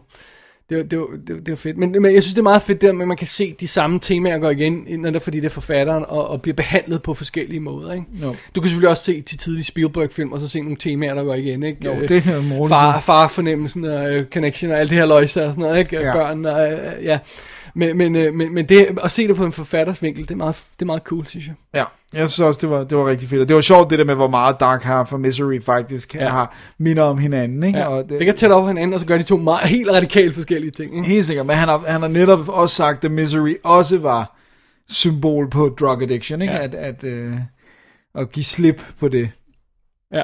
det, 0.70 0.76
var- 0.76 0.84
det, 0.84 0.98
var- 0.98 1.06
det, 1.26 1.34
var- 1.34 1.40
det 1.40 1.48
var 1.50 1.56
fedt. 1.56 1.76
Men, 1.78 1.92
men 2.02 2.14
jeg 2.14 2.22
synes, 2.22 2.34
det 2.34 2.38
er 2.38 2.42
meget 2.42 2.62
fedt 2.62 2.80
der, 2.80 2.88
at 2.88 2.94
man 2.94 3.16
kan 3.16 3.26
se 3.26 3.54
de 3.60 3.68
samme 3.68 3.98
temaer 4.00 4.38
gå 4.38 4.48
igen, 4.50 4.86
netop 4.98 5.22
fordi 5.22 5.40
det 5.40 5.46
er 5.46 5.50
forfatteren, 5.50 6.04
og, 6.08 6.28
og 6.30 6.42
bliver 6.42 6.54
behandlet 6.54 7.02
på 7.02 7.14
forskellige 7.14 7.60
måder. 7.60 7.92
Ikke? 7.92 8.04
Jo. 8.22 8.34
Du 8.54 8.60
kan 8.60 8.68
selvfølgelig 8.68 8.90
også 8.90 9.04
se 9.04 9.20
til 9.20 9.38
tidlige 9.38 9.64
Spielberg-film, 9.64 10.32
og 10.32 10.40
så 10.40 10.48
se 10.48 10.60
nogle 10.60 10.76
temaer, 10.76 11.14
der 11.14 11.24
går 11.24 11.34
igen. 11.34 11.62
Ikke? 11.62 11.78
Jo, 11.84 11.92
Øh, 11.94 12.00
det 12.00 12.26
er 12.26 12.42
modigt. 12.42 12.68
far, 12.68 13.00
far-fornemmelsen 13.00 13.84
og 13.84 14.14
øh, 14.14 14.24
connection 14.32 14.70
og 14.72 14.78
alt 14.78 14.90
det 14.90 14.98
her 14.98 15.06
løjse 15.06 15.44
og 15.44 15.50
sådan 15.52 15.62
noget. 15.62 15.78
Ikke? 15.78 16.00
Ja. 16.00 16.12
Børn 16.12 16.44
og, 16.46 16.72
øh, 16.72 17.04
ja. 17.04 17.18
Men, 17.74 17.96
men, 17.96 18.12
men, 18.36 18.54
men 18.54 18.66
det, 18.68 18.88
at 19.04 19.12
se 19.12 19.28
det 19.28 19.36
på 19.36 19.44
en 19.46 19.52
forfatters 19.52 20.02
vinkel, 20.02 20.22
det 20.22 20.30
er 20.30 20.36
meget, 20.36 20.56
det 20.56 20.82
er 20.82 20.86
meget 20.86 21.02
cool, 21.02 21.26
synes 21.26 21.46
jeg. 21.46 21.54
Ja, 21.74 21.84
jeg 22.16 22.30
synes 22.30 22.40
også, 22.40 22.60
det 22.60 22.70
var, 22.70 22.84
det 22.84 22.98
var 22.98 23.06
rigtig 23.06 23.28
fedt. 23.28 23.40
Og 23.42 23.48
det 23.48 23.54
var 23.56 23.62
sjovt, 23.62 23.90
det 23.90 23.98
der 23.98 24.04
med, 24.04 24.14
hvor 24.14 24.28
meget 24.28 24.56
Dark 24.60 24.82
Half 24.82 25.12
og 25.12 25.20
Misery 25.20 25.60
faktisk 25.62 26.14
Ja. 26.14 26.28
har 26.28 26.56
minder 26.78 27.02
om 27.02 27.18
hinanden. 27.18 27.62
Ikke? 27.62 27.78
Ja. 27.78 27.86
Og 27.88 28.02
Det, 28.02 28.10
det 28.18 28.26
kan 28.26 28.36
tætte 28.36 28.52
over 28.52 28.66
hinanden, 28.68 28.94
og 28.94 29.00
så 29.00 29.06
gør 29.06 29.18
de 29.18 29.22
to 29.22 29.36
meget, 29.36 29.68
helt 29.68 29.90
radikalt 29.90 30.34
forskellige 30.34 30.70
ting. 30.70 30.96
Ikke? 30.96 31.08
Helt 31.08 31.26
sikkert, 31.26 31.46
men 31.46 31.56
han 31.56 31.68
har, 31.68 31.84
han 31.86 32.00
har 32.00 32.08
netop 32.08 32.48
også 32.48 32.76
sagt, 32.76 33.04
at 33.04 33.10
Misery 33.10 33.54
også 33.64 33.98
var 33.98 34.36
symbol 34.88 35.50
på 35.50 35.76
drug 35.80 36.02
addiction, 36.02 36.42
ikke? 36.42 36.54
Ja. 36.54 36.62
At, 36.64 36.74
at, 36.74 37.04
øh, 37.04 37.32
at 38.14 38.32
give 38.32 38.44
slip 38.44 38.82
på 39.00 39.08
det. 39.08 39.30
Ja. 40.12 40.22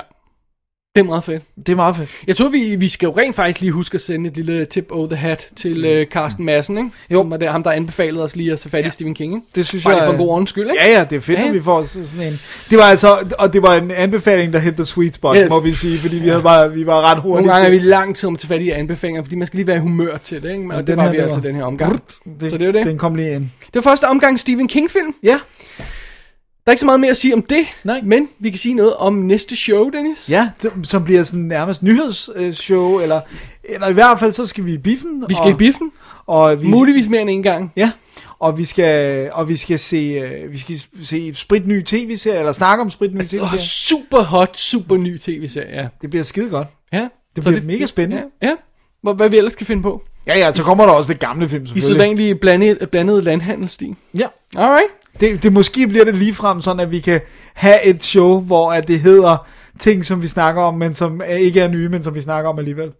Det 0.96 1.00
er 1.00 1.04
meget 1.04 1.24
fedt. 1.24 1.42
Det 1.66 1.68
er 1.68 1.76
meget 1.76 1.96
fedt. 1.96 2.08
Jeg 2.26 2.36
tror, 2.36 2.48
vi, 2.48 2.76
vi 2.78 2.88
skal 2.88 3.06
jo 3.06 3.12
rent 3.18 3.36
faktisk 3.36 3.60
lige 3.60 3.72
huske 3.72 3.94
at 3.94 4.00
sende 4.00 4.30
et 4.30 4.36
lille 4.36 4.64
tip 4.64 4.86
over 4.90 5.06
the 5.06 5.16
hat 5.16 5.46
til 5.56 5.84
øh, 5.84 6.06
Carsten 6.06 6.44
Madsen, 6.46 6.78
ikke? 6.78 6.90
Jo. 7.10 7.18
Som 7.20 7.30
var 7.30 7.36
der, 7.36 7.50
ham, 7.50 7.62
der 7.62 7.70
anbefalede 7.70 8.24
os 8.24 8.36
lige 8.36 8.52
at 8.52 8.58
tage 8.58 8.70
fat 8.70 8.86
i 8.86 8.90
Stephen 8.90 9.14
King, 9.14 9.34
ikke? 9.34 9.46
Det 9.54 9.66
synes 9.66 9.84
Bare 9.84 9.94
jeg... 9.94 10.00
lige 10.02 10.06
for 10.06 10.12
en 10.12 10.18
god 10.18 10.28
ordens 10.28 10.50
skyld, 10.50 10.70
ikke? 10.70 10.82
Ja, 10.84 10.98
ja, 10.98 11.04
det 11.10 11.16
er 11.16 11.20
fedt, 11.20 11.38
Ja, 11.38 11.42
at 11.42 11.46
ja. 11.48 11.52
vi 11.52 11.62
får 11.62 11.82
så- 11.82 12.08
sådan 12.08 12.26
en... 12.26 12.40
Det 12.70 12.78
var 12.78 12.84
altså... 12.84 13.34
Og 13.38 13.52
det 13.52 13.62
var 13.62 13.74
en 13.74 13.90
anbefaling, 13.90 14.52
der 14.52 14.58
hed 14.58 14.72
The 14.72 14.86
Sweet 14.86 15.14
Spot, 15.14 15.36
Yes. 15.36 15.48
må 15.48 15.60
vi 15.60 15.72
sige, 15.72 15.98
fordi 15.98 16.16
vi, 16.18 16.28
havde 16.28 16.42
bare, 16.42 16.72
vi 16.74 16.86
var 16.86 17.00
ret 17.12 17.22
hurtige 17.22 17.46
Nogle 17.46 17.52
gange 17.52 17.66
er 17.66 17.70
vi 17.70 17.78
til... 17.78 17.86
lang 17.88 18.16
tid 18.16 18.26
om 18.26 18.34
at 18.34 18.40
tage 18.40 18.48
fat 18.48 18.60
i 18.62 18.70
anbefalinger, 18.70 19.22
fordi 19.22 19.36
man 19.36 19.46
skal 19.46 19.56
lige 19.56 19.66
være 19.66 19.76
i 19.76 19.80
humør 19.80 20.16
til 20.16 20.42
det, 20.42 20.50
ikke? 20.52 20.70
Og 20.74 20.78
det 20.78 20.86
den 20.86 20.96
var 20.96 21.02
her, 21.04 21.10
vi 21.10 21.16
altså 21.16 21.36
var- 21.36 21.42
den 21.42 21.54
her 21.56 21.64
omgang. 21.64 21.92
Det, 21.92 22.50
Så 22.50 22.58
det 22.58 22.62
er 22.62 22.66
jo 22.66 22.72
det. 22.72 22.86
Den 22.86 22.98
kom 22.98 23.14
lige 23.14 23.34
ind. 23.34 23.42
Det 23.66 23.74
var 23.74 23.80
første 23.80 24.04
omgang 24.08 24.40
Stephen 24.40 24.68
King-film. 24.68 25.14
Ja. 25.22 25.38
Der 26.64 26.70
er 26.70 26.72
ikke 26.72 26.80
så 26.80 26.86
meget 26.86 27.00
mere 27.00 27.10
at 27.10 27.16
sige 27.16 27.34
om 27.34 27.42
det, 27.42 27.64
Nej. 27.84 28.00
men 28.04 28.28
vi 28.38 28.50
kan 28.50 28.58
sige 28.58 28.74
noget 28.74 28.94
om 28.94 29.14
næste 29.14 29.56
show, 29.56 29.90
Dennis. 29.90 30.28
Ja, 30.30 30.50
som, 30.58 30.84
som 30.84 31.04
bliver 31.04 31.22
sådan 31.24 31.40
nærmest 31.40 31.82
nyhedsshow, 31.82 32.98
eller, 33.00 33.20
eller 33.64 33.88
i 33.88 33.92
hvert 33.92 34.18
fald 34.20 34.32
så 34.32 34.46
skal 34.46 34.64
vi 34.66 34.72
i 34.72 34.78
biffen. 34.78 35.24
Vi 35.28 35.34
skal 35.34 35.44
og, 35.44 35.50
i 35.50 35.54
biffen. 35.54 35.92
Og 36.26 36.62
vi, 36.62 36.68
Muligvis 36.68 37.08
mere 37.08 37.20
end 37.20 37.30
en 37.30 37.42
gang. 37.42 37.72
Ja, 37.76 37.90
og 38.38 38.58
vi 38.58 38.64
skal, 38.64 39.30
og 39.32 39.48
vi 39.48 39.56
skal 39.56 39.78
se, 39.78 39.96
øh, 39.96 40.52
vi 40.52 40.58
skal 40.58 40.74
se 41.02 41.34
spritny 41.34 41.82
tv-serie, 41.82 42.38
eller 42.38 42.52
snakke 42.52 42.82
om 42.82 42.90
spritny 42.90 43.18
Åh, 43.18 43.24
tv-serie. 43.24 43.60
super 43.60 44.22
hot, 44.22 44.58
super 44.58 44.96
ny 44.96 45.18
tv-serie, 45.18 45.80
ja. 45.82 45.88
Det 46.02 46.10
bliver 46.10 46.24
skide 46.24 46.50
godt. 46.50 46.68
Ja. 46.92 47.08
Det 47.36 47.44
bliver 47.44 47.62
mega 47.62 47.86
spændende. 47.86 48.22
Ja, 48.42 48.48
ja. 48.48 48.54
Hvor, 49.02 49.12
hvad 49.14 49.28
vi 49.28 49.38
ellers 49.38 49.54
kan 49.54 49.66
finde 49.66 49.82
på. 49.82 50.02
Ja, 50.26 50.38
ja, 50.38 50.52
så 50.52 50.62
kommer 50.62 50.86
der 50.86 50.92
også 50.92 51.12
det 51.12 51.20
gamle 51.20 51.48
film, 51.48 51.64
I 51.64 51.66
selvfølgelig. 51.66 51.86
sædvanlige 52.00 52.34
blandet, 52.34 52.90
blandede 52.90 53.22
landhandelsstil. 53.22 53.94
Ja. 54.14 54.26
Alright. 54.56 54.86
Det, 55.20 55.42
det 55.42 55.52
måske 55.52 55.86
bliver 55.86 56.04
det 56.04 56.16
ligefrem 56.16 56.60
sådan, 56.60 56.80
at 56.80 56.90
vi 56.90 57.00
kan 57.00 57.20
have 57.54 57.86
et 57.86 58.04
show, 58.04 58.40
hvor 58.40 58.72
at 58.72 58.88
det 58.88 59.00
hedder 59.00 59.46
ting, 59.78 60.04
som 60.04 60.22
vi 60.22 60.26
snakker 60.26 60.62
om, 60.62 60.74
men 60.74 60.94
som 60.94 61.22
ikke 61.38 61.60
er 61.60 61.68
nye, 61.68 61.88
men 61.88 62.02
som 62.02 62.14
vi 62.14 62.20
snakker 62.20 62.50
om 62.50 62.58
alligevel. 62.58 62.92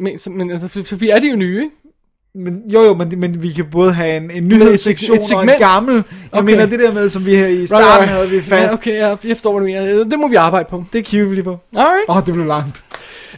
Men, 0.00 0.18
så- 0.18 0.30
men 0.30 0.50
altså, 0.50 0.84
så 0.84 0.96
vi 0.96 1.10
er 1.10 1.18
det 1.20 1.30
jo 1.30 1.36
nye, 1.36 1.56
ikke? 1.62 1.70
Men, 2.34 2.62
jo, 2.72 2.82
jo, 2.82 2.94
men, 2.94 3.20
men 3.20 3.42
vi 3.42 3.52
kan 3.52 3.64
både 3.72 3.92
have 3.92 4.16
en, 4.16 4.30
en 4.30 4.48
nyhedssektion 4.48 5.16
et 5.16 5.32
og 5.36 5.42
en 5.42 5.50
gammel. 5.58 5.94
Jeg 5.94 6.04
Okay. 6.32 6.44
mener, 6.44 6.66
det 6.66 6.78
der 6.78 6.92
med, 6.94 7.08
som 7.08 7.26
vi 7.26 7.36
her 7.36 7.46
i 7.46 7.66
starten 7.66 7.86
Right, 7.86 7.98
right. 8.00 8.10
havde 8.10 8.30
vi 8.30 8.40
fast. 8.40 8.70
Ja, 8.70 8.72
okay, 8.74 8.92
ja, 8.98 9.08
jeg 9.08 9.36
forstår, 9.36 9.52
hvad 9.52 9.60
du 9.60 9.66
mener. 9.66 10.04
Det 10.04 10.18
må 10.18 10.28
vi 10.28 10.34
arbejde 10.34 10.66
på. 10.70 10.84
Det 10.92 11.04
kigger 11.04 11.26
vi 11.28 11.34
lige 11.34 11.44
på. 11.44 11.58
Alright. 11.76 12.08
Åh, 12.08 12.16
oh, 12.16 12.26
det 12.26 12.34
blev 12.34 12.46
langt. 12.46 12.84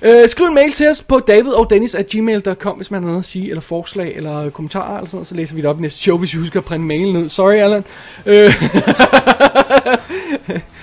Øh, 0.05 0.29
skriv 0.29 0.47
en 0.47 0.55
mail 0.55 0.73
til 0.73 0.89
os 0.89 1.03
på 1.03 1.19
davidogdennis 1.21 1.95
at 1.95 2.07
gmail.com, 2.07 2.77
hvis 2.77 2.91
man 2.91 3.03
har 3.03 3.07
noget 3.09 3.19
at 3.23 3.27
sige, 3.27 3.49
eller 3.49 3.61
forslag, 3.61 4.13
eller 4.17 4.51
kommentarer, 4.51 4.97
eller 4.97 5.07
sådan 5.07 5.17
noget, 5.17 5.27
så 5.27 5.35
læser 5.35 5.55
vi 5.55 5.61
det 5.61 5.69
op 5.71 5.79
i 5.79 5.83
næste 5.83 6.03
show, 6.03 6.19
hvis 6.19 6.35
vi 6.35 6.39
husker 6.39 6.61
at 6.61 6.65
printe 6.65 6.87
mailen 6.87 7.13
ned. 7.13 7.29
Sorry, 7.29 7.55
Allan. 7.55 7.85
Øh, 8.27 8.55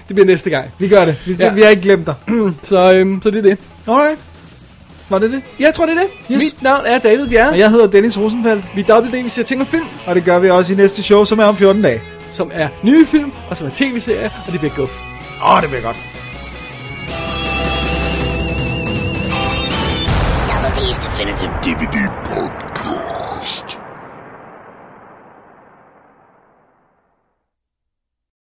det 0.08 0.16
bliver 0.16 0.26
næste 0.26 0.50
gang. 0.50 0.72
Vi 0.80 0.88
gør 0.88 1.06
det. 1.06 1.16
Vi, 1.26 1.36
Ja. 1.40 1.54
vi 1.54 1.62
har 1.62 1.70
ikke 1.70 1.82
glemt 1.82 2.06
dig. 2.08 2.16
Så, 2.64 2.94
øhm, 2.94 3.22
så 3.22 3.30
det 3.32 3.38
er 3.38 3.42
det. 3.42 3.58
Alright. 3.88 4.20
Var 5.10 5.20
det 5.20 5.32
det? 5.32 5.42
Jeg 5.60 5.74
tror, 5.74 5.86
det 5.86 5.96
er 5.98 6.00
det. 6.00 6.10
Yes. 6.36 6.44
Mit 6.44 6.64
navn 6.64 6.82
er 6.86 6.98
David 7.00 7.28
Bjerre. 7.28 7.50
Og 7.50 7.60
jeg 7.60 7.70
hedder 7.70 7.88
Dennis 7.88 8.18
Rosenfeldt. 8.18 8.70
Vi 8.76 8.82
er 8.82 8.86
Double 8.86 9.12
D, 9.20 9.24
vi 9.24 9.30
ser 9.30 9.44
ting 9.44 9.62
og 9.62 9.68
film, 9.68 9.86
Og 10.08 10.16
det 10.16 10.24
gør 10.26 10.40
vi 10.40 10.50
også 10.50 10.74
i 10.74 10.76
næste 10.76 11.04
show, 11.04 11.24
som 11.24 11.40
er 11.40 11.44
om 11.46 11.58
14 11.58 11.82
dage. 11.82 12.02
som 12.32 12.52
er 12.54 12.68
nye 12.84 13.06
film, 13.06 13.32
og 13.50 13.58
som 13.58 13.68
er 13.68 13.72
tv-serier, 13.76 14.30
og 14.48 14.52
det 14.52 14.60
bliver 14.60 14.76
guf. 14.76 15.00
Åh, 15.44 15.56
oh, 15.56 15.62
det 15.62 15.70
bliver 15.70 15.84
godt. 15.84 15.98
definitive 21.20 21.52
DVD 21.62 22.08
podcast. 22.24 22.89